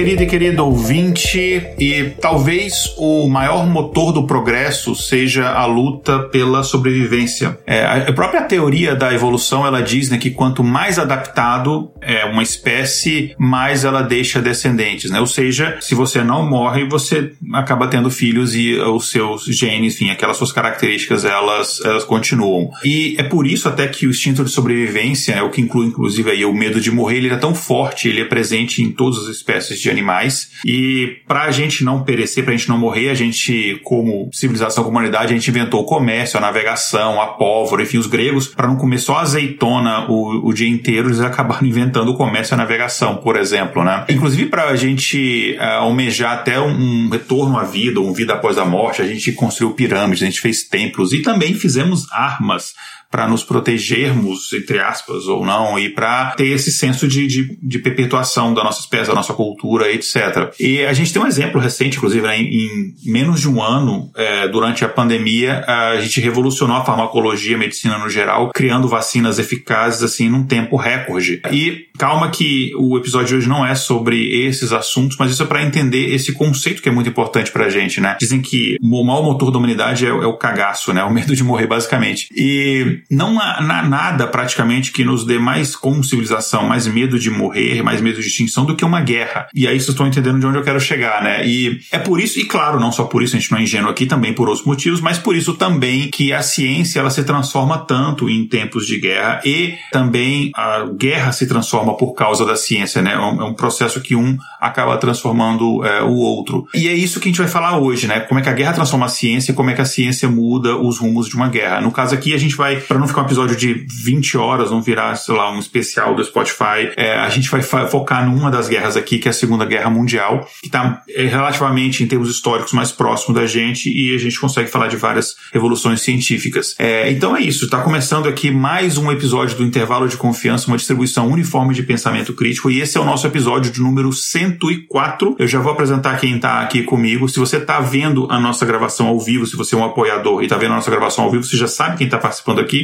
Bem, 0.00 0.04
querido 0.04 0.22
e 0.22 0.26
querido 0.26 0.64
ouvinte, 0.64 1.62
e 1.78 2.12
talvez 2.20 2.94
o 2.96 3.28
maior 3.28 3.66
motor 3.66 4.12
do 4.12 4.26
progresso 4.26 4.94
seja 4.94 5.50
a 5.50 5.66
luta 5.66 6.20
pela 6.20 6.62
sobrevivência. 6.62 7.58
É, 7.66 7.84
a 8.08 8.12
própria 8.12 8.42
teoria 8.42 8.94
da 8.94 9.12
evolução 9.12 9.66
ela 9.66 9.82
diz 9.82 10.08
né, 10.08 10.16
que 10.16 10.30
quanto 10.30 10.64
mais 10.64 10.98
adaptado 10.98 11.90
é 12.10 12.24
uma 12.24 12.42
espécie, 12.42 13.34
mais 13.38 13.84
ela 13.84 14.02
deixa 14.02 14.42
descendentes, 14.42 15.10
né? 15.10 15.20
Ou 15.20 15.26
seja, 15.26 15.78
se 15.80 15.94
você 15.94 16.24
não 16.24 16.48
morre, 16.48 16.84
você 16.84 17.32
acaba 17.54 17.86
tendo 17.86 18.10
filhos 18.10 18.54
e 18.54 18.74
os 18.74 19.10
seus 19.10 19.44
genes, 19.44 19.94
enfim, 19.94 20.10
aquelas 20.10 20.36
suas 20.36 20.50
características, 20.50 21.24
elas, 21.24 21.80
elas 21.84 22.04
continuam. 22.04 22.70
E 22.84 23.14
é 23.18 23.22
por 23.22 23.46
isso 23.46 23.68
até 23.68 23.86
que 23.86 24.06
o 24.06 24.10
instinto 24.10 24.44
de 24.44 24.50
sobrevivência, 24.50 25.32
é 25.34 25.42
o 25.42 25.50
que 25.50 25.60
inclui 25.60 25.86
inclusive 25.86 26.30
aí 26.30 26.44
o 26.44 26.52
medo 26.52 26.80
de 26.80 26.90
morrer, 26.90 27.18
ele 27.18 27.28
é 27.28 27.36
tão 27.36 27.54
forte, 27.54 28.08
ele 28.08 28.22
é 28.22 28.24
presente 28.24 28.82
em 28.82 28.90
todas 28.90 29.18
as 29.20 29.28
espécies 29.28 29.80
de 29.80 29.88
animais. 29.88 30.50
E 30.64 31.18
para 31.28 31.44
a 31.44 31.50
gente 31.50 31.84
não 31.84 32.02
perecer, 32.02 32.42
para 32.42 32.52
a 32.52 32.56
gente 32.56 32.68
não 32.68 32.78
morrer, 32.78 33.10
a 33.10 33.14
gente, 33.14 33.80
como 33.84 34.28
civilização, 34.32 34.82
comunidade, 34.82 35.32
a 35.32 35.36
gente 35.36 35.48
inventou 35.48 35.82
o 35.82 35.84
comércio, 35.84 36.38
a 36.38 36.40
navegação, 36.40 37.20
a 37.20 37.28
pólvora, 37.28 37.82
enfim, 37.82 37.98
os 37.98 38.06
gregos, 38.06 38.48
para 38.48 38.66
não 38.66 38.76
comer 38.76 38.98
só 38.98 39.18
azeitona 39.18 40.10
o, 40.10 40.48
o 40.48 40.52
dia 40.52 40.68
inteiro, 40.68 41.08
eles 41.08 41.20
acabaram 41.20 41.66
inventando 41.68 41.99
o 42.08 42.16
comércio 42.16 42.52
e 42.52 42.54
a 42.54 42.58
navegação, 42.58 43.16
por 43.16 43.36
exemplo, 43.36 43.84
né? 43.84 44.04
Inclusive 44.08 44.46
para 44.46 44.68
a 44.68 44.76
gente 44.76 45.56
uh, 45.58 45.62
almejar 45.62 46.32
até 46.32 46.58
um, 46.60 46.70
um 46.70 47.08
retorno 47.10 47.58
à 47.58 47.64
vida, 47.64 48.00
um 48.00 48.12
vida 48.12 48.32
após 48.32 48.58
a 48.58 48.64
morte, 48.64 49.02
a 49.02 49.06
gente 49.06 49.32
construiu 49.32 49.74
pirâmides, 49.74 50.22
a 50.22 50.26
gente 50.26 50.40
fez 50.40 50.62
templos 50.62 51.12
e 51.12 51.22
também 51.22 51.54
fizemos 51.54 52.10
armas 52.10 52.74
para 53.10 53.26
nos 53.26 53.42
protegermos, 53.42 54.52
entre 54.52 54.78
aspas, 54.78 55.26
ou 55.26 55.44
não, 55.44 55.78
e 55.78 55.88
para 55.88 56.30
ter 56.36 56.46
esse 56.46 56.70
senso 56.70 57.08
de, 57.08 57.26
de, 57.26 57.58
de, 57.60 57.78
perpetuação 57.80 58.54
da 58.54 58.62
nossa 58.62 58.80
espécie, 58.80 59.08
da 59.08 59.14
nossa 59.14 59.34
cultura, 59.34 59.90
etc. 59.90 60.52
E 60.60 60.84
a 60.84 60.92
gente 60.92 61.12
tem 61.12 61.20
um 61.20 61.26
exemplo 61.26 61.60
recente, 61.60 61.96
inclusive, 61.96 62.24
né, 62.24 62.38
em, 62.38 62.46
em, 62.46 62.94
menos 63.04 63.40
de 63.40 63.48
um 63.48 63.60
ano, 63.60 64.10
é, 64.14 64.46
durante 64.46 64.84
a 64.84 64.88
pandemia, 64.88 65.64
a 65.66 66.00
gente 66.00 66.20
revolucionou 66.20 66.76
a 66.76 66.84
farmacologia, 66.84 67.56
a 67.56 67.58
medicina 67.58 67.98
no 67.98 68.08
geral, 68.08 68.50
criando 68.54 68.86
vacinas 68.86 69.40
eficazes, 69.40 70.04
assim, 70.04 70.28
num 70.28 70.44
tempo 70.44 70.76
recorde. 70.76 71.40
E 71.50 71.88
calma 71.98 72.30
que 72.30 72.72
o 72.76 72.96
episódio 72.96 73.28
de 73.28 73.34
hoje 73.34 73.48
não 73.48 73.66
é 73.66 73.74
sobre 73.74 74.46
esses 74.46 74.72
assuntos, 74.72 75.16
mas 75.18 75.32
isso 75.32 75.42
é 75.42 75.46
para 75.46 75.62
entender 75.62 76.14
esse 76.14 76.32
conceito 76.32 76.80
que 76.80 76.88
é 76.88 76.92
muito 76.92 77.10
importante 77.10 77.50
pra 77.50 77.68
gente, 77.68 78.00
né? 78.00 78.16
Dizem 78.20 78.40
que 78.40 78.76
o 78.80 79.04
maior 79.04 79.22
motor 79.22 79.50
da 79.50 79.58
humanidade 79.58 80.06
é, 80.06 80.08
é 80.08 80.12
o 80.12 80.36
cagaço, 80.36 80.92
né? 80.92 81.02
O 81.02 81.12
medo 81.12 81.34
de 81.34 81.42
morrer, 81.42 81.66
basicamente. 81.66 82.28
E 82.34 82.99
não 83.10 83.40
há, 83.40 83.60
nada 83.60 84.26
praticamente 84.26 84.92
que 84.92 85.04
nos 85.04 85.24
dê 85.24 85.38
mais, 85.38 85.74
como 85.76 86.04
civilização, 86.04 86.66
mais 86.66 86.86
medo 86.86 87.18
de 87.18 87.30
morrer, 87.30 87.82
mais 87.82 88.00
medo 88.00 88.20
de 88.20 88.26
extinção 88.26 88.64
do 88.64 88.76
que 88.76 88.84
uma 88.84 89.00
guerra. 89.00 89.48
E 89.54 89.66
aí 89.66 89.78
vocês 89.78 89.90
estão 89.90 90.06
entendendo 90.06 90.40
de 90.40 90.46
onde 90.46 90.58
eu 90.58 90.62
quero 90.62 90.80
chegar, 90.80 91.22
né? 91.22 91.46
E 91.46 91.80
é 91.90 91.98
por 91.98 92.20
isso, 92.20 92.38
e 92.38 92.44
claro, 92.44 92.80
não 92.80 92.92
só 92.92 93.04
por 93.04 93.22
isso, 93.22 93.36
a 93.36 93.38
gente 93.38 93.50
não 93.50 93.58
é 93.58 93.62
ingênuo 93.62 93.90
aqui, 93.90 94.06
também 94.06 94.32
por 94.32 94.48
outros 94.48 94.66
motivos, 94.66 95.00
mas 95.00 95.18
por 95.18 95.36
isso 95.36 95.54
também 95.54 96.10
que 96.10 96.32
a 96.32 96.42
ciência 96.42 97.00
ela 97.00 97.10
se 97.10 97.24
transforma 97.24 97.78
tanto 97.78 98.28
em 98.28 98.46
tempos 98.46 98.86
de 98.86 98.98
guerra 98.98 99.40
e 99.44 99.74
também 99.92 100.50
a 100.54 100.86
guerra 100.96 101.32
se 101.32 101.46
transforma 101.46 101.96
por 101.96 102.14
causa 102.14 102.44
da 102.44 102.56
ciência, 102.56 103.02
né? 103.02 103.14
É 103.14 103.18
um, 103.18 103.48
é 103.48 103.54
processo 103.60 104.00
que 104.00 104.16
um 104.16 104.36
acaba 104.60 104.96
transformando 104.96 105.84
é, 105.84 106.02
o 106.02 106.14
outro. 106.14 106.66
E 106.74 106.88
é 106.88 106.94
isso 106.94 107.20
que 107.20 107.28
a 107.28 107.30
gente 107.30 107.40
vai 107.40 107.48
falar 107.48 107.78
hoje, 107.78 108.06
né? 108.06 108.20
Como 108.20 108.40
é 108.40 108.42
que 108.42 108.48
a 108.48 108.52
guerra 108.52 108.72
transforma 108.72 109.06
a 109.06 109.08
ciência 109.08 109.52
e 109.52 109.54
como 109.54 109.70
é 109.70 109.74
que 109.74 109.80
a 109.80 109.84
ciência 109.84 110.28
muda 110.28 110.76
os 110.76 110.98
rumos 110.98 111.28
de 111.28 111.36
uma 111.36 111.48
guerra. 111.48 111.80
No 111.80 111.92
caso 111.92 112.14
aqui, 112.14 112.34
a 112.34 112.38
gente 112.38 112.56
vai, 112.56 112.80
para 112.90 112.98
não 112.98 113.06
ficar 113.06 113.22
um 113.22 113.26
episódio 113.26 113.54
de 113.54 113.86
20 114.02 114.36
horas, 114.36 114.68
não 114.72 114.82
virar, 114.82 115.14
sei 115.14 115.32
lá, 115.32 115.52
um 115.52 115.60
especial 115.60 116.12
do 116.12 116.24
Spotify, 116.24 116.90
é, 116.96 117.20
a 117.20 117.28
gente 117.28 117.48
vai 117.48 117.62
focar 117.62 118.28
numa 118.28 118.50
das 118.50 118.66
guerras 118.66 118.96
aqui, 118.96 119.20
que 119.20 119.28
é 119.28 119.30
a 119.30 119.32
Segunda 119.32 119.64
Guerra 119.64 119.88
Mundial, 119.88 120.44
que 120.60 120.66
está 120.66 121.00
é, 121.08 121.24
relativamente, 121.24 122.02
em 122.02 122.08
termos 122.08 122.28
históricos, 122.28 122.72
mais 122.72 122.90
próximo 122.90 123.32
da 123.32 123.46
gente 123.46 123.88
e 123.88 124.12
a 124.12 124.18
gente 124.18 124.40
consegue 124.40 124.68
falar 124.68 124.88
de 124.88 124.96
várias 124.96 125.36
revoluções 125.52 126.00
científicas. 126.02 126.74
É, 126.80 127.12
então 127.12 127.36
é 127.36 127.40
isso, 127.40 127.66
está 127.66 127.80
começando 127.80 128.28
aqui 128.28 128.50
mais 128.50 128.98
um 128.98 129.08
episódio 129.12 129.56
do 129.56 129.62
Intervalo 129.62 130.08
de 130.08 130.16
Confiança, 130.16 130.66
uma 130.66 130.76
distribuição 130.76 131.28
uniforme 131.28 131.72
de 131.72 131.84
pensamento 131.84 132.32
crítico, 132.32 132.72
e 132.72 132.80
esse 132.80 132.98
é 132.98 133.00
o 133.00 133.04
nosso 133.04 133.24
episódio 133.24 133.70
de 133.70 133.80
número 133.80 134.12
104. 134.12 135.36
Eu 135.38 135.46
já 135.46 135.60
vou 135.60 135.70
apresentar 135.70 136.18
quem 136.18 136.34
está 136.34 136.60
aqui 136.60 136.82
comigo. 136.82 137.28
Se 137.28 137.38
você 137.38 137.58
está 137.58 137.78
vendo 137.78 138.26
a 138.28 138.40
nossa 138.40 138.66
gravação 138.66 139.06
ao 139.06 139.20
vivo, 139.20 139.46
se 139.46 139.54
você 139.54 139.76
é 139.76 139.78
um 139.78 139.84
apoiador 139.84 140.40
e 140.40 140.46
está 140.46 140.56
vendo 140.56 140.72
a 140.72 140.76
nossa 140.76 140.90
gravação 140.90 141.22
ao 141.22 141.30
vivo, 141.30 141.44
você 141.44 141.56
já 141.56 141.68
sabe 141.68 141.96
quem 141.96 142.06
está 142.08 142.18
participando 142.18 142.58
aqui. 142.58 142.79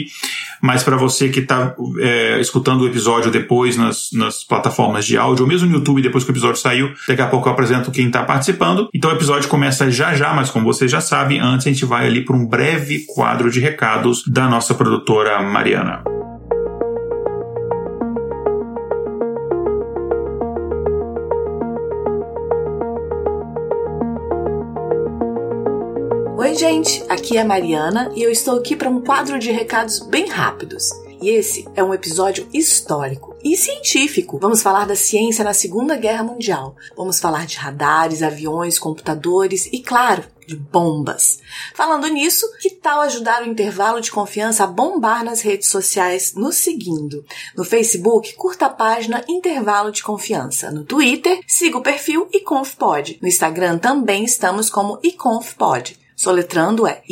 Mas 0.60 0.82
para 0.82 0.96
você 0.96 1.28
que 1.28 1.40
está 1.40 1.74
é, 1.98 2.40
escutando 2.40 2.82
o 2.82 2.86
episódio 2.86 3.30
depois 3.30 3.76
nas, 3.76 4.08
nas 4.12 4.42
plataformas 4.42 5.04
de 5.04 5.16
áudio, 5.16 5.44
ou 5.44 5.48
mesmo 5.48 5.68
no 5.68 5.74
YouTube 5.74 6.02
depois 6.02 6.24
que 6.24 6.30
o 6.30 6.32
episódio 6.32 6.60
saiu, 6.60 6.92
daqui 7.06 7.22
a 7.22 7.26
pouco 7.26 7.48
eu 7.48 7.52
apresento 7.52 7.90
quem 7.90 8.06
está 8.06 8.22
participando. 8.22 8.88
Então 8.94 9.10
o 9.10 9.14
episódio 9.14 9.48
começa 9.48 9.90
já 9.90 10.14
já, 10.14 10.32
mas 10.32 10.50
como 10.50 10.64
você 10.64 10.88
já 10.88 11.00
sabe, 11.00 11.38
antes 11.38 11.66
a 11.66 11.70
gente 11.70 11.84
vai 11.84 12.06
ali 12.06 12.24
para 12.24 12.36
um 12.36 12.46
breve 12.46 13.04
quadro 13.06 13.50
de 13.50 13.60
recados 13.60 14.24
da 14.26 14.48
nossa 14.48 14.74
produtora 14.74 15.42
Mariana. 15.42 16.15
Oi, 26.56 26.60
gente, 26.60 27.04
aqui 27.06 27.36
é 27.36 27.42
a 27.42 27.44
Mariana 27.44 28.10
e 28.16 28.22
eu 28.22 28.30
estou 28.30 28.58
aqui 28.58 28.74
para 28.74 28.88
um 28.88 29.02
quadro 29.02 29.38
de 29.38 29.52
recados 29.52 30.00
bem 30.00 30.26
rápidos. 30.26 30.88
E 31.20 31.28
esse 31.28 31.68
é 31.74 31.84
um 31.84 31.92
episódio 31.92 32.48
histórico 32.50 33.36
e 33.44 33.58
científico. 33.58 34.38
Vamos 34.38 34.62
falar 34.62 34.86
da 34.86 34.96
ciência 34.96 35.44
na 35.44 35.52
Segunda 35.52 35.96
Guerra 35.96 36.24
Mundial. 36.24 36.74
Vamos 36.96 37.20
falar 37.20 37.44
de 37.44 37.58
radares, 37.58 38.22
aviões, 38.22 38.78
computadores 38.78 39.66
e, 39.70 39.80
claro, 39.82 40.24
de 40.46 40.56
bombas. 40.56 41.40
Falando 41.74 42.06
nisso, 42.08 42.50
que 42.58 42.70
tal 42.70 43.02
ajudar 43.02 43.42
o 43.42 43.46
intervalo 43.46 44.00
de 44.00 44.10
confiança 44.10 44.64
a 44.64 44.66
bombar 44.66 45.22
nas 45.22 45.42
redes 45.42 45.68
sociais 45.68 46.32
nos 46.34 46.56
seguindo? 46.56 47.22
No 47.54 47.64
Facebook, 47.64 48.32
curta 48.32 48.64
a 48.64 48.70
página 48.70 49.22
Intervalo 49.28 49.92
de 49.92 50.02
Confiança. 50.02 50.70
No 50.70 50.84
Twitter, 50.84 51.38
siga 51.46 51.76
o 51.76 51.82
perfil 51.82 52.26
iconfpod. 52.32 53.18
No 53.20 53.28
Instagram 53.28 53.76
também 53.76 54.24
estamos 54.24 54.70
como 54.70 54.98
iconfpod. 55.02 56.05
Soletrando 56.16 56.86
é 56.86 57.02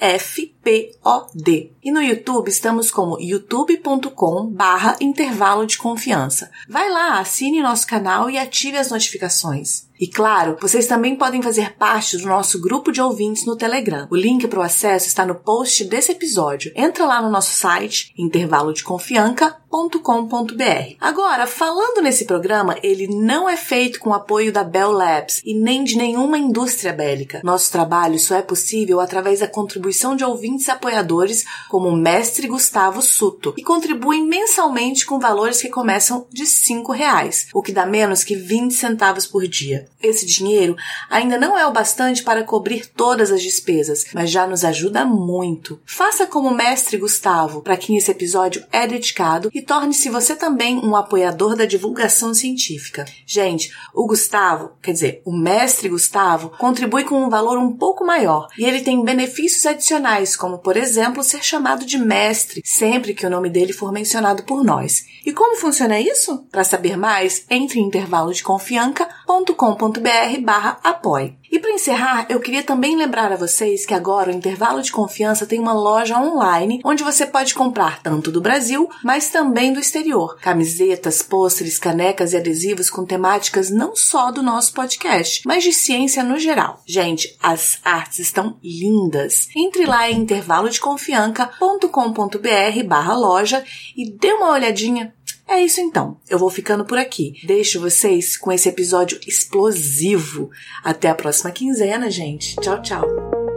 I-C-O-N-F-P-O-D. 0.00 1.72
E 1.82 1.90
no 1.90 2.02
YouTube 2.02 2.48
estamos 2.48 2.90
como 2.90 3.18
youtube.com 3.20 4.46
barra 4.46 4.96
intervalo 5.00 5.66
de 5.66 5.78
confiança. 5.78 6.50
Vai 6.68 6.90
lá, 6.90 7.18
assine 7.18 7.62
nosso 7.62 7.86
canal 7.86 8.30
e 8.30 8.38
ative 8.38 8.76
as 8.76 8.90
notificações. 8.90 9.88
E 10.00 10.06
claro, 10.06 10.56
vocês 10.60 10.86
também 10.86 11.16
podem 11.16 11.42
fazer 11.42 11.74
parte 11.74 12.16
do 12.16 12.28
nosso 12.28 12.60
grupo 12.60 12.92
de 12.92 13.02
ouvintes 13.02 13.44
no 13.44 13.56
Telegram. 13.56 14.06
O 14.10 14.16
link 14.16 14.46
para 14.46 14.60
o 14.60 14.62
acesso 14.62 15.08
está 15.08 15.26
no 15.26 15.34
post 15.34 15.84
desse 15.86 16.12
episódio. 16.12 16.70
Entra 16.76 17.04
lá 17.04 17.20
no 17.20 17.28
nosso 17.28 17.52
site 17.52 18.14
intervalodeconfianca.com.br. 18.16 20.96
Agora, 21.00 21.48
falando 21.48 22.00
nesse 22.00 22.26
programa, 22.26 22.76
ele 22.80 23.08
não 23.08 23.48
é 23.48 23.56
feito 23.56 23.98
com 23.98 24.14
apoio 24.14 24.52
da 24.52 24.62
Bell 24.62 24.92
Labs 24.92 25.42
e 25.44 25.52
nem 25.52 25.82
de 25.82 25.96
nenhuma 25.96 26.38
indústria 26.38 26.92
bélica. 26.92 27.40
Nosso 27.42 27.72
trabalho 27.72 28.20
só 28.20 28.36
é 28.36 28.42
possível 28.42 29.00
através 29.00 29.40
da 29.40 29.48
contribuição 29.48 29.87
de 30.16 30.24
ouvintes 30.24 30.68
apoiadores 30.68 31.44
como 31.68 31.88
o 31.88 31.96
mestre 31.96 32.46
Gustavo 32.46 33.02
Suto, 33.02 33.52
que 33.52 33.62
contribuem 33.62 34.24
mensalmente 34.24 35.06
com 35.06 35.18
valores 35.18 35.60
que 35.60 35.68
começam 35.68 36.26
de 36.30 36.44
R$ 36.44 36.82
reais, 36.94 37.48
o 37.54 37.62
que 37.62 37.72
dá 37.72 37.86
menos 37.86 38.24
que 38.24 38.34
20 38.34 38.72
centavos 38.72 39.26
por 39.26 39.46
dia. 39.46 39.88
Esse 40.02 40.24
dinheiro 40.24 40.76
ainda 41.10 41.38
não 41.38 41.58
é 41.58 41.66
o 41.66 41.72
bastante 41.72 42.22
para 42.22 42.44
cobrir 42.44 42.86
todas 42.86 43.32
as 43.32 43.42
despesas, 43.42 44.04
mas 44.14 44.30
já 44.30 44.46
nos 44.46 44.64
ajuda 44.64 45.04
muito. 45.04 45.80
Faça 45.84 46.26
como 46.26 46.48
o 46.48 46.54
mestre 46.54 46.96
Gustavo, 46.96 47.62
para 47.62 47.76
quem 47.76 47.96
esse 47.96 48.10
episódio 48.10 48.64
é 48.70 48.86
dedicado, 48.86 49.50
e 49.52 49.60
torne-se 49.60 50.08
você 50.08 50.36
também 50.36 50.78
um 50.78 50.94
apoiador 50.94 51.56
da 51.56 51.64
divulgação 51.64 52.32
científica. 52.32 53.04
Gente, 53.26 53.72
o 53.94 54.06
Gustavo, 54.06 54.72
quer 54.82 54.92
dizer, 54.92 55.22
o 55.24 55.32
mestre 55.32 55.88
Gustavo, 55.88 56.50
contribui 56.58 57.04
com 57.04 57.22
um 57.22 57.28
valor 57.28 57.58
um 57.58 57.76
pouco 57.76 58.04
maior 58.04 58.48
e 58.56 58.64
ele 58.64 58.80
tem 58.80 59.04
benefícios 59.04 59.66
adicionais, 59.78 60.36
como 60.36 60.58
por 60.58 60.76
exemplo 60.76 61.22
ser 61.22 61.42
chamado 61.42 61.86
de 61.86 61.96
mestre 61.96 62.60
sempre 62.64 63.14
que 63.14 63.24
o 63.24 63.30
nome 63.30 63.48
dele 63.48 63.72
for 63.72 63.92
mencionado 63.92 64.42
por 64.42 64.64
nós. 64.64 65.04
E 65.24 65.32
como 65.32 65.56
funciona 65.56 66.00
isso? 66.00 66.44
Para 66.50 66.64
saber 66.64 66.96
mais, 66.96 67.44
entre 67.48 67.78
em 67.78 67.86
intervalodeconfianca.com.br 67.86 70.40
barra 70.42 70.80
apoie. 70.82 71.38
E 71.50 71.58
para 71.58 71.72
encerrar, 71.72 72.26
eu 72.28 72.38
queria 72.40 72.62
também 72.62 72.96
lembrar 72.96 73.32
a 73.32 73.36
vocês 73.36 73.86
que 73.86 73.94
agora 73.94 74.30
o 74.30 74.34
Intervalo 74.34 74.82
de 74.82 74.92
Confiança 74.92 75.46
tem 75.46 75.58
uma 75.58 75.72
loja 75.72 76.18
online 76.18 76.80
onde 76.84 77.02
você 77.02 77.26
pode 77.26 77.54
comprar 77.54 78.02
tanto 78.02 78.30
do 78.30 78.40
Brasil, 78.40 78.88
mas 79.02 79.30
também 79.30 79.72
do 79.72 79.80
exterior. 79.80 80.38
Camisetas, 80.40 81.22
pôsteres, 81.22 81.78
canecas 81.78 82.32
e 82.32 82.36
adesivos 82.36 82.90
com 82.90 83.04
temáticas 83.04 83.70
não 83.70 83.96
só 83.96 84.30
do 84.30 84.42
nosso 84.42 84.74
podcast, 84.74 85.42
mas 85.46 85.64
de 85.64 85.72
ciência 85.72 86.22
no 86.22 86.38
geral. 86.38 86.82
Gente, 86.86 87.36
as 87.42 87.78
artes 87.84 88.18
estão 88.18 88.58
lindas. 88.62 89.48
Entre 89.56 89.86
lá 89.86 90.10
em 90.10 90.20
intervalodeconfianca.com.br 90.20 92.84
barra 92.86 93.16
loja 93.16 93.64
e 93.96 94.10
dê 94.10 94.32
uma 94.32 94.52
olhadinha 94.52 95.14
é 95.48 95.60
isso 95.60 95.80
então. 95.80 96.18
Eu 96.28 96.38
vou 96.38 96.50
ficando 96.50 96.84
por 96.84 96.98
aqui. 96.98 97.34
Deixo 97.44 97.80
vocês 97.80 98.36
com 98.36 98.52
esse 98.52 98.68
episódio 98.68 99.18
explosivo. 99.26 100.50
Até 100.84 101.08
a 101.08 101.14
próxima 101.14 101.50
quinzena, 101.50 102.10
gente. 102.10 102.56
Tchau, 102.56 102.82
tchau. 102.82 103.47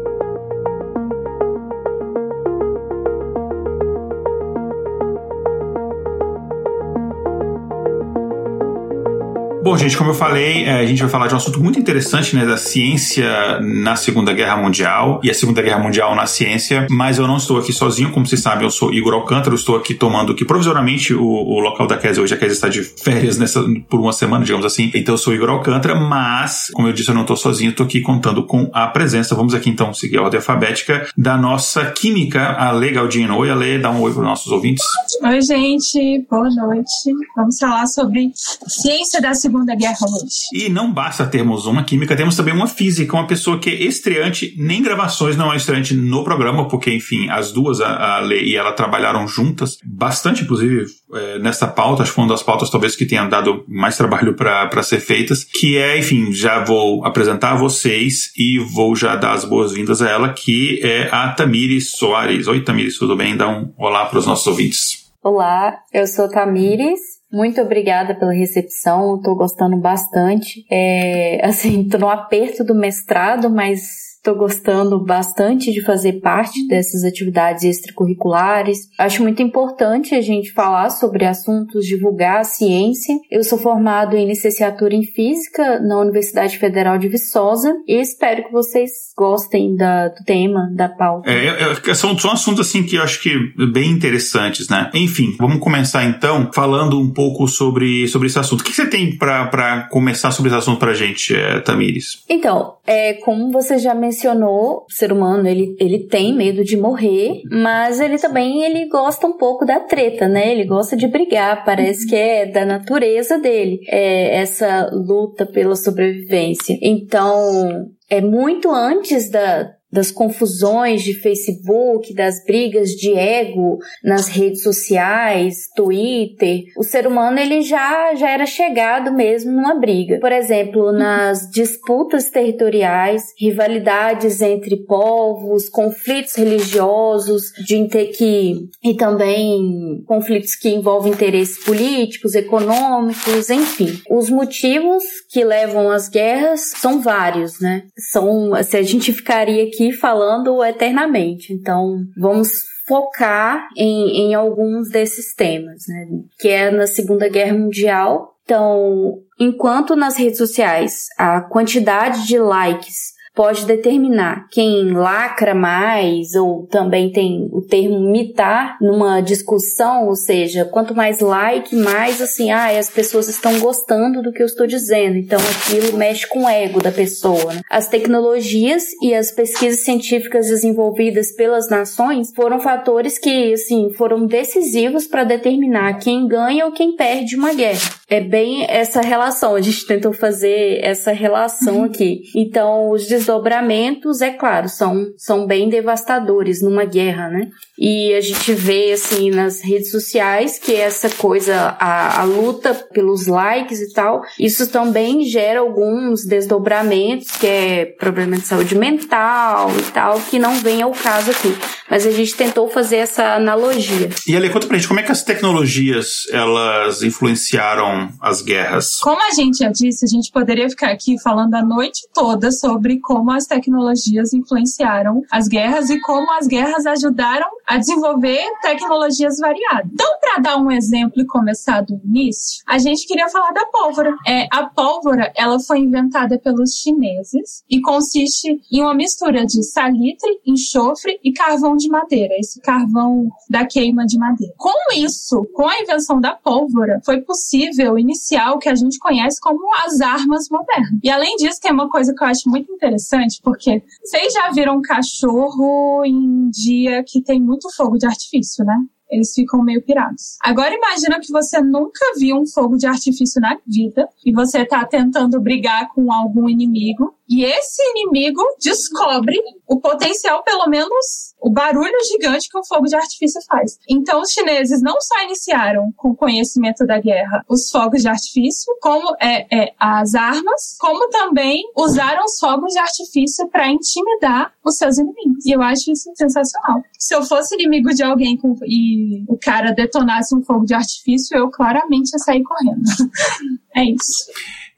Bom, 9.64 9.78
gente, 9.78 9.96
como 9.96 10.10
eu 10.10 10.16
falei, 10.16 10.64
é, 10.64 10.80
a 10.80 10.86
gente 10.88 11.00
vai 11.04 11.10
falar 11.10 11.28
de 11.28 11.36
um 11.36 11.38
assunto 11.38 11.62
muito 11.62 11.78
interessante, 11.78 12.36
né, 12.36 12.48
da 12.48 12.58
ciência 12.58 13.60
na 13.60 13.96
Segunda 13.96 14.34
Guerra 14.34 14.58
Mundial. 14.58 15.22
E 15.24 15.30
a 15.30 15.36
Segunda 15.36 15.62
Guerra 15.62 15.78
Mundial 15.78 16.16
na 16.16 16.26
ciência, 16.26 16.88
mas 16.90 17.20
eu 17.20 17.28
não 17.28 17.38
estou 17.38 17.60
aqui 17.60 17.72
sozinho, 17.72 18.10
como 18.10 18.26
vocês 18.26 18.42
sabem, 18.42 18.64
eu 18.64 18.72
sou 18.72 18.92
Igor 18.92 19.14
Alcântara, 19.14 19.52
eu 19.52 19.56
estou 19.56 19.76
aqui 19.76 19.94
tomando 19.94 20.32
aqui 20.32 20.44
provisoriamente 20.44 21.14
o, 21.14 21.24
o 21.24 21.60
local 21.60 21.86
da 21.86 21.96
Kézia, 21.96 22.24
hoje. 22.24 22.34
A 22.34 22.38
Kézia 22.38 22.54
está 22.54 22.70
de 22.70 22.82
férias 22.82 23.38
nessa, 23.38 23.64
por 23.88 24.00
uma 24.00 24.12
semana, 24.12 24.44
digamos 24.44 24.66
assim, 24.66 24.92
então 24.96 25.14
eu 25.14 25.18
sou 25.20 25.32
Igor 25.32 25.52
Alcântara, 25.52 25.94
mas, 25.94 26.72
como 26.74 26.88
eu 26.88 26.94
disse, 26.94 27.12
eu 27.12 27.16
não 27.16 27.22
estou 27.22 27.38
sozinho, 27.38 27.70
estou 27.70 27.86
aqui 27.86 28.02
contando 28.02 28.44
com 28.44 28.68
a 28.74 28.88
presença, 28.88 29.36
vamos 29.36 29.54
aqui 29.54 29.70
então 29.70 29.94
seguir 29.94 30.18
a 30.18 30.24
ordem 30.24 30.40
alfabética, 30.40 31.08
da 31.16 31.38
nossa 31.38 31.86
química, 31.86 32.54
a 32.54 32.72
Lê 32.72 32.90
Galdino. 32.90 33.38
Oi, 33.38 33.52
Ale, 33.52 33.78
dá 33.78 33.92
um 33.92 34.02
oi 34.02 34.12
para 34.12 34.22
os 34.22 34.26
nossos 34.26 34.52
ouvintes. 34.52 34.84
Oi, 35.24 35.40
gente, 35.40 36.26
boa 36.28 36.50
noite. 36.50 37.14
Vamos 37.36 37.60
falar 37.60 37.86
sobre 37.86 38.32
ciência 38.68 39.22
da 39.22 39.36
Segunda 39.36 39.51
Segunda 39.52 39.76
Guerra 39.76 40.06
hoje. 40.06 40.66
E 40.66 40.70
não 40.70 40.94
basta 40.94 41.26
termos 41.26 41.66
uma 41.66 41.84
química, 41.84 42.16
temos 42.16 42.38
também 42.38 42.54
uma 42.54 42.68
física, 42.68 43.18
uma 43.18 43.28
pessoa 43.28 43.60
que 43.60 43.70
é 43.70 43.84
estreante, 43.84 44.56
nem 44.58 44.82
gravações 44.82 45.36
não 45.36 45.52
é 45.52 45.58
estreante 45.58 45.94
no 45.94 46.24
programa, 46.24 46.70
porque, 46.70 46.90
enfim, 46.94 47.30
as 47.30 47.52
duas, 47.52 47.82
a, 47.82 48.16
a 48.16 48.20
Lê 48.22 48.44
e 48.44 48.56
ela, 48.56 48.72
trabalharam 48.72 49.28
juntas, 49.28 49.78
bastante, 49.84 50.44
inclusive, 50.44 50.86
é, 51.14 51.40
nessa 51.40 51.68
pauta, 51.68 52.02
acho 52.02 52.12
que 52.12 52.16
foi 52.16 52.24
uma 52.24 52.32
das 52.32 52.42
pautas 52.42 52.70
talvez 52.70 52.96
que 52.96 53.06
tenha 53.06 53.26
dado 53.26 53.66
mais 53.68 53.98
trabalho 53.98 54.34
para 54.36 54.84
ser 54.84 55.02
feitas, 55.02 55.44
que 55.44 55.78
é, 55.78 56.00
enfim, 56.00 56.32
já 56.32 56.64
vou 56.64 57.04
apresentar 57.06 57.52
a 57.52 57.58
vocês 57.58 58.32
e 58.38 58.58
vou 58.58 58.96
já 58.96 59.18
dar 59.18 59.34
as 59.34 59.44
boas-vindas 59.44 60.02
a 60.02 60.10
ela, 60.10 60.30
que 60.30 60.80
é 60.82 61.10
a 61.12 61.30
Tamires 61.34 61.92
Soares. 61.92 62.48
Oi, 62.48 62.62
Tamires, 62.62 62.98
tudo 62.98 63.18
bem? 63.18 63.36
Dá 63.36 63.50
um 63.50 63.74
olá 63.78 64.06
para 64.06 64.20
os 64.20 64.26
nossos 64.26 64.48
ouvintes. 64.48 65.12
Olá, 65.22 65.78
eu 65.94 66.08
sou 66.08 66.30
Tamires, 66.30 67.21
muito 67.32 67.62
obrigada 67.62 68.14
pela 68.14 68.34
recepção, 68.34 69.16
estou 69.16 69.36
gostando 69.36 69.78
bastante. 69.78 70.66
É, 70.70 71.40
assim, 71.46 71.88
tô 71.88 71.98
no 71.98 72.10
aperto 72.10 72.64
do 72.64 72.76
mestrado, 72.76 73.50
mas 73.50 74.11
Estou 74.24 74.36
gostando 74.36 75.04
bastante 75.04 75.72
de 75.72 75.82
fazer 75.82 76.20
parte 76.20 76.68
dessas 76.68 77.04
atividades 77.04 77.64
extracurriculares. 77.64 78.78
Acho 79.00 79.24
muito 79.24 79.42
importante 79.42 80.14
a 80.14 80.22
gente 80.22 80.54
falar 80.54 80.92
sobre 80.92 81.26
assuntos, 81.26 81.88
divulgar 81.88 82.42
a 82.42 82.44
ciência. 82.44 83.16
Eu 83.32 83.44
sou 83.44 83.58
formado 83.58 84.16
em 84.16 84.28
licenciatura 84.28 84.94
em 84.94 85.02
Física 85.02 85.80
na 85.80 86.00
Universidade 86.00 86.60
Federal 86.60 87.00
de 87.00 87.08
Viçosa 87.08 87.74
e 87.88 88.00
espero 88.00 88.44
que 88.44 88.52
vocês 88.52 88.92
gostem 89.18 89.76
da, 89.76 90.10
do 90.10 90.24
tema, 90.24 90.70
da 90.76 90.88
pauta. 90.88 91.28
É, 91.28 91.90
é, 91.90 91.94
são, 91.96 92.16
são 92.16 92.32
assuntos 92.32 92.68
assim 92.68 92.84
que 92.84 92.98
eu 92.98 93.02
acho 93.02 93.24
que 93.24 93.36
bem 93.74 93.90
interessantes, 93.90 94.70
né? 94.70 94.92
Enfim, 94.94 95.36
vamos 95.40 95.60
começar 95.60 96.06
então 96.06 96.52
falando 96.54 97.00
um 97.00 97.12
pouco 97.12 97.48
sobre, 97.48 98.08
sobre 98.08 98.28
esse 98.28 98.38
assunto. 98.38 98.62
O 98.62 98.64
que 98.64 98.72
você 98.72 98.86
tem 98.86 99.18
para 99.18 99.88
começar 99.90 100.30
sobre 100.30 100.52
esse 100.52 100.60
assunto 100.60 100.78
para 100.78 100.92
a 100.92 100.96
gente, 100.96 101.36
é, 101.36 101.60
Tamires? 101.62 102.24
Então, 102.30 102.76
é, 102.86 103.14
como 103.14 103.52
você 103.52 103.80
já 103.80 103.96
mencionou, 103.96 104.11
mencionou, 104.12 104.86
o 104.88 104.94
ser 104.94 105.12
humano 105.12 105.48
ele, 105.48 105.76
ele 105.80 106.08
tem 106.08 106.36
medo 106.36 106.64
de 106.64 106.76
morrer, 106.76 107.42
mas 107.50 108.00
ele 108.00 108.20
também 108.20 108.64
ele 108.64 108.88
gosta 108.90 109.26
um 109.26 109.38
pouco 109.38 109.66
da 109.66 109.80
treta, 109.80 110.28
né? 110.28 110.52
Ele 110.52 110.66
gosta 110.66 110.98
de 110.98 111.08
brigar, 111.08 111.64
parece 111.64 112.06
que 112.06 112.16
é 112.16 112.46
da 112.46 112.66
natureza 112.66 113.40
dele, 113.40 113.80
é 113.88 114.36
essa 114.36 114.90
luta 114.92 115.46
pela 115.46 115.76
sobrevivência. 115.76 116.78
Então, 116.82 117.86
é 118.10 118.20
muito 118.20 118.70
antes 118.70 119.30
da, 119.30 119.72
das 119.92 120.12
confusões 120.12 121.04
de 121.04 121.14
Facebook, 121.14 122.14
das 122.14 122.44
brigas 122.46 122.92
de 122.92 123.14
ego 123.14 123.78
nas 124.04 124.28
redes 124.28 124.64
sociais, 124.64 125.68
Twitter, 125.76 126.64
o 126.78 126.84
ser 126.84 127.06
humano 127.06 127.40
ele 127.40 127.62
já, 127.62 128.16
já 128.16 128.30
era 128.30 128.46
chegado 128.46 129.12
mesmo 129.14 129.52
numa 129.52 129.76
briga. 129.76 130.20
Por 130.20 130.32
exemplo, 130.32 130.92
nas 130.92 131.50
disputas 131.50 132.30
territoriais, 132.30 133.24
rivalidades 133.38 134.42
entre 134.42 134.78
povos, 134.86 135.68
conflitos 135.70 136.36
religiosos, 136.36 137.52
de 137.66 137.88
ter 137.88 138.08
que 138.08 138.70
e 138.84 138.94
também 138.96 140.04
conflitos 140.08 140.56
que 140.56 140.70
envolvem 140.70 141.12
interesses 141.12 141.64
políticos, 141.64 142.36
econômicos, 142.36 143.50
enfim. 143.50 144.00
Os 144.10 144.30
motivos 144.30 145.04
que 145.30 145.44
levam 145.44 145.90
às 145.90 146.08
guerras 146.08 146.72
são 146.78 147.02
vários, 147.02 147.60
né? 147.60 147.84
São, 148.12 148.52
se 148.64 148.78
a 148.78 148.84
gente 148.84 149.12
ficaria 149.12 149.64
aqui 149.64 149.81
aqui 149.82 149.92
falando 149.92 150.64
eternamente. 150.64 151.54
Então, 151.54 152.06
vamos 152.18 152.52
focar 152.88 153.68
em, 153.76 154.28
em 154.28 154.34
alguns 154.36 154.90
desses 154.90 155.34
temas, 155.34 155.84
né? 155.88 156.08
Que 156.40 156.50
é 156.50 156.70
na 156.72 156.86
Segunda 156.86 157.28
Guerra 157.28 157.58
Mundial. 157.58 158.36
Então, 158.44 159.20
enquanto 159.40 159.96
nas 159.96 160.18
redes 160.18 160.38
sociais 160.38 161.06
a 161.18 161.42
quantidade 161.42 162.28
de 162.28 162.38
likes 162.38 163.14
pode 163.34 163.66
determinar 163.66 164.48
quem 164.52 164.92
lacra 164.92 165.56
mais, 165.56 166.36
ou 166.36 166.68
também 166.68 167.12
tem 167.12 167.50
o 167.52 167.62
termo 167.62 168.00
mitar 168.00 168.78
numa 168.82 169.22
discussão, 169.22 170.08
ou 170.08 170.16
seja, 170.16 170.66
quanto 170.66 170.94
mais 170.94 171.20
like, 171.20 171.76
mais 171.76 172.22
assim, 172.22 172.52
ah, 172.52 172.78
as 172.78 172.90
pessoas 172.90 173.30
estão 173.30 173.60
gostando 173.60 174.22
do 174.22 174.32
que 174.32 174.42
eu 174.42 174.46
estou 174.46 174.68
dizendo. 174.68 175.18
Então 175.18 175.40
aquilo 175.40 175.98
mexe 175.98 176.28
com 176.28 176.44
o 176.44 176.50
ego 176.50 176.82
da 176.82 176.92
pessoa. 176.92 177.54
Né? 177.54 177.62
As 177.70 177.88
tecnologias 177.88 178.84
e 179.02 179.14
as 179.14 179.32
pesquisas 179.32 179.82
científicas 179.82 180.48
desenvolvidas 180.48 181.32
pelas 181.32 181.70
nações 181.70 182.32
foram 182.36 182.60
fatores 182.60 183.18
que, 183.18 183.54
assim, 183.54 183.92
foram 183.94 184.26
decisivos 184.26 185.08
para 185.08 185.24
determinar 185.24 186.00
quem 186.00 186.28
ganha 186.28 186.66
ou 186.66 186.72
quem 186.72 186.96
perde 186.96 187.36
uma 187.36 187.54
guerra. 187.54 187.80
É 188.10 188.20
bem 188.20 188.66
essa 188.70 189.00
relação, 189.00 189.56
a 189.56 189.62
gente 189.62 189.86
tentou 189.86 190.12
fazer 190.12 190.80
essa 190.84 191.12
relação 191.12 191.78
uhum. 191.78 191.84
aqui. 191.86 192.24
Então, 192.36 192.90
os 192.90 193.08
desdobramentos, 193.22 194.22
é 194.22 194.32
claro, 194.32 194.68
são, 194.68 195.08
são 195.18 195.46
bem 195.46 195.70
devastadores 195.70 196.62
numa 196.62 196.86
guerra, 196.86 197.30
né? 197.30 197.50
E 197.78 198.14
a 198.14 198.22
gente 198.22 198.54
vê, 198.54 198.92
assim, 198.92 199.30
nas 199.32 199.62
redes 199.62 199.92
sociais 199.92 200.60
que 200.60 200.74
essa 200.74 201.10
coisa, 201.10 201.76
a, 201.80 202.22
a 202.22 202.24
luta 202.24 202.74
pelos 202.74 203.28
likes 203.28 203.80
e 203.80 203.94
tal, 203.94 204.22
isso 204.40 204.68
também 204.68 205.24
gera 205.24 205.60
alguns 205.60 206.26
desdobramentos, 206.26 207.32
que 207.32 207.48
é 207.48 207.86
problema 207.86 208.38
de 208.38 208.48
saúde 208.48 208.76
mental 208.76 209.72
e 209.78 209.92
tal, 209.92 210.20
que 210.22 210.40
não 210.40 210.56
vem 210.56 210.82
ao 210.82 210.92
caso 210.92 211.32
aqui. 211.32 211.56
Mas 211.90 212.06
a 212.06 212.12
gente 212.12 212.36
tentou 212.36 212.70
fazer 212.70 212.98
essa 212.98 213.36
analogia. 213.36 214.10
E 214.28 214.36
Ale, 214.36 214.50
conta 214.50 214.68
pra 214.68 214.78
gente, 214.78 214.88
como 214.88 215.00
é 215.00 215.04
que 215.04 215.12
as 215.12 215.24
tecnologias, 215.24 216.24
elas 216.32 217.04
influenciaram 217.04 218.10
as 218.22 218.42
guerras? 218.42 219.00
Como 219.00 219.22
a 219.22 219.34
gente 219.34 219.58
já 219.58 219.70
disse, 219.70 220.06
a 220.06 220.08
gente 220.08 220.32
poderia 220.32 220.70
ficar 220.70 220.92
aqui 220.92 221.20
falando 221.22 221.54
a 221.56 221.64
noite 221.64 222.02
toda 222.14 222.52
sobre 222.52 223.00
como 223.12 223.30
as 223.30 223.46
tecnologias 223.46 224.32
influenciaram 224.32 225.22
as 225.30 225.50
guerras 225.50 225.90
e 225.90 226.00
como 226.00 226.32
as 226.32 226.48
guerras 226.48 226.86
ajudaram 226.86 227.50
a 227.68 227.78
desenvolver 227.78 228.42
tecnologias 228.62 229.38
variadas. 229.38 229.92
Então, 229.92 230.08
para 230.22 230.42
dar 230.42 230.58
um 230.58 230.72
exemplo 230.72 231.22
e 231.22 231.26
começar 231.26 231.82
do 231.82 232.00
início, 232.06 232.64
a 232.66 232.78
gente 232.78 233.06
queria 233.06 233.28
falar 233.28 233.52
da 233.52 233.66
pólvora. 233.66 234.16
É, 234.26 234.48
a 234.50 234.64
pólvora, 234.66 235.30
ela 235.36 235.60
foi 235.60 235.80
inventada 235.80 236.40
pelos 236.40 236.76
chineses 236.76 237.66
e 237.70 237.82
consiste 237.82 238.62
em 238.72 238.82
uma 238.82 238.94
mistura 238.94 239.46
de 239.46 239.62
salitre, 239.62 240.40
enxofre 240.46 241.20
e 241.22 241.34
carvão 241.34 241.76
de 241.76 241.90
madeira, 241.90 242.34
esse 242.40 242.62
carvão 242.62 243.28
da 243.50 243.66
queima 243.66 244.06
de 244.06 244.18
madeira. 244.18 244.54
Com 244.58 244.94
isso, 244.96 245.46
com 245.54 245.68
a 245.68 245.82
invenção 245.82 246.22
da 246.22 246.34
pólvora, 246.34 247.02
foi 247.06 247.20
possível 247.20 248.00
iniciar 248.00 248.54
o 248.54 248.58
que 248.58 248.70
a 248.70 248.76
gente 248.76 248.98
conhece 249.00 249.38
como 249.42 249.60
as 249.86 250.00
armas 250.00 250.48
modernas. 250.50 251.00
E 251.04 251.10
além 251.10 251.36
disso, 251.36 251.60
tem 251.62 251.74
uma 251.74 251.90
coisa 251.90 252.14
que 252.14 252.24
eu 252.24 252.28
acho 252.28 252.50
muito 252.50 252.72
interessante, 252.72 253.01
porque 253.42 253.84
vocês 254.04 254.34
já 254.34 254.52
viram 254.52 254.78
um 254.78 254.82
cachorro 254.82 256.04
em 256.06 256.50
dia 256.50 257.04
que 257.06 257.22
tem 257.22 257.42
muito 257.42 257.70
fogo 257.76 257.98
de 257.98 258.06
artifício, 258.06 258.64
né? 258.66 258.78
eles 259.12 259.34
ficam 259.34 259.62
meio 259.62 259.84
pirados. 259.84 260.38
Agora 260.42 260.74
imagina 260.74 261.20
que 261.20 261.32
você 261.32 261.62
nunca 261.62 262.00
viu 262.18 262.38
um 262.38 262.48
fogo 262.48 262.78
de 262.78 262.88
artifício 262.88 263.42
na 263.42 263.58
vida 263.68 264.08
e 264.26 264.32
você 264.32 264.66
tá 264.66 264.86
tentando 264.86 265.40
brigar 265.42 265.90
com 265.94 266.12
algum 266.12 266.48
inimigo 266.48 267.14
e 267.32 267.46
esse 267.46 267.82
inimigo 267.92 268.42
descobre 268.62 269.38
o 269.66 269.80
potencial, 269.80 270.44
pelo 270.44 270.68
menos 270.68 271.34
o 271.40 271.50
barulho 271.50 271.96
gigante 272.12 272.50
que 272.50 272.58
um 272.58 272.66
fogo 272.66 272.88
de 272.88 272.96
artifício 272.96 273.42
faz. 273.48 273.80
Então 273.90 274.20
os 274.20 274.32
chineses 274.32 274.82
não 274.82 275.00
só 275.00 275.24
iniciaram 275.24 275.94
com 275.96 276.10
o 276.10 276.16
conhecimento 276.16 276.86
da 276.86 277.00
guerra 277.00 277.46
os 277.48 277.72
fogos 277.72 278.02
de 278.02 278.10
artifício, 278.10 278.74
como 278.82 279.16
é, 279.22 279.48
é 279.50 279.74
as 279.80 280.14
armas, 280.14 280.76
como 280.78 281.10
também 281.10 281.64
usaram 281.76 282.26
os 282.26 282.38
fogos 282.38 282.74
de 282.74 282.80
artifício 282.80 283.48
para 283.48 283.72
intimidar 283.72 284.54
os 284.62 284.76
seus 284.76 284.98
inimigos. 284.98 285.46
E 285.46 285.52
eu 285.52 285.62
acho 285.62 285.90
isso 285.90 286.12
sensacional. 286.16 286.84
Se 287.00 287.16
eu 287.16 287.24
fosse 287.24 287.56
inimigo 287.56 287.94
de 287.94 288.04
alguém 288.04 288.36
com, 288.36 288.58
e 288.66 289.24
o 289.30 289.38
cara 289.38 289.72
detonasse 289.72 290.36
um 290.36 290.44
fogo 290.44 290.66
de 290.66 290.74
artifício, 290.74 291.38
eu 291.38 291.50
claramente 291.50 292.12
ia 292.12 292.20
sair 292.20 292.44
correndo. 292.44 292.84
é 293.74 293.86
isso. 293.86 294.26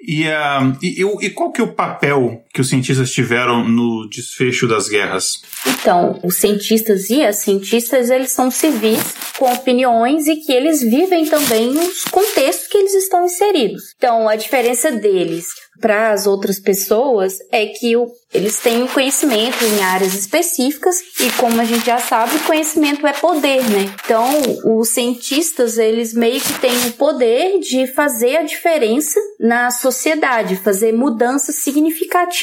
E, 0.06 0.28
uh, 0.28 0.78
e, 0.82 1.02
e, 1.26 1.30
qual 1.30 1.52
que 1.52 1.62
é 1.62 1.64
o 1.64 1.74
papel 1.74 2.43
que 2.54 2.62
os 2.62 2.70
cientistas 2.70 3.12
tiveram 3.12 3.68
no 3.68 4.08
desfecho 4.08 4.68
das 4.68 4.88
guerras? 4.88 5.42
Então, 5.66 6.20
os 6.24 6.38
cientistas 6.38 7.10
e 7.10 7.26
as 7.26 7.38
cientistas, 7.38 8.12
eles 8.12 8.30
são 8.30 8.52
civis 8.52 9.00
com 9.40 9.52
opiniões 9.52 10.28
e 10.28 10.36
que 10.36 10.54
eles 10.54 10.82
vivem 10.82 11.26
também 11.26 11.72
os 11.72 12.04
contextos 12.06 12.68
que 12.68 12.78
eles 12.78 12.94
estão 12.94 13.26
inseridos. 13.26 13.96
Então, 13.98 14.30
a 14.30 14.36
diferença 14.36 14.92
deles 14.92 15.48
para 15.82 16.12
as 16.12 16.28
outras 16.28 16.60
pessoas 16.60 17.40
é 17.52 17.66
que 17.66 17.98
o, 17.98 18.08
eles 18.32 18.60
têm 18.60 18.86
conhecimento 18.86 19.66
em 19.66 19.82
áreas 19.82 20.14
específicas 20.14 20.96
e 21.20 21.32
como 21.32 21.60
a 21.60 21.66
gente 21.66 21.88
já 21.88 21.98
sabe, 21.98 22.38
conhecimento 22.46 23.08
é 23.08 23.14
poder, 23.14 23.64
né? 23.64 23.92
Então, 24.06 24.30
os 24.78 24.90
cientistas, 24.90 25.80
eles 25.80 26.14
meio 26.14 26.40
que 26.40 26.54
têm 26.60 26.78
o 26.88 26.92
poder 26.94 27.60
de 27.60 27.88
fazer 27.88 28.38
a 28.38 28.44
diferença 28.44 29.20
na 29.40 29.72
sociedade, 29.72 30.56
fazer 30.58 30.94
mudanças 30.94 31.56
significativas 31.56 32.43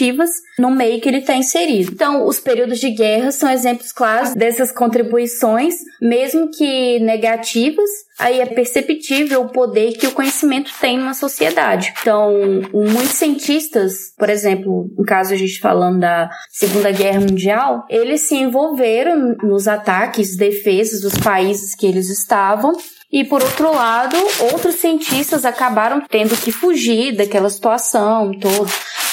no 0.59 0.71
meio 0.71 1.01
que 1.01 1.09
ele 1.09 1.19
está 1.19 1.35
inserido. 1.35 1.93
Então, 1.93 2.27
os 2.27 2.39
períodos 2.39 2.79
de 2.79 2.91
guerra 2.91 3.33
são 3.33 3.51
exemplos 3.51 3.93
claros 3.93 4.35
dessas 4.35 4.73
contribuições, 4.73 5.75
mesmo 6.01 6.51
que 6.51 6.99
negativas, 7.01 7.89
aí 8.19 8.41
é 8.41 8.47
perceptível 8.47 9.43
o 9.43 9.49
poder 9.49 9.93
que 9.93 10.07
o 10.07 10.13
conhecimento 10.13 10.71
tem 10.81 10.99
numa 10.99 11.15
sociedade. 11.15 11.93
Então, 12.01 12.33
muitos 12.73 13.13
cientistas, 13.13 14.13
por 14.19 14.29
exemplo, 14.29 14.91
no 14.97 15.05
caso 15.05 15.33
a 15.33 15.37
gente 15.37 15.61
falando 15.61 16.01
da 16.01 16.31
Segunda 16.51 16.91
Guerra 16.93 17.21
Mundial, 17.21 17.85
eles 17.89 18.23
se 18.23 18.37
envolveram 18.37 19.37
nos 19.43 19.67
ataques, 19.67 20.37
defesas 20.37 21.01
dos 21.01 21.15
países 21.15 21.75
que 21.75 21.87
eles 21.87 22.09
estavam 22.11 22.73
e 23.13 23.25
por 23.25 23.43
outro 23.43 23.75
lado, 23.75 24.17
outros 24.53 24.77
cientistas 24.77 25.45
acabaram 25.45 26.01
tendo 26.09 26.37
que 26.37 26.53
fugir 26.53 27.17
daquela 27.17 27.51
situação 27.51 28.31
toda 28.39 28.71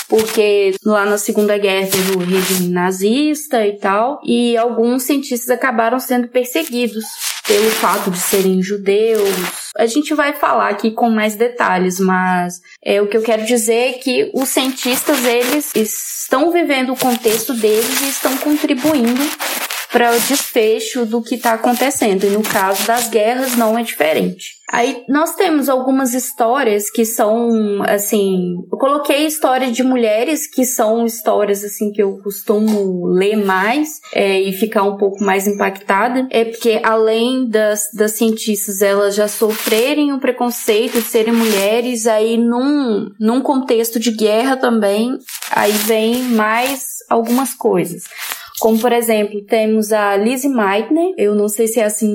porque 0.07 0.75
lá 0.85 1.05
na 1.05 1.17
Segunda 1.17 1.57
Guerra 1.57 1.87
teve 1.87 2.15
o 2.15 2.19
regime 2.19 2.69
nazista 2.69 3.65
e 3.65 3.73
tal, 3.77 4.21
e 4.23 4.55
alguns 4.57 5.03
cientistas 5.03 5.49
acabaram 5.49 5.99
sendo 5.99 6.27
perseguidos 6.27 7.03
pelo 7.47 7.69
fato 7.71 8.11
de 8.11 8.19
serem 8.19 8.61
judeus. 8.61 9.29
A 9.77 9.85
gente 9.85 10.13
vai 10.13 10.33
falar 10.33 10.69
aqui 10.69 10.91
com 10.91 11.09
mais 11.09 11.35
detalhes, 11.35 11.99
mas 11.99 12.61
é 12.83 13.01
o 13.01 13.07
que 13.07 13.15
eu 13.15 13.21
quero 13.21 13.45
dizer 13.45 13.73
é 13.73 13.93
que 13.93 14.31
os 14.33 14.49
cientistas 14.49 15.23
eles 15.25 15.71
estão 15.75 16.51
vivendo 16.51 16.91
o 16.91 16.97
contexto 16.97 17.53
deles 17.53 18.01
e 18.01 18.09
estão 18.09 18.35
contribuindo 18.37 19.21
para 19.97 20.15
o 20.15 20.19
desfecho 20.19 21.07
do 21.07 21.23
que 21.23 21.33
está 21.33 21.53
acontecendo. 21.53 22.23
E 22.23 22.29
no 22.29 22.43
caso 22.43 22.85
das 22.85 23.09
guerras 23.09 23.55
não 23.55 23.75
é 23.75 23.81
diferente. 23.81 24.57
Aí 24.71 25.03
nós 25.09 25.33
temos 25.33 25.67
algumas 25.69 26.13
histórias 26.13 26.91
que 26.91 27.03
são 27.03 27.81
assim, 27.81 28.57
eu 28.71 28.77
coloquei 28.77 29.25
histórias 29.25 29.71
de 29.71 29.81
mulheres 29.81 30.45
que 30.45 30.65
são 30.65 31.03
histórias 31.03 31.63
assim 31.63 31.91
que 31.91 32.03
eu 32.03 32.19
costumo 32.19 33.07
ler 33.07 33.37
mais 33.37 33.89
é, 34.13 34.39
e 34.39 34.53
ficar 34.53 34.83
um 34.83 34.97
pouco 34.97 35.23
mais 35.23 35.47
impactada, 35.47 36.27
é 36.29 36.45
porque 36.45 36.79
além 36.83 37.49
das, 37.49 37.87
das 37.91 38.11
cientistas 38.11 38.83
elas 38.83 39.15
já 39.15 39.27
sofrerem 39.27 40.13
o 40.13 40.19
preconceito 40.19 40.99
de 40.99 41.07
serem 41.07 41.33
mulheres, 41.33 42.05
aí 42.05 42.37
num, 42.37 43.09
num 43.19 43.41
contexto 43.41 43.99
de 43.99 44.11
guerra 44.11 44.57
também, 44.57 45.17
aí 45.49 45.71
vem 45.71 46.21
mais 46.23 46.97
algumas 47.09 47.55
coisas. 47.55 48.03
Como, 48.59 48.79
por 48.79 48.91
exemplo, 48.91 49.43
temos 49.45 49.91
a 49.91 50.15
Lizzie 50.17 50.49
Meitner, 50.49 51.13
eu 51.17 51.35
não 51.35 51.47
sei 51.47 51.67
se 51.67 51.79
é 51.79 51.85
assim 51.85 52.13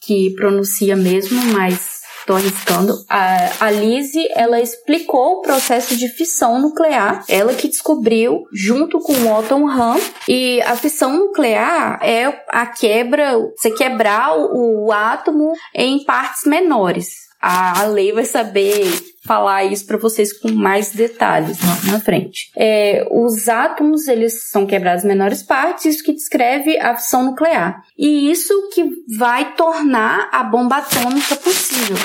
que 0.00 0.34
pronuncia 0.34 0.96
mesmo, 0.96 1.40
mas 1.52 2.02
estou 2.24 2.36
arriscando. 2.36 2.94
A, 3.08 3.66
a 3.66 3.70
Lizzie, 3.70 4.26
ela 4.34 4.60
explicou 4.60 5.34
o 5.34 5.40
processo 5.42 5.96
de 5.96 6.08
fissão 6.08 6.60
nuclear, 6.60 7.22
ela 7.28 7.54
que 7.54 7.68
descobriu 7.68 8.44
junto 8.52 8.98
com 8.98 9.12
o 9.12 9.38
Otto 9.38 9.54
Hahn, 9.54 10.00
e 10.28 10.60
a 10.62 10.74
fissão 10.74 11.16
nuclear 11.16 12.00
é 12.02 12.42
a 12.48 12.66
quebra, 12.66 13.38
você 13.56 13.70
quebrar 13.70 14.36
o, 14.36 14.86
o 14.86 14.92
átomo 14.92 15.52
em 15.74 16.02
partes 16.04 16.44
menores. 16.46 17.24
A, 17.46 17.82
a 17.82 17.86
lei 17.88 18.10
vai 18.10 18.24
saber 18.24 18.90
falar 19.22 19.64
isso 19.64 19.86
para 19.86 19.98
vocês 19.98 20.32
com 20.32 20.50
mais 20.50 20.92
detalhes 20.92 21.58
na, 21.60 21.92
na 21.92 22.00
frente. 22.00 22.50
É, 22.56 23.06
os 23.10 23.50
átomos 23.50 24.08
eles 24.08 24.48
são 24.50 24.66
quebrados 24.66 25.04
em 25.04 25.08
menores 25.08 25.42
partes, 25.42 25.84
isso 25.84 26.04
que 26.04 26.14
descreve 26.14 26.78
a 26.78 26.96
fissão 26.96 27.22
nuclear. 27.22 27.82
E 27.98 28.30
isso 28.30 28.70
que 28.72 28.90
vai 29.18 29.54
tornar 29.56 30.30
a 30.32 30.42
bomba 30.42 30.78
atômica 30.78 31.36
possível. 31.36 31.96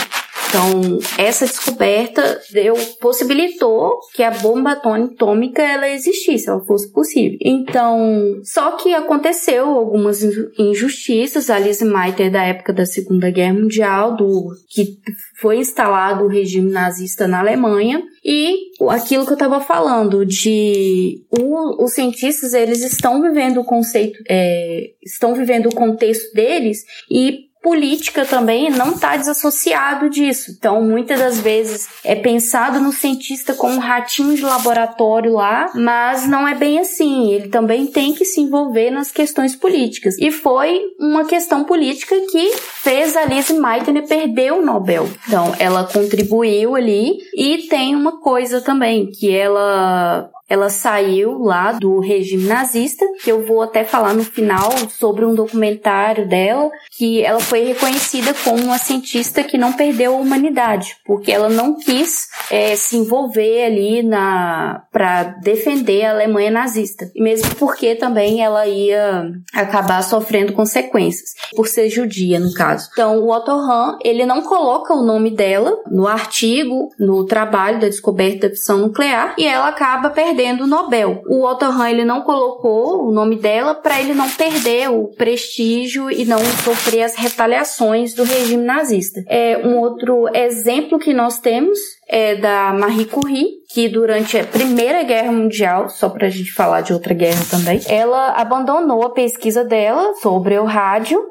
Então, 0.50 0.98
essa 1.16 1.46
descoberta 1.46 2.42
deu, 2.52 2.76
possibilitou 3.00 4.00
que 4.16 4.24
a 4.24 4.32
bomba 4.32 4.72
atômica 4.72 5.62
ela 5.62 5.88
existisse, 5.88 6.50
ela 6.50 6.66
fosse 6.66 6.92
possível. 6.92 7.38
Então, 7.40 8.42
só 8.44 8.72
que 8.72 8.96
aconteceu 8.96 9.68
algumas 9.68 10.24
injustiças. 10.58 11.52
A 11.52 11.60
Lise 11.60 11.86
Meitner, 11.86 12.32
da 12.32 12.44
época 12.44 12.74
da 12.74 12.86
Segunda 12.86 13.30
Guerra 13.30 13.54
Mundial, 13.54 14.18
do 14.18 14.50
que 14.68 14.98
foi 15.40 15.58
instalado 15.58 16.26
o 16.26 16.30
regime 16.30 16.72
nazista 16.72 17.28
na 17.28 17.40
Alemanha, 17.40 18.02
e 18.26 18.56
aquilo 18.90 19.26
que 19.26 19.32
eu 19.32 19.36
estava 19.36 19.62
falando 19.62 20.26
de 20.26 21.24
o, 21.30 21.84
os 21.84 21.94
cientistas 21.94 22.54
eles 22.54 22.84
estão 22.84 23.22
vivendo 23.22 23.60
o 23.60 23.66
conceito, 23.66 24.20
é, 24.28 24.92
estão 25.04 25.34
vivendo 25.36 25.68
o 25.68 25.76
contexto 25.76 26.34
deles 26.34 26.84
e 27.10 27.49
política 27.62 28.26
também 28.26 28.70
não 28.70 28.92
está 28.92 29.16
desassociado 29.16 30.10
disso. 30.10 30.52
Então, 30.58 30.82
muitas 30.82 31.20
das 31.20 31.40
vezes 31.40 31.88
é 32.04 32.16
pensado 32.16 32.80
no 32.80 32.92
cientista 32.92 33.54
como 33.54 33.76
um 33.76 33.80
ratinho 33.80 34.36
de 34.36 34.42
laboratório 34.42 35.34
lá, 35.34 35.70
mas 35.76 36.28
não 36.28 36.48
é 36.48 36.56
bem 36.56 36.80
assim. 36.80 37.32
Ele 37.32 37.50
também 37.50 37.88
tem 37.88 38.14
que 38.14 38.26
se 38.26 38.42
envolver 38.42 38.92
nas 38.92 39.12
questões 39.12 39.56
políticas. 39.56 40.18
E 40.18 40.32
foi 40.32 40.82
uma 41.00 41.26
questão 41.26 41.64
política 41.64 42.16
que 42.32 42.52
fez 42.56 43.16
a 43.16 43.26
Lise 43.26 43.54
Meitner 43.54 44.08
perder 44.08 44.54
o 44.54 44.62
Nobel. 44.62 45.10
Então, 45.28 45.54
ela 45.60 45.84
contribuiu 45.84 46.76
ali 46.76 47.18
e 47.36 47.68
tem 47.70 47.96
uma 47.96 48.20
coisa 48.20 48.62
também 48.62 49.12
que 49.12 49.30
ela 49.30 50.30
ela 50.50 50.70
saiu 50.70 51.38
lá 51.38 51.74
do 51.74 52.00
regime 52.00 52.48
nazista, 52.48 53.06
que 53.24 53.32
eu 53.32 53.46
vou 53.46 53.62
até 53.62 53.84
falar 53.84 54.16
no 54.16 54.24
final 54.24 54.72
sobre 54.90 55.24
um 55.24 55.36
documentário 55.36 56.28
dela, 56.28 56.72
que 56.98 57.24
ela 57.24 57.40
foi 57.40 57.66
reconhecida 57.66 58.34
como 58.44 58.64
uma 58.64 58.80
cientista 58.80 59.44
que 59.44 59.58
não 59.58 59.74
perdeu 59.74 60.16
a 60.16 60.20
humanidade, 60.20 60.96
porque 61.06 61.32
ela 61.32 61.50
não 61.50 61.78
quis 61.78 62.28
é, 62.50 62.76
se 62.76 62.98
envolver 62.98 63.66
ali 63.66 64.02
na 64.02 64.84
para 64.92 65.24
defender 65.44 66.06
a 66.06 66.12
Alemanha 66.12 66.50
nazista, 66.50 67.12
e 67.14 67.22
mesmo 67.22 67.54
porque 67.56 67.94
também 67.94 68.42
ela 68.42 68.66
ia 68.66 69.30
acabar 69.54 70.02
sofrendo 70.02 70.54
consequências 70.54 71.30
por 71.56 71.68
ser 71.68 71.90
judia 71.90 72.40
no 72.40 72.52
caso. 72.54 72.90
Então 72.92 73.20
o 73.20 73.32
Otto 73.32 73.52
Hahn 73.52 73.98
ele 74.04 74.26
não 74.26 74.42
coloca 74.42 74.94
o 74.94 75.06
nome 75.06 75.30
dela 75.30 75.78
no 75.92 76.08
artigo, 76.08 76.90
no 76.98 77.26
trabalho 77.26 77.80
da 77.80 77.88
descoberta 77.88 78.48
da 78.48 78.56
fissão 78.56 78.80
nuclear, 78.80 79.36
e 79.38 79.46
ela 79.46 79.68
acaba 79.68 80.10
perdendo 80.10 80.39
perdendo 80.40 80.64
o 80.64 80.68
Nobel. 80.68 81.22
O 81.28 81.46
Otto 81.46 81.66
Hahn 81.66 81.90
ele 81.90 82.06
não 82.06 82.22
colocou 82.22 83.06
o 83.06 83.12
nome 83.12 83.36
dela 83.36 83.76
para 83.76 84.00
ele 84.00 84.14
não 84.14 84.30
perder 84.30 84.90
o 84.90 85.10
prestígio 85.10 86.10
e 86.10 86.24
não 86.24 86.40
sofrer 86.64 87.04
as 87.04 87.16
retaliações 87.16 88.14
do 88.14 88.24
regime 88.24 88.64
nazista. 88.64 89.22
É 89.28 89.58
um 89.58 89.78
outro 89.78 90.30
exemplo 90.34 90.98
que 90.98 91.14
nós 91.14 91.40
temos 91.40 91.78
é 92.08 92.36
da 92.36 92.74
Marie 92.74 93.06
Curie, 93.06 93.50
que 93.74 93.90
durante 93.90 94.38
a 94.38 94.46
Primeira 94.46 95.04
Guerra 95.04 95.32
Mundial, 95.32 95.90
só 95.90 96.08
para 96.08 96.28
a 96.28 96.30
gente 96.30 96.54
falar 96.54 96.82
de 96.82 96.94
outra 96.94 97.14
guerra 97.14 97.42
também, 97.52 97.82
ela 97.90 98.30
abandonou 98.32 99.04
a 99.04 99.12
pesquisa 99.12 99.66
dela 99.66 100.14
sobre 100.16 100.58
o 100.58 100.64
rádio 100.64 101.22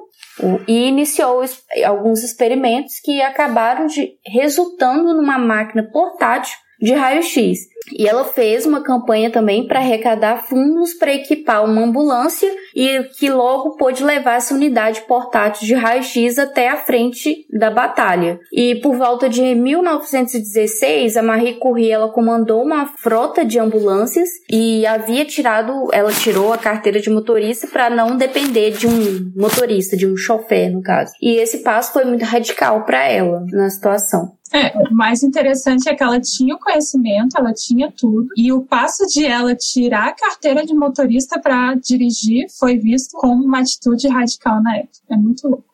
e 0.69 0.87
iniciou 0.87 1.43
alguns 1.85 2.23
experimentos 2.23 3.01
que 3.03 3.23
acabaram 3.23 3.87
de 3.87 4.13
resultando 4.27 5.15
numa 5.15 5.39
máquina 5.39 5.83
portátil 5.83 6.57
de 6.81 6.93
raio-x. 6.93 7.69
E 7.93 8.07
ela 8.07 8.25
fez 8.25 8.67
uma 8.67 8.83
campanha 8.83 9.31
também 9.31 9.67
para 9.67 9.79
arrecadar 9.79 10.45
fundos 10.45 10.95
para 10.95 11.15
equipar 11.15 11.65
uma 11.65 11.83
ambulância 11.83 12.51
e 12.75 13.03
que 13.19 13.31
logo 13.31 13.77
pôde 13.77 14.05
levar 14.05 14.37
essa 14.37 14.55
unidade 14.55 15.03
portátil 15.03 15.67
de 15.67 15.75
raio-x 15.75 16.39
até 16.39 16.69
a 16.69 16.77
frente 16.77 17.47
da 17.51 17.71
batalha. 17.71 18.41
E 18.53 18.77
por 18.77 18.97
volta 18.97 19.29
de 19.29 19.55
1916, 19.55 21.17
a 21.17 21.23
Marie 21.23 21.55
Curie 21.55 21.91
ela 21.91 22.09
comandou 22.09 22.63
uma 22.63 22.87
frota 22.87 23.45
de 23.45 23.59
ambulâncias 23.59 24.29
e 24.51 24.87
havia 24.87 25.25
tirado, 25.25 25.89
ela 25.93 26.13
tirou 26.13 26.53
a 26.53 26.59
carteira 26.59 27.01
de 27.01 27.11
motorista 27.11 27.67
para 27.67 27.91
não 27.91 28.17
depender 28.17 28.73
de 28.73 28.87
um 28.87 29.33
motorista, 29.37 29.97
de 29.97 30.07
um 30.07 30.17
chofer 30.17 30.71
no 30.71 30.83
caso. 30.83 31.13
E 31.23 31.37
esse 31.37 31.59
passo 31.59 31.93
foi 31.93 32.05
muito 32.05 32.25
radical 32.25 32.85
para 32.85 33.05
ela 33.05 33.45
na 33.51 33.71
situação. 33.71 34.38
É, 34.53 34.73
o 34.91 34.95
mais 34.95 35.23
interessante 35.23 35.89
é 35.89 35.95
que 35.95 36.03
ela 36.03 36.21
tinha 36.21 36.55
o 36.55 36.59
conhecimento, 36.59 37.37
ela 37.37 37.53
tinha 37.53 37.93
tudo, 37.93 38.29
e 38.37 38.53
o 38.53 38.63
passo 38.63 39.07
de 39.07 39.27
ela 39.27 39.55
tirar 39.55 40.09
a 40.09 40.15
carteira 40.15 40.65
de 40.65 40.75
motorista 40.75 41.39
para 41.39 41.75
dirigir 41.75 42.47
foi 42.59 42.79
visto 42.79 43.13
como 43.13 43.45
uma 43.45 43.61
atitude 43.61 44.09
radical 44.09 44.63
na 44.63 44.77
época. 44.79 44.99
É 45.11 45.17
muito 45.17 45.49
louco. 45.49 45.68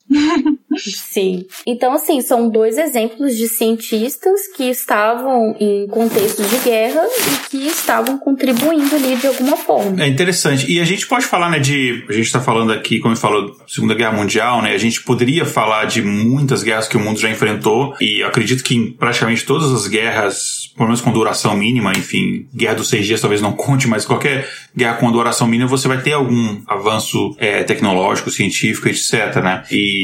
Sim. 0.77 1.47
Então, 1.67 1.93
assim, 1.93 2.21
são 2.21 2.49
dois 2.49 2.79
exemplos 2.79 3.37
de 3.37 3.49
cientistas 3.49 4.49
que 4.57 4.65
estavam 4.65 5.57
em 5.61 5.87
contextos 5.89 6.49
de 6.51 6.59
guerra 6.59 7.03
e 7.03 7.49
que 7.49 7.67
estavam 7.67 8.19
contribuindo 8.19 8.95
ali 8.95 9.17
de 9.17 9.27
alguma 9.27 9.57
forma. 9.57 10.03
É 10.03 10.09
interessante. 10.09 10.71
E 10.71 10.81
a 10.81 10.85
gente 10.85 11.07
pode 11.07 11.27
falar, 11.27 11.51
né, 11.51 11.59
de. 11.59 12.05
A 12.09 12.13
gente 12.13 12.27
está 12.27 12.41
falando 12.41 12.73
aqui, 12.73 12.99
como 12.99 13.15
eu 13.15 13.57
Segunda 13.67 13.95
Guerra 13.95 14.13
Mundial, 14.13 14.63
né? 14.63 14.73
A 14.73 14.79
gente 14.79 15.03
poderia 15.03 15.45
falar 15.45 15.85
de 15.87 16.03
muitas 16.03 16.63
guerras 16.63 16.89
que 16.89 16.97
o 16.97 17.01
mundo 17.01 17.19
já 17.19 17.31
enfrentou. 17.31 17.95
E 18.01 18.23
acredito 18.23 18.63
que 18.63 18.75
em 18.75 18.93
praticamente 18.93 19.45
todas 19.45 19.73
as 19.73 19.87
guerras, 19.87 20.73
pelo 20.77 20.89
menos 20.89 21.01
com 21.01 21.13
duração 21.13 21.57
mínima, 21.57 21.93
enfim, 21.93 22.47
guerra 22.55 22.75
dos 22.75 22.89
seis 22.89 23.07
dias 23.07 23.21
talvez 23.21 23.41
não 23.41 23.53
conte, 23.53 23.87
mas 23.87 24.05
qualquer 24.05 24.49
guerra 24.77 24.95
com 24.95 25.11
duração 25.11 25.47
mínima, 25.47 25.69
você 25.69 25.87
vai 25.87 26.01
ter 26.01 26.13
algum 26.13 26.61
avanço 26.67 27.35
é, 27.39 27.63
tecnológico, 27.63 28.31
científico, 28.31 28.89
etc, 28.89 29.37
né? 29.43 29.65
E, 29.71 30.04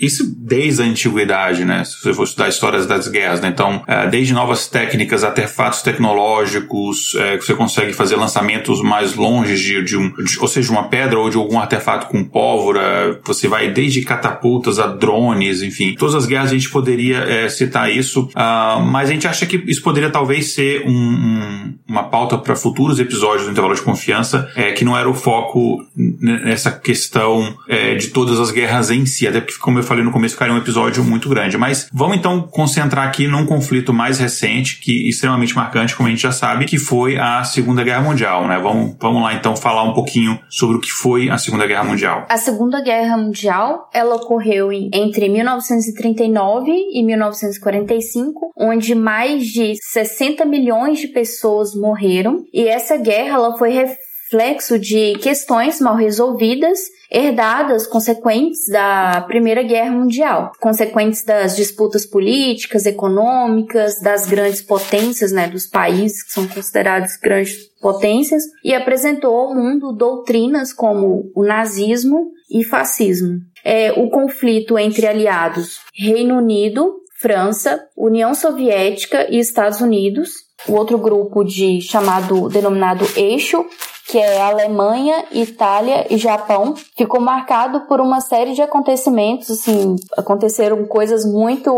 isso 0.00 0.34
desde 0.36 0.82
a 0.82 0.84
antiguidade, 0.84 1.64
né? 1.64 1.84
Se 1.84 2.00
você 2.00 2.14
for 2.14 2.24
estudar 2.24 2.48
histórias 2.48 2.86
das 2.86 3.08
guerras, 3.08 3.40
né? 3.40 3.48
Então, 3.48 3.82
é, 3.86 4.06
desde 4.06 4.32
novas 4.32 4.66
técnicas, 4.66 5.24
artefatos 5.24 5.82
tecnológicos, 5.82 7.14
é, 7.16 7.38
que 7.38 7.44
você 7.44 7.54
consegue 7.54 7.92
fazer 7.92 8.16
lançamentos 8.16 8.82
mais 8.82 9.14
longe 9.14 9.56
de, 9.56 9.82
de 9.82 9.96
um, 9.96 10.10
de, 10.10 10.38
ou 10.38 10.48
seja, 10.48 10.70
uma 10.70 10.88
pedra 10.88 11.18
ou 11.18 11.30
de 11.30 11.36
algum 11.36 11.58
artefato 11.58 12.06
com 12.06 12.24
pólvora, 12.24 13.20
você 13.24 13.48
vai 13.48 13.70
desde 13.70 14.02
catapultas 14.02 14.78
a 14.78 14.86
drones, 14.86 15.62
enfim. 15.62 15.94
Todas 15.98 16.14
as 16.14 16.26
guerras 16.26 16.50
a 16.50 16.54
gente 16.54 16.70
poderia 16.70 17.18
é, 17.18 17.48
citar 17.48 17.90
isso, 17.90 18.28
uh, 18.34 18.80
mas 18.80 19.08
a 19.08 19.12
gente 19.12 19.26
acha 19.26 19.46
que 19.46 19.62
isso 19.66 19.82
poderia 19.82 20.10
talvez 20.10 20.54
ser 20.54 20.84
um, 20.86 20.90
um, 20.92 21.74
uma 21.88 22.04
pauta 22.04 22.38
para 22.38 22.56
futuros 22.56 22.98
episódios 22.98 23.46
do 23.46 23.52
Intervalo 23.52 23.74
de 23.74 23.82
Confiança, 23.82 24.50
é, 24.54 24.72
que 24.72 24.84
não 24.84 24.96
era 24.96 25.08
o 25.08 25.14
foco 25.14 25.84
nessa 25.96 26.70
questão 26.70 27.56
é, 27.68 27.94
de 27.94 28.08
todas 28.08 28.40
as 28.40 28.50
guerras 28.50 28.90
em 28.90 29.06
si, 29.06 29.13
até 29.26 29.40
porque, 29.40 29.58
como 29.58 29.78
eu 29.78 29.82
falei 29.82 30.04
no 30.04 30.10
começo, 30.10 30.34
ficaria 30.34 30.54
um 30.54 30.58
episódio 30.58 31.04
muito 31.04 31.28
grande. 31.28 31.56
Mas 31.56 31.88
vamos 31.92 32.16
então 32.16 32.42
concentrar 32.42 33.06
aqui 33.06 33.26
num 33.26 33.46
conflito 33.46 33.92
mais 33.92 34.18
recente, 34.18 34.80
que 34.80 35.08
extremamente 35.08 35.54
marcante, 35.54 35.94
como 35.94 36.08
a 36.08 36.10
gente 36.10 36.22
já 36.22 36.32
sabe, 36.32 36.64
que 36.64 36.78
foi 36.78 37.18
a 37.18 37.44
Segunda 37.44 37.82
Guerra 37.82 38.02
Mundial, 38.02 38.46
né? 38.46 38.58
Vamos, 38.58 38.96
vamos 39.00 39.22
lá 39.22 39.34
então 39.34 39.56
falar 39.56 39.82
um 39.84 39.92
pouquinho 39.92 40.38
sobre 40.48 40.76
o 40.76 40.80
que 40.80 40.90
foi 40.90 41.30
a 41.30 41.38
Segunda 41.38 41.66
Guerra 41.66 41.84
Mundial. 41.84 42.26
A 42.28 42.36
Segunda 42.36 42.82
Guerra 42.82 43.16
Mundial, 43.16 43.88
ela 43.92 44.16
ocorreu 44.16 44.72
em, 44.72 44.90
entre 44.92 45.28
1939 45.28 46.70
e 46.70 47.02
1945, 47.04 48.52
onde 48.58 48.94
mais 48.94 49.46
de 49.46 49.74
60 49.92 50.44
milhões 50.44 50.98
de 50.98 51.08
pessoas 51.08 51.74
morreram, 51.74 52.44
e 52.52 52.66
essa 52.68 52.96
guerra 52.96 53.36
ela 53.36 53.56
foi 53.56 53.70
reflexo 53.70 54.78
de 54.78 55.14
questões 55.18 55.80
mal 55.80 55.96
resolvidas 55.96 56.78
herdadas 57.14 57.86
consequentes 57.86 58.66
da 58.66 59.24
Primeira 59.28 59.62
Guerra 59.62 59.92
Mundial, 59.92 60.50
consequentes 60.60 61.24
das 61.24 61.54
disputas 61.54 62.04
políticas, 62.04 62.86
econômicas, 62.86 64.00
das 64.00 64.26
grandes 64.26 64.60
potências, 64.60 65.30
né, 65.30 65.46
dos 65.46 65.68
países 65.68 66.24
que 66.24 66.32
são 66.32 66.48
considerados 66.48 67.16
grandes 67.22 67.68
potências, 67.80 68.42
e 68.64 68.74
apresentou 68.74 69.36
ao 69.36 69.54
mundo 69.54 69.92
doutrinas 69.92 70.72
como 70.72 71.30
o 71.36 71.44
nazismo 71.44 72.32
e 72.50 72.64
fascismo. 72.64 73.38
É, 73.64 73.92
o 73.92 74.10
conflito 74.10 74.76
entre 74.76 75.06
aliados 75.06 75.78
Reino 75.94 76.38
Unido, 76.38 76.96
França, 77.20 77.80
União 77.96 78.34
Soviética 78.34 79.28
e 79.30 79.38
Estados 79.38 79.80
Unidos, 79.80 80.32
o 80.68 80.72
outro 80.72 80.98
grupo 80.98 81.44
de 81.44 81.80
chamado 81.80 82.48
denominado 82.48 83.06
eixo 83.16 83.64
que 84.06 84.18
é 84.18 84.40
Alemanha, 84.40 85.24
Itália 85.32 86.06
e 86.10 86.18
Japão, 86.18 86.74
ficou 86.96 87.20
marcado 87.20 87.86
por 87.86 88.00
uma 88.00 88.20
série 88.20 88.52
de 88.52 88.62
acontecimentos, 88.62 89.50
assim, 89.50 89.96
aconteceram 90.16 90.84
coisas 90.86 91.24
muito 91.24 91.72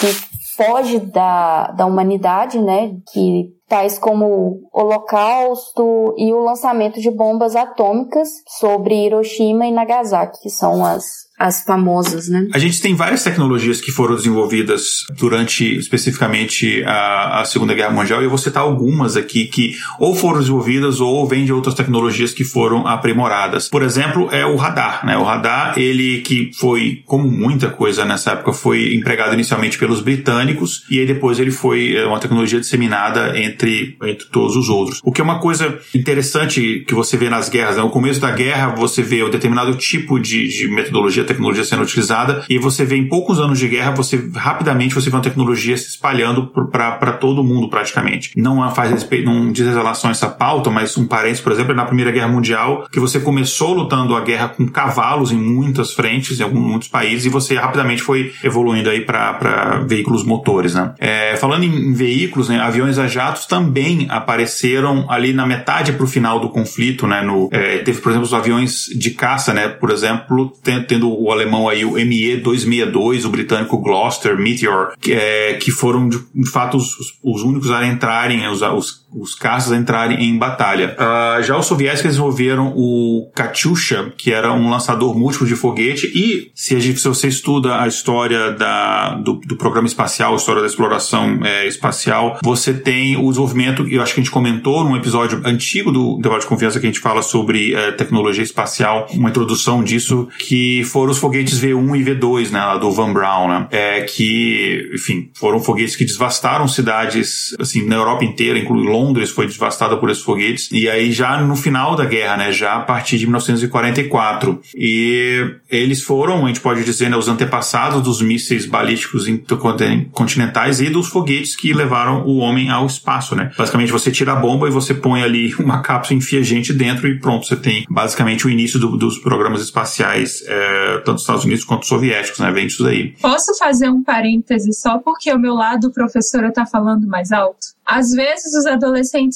que 0.00 0.28
foge 0.56 0.98
da, 0.98 1.68
da 1.68 1.86
humanidade, 1.86 2.58
né, 2.60 2.92
que 3.12 3.52
tais 3.68 3.98
como 3.98 4.26
o 4.26 4.68
Holocausto 4.72 6.14
e 6.16 6.32
o 6.32 6.42
lançamento 6.42 7.00
de 7.00 7.10
bombas 7.10 7.54
atômicas 7.54 8.28
sobre 8.58 9.06
Hiroshima 9.06 9.66
e 9.66 9.70
Nagasaki, 9.70 10.40
que 10.40 10.50
são 10.50 10.84
as 10.84 11.27
as 11.38 11.62
famosas, 11.62 12.28
né? 12.28 12.48
A 12.52 12.58
gente 12.58 12.80
tem 12.80 12.94
várias 12.94 13.22
tecnologias 13.22 13.80
que 13.80 13.92
foram 13.92 14.16
desenvolvidas 14.16 15.04
durante 15.16 15.76
especificamente 15.76 16.82
a, 16.84 17.40
a, 17.40 17.44
Segunda 17.44 17.74
Guerra 17.74 17.92
Mundial 17.92 18.20
e 18.20 18.24
eu 18.24 18.28
vou 18.28 18.38
citar 18.38 18.64
algumas 18.64 19.16
aqui 19.16 19.46
que 19.46 19.76
ou 20.00 20.14
foram 20.14 20.40
desenvolvidas 20.40 21.00
ou 21.00 21.26
vêm 21.26 21.44
de 21.44 21.52
outras 21.52 21.74
tecnologias 21.74 22.32
que 22.32 22.44
foram 22.44 22.86
aprimoradas. 22.86 23.68
Por 23.68 23.82
exemplo, 23.82 24.28
é 24.32 24.44
o 24.44 24.56
radar, 24.56 25.06
né? 25.06 25.16
O 25.16 25.22
radar, 25.22 25.78
ele 25.78 26.20
que 26.22 26.50
foi, 26.58 27.02
como 27.06 27.30
muita 27.30 27.70
coisa 27.70 28.04
nessa 28.04 28.32
época, 28.32 28.52
foi 28.52 28.94
empregado 28.94 29.32
inicialmente 29.34 29.78
pelos 29.78 30.00
britânicos 30.00 30.84
e 30.90 30.98
aí 30.98 31.06
depois 31.06 31.38
ele 31.38 31.52
foi 31.52 31.94
é, 31.94 32.04
uma 32.04 32.18
tecnologia 32.18 32.58
disseminada 32.58 33.38
entre, 33.38 33.96
entre 34.02 34.26
todos 34.26 34.56
os 34.56 34.68
outros. 34.68 35.00
O 35.04 35.12
que 35.12 35.20
é 35.20 35.24
uma 35.24 35.38
coisa 35.38 35.78
interessante 35.94 36.84
que 36.86 36.94
você 36.94 37.16
vê 37.16 37.30
nas 37.30 37.48
guerras, 37.48 37.76
né? 37.76 37.82
No 37.82 37.90
começo 37.90 38.20
da 38.20 38.32
guerra 38.32 38.74
você 38.74 39.02
vê 39.02 39.22
um 39.22 39.30
determinado 39.30 39.76
tipo 39.76 40.18
de, 40.18 40.48
de 40.48 40.68
metodologia 40.68 41.27
tecnologia 41.28 41.64
sendo 41.64 41.82
utilizada 41.82 42.44
e 42.48 42.58
você 42.58 42.84
vê 42.84 42.96
em 42.96 43.08
poucos 43.08 43.38
anos 43.38 43.58
de 43.58 43.68
guerra, 43.68 43.92
você 43.92 44.28
rapidamente 44.34 44.94
você 44.94 45.10
vê 45.10 45.16
uma 45.16 45.22
tecnologia 45.22 45.76
se 45.76 45.88
espalhando 45.88 46.50
para 46.70 47.12
todo 47.12 47.44
mundo 47.44 47.68
praticamente. 47.68 48.32
Não 48.36 48.68
faz 48.74 48.90
respeito, 48.90 49.26
não 49.26 49.52
diz 49.52 49.66
relação 49.66 50.08
a 50.08 50.12
essa 50.12 50.28
pauta, 50.28 50.70
mas 50.70 50.96
um 50.96 51.06
parênteses, 51.06 51.42
por 51.42 51.52
exemplo, 51.52 51.72
é 51.72 51.74
na 51.74 51.84
Primeira 51.84 52.10
Guerra 52.10 52.28
Mundial, 52.28 52.86
que 52.90 53.00
você 53.00 53.20
começou 53.20 53.72
lutando 53.72 54.14
a 54.14 54.20
guerra 54.20 54.48
com 54.48 54.66
cavalos 54.66 55.32
em 55.32 55.36
muitas 55.36 55.92
frentes, 55.92 56.40
em 56.40 56.42
alguns 56.42 56.62
muitos 56.62 56.88
países, 56.88 57.26
e 57.26 57.28
você 57.28 57.54
rapidamente 57.54 58.02
foi 58.02 58.32
evoluindo 58.42 58.90
aí 58.90 59.02
para 59.02 59.84
veículos 59.86 60.24
motores, 60.24 60.74
né? 60.74 60.94
É, 60.98 61.36
falando 61.36 61.64
em, 61.64 61.90
em 61.90 61.92
veículos, 61.92 62.48
né, 62.48 62.58
aviões 62.60 62.98
a 62.98 63.06
jatos 63.06 63.46
também 63.46 64.06
apareceram 64.10 65.06
ali 65.10 65.32
na 65.32 65.46
metade 65.46 65.92
para 65.92 66.04
o 66.04 66.08
final 66.08 66.40
do 66.40 66.48
conflito, 66.48 67.06
né? 67.06 67.22
No, 67.22 67.48
é, 67.52 67.78
teve, 67.78 68.00
por 68.00 68.10
exemplo, 68.10 68.26
os 68.26 68.34
aviões 68.34 68.86
de 68.94 69.10
caça, 69.10 69.52
né? 69.52 69.68
Por 69.68 69.90
exemplo, 69.90 70.52
tendo 70.86 71.10
o 71.18 71.32
alemão 71.32 71.68
aí, 71.68 71.84
o 71.84 71.92
ME-262, 71.92 73.24
o 73.24 73.28
britânico 73.28 73.78
Gloucester, 73.78 74.38
Meteor, 74.38 74.94
que, 75.00 75.12
é, 75.12 75.54
que 75.54 75.70
foram 75.70 76.08
de, 76.08 76.18
de 76.34 76.50
fato 76.50 76.76
os, 76.76 77.18
os, 77.22 77.42
únicos 77.42 77.70
a 77.70 77.86
entrarem, 77.86 78.46
os, 78.48 78.62
os, 78.62 79.06
os 79.12 79.34
caças 79.34 79.72
entrarem 79.72 80.22
em 80.22 80.36
batalha. 80.36 80.96
Uh, 80.98 81.42
já 81.42 81.56
os 81.56 81.66
soviéticos 81.66 82.10
desenvolveram 82.10 82.72
o 82.76 83.30
Katyusha, 83.34 84.12
que 84.16 84.32
era 84.32 84.52
um 84.52 84.70
lançador 84.70 85.16
múltiplo 85.16 85.46
de 85.46 85.56
foguete, 85.56 86.10
e 86.14 86.50
se, 86.54 86.74
a 86.76 86.78
gente, 86.78 87.00
se 87.00 87.08
você 87.08 87.28
estuda 87.28 87.80
a 87.80 87.88
história 87.88 88.52
da, 88.52 89.14
do, 89.14 89.34
do 89.34 89.56
programa 89.56 89.86
espacial, 89.86 90.34
a 90.34 90.36
história 90.36 90.60
da 90.60 90.66
exploração 90.66 91.40
é, 91.44 91.66
espacial, 91.66 92.38
você 92.42 92.74
tem 92.74 93.16
o 93.16 93.28
desenvolvimento, 93.28 93.86
eu 93.88 94.02
acho 94.02 94.14
que 94.14 94.20
a 94.20 94.22
gente 94.22 94.32
comentou 94.32 94.84
num 94.84 94.96
episódio 94.96 95.40
antigo 95.44 95.90
do 95.90 96.18
debate 96.18 96.42
de 96.42 96.46
confiança 96.46 96.78
que 96.78 96.86
a 96.86 96.90
gente 96.90 97.00
fala 97.00 97.22
sobre 97.22 97.74
é, 97.74 97.92
tecnologia 97.92 98.44
espacial, 98.44 99.06
uma 99.12 99.30
introdução 99.30 99.82
disso, 99.82 100.28
que 100.38 100.82
foram 100.84 101.12
os 101.12 101.18
foguetes 101.18 101.60
V1 101.60 101.98
e 101.98 102.04
V2, 102.04 102.50
né, 102.50 102.78
do 102.78 102.90
Van 102.90 103.12
Braun, 103.12 103.48
né, 103.48 103.66
é, 103.70 104.00
que, 104.02 104.90
enfim, 104.94 105.30
foram 105.34 105.60
foguetes 105.60 105.96
que 105.96 106.04
devastaram 106.04 106.68
cidades, 106.68 107.54
assim, 107.58 107.86
na 107.86 107.96
Europa 107.96 108.24
inteira, 108.24 108.58
incluindo 108.58 108.97
Londres 108.98 109.30
foi 109.30 109.46
devastada 109.46 109.96
por 109.96 110.10
esses 110.10 110.22
foguetes. 110.22 110.68
E 110.72 110.88
aí 110.88 111.12
já 111.12 111.40
no 111.40 111.56
final 111.56 111.94
da 111.94 112.04
guerra, 112.04 112.36
né, 112.36 112.52
já 112.52 112.74
a 112.74 112.80
partir 112.80 113.18
de 113.18 113.26
1944. 113.26 114.60
E 114.74 115.56
eles 115.70 116.02
foram, 116.02 116.44
a 116.44 116.48
gente 116.48 116.60
pode 116.60 116.84
dizer, 116.84 117.08
né, 117.08 117.16
os 117.16 117.28
antepassados 117.28 118.02
dos 118.02 118.20
mísseis 118.20 118.66
balísticos 118.66 119.28
intercontinentais 119.28 120.80
e 120.80 120.90
dos 120.90 121.08
foguetes 121.08 121.54
que 121.56 121.72
levaram 121.72 122.24
o 122.26 122.38
homem 122.38 122.70
ao 122.70 122.86
espaço, 122.86 123.34
né? 123.34 123.50
Basicamente 123.56 123.92
você 123.92 124.10
tira 124.10 124.32
a 124.32 124.36
bomba 124.36 124.68
e 124.68 124.70
você 124.70 124.94
põe 124.94 125.22
ali 125.22 125.54
uma 125.58 125.80
cápsula, 125.80 126.18
enfia 126.18 126.42
gente 126.42 126.72
dentro 126.72 127.08
e 127.08 127.18
pronto, 127.18 127.46
você 127.46 127.56
tem 127.56 127.84
basicamente 127.88 128.46
o 128.46 128.50
início 128.50 128.78
do, 128.78 128.96
dos 128.96 129.18
programas 129.18 129.60
espaciais, 129.62 130.42
é, 130.46 130.98
tanto 130.98 131.14
dos 131.14 131.22
Estados 131.22 131.44
Unidos 131.44 131.64
quanto 131.64 131.86
soviéticos, 131.86 132.40
né? 132.40 132.50
Vem 132.50 132.66
disso 132.66 132.82
daí. 132.82 133.14
Posso 133.20 133.56
fazer 133.58 133.88
um 133.88 134.02
parêntese 134.02 134.72
só 134.72 134.98
porque 134.98 135.32
o 135.32 135.38
meu 135.38 135.54
lado 135.54 135.90
professora 135.92 136.48
está 136.48 136.66
falando 136.66 137.06
mais 137.06 137.32
alto? 137.32 137.78
Às 137.84 138.10
vezes 138.10 138.54
os 138.54 138.66
adolescentes 138.66 138.87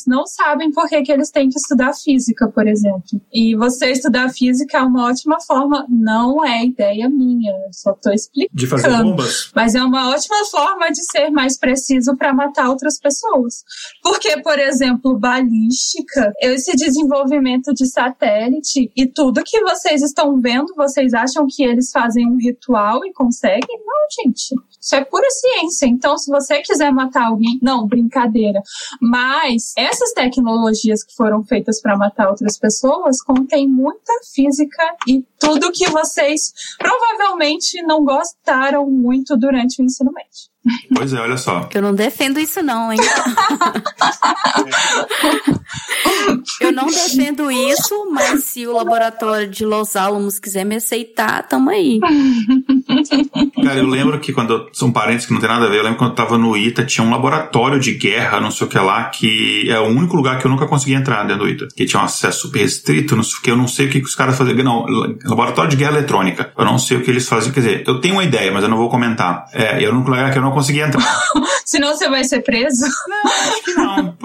não 0.07 0.27
sabem 0.27 0.71
por 0.71 0.89
que, 0.89 1.03
que 1.03 1.13
eles 1.13 1.31
têm 1.31 1.49
que 1.49 1.59
estudar 1.59 1.93
física, 1.95 2.49
por 2.49 2.67
exemplo. 2.67 3.03
E 3.33 3.57
você 3.57 3.91
estudar 3.91 4.29
física 4.31 4.79
é 4.79 4.83
uma 4.83 5.09
ótima 5.09 5.41
forma, 5.41 5.87
não 5.89 6.45
é 6.45 6.65
ideia 6.65 7.09
minha, 7.09 7.53
só 7.73 7.93
estou 7.93 8.13
explicando. 8.13 8.57
De 8.57 8.67
fazer 8.67 8.89
bombas? 8.89 9.51
Mas 9.55 9.75
é 9.75 9.83
uma 9.83 10.11
ótima 10.11 10.45
forma 10.51 10.91
de 10.91 11.03
ser 11.11 11.31
mais 11.31 11.59
preciso 11.59 12.17
para 12.17 12.35
matar 12.35 12.69
outras 12.69 12.99
pessoas. 12.99 13.65
Porque, 14.03 14.41
por 14.43 14.59
exemplo, 14.59 15.19
balística, 15.19 16.33
esse 16.41 16.73
desenvolvimento 16.77 17.73
de 17.73 17.87
satélite 17.87 18.91
e 18.97 19.07
tudo 19.07 19.45
que 19.45 19.61
vocês 19.63 20.03
estão 20.03 20.41
vendo, 20.41 20.75
vocês 20.77 21.15
acham 21.15 21.47
que 21.49 21.63
eles 21.63 21.91
fazem 21.91 22.27
um 22.27 22.37
ritual 22.37 23.05
e 23.05 23.13
conseguem? 23.13 23.79
Não, 23.85 24.25
gente. 24.25 24.55
Isso 24.81 24.95
é 24.97 25.05
pura 25.05 25.27
ciência. 25.31 25.87
Então, 25.87 26.19
se 26.19 26.31
você 26.31 26.61
quiser 26.61 26.93
matar 26.93 27.27
alguém, 27.27 27.59
não, 27.63 27.87
brincadeira. 27.87 28.61
Mas 29.01 29.42
essas 29.77 30.13
tecnologias 30.13 31.03
que 31.03 31.15
foram 31.15 31.43
feitas 31.43 31.81
para 31.81 31.97
matar 31.97 32.29
outras 32.29 32.59
pessoas 32.59 33.23
contêm 33.23 33.69
muita 33.69 34.13
física 34.33 34.97
e 35.09 35.25
tudo 35.39 35.73
que 35.73 35.89
vocês 35.91 36.53
provavelmente 36.79 37.83
não 37.83 38.05
gostaram 38.05 38.89
muito 38.89 39.37
durante 39.37 39.81
o 39.81 39.85
ensino 39.85 40.13
médio. 40.13 40.52
Pois 40.95 41.13
é, 41.13 41.21
olha 41.21 41.37
só. 41.37 41.69
Eu 41.75 41.83
não 41.83 41.93
defendo 41.93 42.39
isso 42.39 42.63
não, 42.63 42.93
hein? 42.93 42.99
eu 46.61 46.71
não 46.73 46.87
defendo 46.87 47.51
isso, 47.51 48.09
mas 48.13 48.45
se 48.45 48.65
o 48.67 48.73
laboratório 48.73 49.49
de 49.49 49.65
Los 49.65 49.97
Alamos 49.97 50.39
quiser 50.39 50.65
me 50.65 50.77
aceitar, 50.77 51.43
tamo 51.49 51.71
aí. 51.71 51.99
Cara, 53.65 53.79
eu 53.79 53.87
lembro 53.87 54.21
que 54.21 54.33
quando. 54.33 54.69
São 54.73 54.93
parentes 54.93 55.27
que 55.27 55.33
não 55.33 55.41
tem 55.41 55.49
nada 55.49 55.67
a 55.67 55.69
ver. 55.69 55.79
Eu 55.79 55.83
lembro 55.83 55.99
quando 55.99 56.11
eu 56.11 56.17
tava 56.17 56.39
no 56.39 56.57
ITA, 56.57 56.85
tinha 56.85 57.05
um 57.05 57.11
laboratório 57.11 57.81
de 57.81 57.95
guerra, 57.95 58.41
não 58.41 58.53
sei 58.53 58.67
o 58.67 58.71
que 58.71 58.79
lá, 58.79 59.05
que 59.05 59.69
é 59.69 59.81
o 59.81 59.87
único 59.87 60.17
lugar 60.17 60.39
que 60.39 60.47
eu 60.47 60.51
nunca 60.51 60.67
consegui 60.67 60.95
entrar 60.95 61.25
dentro 61.25 61.45
do 61.45 61.49
ITA. 61.49 61.69
Que 61.75 61.85
tinha 61.85 62.01
um 62.01 62.05
acesso 62.05 62.43
super 62.43 62.61
restrito, 62.61 63.17
não 63.17 63.25
sei, 63.25 63.41
que 63.43 63.51
eu 63.51 63.57
não 63.57 63.67
sei 63.67 63.87
o 63.87 63.91
que, 63.91 64.01
que 64.01 64.07
os 64.07 64.15
caras 64.15 64.39
faziam. 64.39 64.57
Não, 64.63 64.87
laboratório 65.25 65.71
de 65.71 65.77
guerra 65.77 65.93
eletrônica. 65.93 66.53
Eu 66.57 66.65
não 66.65 66.79
sei 66.79 66.99
o 66.99 67.03
que 67.03 67.11
eles 67.11 67.29
faziam. 67.29 67.53
Quer 67.53 67.61
dizer, 67.61 67.85
eu 67.87 68.01
tenho 68.01 68.15
uma 68.15 68.25
ideia, 68.25 68.53
mas 68.53 68.63
eu 68.63 68.69
não 68.69 68.77
vou 68.77 68.89
comentar. 68.89 69.47
É, 69.53 69.89
o 69.89 69.93
único 69.93 70.11
lugar 70.11 70.31
que 70.31 70.39
eu 70.39 70.43
não 70.43 70.52
consegui 70.53 70.81
entrar. 70.81 71.03
Senão 71.65 71.95
você 71.97 72.09
vai 72.09 72.25
ser 72.25 72.41
preso? 72.41 72.85
Não, 73.09 73.31
acho 73.31 73.65
que 73.65 73.73
não. 73.75 74.17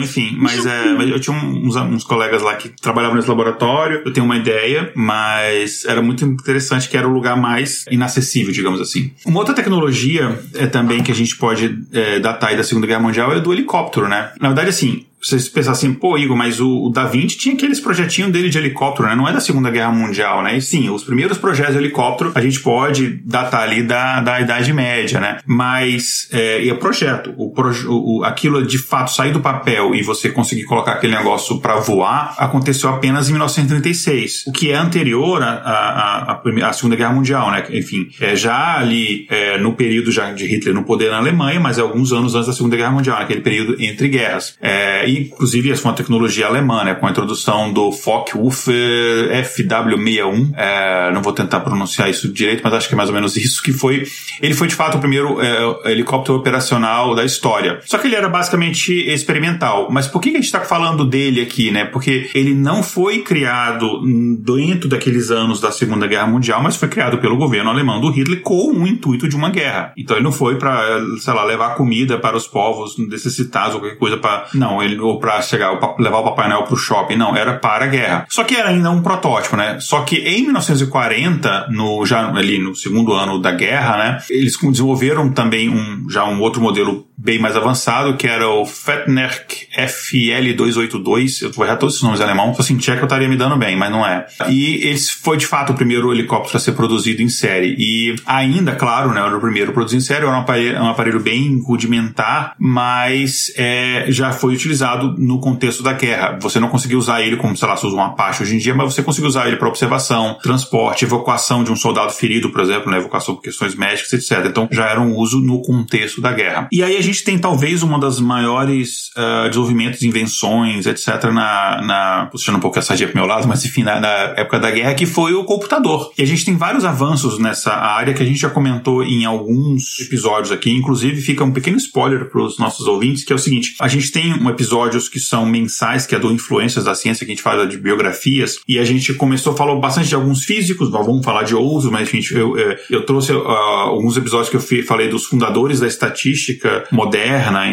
Enfim, 0.00 0.36
mas, 0.38 0.64
é, 0.64 0.92
eu 1.10 1.18
tinha 1.18 1.36
uns, 1.36 1.76
uns 1.76 2.04
colegas 2.04 2.42
lá 2.42 2.54
que 2.54 2.68
trabalhavam 2.68 3.16
nesse 3.16 3.28
laboratório. 3.28 4.02
Eu 4.04 4.12
tenho 4.12 4.24
uma 4.24 4.36
ideia, 4.36 4.92
mas 4.94 5.84
era 5.84 6.02
muito 6.02 6.24
interessante 6.24 6.88
que 6.88 6.96
era 6.96 7.08
o 7.08 7.12
lugar 7.12 7.36
mais 7.36 7.84
inacessível, 7.90 8.52
digamos 8.52 8.80
assim. 8.80 9.12
Uma 9.24 9.40
outra 9.40 9.54
tecnologia 9.54 10.38
é, 10.54 10.66
também 10.66 11.02
que 11.02 11.10
a 11.10 11.14
gente 11.14 11.36
pode 11.36 11.78
é, 11.92 12.20
datar 12.20 12.50
aí 12.50 12.56
da 12.56 12.64
Segunda 12.64 12.86
Guerra 12.86 13.00
Mundial 13.00 13.32
é 13.32 13.40
do 13.40 13.52
helicóptero, 13.52 14.08
né? 14.08 14.32
Na 14.40 14.48
verdade, 14.48 14.68
assim, 14.68 15.04
vocês 15.24 15.48
pensam 15.48 15.72
assim, 15.72 15.94
pô, 15.94 16.18
Igor, 16.18 16.36
mas 16.36 16.60
o, 16.60 16.86
o 16.86 16.90
Da 16.90 17.06
Vinci 17.06 17.38
tinha 17.38 17.54
aqueles 17.54 17.80
projetinhos 17.80 18.30
dele 18.30 18.50
de 18.50 18.58
helicóptero, 18.58 19.08
né? 19.08 19.14
Não 19.14 19.26
é 19.26 19.32
da 19.32 19.40
Segunda 19.40 19.70
Guerra 19.70 19.90
Mundial, 19.90 20.42
né? 20.42 20.56
E 20.56 20.60
sim, 20.60 20.90
os 20.90 21.02
primeiros 21.02 21.38
projetos 21.38 21.72
de 21.72 21.78
helicóptero 21.78 22.32
a 22.34 22.40
gente 22.40 22.60
pode 22.60 23.20
datar 23.24 23.62
ali 23.62 23.82
da, 23.82 24.20
da 24.20 24.40
Idade 24.40 24.72
Média, 24.72 25.18
né? 25.20 25.38
Mas, 25.46 26.28
é, 26.30 26.68
o 26.70 26.76
projeto, 26.76 27.32
o, 27.36 27.52
o, 27.88 28.24
aquilo 28.24 28.66
de 28.66 28.78
fato 28.78 29.10
sair 29.10 29.32
do 29.32 29.40
papel 29.40 29.94
e 29.94 30.02
você 30.02 30.28
conseguir 30.28 30.64
colocar 30.64 30.92
aquele 30.92 31.16
negócio 31.16 31.58
para 31.58 31.76
voar, 31.76 32.34
aconteceu 32.38 32.90
apenas 32.90 33.28
em 33.28 33.32
1936, 33.32 34.44
o 34.46 34.52
que 34.52 34.70
é 34.70 34.76
anterior 34.76 35.42
à, 35.42 36.40
à 36.62 36.72
Segunda 36.72 36.96
Guerra 36.96 37.14
Mundial, 37.14 37.50
né? 37.50 37.64
Enfim, 37.70 38.08
é 38.20 38.36
já 38.36 38.78
ali 38.78 39.26
é, 39.30 39.58
no 39.58 39.72
período 39.72 40.12
já 40.12 40.30
de 40.32 40.46
Hitler 40.46 40.74
no 40.74 40.84
poder 40.84 41.10
na 41.10 41.18
Alemanha, 41.18 41.58
mas 41.58 41.78
é 41.78 41.80
alguns 41.80 42.12
anos 42.12 42.34
antes 42.34 42.46
da 42.46 42.52
Segunda 42.52 42.76
Guerra 42.76 42.90
Mundial, 42.90 43.18
aquele 43.18 43.40
período 43.40 43.76
entre 43.80 44.08
guerras. 44.08 44.56
É, 44.60 45.08
inclusive 45.20 45.70
essa 45.70 45.82
foi 45.82 45.90
uma 45.90 45.96
tecnologia 45.96 46.46
alemã, 46.46 46.84
né, 46.84 46.94
com 46.94 47.06
a 47.06 47.10
introdução 47.10 47.72
do 47.72 47.92
Focke-Wulf 47.92 48.68
FW61, 48.68 50.52
é, 50.56 51.10
não 51.12 51.22
vou 51.22 51.32
tentar 51.32 51.60
pronunciar 51.60 52.08
isso 52.08 52.32
direito, 52.32 52.62
mas 52.64 52.72
acho 52.72 52.88
que 52.88 52.94
é 52.94 52.96
mais 52.96 53.08
ou 53.08 53.14
menos 53.14 53.36
isso 53.36 53.62
que 53.62 53.72
foi. 53.72 54.04
Ele 54.40 54.54
foi 54.54 54.68
de 54.68 54.74
fato 54.74 54.96
o 54.96 55.00
primeiro 55.00 55.40
é, 55.40 55.92
helicóptero 55.92 56.38
operacional 56.38 57.14
da 57.14 57.24
história. 57.24 57.80
Só 57.84 57.98
que 57.98 58.06
ele 58.06 58.16
era 58.16 58.28
basicamente 58.28 58.92
experimental. 58.92 59.88
Mas 59.90 60.06
por 60.06 60.20
que 60.20 60.30
a 60.30 60.32
gente 60.32 60.44
está 60.44 60.60
falando 60.60 61.04
dele 61.04 61.40
aqui, 61.40 61.70
né? 61.70 61.84
Porque 61.84 62.30
ele 62.34 62.54
não 62.54 62.82
foi 62.82 63.20
criado 63.20 64.00
dentro 64.40 64.88
daqueles 64.88 65.30
anos 65.30 65.60
da 65.60 65.70
Segunda 65.70 66.06
Guerra 66.06 66.26
Mundial, 66.26 66.62
mas 66.62 66.76
foi 66.76 66.88
criado 66.88 67.18
pelo 67.18 67.36
governo 67.36 67.70
alemão 67.70 68.00
do 68.00 68.10
Hitler 68.10 68.40
com 68.40 68.72
o 68.72 68.86
intuito 68.86 69.28
de 69.28 69.36
uma 69.36 69.50
guerra. 69.50 69.92
Então 69.96 70.16
ele 70.16 70.24
não 70.24 70.32
foi 70.32 70.56
para, 70.56 71.00
sei 71.18 71.34
lá, 71.34 71.44
levar 71.44 71.74
comida 71.74 72.18
para 72.18 72.36
os 72.36 72.46
povos 72.46 72.96
necessitados 72.98 73.74
ou 73.74 73.80
qualquer 73.80 73.98
coisa 73.98 74.16
para. 74.16 74.46
Não, 74.54 74.82
ele 74.82 74.96
ou 75.04 75.18
para 75.18 75.40
chegar, 75.42 75.78
levar 75.98 76.18
o 76.18 76.24
Papai 76.24 76.48
Noel 76.48 76.64
pro 76.64 76.76
shopping, 76.76 77.16
não, 77.16 77.36
era 77.36 77.54
para 77.54 77.84
a 77.84 77.88
guerra. 77.88 78.26
Só 78.28 78.44
que 78.44 78.54
era 78.54 78.70
ainda 78.70 78.90
um 78.90 79.02
protótipo, 79.02 79.56
né? 79.56 79.78
Só 79.80 80.02
que 80.02 80.16
em 80.16 80.42
1940, 80.42 81.68
no, 81.70 82.04
já 82.04 82.28
ali 82.28 82.58
no 82.58 82.74
segundo 82.74 83.12
ano 83.12 83.40
da 83.40 83.52
guerra, 83.52 83.96
né, 83.96 84.18
eles 84.30 84.56
desenvolveram 84.56 85.30
também 85.30 85.68
um, 85.68 86.08
já 86.08 86.24
um 86.24 86.40
outro 86.40 86.60
modelo 86.60 87.06
bem 87.24 87.38
mais 87.38 87.56
avançado, 87.56 88.18
que 88.18 88.26
era 88.26 88.46
o 88.46 88.66
Fettnerk 88.66 89.66
FL282. 89.78 91.42
Eu 91.42 91.50
vou 91.50 91.64
errar 91.64 91.76
todos 91.76 91.94
esses 91.94 92.04
nomes 92.04 92.20
em 92.20 92.22
alemão, 92.22 92.50
se 92.50 92.58
fosse 92.58 92.74
em 92.74 92.76
tcheco 92.76 93.00
eu 93.00 93.04
estaria 93.04 93.26
me 93.26 93.36
dando 93.36 93.56
bem, 93.56 93.74
mas 93.76 93.90
não 93.90 94.06
é. 94.06 94.26
E 94.50 94.86
esse 94.86 95.14
foi 95.14 95.38
de 95.38 95.46
fato 95.46 95.72
o 95.72 95.74
primeiro 95.74 96.12
helicóptero 96.12 96.58
a 96.58 96.60
ser 96.60 96.72
produzido 96.72 97.22
em 97.22 97.30
série. 97.30 97.74
E 97.78 98.14
ainda, 98.26 98.74
claro, 98.74 99.12
né, 99.14 99.20
era 99.20 99.34
o 99.34 99.40
primeiro 99.40 99.72
produzido 99.72 100.02
em 100.02 100.04
série, 100.04 100.26
era 100.26 100.36
um 100.36 100.40
aparelho, 100.40 100.78
um 100.82 100.88
aparelho 100.88 101.20
bem 101.20 101.60
rudimentar, 101.60 102.54
mas 102.58 103.50
é, 103.56 104.04
já 104.08 104.30
foi 104.30 104.52
utilizado 104.52 105.14
no 105.18 105.40
contexto 105.40 105.82
da 105.82 105.94
guerra. 105.94 106.38
Você 106.42 106.60
não 106.60 106.68
conseguiu 106.68 106.98
usar 106.98 107.22
ele 107.22 107.38
como, 107.38 107.56
sei 107.56 107.66
lá, 107.66 107.76
se 107.76 107.86
usa 107.86 107.96
um 107.96 108.02
Apache 108.02 108.42
hoje 108.42 108.54
em 108.54 108.58
dia, 108.58 108.74
mas 108.74 108.92
você 108.92 109.02
conseguiu 109.02 109.28
usar 109.28 109.48
ele 109.48 109.56
para 109.56 109.66
observação, 109.66 110.38
transporte, 110.42 111.06
evacuação 111.06 111.64
de 111.64 111.72
um 111.72 111.76
soldado 111.76 112.12
ferido, 112.12 112.50
por 112.50 112.60
exemplo, 112.60 112.90
né, 112.90 112.98
evacuação 112.98 113.34
por 113.34 113.42
questões 113.42 113.74
médicas, 113.74 114.12
etc. 114.12 114.44
Então 114.46 114.68
já 114.70 114.88
era 114.88 115.00
um 115.00 115.16
uso 115.16 115.40
no 115.40 115.62
contexto 115.62 116.20
da 116.20 116.32
guerra. 116.32 116.68
E 116.70 116.82
aí 116.82 116.96
a 116.96 117.02
gente 117.02 117.13
tem 117.22 117.38
talvez 117.38 117.82
uma 117.82 117.98
das 117.98 118.18
maiores 118.18 119.10
uh, 119.16 119.48
desenvolvimentos, 119.48 120.02
invenções, 120.02 120.86
etc., 120.86 121.24
na, 121.24 121.82
na 121.82 122.28
puxando 122.30 122.56
um 122.56 122.60
pouco 122.60 122.78
a 122.78 122.82
sardinha 122.82 123.08
pro 123.08 123.18
meu 123.18 123.26
lado, 123.26 123.46
mas 123.46 123.64
enfim, 123.64 123.82
na, 123.82 124.00
na, 124.00 124.08
época 124.36 124.58
da 124.58 124.70
guerra, 124.70 124.94
que 124.94 125.06
foi 125.06 125.34
o 125.34 125.44
computador. 125.44 126.12
E 126.16 126.22
a 126.22 126.26
gente 126.26 126.44
tem 126.44 126.56
vários 126.56 126.84
avanços 126.84 127.38
nessa 127.38 127.72
área 127.72 128.14
que 128.14 128.22
a 128.22 128.26
gente 128.26 128.40
já 128.40 128.50
comentou 128.50 129.02
em 129.02 129.24
alguns 129.24 129.98
episódios 130.00 130.50
aqui, 130.50 130.70
inclusive 130.70 131.20
fica 131.20 131.44
um 131.44 131.52
pequeno 131.52 131.76
spoiler 131.76 132.30
para 132.30 132.42
os 132.42 132.58
nossos 132.58 132.86
ouvintes, 132.86 133.24
que 133.24 133.32
é 133.32 133.36
o 133.36 133.38
seguinte: 133.38 133.74
a 133.80 133.88
gente 133.88 134.10
tem 134.10 134.32
um 134.32 134.48
episódios 134.48 135.08
que 135.08 135.20
são 135.20 135.46
mensais, 135.46 136.06
que 136.06 136.14
é 136.14 136.18
do 136.18 136.32
Influências 136.32 136.84
da 136.84 136.94
Ciência, 136.94 137.24
que 137.24 137.32
a 137.32 137.34
gente 137.34 137.42
fala 137.42 137.66
de 137.66 137.76
biografias, 137.76 138.58
e 138.66 138.78
a 138.78 138.84
gente 138.84 139.12
começou 139.14 139.52
a 139.52 139.56
falar 139.56 139.74
bastante 139.76 140.08
de 140.08 140.14
alguns 140.14 140.44
físicos, 140.44 140.90
vamos 140.90 141.24
falar 141.24 141.42
de 141.42 141.54
outros, 141.54 141.90
mas 141.90 142.08
enfim, 142.08 142.22
eu, 142.34 142.56
eu, 142.56 142.76
eu 142.90 143.06
trouxe 143.06 143.32
uh, 143.32 143.46
alguns 143.46 144.16
episódios 144.16 144.48
que 144.48 144.56
eu 144.56 144.84
falei 144.84 145.08
dos 145.08 145.24
fundadores 145.26 145.80
da 145.80 145.86
estatística 145.86 146.86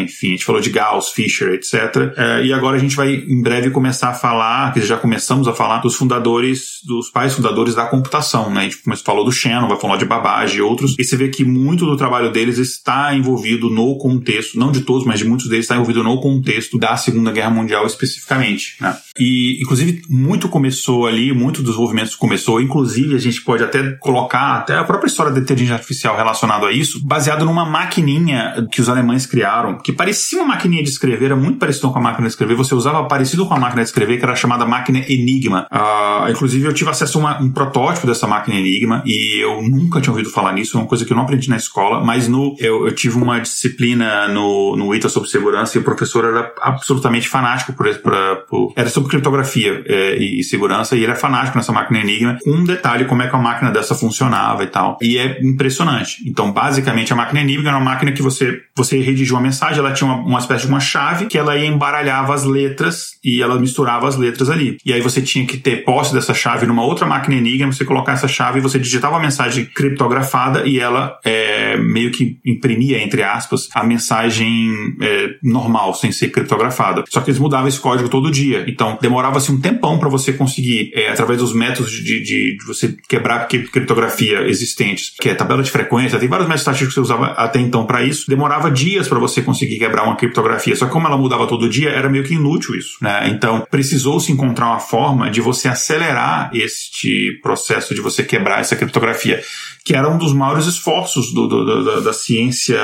enfim, 0.02 0.28
a 0.28 0.30
gente 0.30 0.44
falou 0.44 0.60
de 0.60 0.70
Gauss, 0.70 1.10
Fischer, 1.10 1.52
etc. 1.54 1.74
É, 2.16 2.44
e 2.44 2.52
agora 2.52 2.76
a 2.76 2.78
gente 2.78 2.96
vai 2.96 3.14
em 3.14 3.42
breve 3.42 3.70
começar 3.70 4.10
a 4.10 4.14
falar, 4.14 4.72
que 4.72 4.80
já 4.82 4.96
começamos 4.96 5.48
a 5.48 5.52
falar, 5.52 5.78
dos 5.78 5.94
fundadores, 5.94 6.80
dos 6.84 7.10
pais 7.10 7.34
fundadores 7.34 7.74
da 7.74 7.86
computação, 7.86 8.50
né? 8.50 8.60
A 8.60 8.64
gente 8.64 9.02
falou 9.04 9.24
do 9.24 9.32
Shannon, 9.32 9.68
vai 9.68 9.78
falar 9.78 9.96
de 9.96 10.04
Babbage 10.04 10.58
e 10.58 10.62
outros, 10.62 10.96
e 10.98 11.04
você 11.04 11.16
vê 11.16 11.28
que 11.28 11.44
muito 11.44 11.86
do 11.86 11.96
trabalho 11.96 12.30
deles 12.30 12.58
está 12.58 13.14
envolvido 13.14 13.68
no 13.70 13.96
contexto, 13.96 14.58
não 14.58 14.72
de 14.72 14.82
todos, 14.82 15.06
mas 15.06 15.18
de 15.18 15.24
muitos 15.24 15.48
deles 15.48 15.64
está 15.64 15.74
envolvido 15.74 16.02
no 16.02 16.20
contexto 16.20 16.78
da 16.78 16.96
Segunda 16.96 17.30
Guerra 17.30 17.50
Mundial 17.50 17.86
especificamente, 17.86 18.76
né? 18.80 18.96
E, 19.18 19.60
inclusive, 19.62 20.02
muito 20.08 20.48
começou 20.48 21.06
ali, 21.06 21.32
muito 21.32 21.62
dos 21.62 21.76
movimentos 21.76 22.14
começou, 22.14 22.60
inclusive 22.60 23.14
a 23.14 23.18
gente 23.18 23.42
pode 23.42 23.62
até 23.62 23.92
colocar 23.92 24.56
até 24.56 24.76
a 24.76 24.84
própria 24.84 25.08
história 25.08 25.32
da 25.32 25.40
inteligência 25.40 25.74
artificial 25.74 26.16
relacionada 26.16 26.66
a 26.66 26.72
isso, 26.72 27.04
baseado 27.04 27.44
numa 27.44 27.64
maquininha 27.64 28.66
que 28.70 28.80
os 28.80 28.88
alemães 28.88 29.26
criaram, 29.26 29.78
que 29.78 29.92
parecia 29.92 30.38
uma 30.38 30.54
maquininha 30.54 30.82
de 30.82 30.88
escrever, 30.88 31.26
era 31.26 31.36
muito 31.36 31.58
parecido 31.58 31.90
com 31.90 31.98
a 31.98 32.02
máquina 32.02 32.26
de 32.26 32.32
escrever. 32.32 32.54
Você 32.56 32.74
usava 32.74 33.04
parecido 33.04 33.46
com 33.46 33.54
a 33.54 33.58
máquina 33.58 33.82
de 33.82 33.88
escrever, 33.88 34.18
que 34.18 34.24
era 34.24 34.34
chamada 34.34 34.64
máquina 34.64 34.98
Enigma. 35.08 35.66
Uh, 35.70 36.30
inclusive, 36.30 36.66
eu 36.66 36.72
tive 36.72 36.90
acesso 36.90 37.18
a 37.18 37.20
uma, 37.20 37.42
um 37.42 37.50
protótipo 37.50 38.06
dessa 38.06 38.26
máquina 38.26 38.56
Enigma 38.56 39.02
e 39.04 39.42
eu 39.42 39.62
nunca 39.62 40.00
tinha 40.00 40.12
ouvido 40.12 40.30
falar 40.30 40.52
nisso, 40.52 40.76
é 40.76 40.80
uma 40.80 40.88
coisa 40.88 41.04
que 41.04 41.12
eu 41.12 41.16
não 41.16 41.24
aprendi 41.24 41.48
na 41.48 41.56
escola, 41.56 42.02
mas 42.04 42.28
no, 42.28 42.56
eu, 42.58 42.86
eu 42.86 42.94
tive 42.94 43.16
uma 43.16 43.40
disciplina 43.40 44.28
no, 44.28 44.76
no 44.76 44.94
ITA 44.94 45.08
sobre 45.08 45.28
segurança 45.28 45.76
e 45.76 45.80
o 45.80 45.84
professor 45.84 46.24
era 46.24 46.52
absolutamente 46.60 47.28
fanático 47.28 47.72
por, 47.72 47.92
por, 47.98 48.14
por 48.48 48.72
era 48.76 48.88
sobre 48.88 49.01
criptografia 49.08 49.82
é, 49.86 50.16
e, 50.16 50.40
e, 50.40 50.44
segurança 50.44 50.96
e 50.96 51.02
ele 51.02 51.12
é 51.12 51.16
fanático 51.16 51.56
nessa 51.56 51.72
máquina 51.72 52.00
Enigma, 52.00 52.38
com 52.42 52.50
um 52.50 52.64
detalhe 52.64 53.04
como 53.04 53.22
é 53.22 53.28
que 53.28 53.34
a 53.34 53.38
máquina 53.38 53.70
dessa 53.70 53.94
funcionava 53.94 54.62
e 54.64 54.66
tal. 54.66 54.98
E 55.00 55.18
é 55.18 55.38
impressionante. 55.42 56.18
Então, 56.26 56.52
basicamente, 56.52 57.12
a 57.12 57.16
máquina 57.16 57.40
Enigma 57.40 57.68
era 57.68 57.78
uma 57.78 57.84
máquina 57.84 58.12
que 58.12 58.22
você, 58.22 58.60
você 58.74 59.00
redigia 59.00 59.34
uma 59.34 59.42
mensagem, 59.42 59.78
ela 59.78 59.92
tinha 59.92 60.10
uma, 60.10 60.22
uma 60.22 60.38
espécie 60.38 60.62
de 60.62 60.68
uma 60.68 60.80
chave 60.80 61.26
que 61.26 61.38
ela 61.38 61.58
embaralhava 61.58 62.34
as 62.34 62.44
letras 62.44 63.12
e 63.24 63.42
ela 63.42 63.58
misturava 63.58 64.08
as 64.08 64.16
letras 64.16 64.50
ali. 64.50 64.78
E 64.84 64.92
aí 64.92 65.00
você 65.00 65.20
tinha 65.20 65.46
que 65.46 65.56
ter 65.56 65.84
posse 65.84 66.12
dessa 66.12 66.34
chave 66.34 66.66
numa 66.66 66.84
outra 66.84 67.06
máquina 67.06 67.36
Enigma, 67.36 67.72
você 67.72 67.84
colocar 67.84 68.12
essa 68.12 68.28
chave 68.28 68.58
e 68.58 68.62
você 68.62 68.78
digitava 68.78 69.16
a 69.16 69.20
mensagem 69.20 69.64
criptografada 69.64 70.66
e 70.66 70.78
ela 70.78 71.18
é, 71.24 71.76
meio 71.76 72.10
que 72.10 72.38
imprimia, 72.44 73.02
entre 73.02 73.22
aspas, 73.22 73.68
a 73.74 73.84
mensagem 73.84 74.72
é, 75.00 75.30
normal, 75.42 75.94
sem 75.94 76.12
ser 76.12 76.30
criptografada. 76.30 77.04
Só 77.08 77.20
que 77.20 77.30
eles 77.30 77.40
mudavam 77.40 77.68
esse 77.68 77.80
código 77.80 78.08
todo 78.08 78.30
dia. 78.30 78.64
Então, 78.66 78.91
demorava-se 79.00 79.50
um 79.50 79.60
tempão 79.60 79.98
para 79.98 80.08
você 80.08 80.32
conseguir, 80.32 80.92
é, 80.94 81.10
através 81.10 81.38
dos 81.38 81.54
métodos 81.54 81.90
de, 81.90 82.02
de, 82.02 82.56
de, 82.56 82.64
você 82.66 82.94
quebrar 83.08 83.46
criptografia 83.46 84.42
existentes, 84.48 85.14
que 85.20 85.28
é 85.28 85.34
tabela 85.34 85.62
de 85.62 85.70
frequência, 85.70 86.18
tem 86.18 86.28
vários 86.28 86.48
métodos 86.48 86.62
estatísticos 86.62 86.94
que 86.94 87.00
você 87.00 87.12
usava 87.12 87.32
até 87.32 87.60
então 87.60 87.86
para 87.86 88.02
isso. 88.02 88.28
Demorava 88.28 88.70
dias 88.70 89.08
para 89.08 89.18
você 89.18 89.42
conseguir 89.42 89.78
quebrar 89.78 90.04
uma 90.04 90.16
criptografia. 90.16 90.76
Só 90.76 90.86
que 90.86 90.92
como 90.92 91.06
ela 91.06 91.16
mudava 91.16 91.46
todo 91.46 91.68
dia, 91.68 91.90
era 91.90 92.08
meio 92.08 92.24
que 92.24 92.34
inútil 92.34 92.74
isso, 92.74 92.96
né? 93.00 93.28
Então, 93.28 93.66
precisou-se 93.70 94.30
encontrar 94.30 94.66
uma 94.66 94.80
forma 94.80 95.30
de 95.30 95.40
você 95.40 95.68
acelerar 95.68 96.50
este 96.54 97.38
processo 97.42 97.94
de 97.94 98.00
você 98.00 98.22
quebrar 98.22 98.60
essa 98.60 98.76
criptografia 98.76 99.42
que 99.84 99.94
era 99.94 100.08
um 100.08 100.16
dos 100.16 100.32
maiores 100.32 100.66
esforços 100.66 101.32
do, 101.32 101.48
do, 101.48 101.64
do, 101.64 101.84
da, 101.84 102.00
da, 102.00 102.12
ciência 102.12 102.78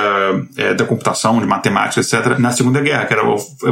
é, 0.56 0.74
da 0.74 0.84
computação, 0.84 1.38
de 1.38 1.46
matemática, 1.46 2.00
etc., 2.00 2.38
na 2.38 2.50
Segunda 2.50 2.80
Guerra, 2.80 3.06
que 3.06 3.12
era 3.12 3.22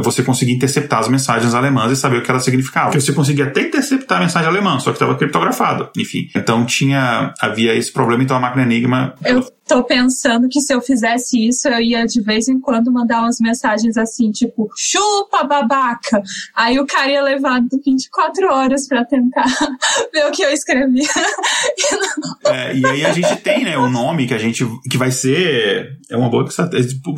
você 0.02 0.22
conseguir 0.22 0.52
interceptar 0.52 1.00
as 1.00 1.08
mensagens 1.08 1.54
alemãs 1.54 1.90
e 1.90 1.96
saber 1.96 2.18
o 2.18 2.22
que 2.22 2.30
elas 2.30 2.44
significavam. 2.44 2.90
Porque 2.90 3.04
você 3.04 3.12
conseguia 3.12 3.46
até 3.46 3.62
interceptar 3.62 4.18
a 4.18 4.20
mensagem 4.20 4.48
alemã, 4.48 4.78
só 4.78 4.90
que 4.90 4.96
estava 4.96 5.14
criptografado. 5.16 5.88
Enfim, 5.96 6.28
então 6.34 6.64
tinha 6.64 7.34
havia 7.40 7.74
esse 7.74 7.92
problema, 7.92 8.22
então 8.22 8.36
a 8.36 8.40
máquina 8.40 8.62
Enigma... 8.62 9.14
Eu 9.24 9.42
tô 9.66 9.82
pensando 9.82 10.48
que 10.48 10.60
se 10.60 10.72
eu 10.72 10.80
fizesse 10.80 11.48
isso, 11.48 11.68
eu 11.68 11.80
ia 11.80 12.06
de 12.06 12.20
vez 12.20 12.48
em 12.48 12.60
quando 12.60 12.92
mandar 12.92 13.20
umas 13.20 13.40
mensagens 13.40 13.96
assim, 13.96 14.30
tipo, 14.30 14.70
chupa 14.76 15.44
babaca. 15.44 16.22
Aí 16.54 16.78
o 16.78 16.86
cara 16.86 17.10
ia 17.10 17.22
levar 17.22 17.60
24 17.84 18.52
horas 18.52 18.86
para 18.86 19.04
tentar 19.04 19.44
ver 20.14 20.26
o 20.26 20.30
que 20.30 20.42
eu 20.42 20.50
escrevi. 20.50 21.02
é, 22.46 22.76
e 22.76 22.86
aí 22.86 23.04
a 23.04 23.12
gente 23.12 23.36
tem, 23.36 23.64
né, 23.64 23.76
um 23.76 23.90
nome 23.90 24.26
que 24.26 24.34
a 24.34 24.38
gente, 24.38 24.64
que 24.88 24.96
vai 24.96 25.10
ser, 25.10 25.98
é 26.08 26.16
uma 26.16 26.30
boa 26.30 26.46
que 26.46 26.54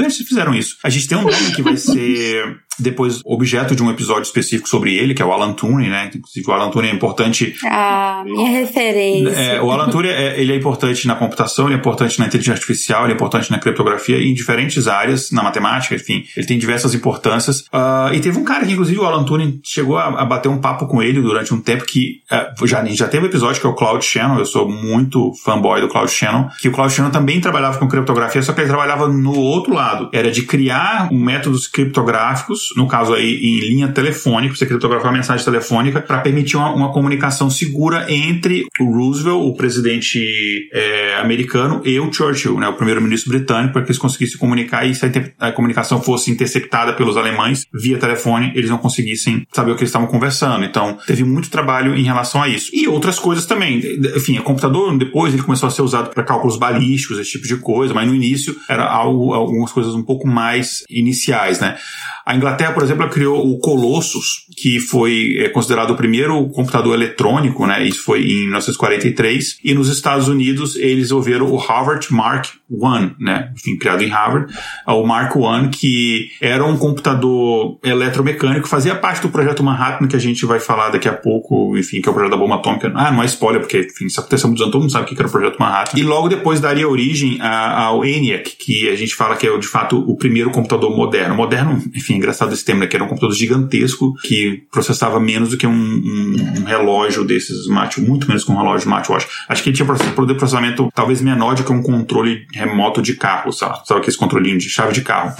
eles 0.02 0.16
fizeram 0.16 0.54
isso. 0.54 0.76
A 0.82 0.88
gente 0.88 1.06
tem 1.06 1.18
um 1.18 1.22
nome 1.22 1.54
que 1.54 1.62
vai 1.62 1.76
ser 1.76 2.58
depois 2.78 3.20
objeto 3.24 3.74
de 3.74 3.82
um 3.82 3.90
episódio 3.90 4.22
específico 4.22 4.68
sobre 4.68 4.94
ele, 4.94 5.14
que 5.14 5.22
é 5.22 5.24
o 5.24 5.32
Alan 5.32 5.52
Turing, 5.52 5.88
né? 5.88 6.10
Inclusive 6.14 6.48
o 6.48 6.52
Alan 6.52 6.70
Turing 6.70 6.88
é 6.88 6.94
importante. 6.94 7.54
Ah, 7.64 8.22
minha 8.24 8.50
referência. 8.50 9.30
É, 9.30 9.60
o 9.60 9.70
Alan 9.70 9.88
Turing 9.90 10.08
é, 10.08 10.40
ele 10.40 10.52
é 10.52 10.56
importante 10.56 11.06
na 11.06 11.14
computação, 11.14 11.66
ele 11.66 11.74
é 11.74 11.78
importante 11.78 12.18
na 12.18 12.26
inteligência 12.26 12.54
artificial, 12.54 13.04
ele 13.04 13.12
é 13.12 13.14
importante 13.14 13.50
na 13.50 13.58
criptografia 13.58 14.18
em 14.18 14.34
diferentes 14.34 14.88
áreas, 14.88 15.30
na 15.30 15.42
matemática, 15.42 15.94
enfim, 15.94 16.24
ele 16.36 16.46
tem 16.46 16.58
diversas 16.58 16.94
importâncias. 16.94 17.60
Uh, 17.72 18.14
e 18.14 18.20
teve 18.20 18.38
um 18.38 18.44
cara 18.44 18.64
que, 18.64 18.72
inclusive, 18.72 18.98
o 18.98 19.04
Alan 19.04 19.24
Turing 19.24 19.60
chegou 19.62 19.96
a, 19.98 20.06
a, 20.22 20.24
bater 20.24 20.48
um 20.48 20.58
papo 20.58 20.86
com 20.86 21.02
ele 21.02 21.20
durante 21.20 21.52
um 21.52 21.60
tempo 21.60 21.84
que 21.84 22.20
uh, 22.30 22.66
já, 22.66 22.84
já 22.86 23.08
teve 23.08 23.24
um 23.24 23.28
episódio 23.28 23.60
que 23.60 23.66
é 23.66 23.70
o 23.70 23.74
Cloud 23.74 24.04
Channel, 24.04 24.38
eu 24.38 24.46
sou 24.46 24.70
muito 24.70 25.32
fanboy 25.44 25.80
do 25.80 25.88
Cloud 25.88 26.10
Channel, 26.10 26.48
que 26.60 26.68
o 26.68 26.72
Cloud 26.72 26.92
Channel 26.92 27.12
também 27.12 27.40
trabalhava 27.40 27.78
com 27.78 27.88
criptografia, 27.88 28.42
só 28.42 28.52
que 28.52 28.60
ele 28.60 28.68
trabalhava 28.68 29.08
no 29.08 29.36
outro 29.36 29.74
lado, 29.74 30.08
era 30.12 30.30
de 30.30 30.42
criar 30.42 31.10
métodos 31.12 31.66
criptográficos 31.66 32.67
no 32.76 32.86
caso 32.86 33.14
aí 33.14 33.36
em 33.36 33.60
linha 33.60 33.88
telefônica, 33.88 34.54
você 34.54 34.66
criptografar 34.66 35.12
mensagem 35.12 35.44
telefônica 35.44 36.00
para 36.00 36.20
permitir 36.20 36.56
uma, 36.56 36.72
uma, 36.72 36.92
comunicação 36.92 37.50
segura 37.50 38.06
entre 38.08 38.66
o 38.80 38.84
Roosevelt, 38.84 39.46
o 39.46 39.54
presidente 39.54 40.68
é, 40.72 41.16
americano, 41.16 41.82
e 41.84 41.98
o 42.00 42.12
Churchill, 42.12 42.58
né, 42.58 42.68
o 42.68 42.74
primeiro-ministro 42.74 43.30
britânico, 43.30 43.72
para 43.72 43.82
que 43.82 43.88
eles 43.88 43.98
conseguissem 43.98 44.38
comunicar 44.38 44.86
e 44.86 44.94
se 44.94 45.04
a, 45.04 45.48
a, 45.48 45.52
comunicação 45.52 46.00
fosse 46.00 46.30
interceptada 46.30 46.92
pelos 46.92 47.16
alemães 47.16 47.66
via 47.72 47.98
telefone, 47.98 48.52
eles 48.54 48.70
não 48.70 48.78
conseguissem 48.78 49.46
saber 49.52 49.72
o 49.72 49.74
que 49.74 49.82
eles 49.82 49.90
estavam 49.90 50.08
conversando. 50.08 50.64
Então, 50.64 50.98
teve 51.06 51.24
muito 51.24 51.50
trabalho 51.50 51.94
em 51.94 52.02
relação 52.02 52.42
a 52.42 52.48
isso. 52.48 52.70
E 52.72 52.88
outras 52.88 53.18
coisas 53.18 53.46
também. 53.46 53.80
Enfim, 54.16 54.38
o 54.38 54.42
computador 54.42 54.96
depois 54.96 55.32
ele 55.32 55.42
começou 55.42 55.68
a 55.68 55.70
ser 55.70 55.82
usado 55.82 56.10
para 56.10 56.22
cálculos 56.22 56.56
balísticos, 56.56 57.18
esse 57.18 57.32
tipo 57.32 57.46
de 57.46 57.56
coisa, 57.56 57.94
mas 57.94 58.06
no 58.06 58.14
início 58.14 58.56
era 58.68 58.84
algo, 58.84 59.32
algumas 59.32 59.72
coisas 59.72 59.94
um 59.94 60.02
pouco 60.02 60.26
mais 60.26 60.84
iniciais, 60.88 61.60
né? 61.60 61.76
A 62.24 62.36
Inglaterra, 62.36 62.57
por 62.72 62.82
exemplo, 62.82 63.08
criou 63.08 63.50
o 63.50 63.58
Colossus, 63.58 64.46
que 64.56 64.80
foi 64.80 65.36
é, 65.38 65.48
considerado 65.48 65.90
o 65.90 65.96
primeiro 65.96 66.48
computador 66.48 66.94
eletrônico, 66.94 67.66
né? 67.66 67.86
Isso 67.86 68.02
foi 68.02 68.22
em 68.22 68.42
1943. 68.42 69.58
E 69.64 69.74
nos 69.74 69.88
Estados 69.88 70.28
Unidos, 70.28 70.76
eles 70.76 71.08
desenvolveram 71.08 71.50
o 71.50 71.56
Harvard 71.56 72.06
Mark 72.12 72.46
I, 72.70 73.22
né? 73.22 73.52
Enfim, 73.56 73.76
criado 73.76 74.02
em 74.02 74.08
Harvard. 74.08 74.52
O 74.86 75.06
Mark 75.06 75.34
I, 75.36 75.68
que 75.68 76.30
era 76.40 76.64
um 76.64 76.76
computador 76.76 77.78
eletromecânico, 77.82 78.68
fazia 78.68 78.94
parte 78.94 79.22
do 79.22 79.28
projeto 79.28 79.62
Manhattan, 79.62 80.06
que 80.06 80.16
a 80.16 80.20
gente 80.20 80.44
vai 80.44 80.60
falar 80.60 80.90
daqui 80.90 81.08
a 81.08 81.12
pouco, 81.12 81.76
enfim, 81.76 82.00
que 82.00 82.08
é 82.08 82.10
o 82.10 82.14
projeto 82.14 82.32
da 82.32 82.36
bomba 82.36 82.56
atômica. 82.56 82.92
Ah, 82.94 83.10
não 83.10 83.22
é 83.22 83.26
spoiler, 83.26 83.60
porque, 83.60 83.78
enfim, 83.78 84.06
isso 84.06 84.20
aconteceu 84.20 84.48
muitos 84.48 84.62
anos, 84.62 84.72
todo 84.72 84.82
mundo 84.82 84.92
sabe 84.92 85.04
o 85.04 85.08
que 85.08 85.18
era 85.18 85.28
o 85.28 85.30
projeto 85.30 85.58
Manhattan. 85.58 85.98
E 85.98 86.02
logo 86.02 86.28
depois 86.28 86.60
daria 86.60 86.88
origem 86.88 87.38
ao 87.40 88.04
ENIAC, 88.04 88.56
que 88.56 88.88
a 88.88 88.96
gente 88.96 89.14
fala 89.14 89.36
que 89.36 89.46
é, 89.46 89.58
de 89.58 89.66
fato, 89.66 89.98
o 89.98 90.16
primeiro 90.16 90.50
computador 90.50 90.94
moderno. 90.96 91.34
Moderno, 91.34 91.82
enfim, 91.94 92.14
engraçado 92.14 92.47
esse 92.54 92.64
termo, 92.64 92.80
né? 92.80 92.86
Que 92.86 92.96
era 92.96 93.04
um 93.04 93.08
computador 93.08 93.34
gigantesco 93.34 94.14
que 94.22 94.62
processava 94.70 95.18
menos 95.20 95.50
do 95.50 95.56
que 95.56 95.66
um, 95.66 95.72
um, 95.72 96.60
um 96.60 96.64
relógio 96.64 97.24
desses 97.24 97.62
smart, 97.62 98.00
muito 98.00 98.26
menos 98.26 98.44
que 98.44 98.50
um 98.50 98.56
relógio 98.56 98.84
smartwatch. 98.84 99.26
Acho 99.48 99.62
que 99.62 99.70
ele 99.70 99.76
tinha 99.76 99.86
poder 99.86 100.32
de 100.32 100.38
processamento 100.38 100.88
talvez 100.94 101.20
menor 101.20 101.54
do 101.54 101.64
que 101.64 101.72
um 101.72 101.82
controle 101.82 102.46
remoto 102.52 103.00
de 103.02 103.14
carro, 103.14 103.52
sabe? 103.52 103.86
Sabe 103.86 104.00
aquele 104.00 104.16
controlinho 104.16 104.58
de 104.58 104.68
chave 104.68 104.92
de 104.92 105.02
carro. 105.02 105.34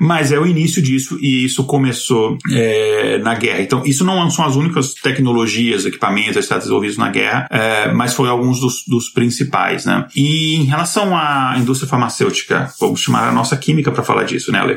Mas 0.00 0.32
é 0.32 0.38
o 0.38 0.46
início 0.46 0.82
disso 0.82 1.18
e 1.20 1.44
isso 1.44 1.64
começou 1.64 2.36
é, 2.50 3.18
na 3.18 3.34
guerra. 3.34 3.62
Então, 3.62 3.82
isso 3.84 4.04
não 4.04 4.28
são 4.30 4.44
as 4.44 4.56
únicas 4.56 4.94
tecnologias, 4.94 5.84
equipamentos, 5.86 6.36
etc., 6.36 6.58
desenvolvidos 6.58 6.96
na 6.96 7.08
guerra, 7.08 7.46
é, 7.50 7.92
mas 7.92 8.14
foi 8.14 8.28
alguns 8.28 8.60
dos, 8.60 8.84
dos, 8.86 9.08
principais, 9.08 9.84
né? 9.84 10.06
E 10.16 10.56
em 10.56 10.64
relação 10.64 11.16
à 11.16 11.54
indústria 11.58 11.88
farmacêutica, 11.88 12.72
vamos 12.80 13.00
chamar 13.00 13.28
a 13.28 13.32
nossa 13.32 13.56
química 13.56 13.90
para 13.92 14.02
falar 14.02 14.24
disso, 14.24 14.50
né, 14.50 14.58
Ale? 14.58 14.76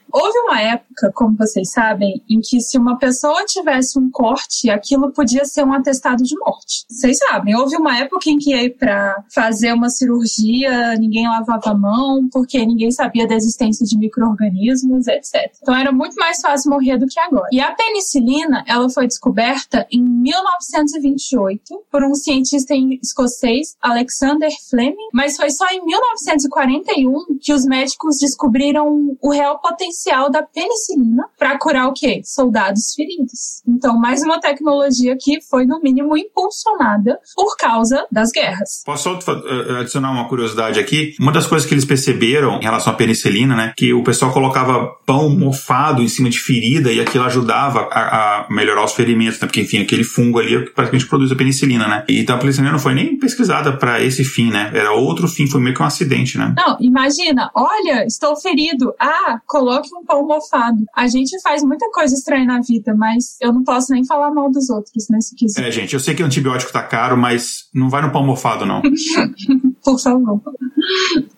Houve 0.13 0.37
uma 0.39 0.61
época, 0.61 1.11
como 1.13 1.37
vocês 1.37 1.71
sabem, 1.71 2.21
em 2.29 2.39
que 2.41 2.59
se 2.59 2.77
uma 2.77 2.97
pessoa 2.97 3.45
tivesse 3.45 3.97
um 3.97 4.09
corte, 4.11 4.69
aquilo 4.69 5.11
podia 5.11 5.45
ser 5.45 5.63
um 5.63 5.73
atestado 5.73 6.23
de 6.23 6.37
morte. 6.37 6.85
Vocês 6.89 7.17
sabem, 7.17 7.55
houve 7.55 7.77
uma 7.77 7.97
época 7.97 8.29
em 8.29 8.37
que 8.37 8.69
para 8.71 9.23
fazer 9.33 9.73
uma 9.73 9.89
cirurgia, 9.89 10.95
ninguém 10.95 11.27
lavava 11.27 11.71
a 11.71 11.77
mão, 11.77 12.27
porque 12.31 12.65
ninguém 12.65 12.91
sabia 12.91 13.27
da 13.27 13.35
existência 13.35 13.85
de 13.85 13.97
micro-organismos, 13.97 15.07
etc. 15.07 15.51
Então 15.61 15.75
era 15.75 15.91
muito 15.91 16.15
mais 16.15 16.41
fácil 16.41 16.71
morrer 16.71 16.97
do 16.97 17.07
que 17.07 17.19
agora. 17.19 17.47
E 17.51 17.59
a 17.59 17.71
penicilina, 17.71 18.63
ela 18.67 18.89
foi 18.89 19.07
descoberta 19.07 19.87
em 19.91 20.03
1928 20.03 21.61
por 21.89 22.03
um 22.03 22.13
cientista 22.13 22.73
escocês, 23.01 23.75
Alexander 23.81 24.51
Fleming, 24.69 25.09
mas 25.13 25.37
foi 25.37 25.49
só 25.51 25.65
em 25.69 25.83
1941 25.85 27.37
que 27.39 27.53
os 27.53 27.65
médicos 27.65 28.17
descobriram 28.19 29.17
o 29.21 29.29
real 29.31 29.59
potencial 29.59 30.00
da 30.31 30.43
penicilina 30.43 31.23
para 31.37 31.57
curar 31.57 31.87
o 31.87 31.93
quê? 31.93 32.21
Soldados 32.23 32.93
feridos. 32.95 33.61
Então, 33.67 33.97
mais 33.97 34.23
uma 34.23 34.39
tecnologia 34.39 35.15
que 35.19 35.39
foi, 35.41 35.65
no 35.65 35.79
mínimo, 35.79 36.17
impulsionada 36.17 37.19
por 37.35 37.55
causa 37.57 38.05
das 38.11 38.31
guerras. 38.31 38.81
Posso 38.85 39.03
só 39.21 39.31
eh, 39.31 39.79
adicionar 39.79 40.11
uma 40.11 40.27
curiosidade 40.27 40.79
aqui? 40.79 41.13
Uma 41.19 41.31
das 41.31 41.45
coisas 41.45 41.67
que 41.67 41.73
eles 41.73 41.85
perceberam 41.85 42.59
em 42.59 42.63
relação 42.63 42.93
à 42.93 42.95
penicilina, 42.95 43.55
né, 43.55 43.73
que 43.77 43.93
o 43.93 44.03
pessoal 44.03 44.31
colocava 44.31 44.87
pão 45.05 45.29
mofado 45.29 46.01
em 46.01 46.07
cima 46.07 46.29
de 46.29 46.39
ferida 46.39 46.91
e 46.91 46.99
aquilo 46.99 47.23
ajudava 47.23 47.87
a, 47.91 48.45
a 48.45 48.47
melhorar 48.49 48.83
os 48.83 48.93
ferimentos, 48.93 49.39
né, 49.39 49.47
porque, 49.47 49.61
enfim, 49.61 49.79
aquele 49.79 50.03
fungo 50.03 50.39
ali 50.39 50.55
é 50.55 50.61
que 50.63 50.71
praticamente 50.71 51.07
produz 51.07 51.31
a 51.31 51.35
penicilina, 51.35 51.87
né? 51.87 52.05
Então 52.09 52.35
a 52.35 52.39
penicilina 52.39 52.71
não 52.71 52.79
foi 52.79 52.93
nem 52.93 53.17
pesquisada 53.17 53.77
para 53.77 54.01
esse 54.01 54.23
fim, 54.23 54.49
né? 54.49 54.71
Era 54.73 54.91
outro 54.91 55.27
fim, 55.27 55.47
foi 55.47 55.61
meio 55.61 55.75
que 55.75 55.81
um 55.81 55.85
acidente, 55.85 56.37
né? 56.37 56.53
Não, 56.57 56.77
imagina, 56.79 57.49
olha, 57.55 58.05
estou 58.05 58.35
ferido. 58.35 58.93
Ah, 58.99 59.39
coloque 59.45 59.90
um 59.95 60.05
pão 60.05 60.25
mofado. 60.25 60.83
A 60.95 61.07
gente 61.07 61.39
faz 61.41 61.63
muita 61.63 61.89
coisa 61.91 62.13
estranha 62.13 62.45
na 62.45 62.61
vida, 62.61 62.95
mas 62.95 63.37
eu 63.41 63.53
não 63.53 63.63
posso 63.63 63.91
nem 63.91 64.05
falar 64.05 64.31
mal 64.31 64.49
dos 64.49 64.69
outros 64.69 65.07
nesse 65.09 65.35
quesito. 65.35 65.61
É, 65.61 65.71
gente, 65.71 65.93
eu 65.93 65.99
sei 65.99 66.15
que 66.15 66.23
o 66.23 66.25
antibiótico 66.25 66.71
tá 66.71 66.83
caro, 66.83 67.17
mas 67.17 67.69
não 67.73 67.89
vai 67.89 68.01
no 68.01 68.11
pão 68.11 68.25
mofado, 68.25 68.65
não. 68.65 68.81
Por 69.83 69.99
favor. 69.99 70.41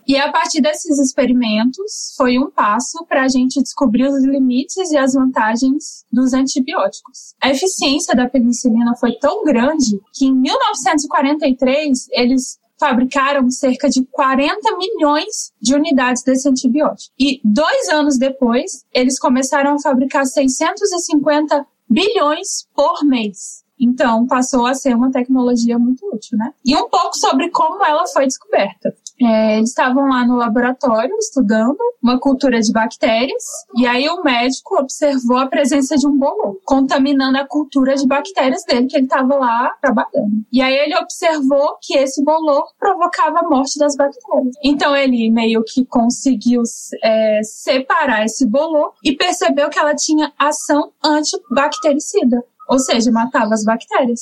E 0.07 0.17
a 0.17 0.31
partir 0.31 0.61
desses 0.61 0.99
experimentos, 0.99 2.13
foi 2.17 2.37
um 2.37 2.51
passo 2.51 3.05
para 3.07 3.23
a 3.23 3.27
gente 3.27 3.61
descobrir 3.61 4.07
os 4.07 4.23
limites 4.23 4.91
e 4.91 4.97
as 4.97 5.13
vantagens 5.13 6.05
dos 6.11 6.33
antibióticos. 6.33 7.33
A 7.41 7.49
eficiência 7.49 8.15
da 8.15 8.27
penicilina 8.29 8.95
foi 8.95 9.13
tão 9.13 9.43
grande 9.43 9.99
que 10.13 10.25
em 10.25 10.33
1943 10.33 12.07
eles 12.11 12.57
fabricaram 12.83 13.49
cerca 13.49 13.87
de 13.87 14.03
40 14.11 14.75
milhões 14.75 15.53
de 15.61 15.73
unidades 15.73 16.21
desse 16.21 16.49
antibiótico. 16.49 17.13
E 17.17 17.39
dois 17.41 17.87
anos 17.87 18.17
depois, 18.17 18.83
eles 18.93 19.17
começaram 19.17 19.75
a 19.75 19.79
fabricar 19.81 20.25
650 20.25 21.65
bilhões 21.89 22.67
por 22.75 23.05
mês. 23.05 23.62
Então, 23.79 24.25
passou 24.27 24.65
a 24.65 24.73
ser 24.73 24.95
uma 24.95 25.11
tecnologia 25.11 25.77
muito 25.77 26.05
útil, 26.13 26.37
né? 26.37 26.53
E 26.65 26.75
um 26.75 26.89
pouco 26.89 27.15
sobre 27.15 27.49
como 27.49 27.83
ela 27.83 28.05
foi 28.07 28.25
descoberta. 28.25 28.93
É, 29.21 29.57
eles 29.57 29.69
estavam 29.69 30.07
lá 30.07 30.25
no 30.25 30.35
laboratório 30.35 31.15
estudando 31.17 31.77
uma 32.01 32.19
cultura 32.19 32.59
de 32.59 32.71
bactérias 32.71 33.43
e 33.77 33.85
aí 33.85 34.09
o 34.09 34.23
médico 34.23 34.75
observou 34.75 35.37
a 35.37 35.45
presença 35.45 35.95
de 35.95 36.07
um 36.07 36.17
bolor 36.17 36.57
contaminando 36.65 37.37
a 37.37 37.47
cultura 37.47 37.95
de 37.95 38.07
bactérias 38.07 38.63
dele 38.65 38.87
que 38.87 38.97
ele 38.97 39.05
estava 39.05 39.35
lá 39.35 39.75
trabalhando. 39.79 40.43
E 40.51 40.61
aí 40.61 40.75
ele 40.75 40.97
observou 40.97 41.77
que 41.81 41.95
esse 41.97 42.23
bolor 42.23 42.65
provocava 42.79 43.39
a 43.39 43.49
morte 43.49 43.77
das 43.77 43.95
bactérias. 43.95 44.55
Então 44.63 44.95
ele 44.95 45.29
meio 45.29 45.63
que 45.63 45.85
conseguiu 45.85 46.63
é, 47.03 47.41
separar 47.43 48.25
esse 48.25 48.47
bolor 48.47 48.93
e 49.03 49.15
percebeu 49.15 49.69
que 49.69 49.79
ela 49.79 49.95
tinha 49.95 50.33
ação 50.37 50.91
antibactericida 51.03 52.43
ou 52.67 52.79
seja, 52.79 53.11
matava 53.11 53.53
as 53.53 53.63
bactérias. 53.63 54.21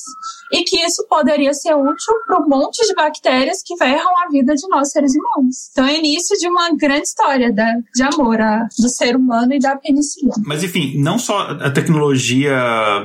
E 0.52 0.64
que 0.64 0.78
isso 0.82 1.06
poderia 1.08 1.54
ser 1.54 1.74
útil 1.74 2.14
para 2.26 2.40
um 2.40 2.48
monte 2.48 2.86
de 2.86 2.94
bactérias 2.94 3.62
que 3.66 3.78
ferram 3.78 4.12
a 4.26 4.30
vida 4.30 4.54
de 4.56 4.68
nós 4.68 4.92
seres 4.92 5.14
humanos. 5.16 5.70
Então 5.72 5.86
é 5.86 5.98
início 5.98 6.38
de 6.38 6.48
uma 6.48 6.76
grande 6.76 7.08
história 7.08 7.52
da, 7.54 7.72
de 7.96 8.04
amor 8.04 8.40
a, 8.40 8.68
do 8.78 8.90
ser 8.90 9.16
humano 9.16 9.54
e 9.54 9.60
da 9.60 9.76
penicilina. 9.76 10.34
Mas 10.46 10.64
enfim, 10.64 10.98
não 10.98 11.18
só 11.18 11.40
a 11.40 11.70
tecnologia 11.70 12.54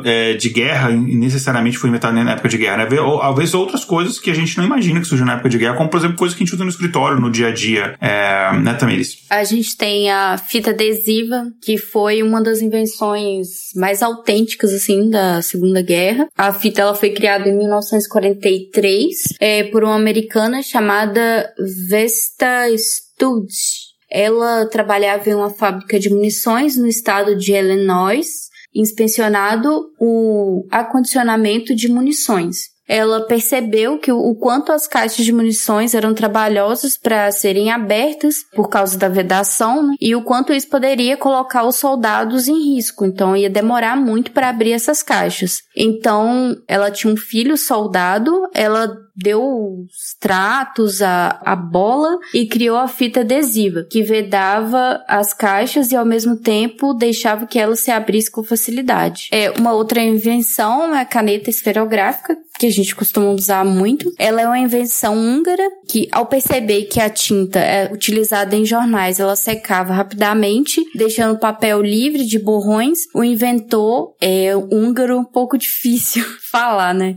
é, 0.04 0.34
de 0.34 0.48
guerra 0.48 0.90
necessariamente 0.90 1.78
foi 1.78 1.90
inventada 1.90 2.12
na 2.24 2.32
época 2.32 2.48
de 2.48 2.58
guerra, 2.58 2.78
né? 2.78 2.86
Talvez 2.86 3.54
outras 3.54 3.84
coisas 3.84 4.18
que 4.18 4.30
a 4.30 4.34
gente 4.34 4.56
não 4.56 4.64
imagina 4.64 5.00
que 5.00 5.06
surgiram 5.06 5.26
na 5.26 5.34
época 5.34 5.48
de 5.48 5.58
guerra, 5.58 5.76
como 5.76 5.90
por 5.90 5.98
exemplo 5.98 6.16
coisas 6.16 6.36
que 6.36 6.42
a 6.42 6.46
gente 6.46 6.54
usa 6.54 6.64
no 6.64 6.70
escritório, 6.70 7.20
no 7.20 7.30
dia 7.30 7.48
a 7.48 7.52
dia, 7.52 7.96
é, 8.00 8.56
né, 8.58 8.74
Tamiris? 8.74 9.18
A 9.30 9.44
gente 9.44 9.76
tem 9.76 10.10
a 10.10 10.38
fita 10.38 10.70
adesiva, 10.70 11.46
que 11.62 11.76
foi 11.76 12.22
uma 12.22 12.42
das 12.42 12.60
invenções 12.60 13.72
mais 13.74 14.02
autênticas, 14.02 14.72
assim, 14.72 15.10
da 15.10 15.25
Segunda 15.42 15.82
Guerra. 15.82 16.28
A 16.36 16.52
fita 16.52 16.82
ela 16.82 16.94
foi 16.94 17.10
criada 17.10 17.48
em 17.48 17.56
1943 17.56 19.16
é, 19.40 19.64
por 19.64 19.84
uma 19.84 19.94
americana 19.94 20.62
chamada 20.62 21.52
Vesta 21.88 22.66
Studs. 22.76 23.94
Ela 24.10 24.66
trabalhava 24.66 25.28
em 25.28 25.34
uma 25.34 25.50
fábrica 25.50 25.98
de 25.98 26.10
munições 26.10 26.76
no 26.76 26.86
estado 26.86 27.36
de 27.36 27.52
Illinois, 27.52 28.48
inspecionado 28.74 29.90
o 29.98 30.66
acondicionamento 30.70 31.74
de 31.74 31.88
munições 31.88 32.75
ela 32.88 33.26
percebeu 33.26 33.98
que 33.98 34.12
o 34.12 34.34
quanto 34.34 34.72
as 34.72 34.86
caixas 34.86 35.24
de 35.24 35.32
munições 35.32 35.94
eram 35.94 36.14
trabalhosas 36.14 36.96
para 36.96 37.30
serem 37.32 37.70
abertas 37.70 38.44
por 38.54 38.68
causa 38.68 38.96
da 38.98 39.08
vedação 39.08 39.88
né? 39.88 39.94
e 40.00 40.14
o 40.14 40.22
quanto 40.22 40.52
isso 40.52 40.68
poderia 40.68 41.16
colocar 41.16 41.64
os 41.64 41.76
soldados 41.76 42.48
em 42.48 42.74
risco. 42.74 43.04
Então 43.04 43.36
ia 43.36 43.50
demorar 43.50 43.96
muito 43.96 44.30
para 44.30 44.48
abrir 44.48 44.72
essas 44.72 45.02
caixas. 45.02 45.62
Então 45.76 46.56
ela 46.68 46.90
tinha 46.90 47.12
um 47.12 47.16
filho 47.16 47.56
soldado, 47.56 48.48
ela 48.54 49.05
deu 49.16 49.42
os 49.42 50.14
tratos, 50.20 51.00
a, 51.00 51.40
a 51.44 51.56
bola 51.56 52.18
e 52.34 52.46
criou 52.46 52.76
a 52.76 52.88
fita 52.88 53.20
adesiva, 53.20 53.86
que 53.90 54.02
vedava 54.02 55.02
as 55.08 55.32
caixas 55.32 55.90
e 55.90 55.96
ao 55.96 56.04
mesmo 56.04 56.36
tempo 56.36 56.92
deixava 56.92 57.46
que 57.46 57.58
ela 57.58 57.76
se 57.76 57.90
abrisse 57.90 58.30
com 58.30 58.42
facilidade. 58.42 59.28
É, 59.32 59.50
uma 59.52 59.72
outra 59.72 60.00
invenção 60.00 60.94
é 60.94 61.00
a 61.00 61.04
caneta 61.04 61.50
esferográfica, 61.50 62.36
que 62.58 62.66
a 62.66 62.70
gente 62.70 62.94
costuma 62.94 63.30
usar 63.30 63.64
muito. 63.64 64.10
Ela 64.18 64.42
é 64.42 64.46
uma 64.46 64.58
invenção 64.58 65.16
húngara 65.16 65.68
que, 65.88 66.08
ao 66.10 66.26
perceber 66.26 66.84
que 66.84 67.00
a 67.00 67.10
tinta 67.10 67.58
é 67.58 67.92
utilizada 67.92 68.56
em 68.56 68.64
jornais, 68.64 69.20
ela 69.20 69.36
secava 69.36 69.92
rapidamente, 69.92 70.82
deixando 70.94 71.34
o 71.34 71.40
papel 71.40 71.82
livre 71.82 72.24
de 72.24 72.38
borrões. 72.38 73.00
O 73.14 73.22
inventor 73.22 74.14
é 74.20 74.56
húngaro, 74.56 75.18
um 75.18 75.24
pouco 75.24 75.58
difícil 75.58 76.24
falar, 76.50 76.94
né? 76.94 77.14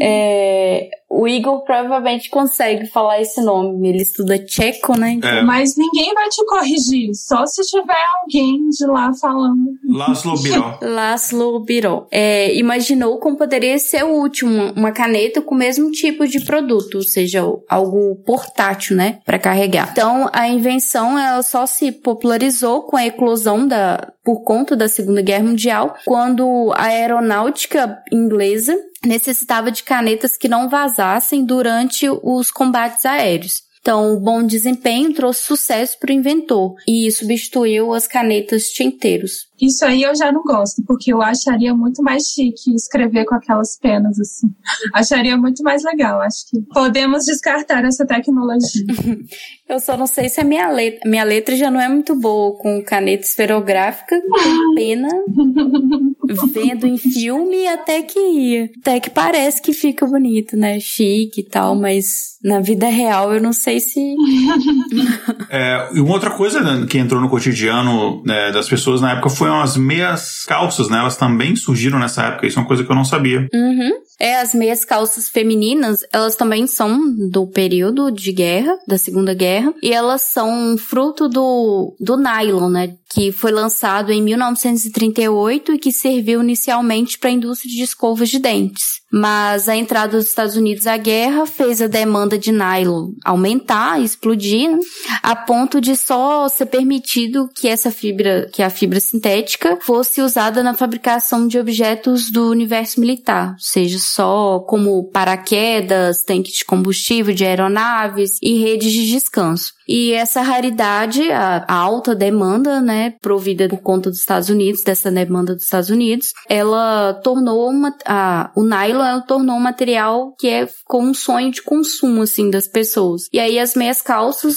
É, 0.00 0.90
o 1.10 1.26
Igor 1.26 1.64
provavelmente 1.64 2.28
consegue 2.28 2.86
falar 2.86 3.20
esse 3.20 3.40
nome. 3.40 3.88
Ele 3.88 4.02
estuda 4.02 4.38
tcheco, 4.38 4.98
né? 4.98 5.18
É. 5.22 5.42
Mas 5.42 5.74
ninguém 5.76 6.12
vai 6.12 6.28
te 6.28 6.44
corrigir. 6.44 7.14
Só 7.14 7.46
se 7.46 7.62
tiver 7.62 8.04
alguém 8.22 8.68
de 8.68 8.86
lá 8.86 9.10
falando. 9.14 9.74
Laszlo 9.88 10.38
Biró. 10.38 10.78
Laszlo 10.82 11.60
Biró. 11.60 12.06
É, 12.10 12.54
imaginou 12.54 13.18
como 13.18 13.38
poderia 13.38 13.78
ser 13.78 14.04
útil 14.04 14.48
uma 14.76 14.92
caneta 14.92 15.40
com 15.40 15.54
o 15.54 15.58
mesmo 15.58 15.90
tipo 15.90 16.26
de 16.26 16.40
produto, 16.40 16.96
ou 16.96 17.02
seja, 17.02 17.42
algo 17.68 18.16
portátil, 18.26 18.96
né? 18.96 19.20
Para 19.24 19.38
carregar. 19.38 19.90
Então, 19.92 20.28
a 20.32 20.46
invenção 20.46 21.18
ela 21.18 21.42
só 21.42 21.64
se 21.64 21.90
popularizou 21.90 22.82
com 22.82 22.96
a 22.96 23.06
eclosão 23.06 23.66
da 23.66 24.12
por 24.28 24.42
conta 24.42 24.76
da 24.76 24.88
Segunda 24.88 25.22
Guerra 25.22 25.44
Mundial, 25.44 25.96
quando 26.04 26.70
a 26.76 26.88
aeronáutica 26.88 27.98
inglesa 28.12 28.57
necessitava 29.04 29.70
de 29.70 29.82
canetas 29.82 30.36
que 30.36 30.48
não 30.48 30.68
vazassem 30.68 31.44
durante 31.44 32.06
os 32.22 32.50
combates 32.50 33.04
aéreos. 33.04 33.62
Então, 33.80 34.12
o 34.12 34.20
bom 34.20 34.44
desempenho 34.44 35.14
trouxe 35.14 35.44
sucesso 35.44 35.98
para 35.98 36.10
o 36.10 36.14
inventor 36.14 36.74
e 36.86 37.10
substituiu 37.10 37.94
as 37.94 38.06
canetas 38.06 38.68
tinteiros. 38.68 39.48
Isso 39.60 39.84
aí 39.84 40.02
eu 40.02 40.14
já 40.14 40.30
não 40.30 40.42
gosto, 40.42 40.82
porque 40.86 41.12
eu 41.12 41.20
acharia 41.20 41.74
muito 41.74 42.02
mais 42.02 42.24
chique 42.24 42.74
escrever 42.74 43.24
com 43.24 43.34
aquelas 43.34 43.76
penas, 43.78 44.18
assim. 44.20 44.46
Acharia 44.94 45.36
muito 45.36 45.62
mais 45.62 45.82
legal. 45.82 46.20
Acho 46.20 46.48
que 46.48 46.60
podemos 46.72 47.24
descartar 47.24 47.84
essa 47.84 48.06
tecnologia. 48.06 48.84
eu 49.68 49.80
só 49.80 49.96
não 49.96 50.06
sei 50.06 50.28
se 50.28 50.40
a 50.40 50.44
minha 50.44 50.70
letra, 50.70 51.08
minha 51.08 51.24
letra 51.24 51.56
já 51.56 51.70
não 51.70 51.80
é 51.80 51.88
muito 51.88 52.14
boa 52.14 52.56
com 52.58 52.84
caneta 52.84 53.24
esferográfica, 53.24 54.20
com 54.20 54.74
pena, 54.74 55.08
vendo 56.52 56.86
em 56.86 56.96
filme 56.96 57.66
até 57.66 58.02
que 58.02 58.18
ia. 58.18 58.70
Até 58.80 59.00
que 59.00 59.10
parece 59.10 59.60
que 59.62 59.72
fica 59.72 60.06
bonito, 60.06 60.56
né? 60.56 60.78
Chique 60.80 61.40
e 61.40 61.44
tal, 61.44 61.74
mas 61.74 62.38
na 62.42 62.60
vida 62.60 62.86
real 62.86 63.32
eu 63.32 63.40
não 63.40 63.52
sei 63.52 63.80
se. 63.80 64.00
é, 65.50 65.88
e 65.92 66.00
uma 66.00 66.12
outra 66.12 66.30
coisa 66.30 66.60
né, 66.60 66.86
que 66.88 66.98
entrou 66.98 67.20
no 67.20 67.28
cotidiano 67.28 68.22
né, 68.24 68.52
das 68.52 68.68
pessoas 68.68 69.00
na 69.00 69.12
época 69.12 69.30
foram 69.30 69.60
as 69.60 69.76
meias 69.76 70.44
calças, 70.44 70.88
né? 70.88 70.98
Elas 70.98 71.16
também 71.16 71.56
surgiram 71.56 71.98
nessa 71.98 72.24
época. 72.24 72.46
Isso 72.46 72.58
é 72.58 72.62
uma 72.62 72.68
coisa 72.68 72.84
que 72.84 72.90
eu 72.90 72.96
não 72.96 73.04
sabia. 73.04 73.48
Uhum. 73.52 73.90
É, 74.20 74.40
as 74.40 74.52
meias 74.52 74.84
calças 74.84 75.28
femininas, 75.28 76.00
elas 76.12 76.34
também 76.34 76.66
são 76.66 77.14
do 77.30 77.46
período 77.46 78.10
de 78.10 78.32
guerra, 78.32 78.76
da 78.86 78.98
Segunda 78.98 79.32
Guerra, 79.32 79.72
e 79.80 79.92
elas 79.92 80.22
são 80.22 80.76
fruto 80.76 81.28
do, 81.28 81.94
do 82.00 82.16
nylon, 82.16 82.68
né? 82.68 82.94
Que 83.08 83.30
foi 83.30 83.52
lançado 83.52 84.10
em 84.10 84.20
1938 84.20 85.74
e 85.74 85.78
que 85.78 85.92
serviu 85.92 86.17
inicialmente 86.42 87.18
para 87.18 87.30
a 87.30 87.32
indústria 87.32 87.74
de 87.74 87.82
escovas 87.82 88.30
de 88.30 88.38
dentes. 88.38 88.97
Mas 89.10 89.68
a 89.68 89.76
entrada 89.76 90.16
dos 90.18 90.26
Estados 90.26 90.56
Unidos 90.56 90.86
à 90.86 90.96
guerra 90.96 91.46
fez 91.46 91.80
a 91.80 91.86
demanda 91.86 92.38
de 92.38 92.52
nylon 92.52 93.12
aumentar, 93.24 94.00
explodir, 94.00 94.70
né? 94.70 94.78
a 95.22 95.34
ponto 95.34 95.80
de 95.80 95.96
só 95.96 96.48
ser 96.48 96.66
permitido 96.66 97.48
que 97.54 97.68
essa 97.68 97.90
fibra, 97.90 98.48
que 98.52 98.62
a 98.62 98.70
fibra 98.70 99.00
sintética, 99.00 99.78
fosse 99.80 100.20
usada 100.20 100.62
na 100.62 100.74
fabricação 100.74 101.46
de 101.48 101.58
objetos 101.58 102.30
do 102.30 102.50
universo 102.50 103.00
militar, 103.00 103.54
seja, 103.58 103.98
só 103.98 104.60
como 104.60 105.10
paraquedas, 105.10 106.22
tanques 106.22 106.54
de 106.54 106.64
combustível 106.64 107.34
de 107.34 107.44
aeronaves 107.44 108.38
e 108.42 108.62
redes 108.62 108.92
de 108.92 109.10
descanso. 109.10 109.72
E 109.88 110.12
essa 110.12 110.42
raridade, 110.42 111.30
a, 111.32 111.64
a, 111.66 111.74
alta 111.74 112.14
demanda, 112.14 112.78
né, 112.82 113.14
provida 113.22 113.68
por 113.70 113.78
conta 113.78 114.10
dos 114.10 114.18
Estados 114.18 114.50
Unidos, 114.50 114.82
dessa 114.82 115.10
demanda 115.10 115.54
dos 115.54 115.64
Estados 115.64 115.88
Unidos, 115.88 116.34
ela 116.46 117.14
tornou 117.24 117.70
uma, 117.70 117.94
a, 118.04 118.50
o 118.54 118.62
nylon 118.62 118.97
ela 119.02 119.20
tornou 119.20 119.56
um 119.56 119.60
material 119.60 120.34
que 120.38 120.48
é 120.48 120.68
com 120.84 121.04
um 121.04 121.14
sonho 121.14 121.50
de 121.50 121.62
consumo, 121.62 122.22
assim, 122.22 122.50
das 122.50 122.68
pessoas. 122.68 123.22
E 123.32 123.38
aí 123.38 123.58
as 123.58 123.74
meias 123.74 124.00
calças 124.00 124.56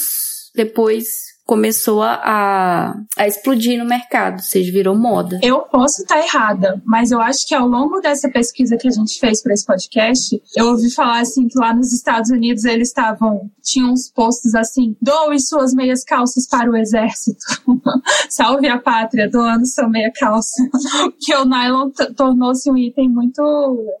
depois 0.54 1.31
começou 1.44 2.02
a, 2.02 2.94
a 3.16 3.26
explodir 3.26 3.78
no 3.78 3.84
mercado, 3.84 4.40
seja, 4.40 4.72
virou 4.72 4.96
moda. 4.96 5.40
Eu 5.42 5.60
posso 5.60 6.02
estar 6.02 6.18
errada, 6.18 6.80
mas 6.84 7.10
eu 7.10 7.20
acho 7.20 7.46
que 7.46 7.54
ao 7.54 7.66
longo 7.66 8.00
dessa 8.00 8.28
pesquisa 8.28 8.76
que 8.76 8.88
a 8.88 8.90
gente 8.90 9.18
fez 9.18 9.42
para 9.42 9.52
esse 9.52 9.66
podcast, 9.66 10.40
eu 10.56 10.68
ouvi 10.68 10.90
falar 10.92 11.20
assim 11.20 11.48
que 11.48 11.58
lá 11.58 11.74
nos 11.74 11.92
Estados 11.92 12.30
Unidos 12.30 12.64
eles 12.64 12.88
estavam 12.88 13.50
tinham 13.62 13.92
uns 13.92 14.10
postos 14.10 14.54
assim: 14.54 14.96
doe 15.00 15.40
suas 15.40 15.72
meias 15.72 16.04
calças 16.04 16.46
para 16.46 16.70
o 16.70 16.76
exército. 16.76 17.44
Salve 18.28 18.68
a 18.68 18.78
pátria, 18.78 19.28
doando 19.28 19.66
sua 19.66 19.88
meia 19.88 20.12
calça. 20.12 20.62
que 21.20 21.34
o 21.34 21.44
nylon 21.44 21.90
tornou-se 22.16 22.70
um 22.70 22.76
item 22.76 23.08
muito 23.08 23.42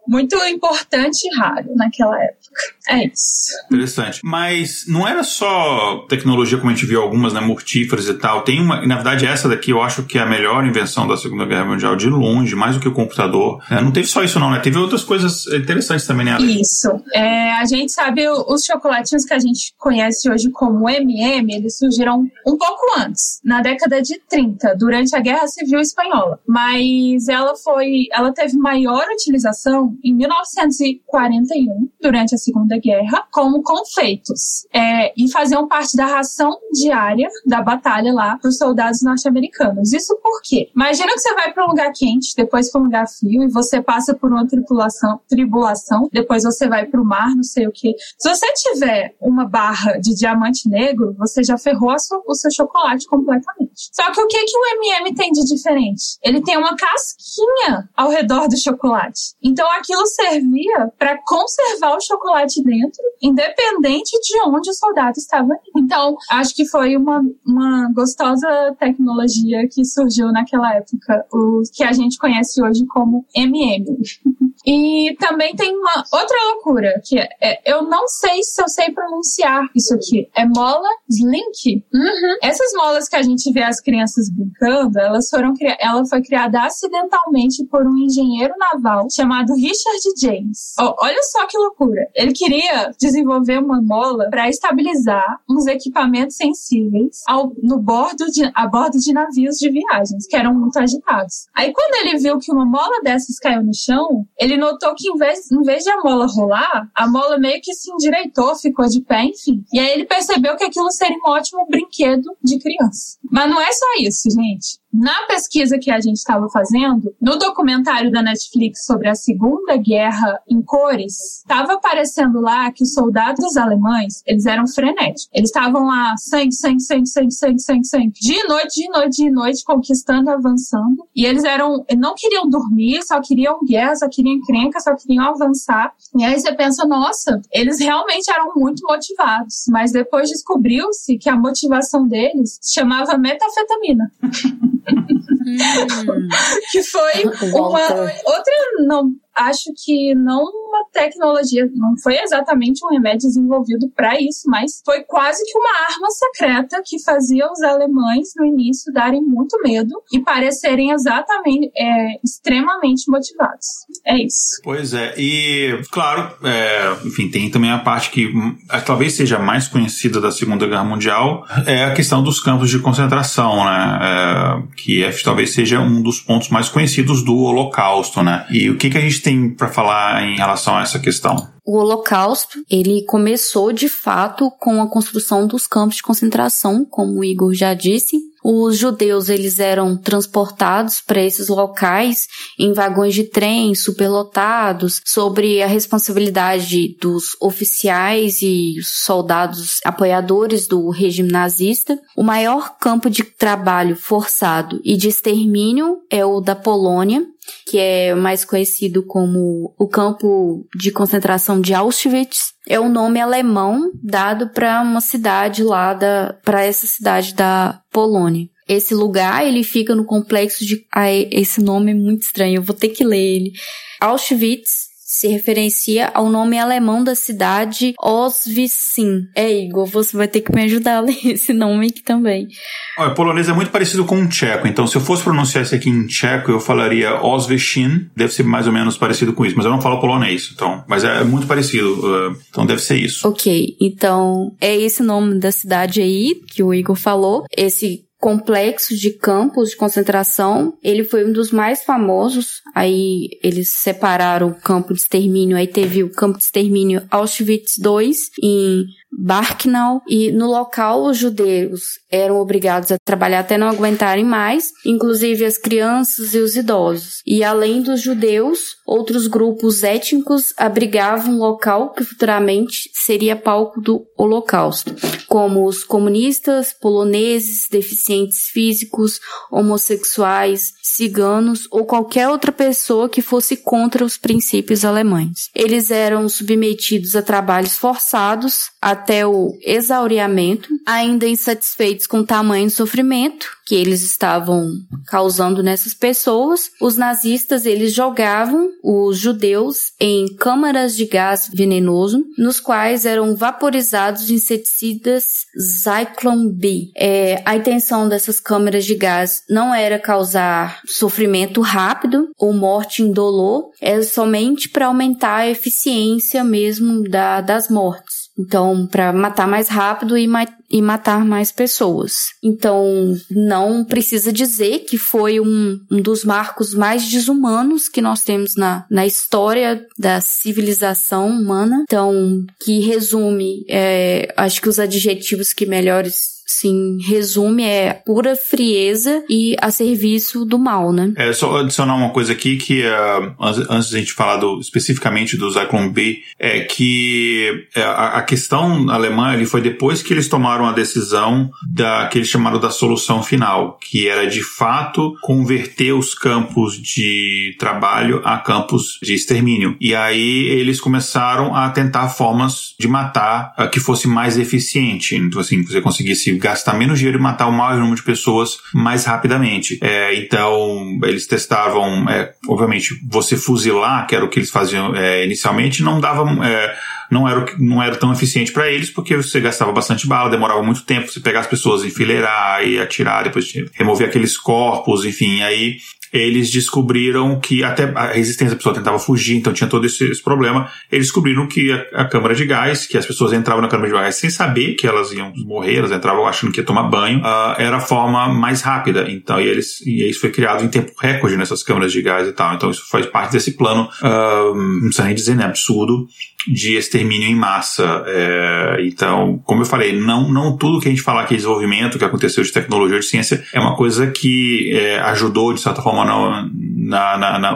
muito 0.06 0.36
importante 0.44 1.26
e 1.26 1.38
raro 1.38 1.74
naquela 1.74 2.22
época. 2.22 2.42
É 2.88 3.06
isso. 3.06 3.52
Interessante. 3.66 4.20
Mas 4.24 4.84
não 4.86 5.06
era 5.06 5.22
só 5.22 6.04
tecnologia 6.08 6.58
como 6.58 6.70
a 6.70 6.74
gente 6.74 6.86
viu 6.86 7.00
algumas, 7.00 7.32
né, 7.32 7.40
mortíferas 7.40 8.08
e 8.08 8.14
tal. 8.14 8.42
Tem 8.42 8.60
uma, 8.60 8.84
na 8.86 8.96
verdade 8.96 9.26
essa 9.26 9.48
daqui 9.48 9.70
eu 9.70 9.82
acho 9.82 10.02
que 10.04 10.18
é 10.18 10.22
a 10.22 10.26
melhor 10.26 10.64
invenção 10.66 11.06
da 11.06 11.16
Segunda 11.16 11.46
Guerra 11.46 11.64
Mundial 11.64 11.96
de 11.96 12.08
longe, 12.08 12.54
mais 12.54 12.74
do 12.74 12.80
que 12.80 12.88
o 12.88 12.92
computador. 12.92 13.62
É, 13.70 13.80
não 13.80 13.92
teve 13.92 14.06
só 14.06 14.22
isso 14.22 14.38
não, 14.38 14.50
né? 14.50 14.58
Teve 14.60 14.78
outras 14.78 15.04
coisas 15.04 15.46
interessantes 15.46 16.06
também, 16.06 16.26
né? 16.26 16.36
Isso. 16.40 16.88
É, 17.14 17.52
a 17.52 17.64
gente 17.64 17.92
sabe 17.92 18.28
os 18.28 18.64
chocolatinhos 18.64 19.24
que 19.24 19.34
a 19.34 19.38
gente 19.38 19.74
conhece 19.78 20.30
hoje 20.30 20.50
como 20.50 20.88
M&M, 20.88 21.54
eles 21.54 21.78
surgiram 21.78 22.26
um 22.46 22.56
pouco 22.56 22.82
antes, 22.98 23.40
na 23.44 23.60
década 23.60 24.02
de 24.02 24.20
30, 24.28 24.74
durante 24.76 25.14
a 25.14 25.20
Guerra 25.20 25.46
Civil 25.46 25.80
Espanhola. 25.80 26.38
Mas 26.46 27.28
ela 27.28 27.54
foi, 27.56 28.06
ela 28.12 28.32
teve 28.32 28.56
maior 28.56 29.06
utilização 29.12 29.96
em 30.04 30.14
1941, 30.14 31.88
durante 32.00 32.34
a 32.34 32.38
Segunda 32.38 32.78
Guerra, 32.82 33.26
como 33.30 33.62
confeitos. 33.62 34.66
É, 34.72 35.12
e 35.16 35.30
faziam 35.30 35.68
parte 35.68 35.96
da 35.96 36.06
ração 36.06 36.58
diária 36.72 37.28
da 37.46 37.62
batalha 37.62 38.12
lá 38.12 38.36
para 38.36 38.48
os 38.48 38.58
soldados 38.58 39.02
norte-americanos. 39.02 39.92
Isso 39.92 40.18
por 40.22 40.40
quê? 40.42 40.70
Imagina 40.74 41.12
que 41.12 41.20
você 41.20 41.34
vai 41.34 41.52
para 41.52 41.64
um 41.64 41.68
lugar 41.68 41.92
quente, 41.92 42.34
depois 42.36 42.70
para 42.70 42.80
um 42.80 42.84
lugar 42.84 43.06
frio, 43.08 43.42
e 43.42 43.48
você 43.48 43.80
passa 43.80 44.14
por 44.14 44.30
uma 44.30 44.46
tripulação, 44.46 45.20
tribulação, 45.28 46.08
depois 46.12 46.42
você 46.42 46.68
vai 46.68 46.86
para 46.86 47.00
o 47.00 47.04
mar, 47.04 47.34
não 47.34 47.42
sei 47.42 47.66
o 47.66 47.72
quê. 47.72 47.94
Se 48.18 48.28
você 48.28 48.46
tiver 48.54 49.14
uma 49.20 49.44
barra 49.44 49.98
de 49.98 50.14
diamante 50.14 50.68
negro, 50.68 51.14
você 51.18 51.42
já 51.42 51.56
ferrou 51.58 51.98
sua, 51.98 52.22
o 52.26 52.34
seu 52.34 52.50
chocolate 52.50 53.06
completamente. 53.06 53.90
Só 53.92 54.10
que 54.10 54.20
o 54.20 54.26
que, 54.26 54.44
que 54.44 54.56
o 54.56 54.66
M&M 54.76 55.14
tem 55.14 55.30
de 55.32 55.44
diferente? 55.44 56.18
Ele 56.22 56.42
tem 56.42 56.56
uma 56.56 56.76
casquinha 56.76 57.88
ao 57.96 58.10
redor 58.10 58.48
do 58.48 58.60
chocolate. 58.60 59.34
Então 59.42 59.70
aquilo 59.72 60.06
servia 60.06 60.92
para 60.98 61.18
conservar 61.22 61.96
o 61.96 62.00
chocolate 62.00 62.61
dentro, 62.62 63.02
independente 63.20 64.10
de 64.20 64.40
onde 64.48 64.70
o 64.70 64.74
soldado 64.74 65.16
estava. 65.16 65.54
Então, 65.76 66.16
acho 66.30 66.54
que 66.54 66.66
foi 66.66 66.96
uma, 66.96 67.22
uma 67.46 67.90
gostosa 67.92 68.74
tecnologia 68.78 69.68
que 69.68 69.84
surgiu 69.84 70.32
naquela 70.32 70.74
época, 70.74 71.26
o 71.32 71.62
que 71.72 71.84
a 71.84 71.92
gente 71.92 72.18
conhece 72.18 72.62
hoje 72.62 72.84
como 72.86 73.24
MM. 73.34 73.84
e 74.66 75.16
também 75.18 75.54
tem 75.54 75.76
uma 75.76 76.04
outra 76.12 76.36
loucura, 76.52 77.00
que 77.04 77.18
é, 77.18 77.28
é, 77.40 77.72
eu 77.72 77.82
não 77.82 78.06
sei 78.06 78.42
se 78.42 78.62
eu 78.62 78.68
sei 78.68 78.90
pronunciar 78.90 79.64
isso 79.74 79.94
aqui. 79.94 80.28
É 80.36 80.46
mola 80.46 80.88
slink. 81.08 81.84
Uhum. 81.92 82.36
Essas 82.42 82.72
molas 82.74 83.08
que 83.08 83.16
a 83.16 83.22
gente 83.22 83.52
vê 83.52 83.62
as 83.62 83.80
crianças 83.80 84.30
brincando, 84.30 84.98
elas 84.98 85.28
foram 85.28 85.52
ela 85.80 86.04
foi 86.06 86.22
criada 86.22 86.62
acidentalmente 86.62 87.64
por 87.66 87.86
um 87.86 87.96
engenheiro 87.98 88.54
naval 88.58 89.06
chamado 89.14 89.54
Richard 89.54 90.00
James. 90.20 90.74
Oh, 90.78 90.94
olha 91.00 91.22
só 91.22 91.46
que 91.46 91.58
loucura. 91.58 92.08
Ele 92.14 92.32
queria 92.32 92.51
desenvolver 92.98 93.58
uma 93.58 93.80
mola 93.80 94.28
para 94.30 94.48
estabilizar 94.48 95.40
uns 95.48 95.66
equipamentos 95.66 96.36
sensíveis 96.36 97.20
ao, 97.26 97.52
no 97.62 97.78
bordo 97.78 98.26
de, 98.26 98.50
a 98.54 98.66
bordo 98.66 98.98
de 98.98 99.12
navios 99.12 99.56
de 99.56 99.70
viagens, 99.70 100.26
que 100.26 100.36
eram 100.36 100.54
muito 100.54 100.78
agitados. 100.78 101.46
Aí 101.54 101.72
quando 101.72 102.06
ele 102.06 102.18
viu 102.18 102.38
que 102.38 102.52
uma 102.52 102.64
mola 102.64 103.00
dessas 103.02 103.38
caiu 103.38 103.62
no 103.62 103.74
chão, 103.74 104.26
ele 104.38 104.56
notou 104.56 104.94
que 104.94 105.08
em 105.08 105.16
vez, 105.16 105.50
em 105.50 105.62
vez 105.62 105.84
de 105.84 105.90
a 105.90 106.00
mola 106.00 106.26
rolar, 106.26 106.90
a 106.94 107.08
mola 107.08 107.38
meio 107.38 107.60
que 107.62 107.72
se 107.74 107.90
endireitou, 107.90 108.54
ficou 108.56 108.86
de 108.88 109.00
pé, 109.00 109.24
enfim. 109.24 109.64
E 109.72 109.78
aí 109.78 109.92
ele 109.92 110.04
percebeu 110.04 110.56
que 110.56 110.64
aquilo 110.64 110.90
seria 110.90 111.16
um 111.16 111.30
ótimo 111.30 111.66
brinquedo 111.66 112.36
de 112.42 112.58
criança. 112.58 113.18
Mas 113.30 113.50
não 113.50 113.60
é 113.60 113.72
só 113.72 113.86
isso, 114.00 114.30
gente. 114.30 114.82
Na 114.92 115.26
pesquisa 115.26 115.78
que 115.78 115.90
a 115.90 115.98
gente 115.98 116.18
estava 116.18 116.50
fazendo, 116.50 117.14
no 117.18 117.38
documentário 117.38 118.12
da 118.12 118.22
Netflix 118.22 118.84
sobre 118.84 119.08
a 119.08 119.14
Segunda 119.14 119.74
Guerra 119.78 120.38
em 120.46 120.60
cores, 120.60 121.38
estava 121.38 121.74
aparecendo 121.74 122.41
lá 122.42 122.70
que 122.72 122.82
os 122.82 122.92
soldados 122.92 123.56
alemães, 123.56 124.22
eles 124.26 124.46
eram 124.46 124.66
frenéticos. 124.66 125.28
Eles 125.32 125.48
estavam 125.48 125.86
lá, 125.86 126.14
sangue, 126.16 126.52
sangue, 126.52 126.80
sangue, 126.80 127.06
sangue, 127.06 127.32
sangue, 127.32 127.60
sangue, 127.60 127.86
sangue, 127.86 128.12
de 128.20 128.48
noite, 128.48 128.82
de 128.82 128.88
noite, 128.88 129.16
de 129.22 129.30
noite, 129.30 129.64
conquistando, 129.64 130.30
avançando. 130.30 131.06
E 131.14 131.24
eles 131.24 131.44
eram, 131.44 131.84
não 131.96 132.14
queriam 132.14 132.48
dormir, 132.48 133.02
só 133.02 133.20
queriam 133.20 133.60
guerra, 133.64 133.94
só 133.96 134.08
queriam 134.08 134.34
encrenca, 134.34 134.80
só 134.80 134.94
queriam 134.94 135.24
avançar. 135.24 135.92
E 136.16 136.24
aí 136.24 136.38
você 136.38 136.52
pensa, 136.54 136.86
nossa, 136.86 137.40
eles 137.52 137.78
realmente 137.78 138.30
eram 138.30 138.52
muito 138.56 138.82
motivados. 138.86 139.64
Mas 139.68 139.92
depois 139.92 140.28
descobriu-se 140.28 141.16
que 141.18 141.28
a 141.28 141.36
motivação 141.36 142.06
deles 142.06 142.58
chamava 142.62 143.16
metafetamina. 143.16 144.10
Hum. 144.88 146.28
que 146.72 146.82
foi 146.82 147.24
uma 147.52 147.80
outra 148.24 148.54
não 148.86 149.12
acho 149.34 149.72
que 149.84 150.14
não 150.14 150.42
uma 150.42 150.84
tecnologia, 150.92 151.68
não 151.74 151.94
foi 152.02 152.18
exatamente 152.18 152.84
um 152.84 152.88
remédio 152.88 153.28
desenvolvido 153.28 153.90
para 153.94 154.18
isso, 154.20 154.42
mas 154.46 154.82
foi 154.84 155.02
quase 155.02 155.44
que 155.44 155.58
uma 155.58 155.70
arma 155.86 156.08
secreta 156.10 156.82
que 156.84 157.02
fazia 157.02 157.50
os 157.50 157.62
alemães 157.62 158.28
no 158.36 158.44
início 158.46 158.92
darem 158.92 159.22
muito 159.22 159.58
medo 159.62 160.02
e 160.12 160.20
parecerem 160.20 160.90
exatamente 160.90 161.70
é, 161.76 162.20
extremamente 162.24 163.10
motivados. 163.10 163.66
É 164.04 164.16
isso. 164.16 164.60
Pois 164.62 164.94
é, 164.94 165.14
e 165.18 165.80
claro, 165.90 166.34
é, 166.42 167.06
enfim, 167.06 167.30
tem 167.30 167.50
também 167.50 167.70
a 167.70 167.78
parte 167.78 168.10
que 168.10 168.28
hum, 168.28 168.56
talvez 168.86 169.14
seja 169.14 169.38
mais 169.38 169.68
conhecida 169.68 170.20
da 170.20 170.30
Segunda 170.30 170.66
Guerra 170.66 170.84
Mundial, 170.84 171.44
é 171.66 171.84
a 171.84 171.94
questão 171.94 172.22
dos 172.22 172.40
campos 172.40 172.70
de 172.70 172.78
concentração, 172.78 173.64
né? 173.64 173.98
É, 174.02 174.62
que 174.76 175.02
é, 175.02 175.10
talvez 175.22 175.52
seja 175.52 175.80
um 175.80 176.02
dos 176.02 176.20
pontos 176.20 176.48
mais 176.48 176.68
conhecidos 176.68 177.22
do 177.22 177.36
Holocausto, 177.36 178.22
né? 178.22 178.46
E 178.50 178.70
o 178.70 178.76
que, 178.76 178.90
que 178.90 178.98
a 178.98 179.00
gente 179.00 179.20
tem 179.20 179.50
para 179.50 179.68
falar 179.68 180.22
em 180.24 180.36
relação 180.36 180.76
a 180.76 180.82
essa 180.82 180.98
questão? 180.98 181.48
O 181.64 181.76
Holocausto, 181.78 182.58
ele 182.70 183.04
começou 183.04 183.72
de 183.72 183.88
fato 183.88 184.50
com 184.58 184.82
a 184.82 184.88
construção 184.88 185.46
dos 185.46 185.66
campos 185.66 185.96
de 185.96 186.02
concentração, 186.02 186.84
como 186.84 187.20
o 187.20 187.24
Igor 187.24 187.54
já 187.54 187.72
disse. 187.74 188.31
Os 188.42 188.76
judeus, 188.76 189.28
eles 189.28 189.60
eram 189.60 189.96
transportados 189.96 191.00
para 191.00 191.22
esses 191.22 191.48
locais 191.48 192.26
em 192.58 192.72
vagões 192.72 193.14
de 193.14 193.24
trem 193.24 193.74
superlotados, 193.74 195.00
sobre 195.04 195.62
a 195.62 195.66
responsabilidade 195.66 196.96
dos 197.00 197.36
oficiais 197.40 198.42
e 198.42 198.76
soldados 198.82 199.78
apoiadores 199.84 200.66
do 200.66 200.90
regime 200.90 201.30
nazista. 201.30 201.98
O 202.16 202.22
maior 202.22 202.76
campo 202.78 203.08
de 203.08 203.22
trabalho 203.22 203.96
forçado 203.96 204.80
e 204.84 204.96
de 204.96 205.08
extermínio 205.08 205.98
é 206.10 206.24
o 206.24 206.40
da 206.40 206.56
Polônia, 206.56 207.24
que 207.66 207.78
é 207.78 208.14
mais 208.14 208.44
conhecido 208.44 209.04
como 209.04 209.74
o 209.78 209.88
campo 209.88 210.66
de 210.74 210.90
concentração 210.90 211.60
de 211.60 211.74
Auschwitz. 211.74 212.52
É 212.68 212.78
o 212.78 212.88
nome 212.88 213.20
alemão 213.20 213.90
dado 214.02 214.50
para 214.50 214.80
uma 214.82 215.00
cidade 215.00 215.62
lá 215.62 215.94
da 215.94 216.38
para 216.44 216.64
essa 216.64 216.86
cidade 216.86 217.34
da 217.34 217.80
Polônia. 217.90 218.48
Esse 218.68 218.94
lugar, 218.94 219.44
ele 219.46 219.64
fica 219.64 219.94
no 219.94 220.04
complexo 220.04 220.64
de. 220.64 220.86
Ai, 220.94 221.28
esse 221.30 221.60
nome 221.60 221.90
é 221.90 221.94
muito 221.94 222.22
estranho, 222.22 222.56
eu 222.56 222.62
vou 222.62 222.76
ter 222.76 222.88
que 222.88 223.04
ler 223.04 223.18
ele. 223.18 223.52
Auschwitz 224.00 224.91
se 225.12 225.28
referencia 225.28 226.10
ao 226.14 226.30
nome 226.30 226.58
alemão 226.58 227.04
da 227.04 227.14
cidade 227.14 227.92
Oswiecim. 228.02 229.28
É, 229.36 229.52
Igor, 229.52 229.84
você 229.84 230.16
vai 230.16 230.26
ter 230.26 230.40
que 230.40 230.54
me 230.54 230.62
ajudar 230.62 230.96
a 230.96 231.00
ler 231.00 231.18
esse 231.34 231.52
nome 231.52 231.88
aqui 231.88 232.02
também. 232.02 232.48
Olha, 232.96 233.12
polonês 233.12 233.46
é 233.46 233.52
muito 233.52 233.70
parecido 233.70 234.06
com 234.06 234.22
o 234.22 234.26
tcheco, 234.26 234.66
então 234.66 234.86
se 234.86 234.96
eu 234.96 235.02
fosse 235.02 235.22
pronunciar 235.22 235.64
isso 235.64 235.74
aqui 235.74 235.90
em 235.90 236.06
tcheco, 236.06 236.50
eu 236.50 236.58
falaria 236.58 237.22
Oswiecim, 237.22 238.08
deve 238.16 238.32
ser 238.32 238.42
mais 238.42 238.66
ou 238.66 238.72
menos 238.72 238.96
parecido 238.96 239.34
com 239.34 239.44
isso, 239.44 239.54
mas 239.54 239.66
eu 239.66 239.70
não 239.70 239.82
falo 239.82 240.00
polonês, 240.00 240.50
então, 240.54 240.82
mas 240.88 241.04
é 241.04 241.22
muito 241.22 241.46
parecido, 241.46 241.92
uh, 241.92 242.36
então 242.48 242.64
deve 242.64 242.80
ser 242.80 242.96
isso. 242.96 243.28
Ok, 243.28 243.76
então 243.78 244.56
é 244.62 244.74
esse 244.74 245.02
nome 245.02 245.38
da 245.38 245.52
cidade 245.52 246.00
aí 246.00 246.40
que 246.48 246.62
o 246.62 246.72
Igor 246.72 246.96
falou, 246.96 247.44
esse 247.54 248.06
complexo 248.22 248.96
de 248.96 249.10
campos 249.10 249.70
de 249.70 249.76
concentração. 249.76 250.78
Ele 250.80 251.02
foi 251.02 251.26
um 251.28 251.32
dos 251.32 251.50
mais 251.50 251.82
famosos. 251.82 252.62
Aí 252.72 253.30
eles 253.42 253.70
separaram 253.70 254.46
o 254.46 254.54
campo 254.54 254.94
de 254.94 255.00
extermínio. 255.00 255.56
Aí 255.56 255.66
teve 255.66 256.04
o 256.04 256.12
campo 256.12 256.38
de 256.38 256.44
extermínio 256.44 257.02
Auschwitz 257.10 257.78
II 257.78 258.12
em 258.40 258.86
Barknau 259.12 260.02
e 260.08 260.32
no 260.32 260.46
local 260.46 261.04
os 261.04 261.18
judeus 261.18 261.98
eram 262.10 262.40
obrigados 262.40 262.90
a 262.90 262.96
trabalhar 263.04 263.40
até 263.40 263.58
não 263.58 263.68
aguentarem 263.68 264.24
mais, 264.24 264.70
inclusive 264.86 265.44
as 265.44 265.58
crianças 265.58 266.34
e 266.34 266.38
os 266.38 266.56
idosos. 266.56 267.22
E 267.26 267.44
além 267.44 267.82
dos 267.82 268.00
judeus, 268.00 268.76
outros 268.86 269.26
grupos 269.26 269.84
étnicos 269.84 270.54
abrigavam 270.56 271.34
um 271.34 271.38
local 271.38 271.92
que 271.92 272.04
futuramente 272.04 272.90
seria 272.94 273.36
palco 273.36 273.80
do 273.80 274.06
Holocausto, 274.16 274.94
como 275.28 275.66
os 275.66 275.84
comunistas, 275.84 276.72
poloneses, 276.72 277.68
deficientes 277.70 278.48
físicos, 278.52 279.20
homossexuais, 279.50 280.72
ciganos 280.82 281.66
ou 281.70 281.84
qualquer 281.84 282.28
outra 282.28 282.52
pessoa 282.52 283.08
que 283.08 283.22
fosse 283.22 283.56
contra 283.56 284.04
os 284.04 284.16
princípios 284.16 284.84
alemães. 284.84 285.48
Eles 285.54 285.90
eram 285.90 286.28
submetidos 286.28 287.16
a 287.16 287.22
trabalhos 287.22 287.76
forçados 287.76 288.71
até 288.82 289.24
o 289.24 289.56
exauriamento, 289.62 290.68
ainda 290.84 291.28
insatisfeitos 291.28 292.08
com 292.08 292.18
o 292.18 292.26
tamanho 292.26 292.66
do 292.66 292.72
sofrimento 292.72 293.46
que 293.64 293.76
eles 293.76 294.02
estavam 294.02 294.70
causando 295.06 295.62
nessas 295.62 295.94
pessoas. 295.94 296.70
Os 296.80 296.96
nazistas, 296.96 297.64
eles 297.64 297.94
jogavam 297.94 298.68
os 298.82 299.16
judeus 299.16 299.92
em 300.00 300.26
câmaras 300.36 300.96
de 300.96 301.06
gás 301.06 301.48
venenoso, 301.52 302.24
nos 302.36 302.58
quais 302.60 303.06
eram 303.06 303.36
vaporizados 303.36 304.30
inseticidas 304.30 305.46
Zyklon 305.58 306.48
B. 306.48 306.90
É, 306.96 307.40
a 307.46 307.56
intenção 307.56 308.08
dessas 308.08 308.40
câmaras 308.40 308.84
de 308.84 308.94
gás 308.94 309.42
não 309.48 309.74
era 309.74 309.98
causar 309.98 310.80
sofrimento 310.84 311.60
rápido 311.60 312.28
ou 312.38 312.52
morte 312.52 313.02
indolor, 313.02 313.70
é 313.80 314.02
somente 314.02 314.68
para 314.68 314.86
aumentar 314.86 315.36
a 315.36 315.48
eficiência 315.48 316.42
mesmo 316.42 317.08
da, 317.08 317.40
das 317.40 317.70
mortes. 317.70 318.11
Então, 318.38 318.86
para 318.86 319.12
matar 319.12 319.46
mais 319.46 319.68
rápido 319.68 320.16
e, 320.16 320.26
ma 320.26 320.46
e 320.70 320.80
matar 320.80 321.24
mais 321.24 321.52
pessoas. 321.52 322.30
Então, 322.42 323.14
não 323.30 323.84
precisa 323.84 324.32
dizer 324.32 324.80
que 324.80 324.96
foi 324.96 325.38
um, 325.38 325.78
um 325.90 326.00
dos 326.00 326.24
marcos 326.24 326.74
mais 326.74 327.06
desumanos 327.10 327.88
que 327.88 328.00
nós 328.00 328.24
temos 328.24 328.56
na, 328.56 328.86
na 328.90 329.06
história 329.06 329.86
da 329.98 330.20
civilização 330.20 331.28
humana. 331.28 331.82
Então, 331.82 332.44
que 332.64 332.80
resume, 332.80 333.64
é, 333.68 334.32
acho 334.34 334.62
que 334.62 334.68
os 334.68 334.78
adjetivos 334.78 335.52
que 335.52 335.66
melhores 335.66 336.41
sim, 336.52 336.98
resume 337.02 337.64
é 337.64 337.92
pura 337.92 338.36
frieza 338.36 339.24
e 339.28 339.56
a 339.60 339.70
serviço 339.70 340.44
do 340.44 340.58
mal, 340.58 340.92
né? 340.92 341.12
É 341.16 341.32
só 341.32 341.58
adicionar 341.58 341.94
uma 341.94 342.10
coisa 342.10 342.32
aqui 342.32 342.56
que 342.56 342.82
uh, 342.82 343.34
antes 343.70 343.90
da 343.90 343.98
gente 343.98 344.12
falar 344.12 344.36
do, 344.36 344.58
especificamente 344.60 345.36
do 345.36 345.50
Zyklon 345.50 345.90
B, 345.90 346.22
é 346.38 346.60
que 346.60 347.66
é, 347.74 347.82
a, 347.82 348.18
a 348.18 348.22
questão 348.22 348.90
alemã 348.90 349.34
ele 349.34 349.46
foi 349.46 349.60
depois 349.60 350.02
que 350.02 350.12
eles 350.12 350.28
tomaram 350.28 350.66
a 350.66 350.72
decisão 350.72 351.50
da 351.66 352.06
que 352.08 352.18
eles 352.18 352.28
chamaram 352.28 352.60
da 352.60 352.70
solução 352.70 353.22
final, 353.22 353.78
que 353.80 354.08
era 354.08 354.26
de 354.26 354.42
fato 354.42 355.14
converter 355.22 355.92
os 355.92 356.14
campos 356.14 356.76
de 356.76 357.56
trabalho 357.58 358.20
a 358.24 358.38
campos 358.38 358.98
de 359.02 359.14
extermínio. 359.14 359.76
E 359.80 359.94
aí 359.94 360.46
eles 360.48 360.80
começaram 360.80 361.54
a 361.54 361.70
tentar 361.70 362.08
formas 362.08 362.74
de 362.78 362.88
matar 362.88 363.54
uh, 363.58 363.70
que 363.70 363.80
fosse 363.80 364.06
mais 364.06 364.38
eficiente. 364.38 365.16
Então 365.16 365.40
assim, 365.40 365.62
você 365.62 365.80
conseguisse 365.80 366.41
gastar 366.42 366.74
menos 366.74 366.98
dinheiro 366.98 367.18
e 367.18 367.22
matar 367.22 367.46
o 367.46 367.52
maior 367.52 367.78
número 367.78 367.96
de 367.96 368.02
pessoas 368.02 368.58
mais 368.74 369.04
rapidamente. 369.04 369.78
É, 369.80 370.14
então, 370.16 370.98
eles 371.04 371.26
testavam, 371.26 372.08
é, 372.08 372.32
obviamente, 372.48 372.94
você 373.08 373.36
fuzilar, 373.36 374.06
que 374.06 374.14
era 374.14 374.24
o 374.24 374.28
que 374.28 374.38
eles 374.38 374.50
faziam 374.50 374.94
é, 374.94 375.24
inicialmente, 375.24 375.82
não 375.82 376.00
dava. 376.00 376.22
É, 376.44 376.76
não 377.10 377.28
era, 377.28 377.44
não 377.58 377.82
era 377.82 377.94
tão 377.94 378.10
eficiente 378.10 378.52
para 378.52 378.70
eles, 378.70 378.88
porque 378.88 379.14
você 379.14 379.38
gastava 379.38 379.70
bastante 379.70 380.06
bala, 380.06 380.30
demorava 380.30 380.62
muito 380.62 380.82
tempo 380.82 381.08
você 381.08 381.20
pegar 381.20 381.40
as 381.40 381.46
pessoas, 381.46 381.84
enfileirar 381.84 382.66
e 382.66 382.80
atirar, 382.80 383.24
depois 383.24 383.52
remover 383.74 384.08
aqueles 384.08 384.38
corpos, 384.38 385.04
enfim, 385.04 385.42
aí 385.42 385.76
eles 386.12 386.50
descobriram 386.50 387.40
que 387.40 387.64
até 387.64 387.84
a 387.94 388.12
resistência 388.12 388.50
da 388.50 388.56
pessoa 388.56 388.74
tentava 388.74 388.98
fugir, 388.98 389.36
então 389.36 389.52
tinha 389.52 389.68
todo 389.68 389.86
esse, 389.86 390.04
esse 390.04 390.22
problema. 390.22 390.68
Eles 390.90 391.06
descobriram 391.06 391.46
que 391.46 391.72
a, 391.72 392.02
a, 392.02 392.04
câmara 392.04 392.34
de 392.34 392.44
gás, 392.44 392.86
que 392.86 392.98
as 392.98 393.06
pessoas 393.06 393.32
entravam 393.32 393.62
na 393.62 393.68
câmara 393.68 393.88
de 393.88 393.94
gás 393.94 394.16
sem 394.16 394.28
saber 394.28 394.74
que 394.74 394.86
elas 394.86 395.12
iam 395.12 395.32
morrer, 395.46 395.78
elas 395.78 395.90
entravam 395.90 396.26
achando 396.26 396.52
que 396.52 396.60
ia 396.60 396.66
tomar 396.66 396.84
banho, 396.84 397.20
uh, 397.20 397.54
era 397.58 397.78
a 397.78 397.80
forma 397.80 398.28
mais 398.28 398.60
rápida. 398.60 399.10
Então, 399.10 399.40
e, 399.40 399.46
eles, 399.46 399.80
e 399.86 400.08
isso 400.08 400.20
foi 400.20 400.30
criado 400.30 400.62
em 400.62 400.68
tempo 400.68 400.92
recorde 401.00 401.36
nessas 401.36 401.62
câmaras 401.62 401.90
de 401.90 402.02
gás 402.02 402.28
e 402.28 402.32
tal. 402.32 402.54
Então, 402.54 402.70
isso 402.70 402.82
faz 402.90 403.06
parte 403.06 403.32
desse 403.32 403.52
plano, 403.52 403.88
uh, 404.02 404.54
não 404.54 404.80
precisa 404.80 405.04
nem 405.04 405.14
dizer, 405.14 405.34
né, 405.34 405.44
absurdo, 405.44 406.06
de 406.46 406.76
extermínio 406.76 407.28
em 407.28 407.34
massa. 407.34 408.04
É, 408.06 408.76
então, 408.80 409.40
como 409.44 409.62
eu 409.62 409.66
falei, 409.66 409.98
não, 409.98 410.30
não 410.30 410.56
tudo 410.56 410.80
que 410.80 410.88
a 410.88 410.90
gente 410.90 411.02
falar 411.02 411.24
que 411.26 411.34
é 411.34 411.36
desenvolvimento, 411.36 411.98
que 411.98 412.04
aconteceu 412.04 412.42
de 412.42 412.52
tecnologia 412.52 412.96
ou 412.96 413.00
de 413.00 413.06
ciência, 413.06 413.44
é 413.52 413.60
uma 413.60 413.76
coisa 413.76 414.10
que 414.10 414.72
é, 414.72 414.98
ajudou, 415.00 415.52
de 415.52 415.60
certa 415.60 415.82
forma, 415.82 416.01
no, 416.04 416.48
na, 416.76 417.16
na, 417.16 417.38
na, 417.38 417.52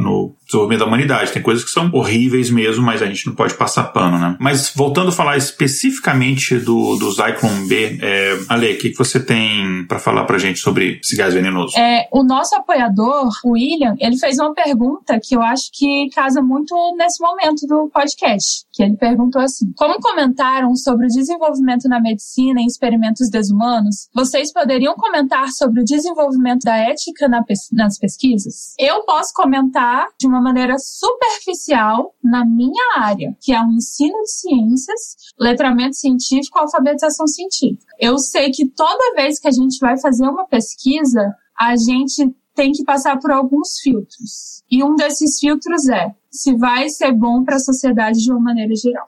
no 0.00 0.36
desenvolvimento 0.52 0.80
da 0.80 0.86
humanidade. 0.86 1.32
Tem 1.32 1.42
coisas 1.42 1.64
que 1.64 1.70
são 1.70 1.90
horríveis 1.92 2.50
mesmo, 2.50 2.84
mas 2.84 3.02
a 3.02 3.06
gente 3.06 3.26
não 3.26 3.34
pode 3.34 3.54
passar 3.54 3.84
pano, 3.84 4.18
né? 4.18 4.36
Mas 4.38 4.72
voltando 4.74 5.08
a 5.08 5.12
falar 5.12 5.36
especificamente 5.36 6.58
do, 6.58 6.96
do 6.96 7.10
Zyklon 7.10 7.66
B, 7.66 7.98
é, 8.00 8.38
Ale, 8.48 8.74
o 8.74 8.78
que, 8.78 8.90
que 8.90 8.98
você 8.98 9.18
tem 9.18 9.86
para 9.86 9.98
falar 9.98 10.24
pra 10.24 10.38
gente 10.38 10.58
sobre 10.58 11.00
esse 11.02 11.16
gás 11.16 11.34
venenoso? 11.34 11.78
É, 11.78 12.08
o 12.12 12.22
nosso 12.22 12.54
apoiador, 12.54 13.30
o 13.44 13.52
William, 13.52 13.94
ele 13.98 14.16
fez 14.18 14.38
uma 14.38 14.52
pergunta 14.52 15.18
que 15.22 15.34
eu 15.34 15.42
acho 15.42 15.70
que 15.72 16.08
casa 16.14 16.42
muito 16.42 16.74
nesse 16.96 17.22
momento 17.22 17.66
do 17.66 17.88
podcast, 17.92 18.64
que 18.72 18.82
ele 18.82 18.96
perguntou 18.96 19.40
assim, 19.40 19.72
como 19.76 20.00
comentaram 20.00 20.74
sobre 20.74 21.06
o 21.06 21.08
desenvolvimento 21.08 21.88
na 21.88 22.00
medicina 22.00 22.60
em 22.60 22.66
experimentos 22.66 23.30
desumanos, 23.30 24.08
vocês 24.14 24.52
poderiam 24.52 24.94
comentar 24.94 25.48
sobre 25.52 25.80
o 25.80 25.84
desenvolvimento 25.84 26.64
da 26.64 26.76
ética 26.76 27.28
na, 27.28 27.42
nas 27.72 27.98
pesquisas? 27.98 28.74
Eu 28.78 29.02
posso 29.04 29.32
comentar 29.34 30.06
de 30.18 30.26
uma 30.26 30.41
maneira 30.42 30.76
superficial 30.78 32.14
na 32.22 32.44
minha 32.44 32.98
área, 32.98 33.36
que 33.40 33.52
é 33.52 33.60
o 33.60 33.70
ensino 33.70 34.20
de 34.22 34.30
ciências, 34.30 35.16
letramento 35.38 35.96
científico, 35.96 36.58
alfabetização 36.58 37.26
científica. 37.26 37.86
Eu 37.98 38.18
sei 38.18 38.50
que 38.50 38.66
toda 38.68 39.14
vez 39.14 39.38
que 39.38 39.48
a 39.48 39.52
gente 39.52 39.78
vai 39.78 39.98
fazer 39.98 40.28
uma 40.28 40.46
pesquisa, 40.46 41.34
a 41.58 41.76
gente 41.76 42.34
tem 42.54 42.72
que 42.72 42.84
passar 42.84 43.18
por 43.18 43.30
alguns 43.30 43.78
filtros. 43.82 44.62
E 44.70 44.82
um 44.84 44.94
desses 44.94 45.38
filtros 45.38 45.88
é 45.88 46.14
se 46.32 46.56
vai 46.56 46.88
ser 46.88 47.12
bom 47.12 47.44
para 47.44 47.56
a 47.56 47.60
sociedade 47.60 48.18
de 48.22 48.30
uma 48.32 48.40
maneira 48.40 48.74
geral. 48.74 49.06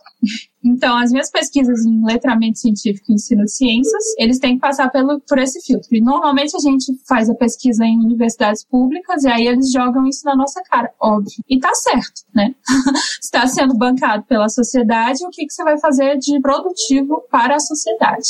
Então, 0.65 0.97
as 0.97 1.11
minhas 1.11 1.31
pesquisas 1.31 1.85
em 1.85 2.05
letramento 2.07 2.59
científico 2.59 3.13
e 3.13 3.15
ensino 3.15 3.45
de 3.45 3.53
ciências, 3.53 4.03
eles 4.19 4.39
têm 4.39 4.55
que 4.55 4.61
passar 4.61 4.89
pelo, 4.91 5.21
por 5.21 5.39
esse 5.39 5.61
filtro. 5.61 5.89
E 5.93 6.01
normalmente 6.01 6.57
a 6.57 6.59
gente 6.59 6.87
faz 7.07 7.29
a 7.29 7.35
pesquisa 7.35 7.85
em 7.85 7.99
universidades 7.99 8.65
públicas 8.65 9.25
e 9.25 9.29
aí 9.29 9.47
eles 9.47 9.71
jogam 9.71 10.07
isso 10.07 10.25
na 10.25 10.35
nossa 10.35 10.63
cara, 10.63 10.91
óbvio. 10.99 11.45
E 11.49 11.59
tá 11.61 11.75
certo, 11.75 12.23
né? 12.35 12.55
Está 13.23 13.47
sendo 13.47 13.77
bancado 13.77 14.25
pela 14.25 14.49
sociedade, 14.49 15.25
o 15.27 15.31
que, 15.31 15.45
que 15.45 15.53
você 15.53 15.65
vai 15.65 15.79
fazer 15.79 16.17
de 16.19 16.41
produtivo 16.41 17.23
para 17.31 17.57
a 17.57 17.61
sociedade? 17.61 18.29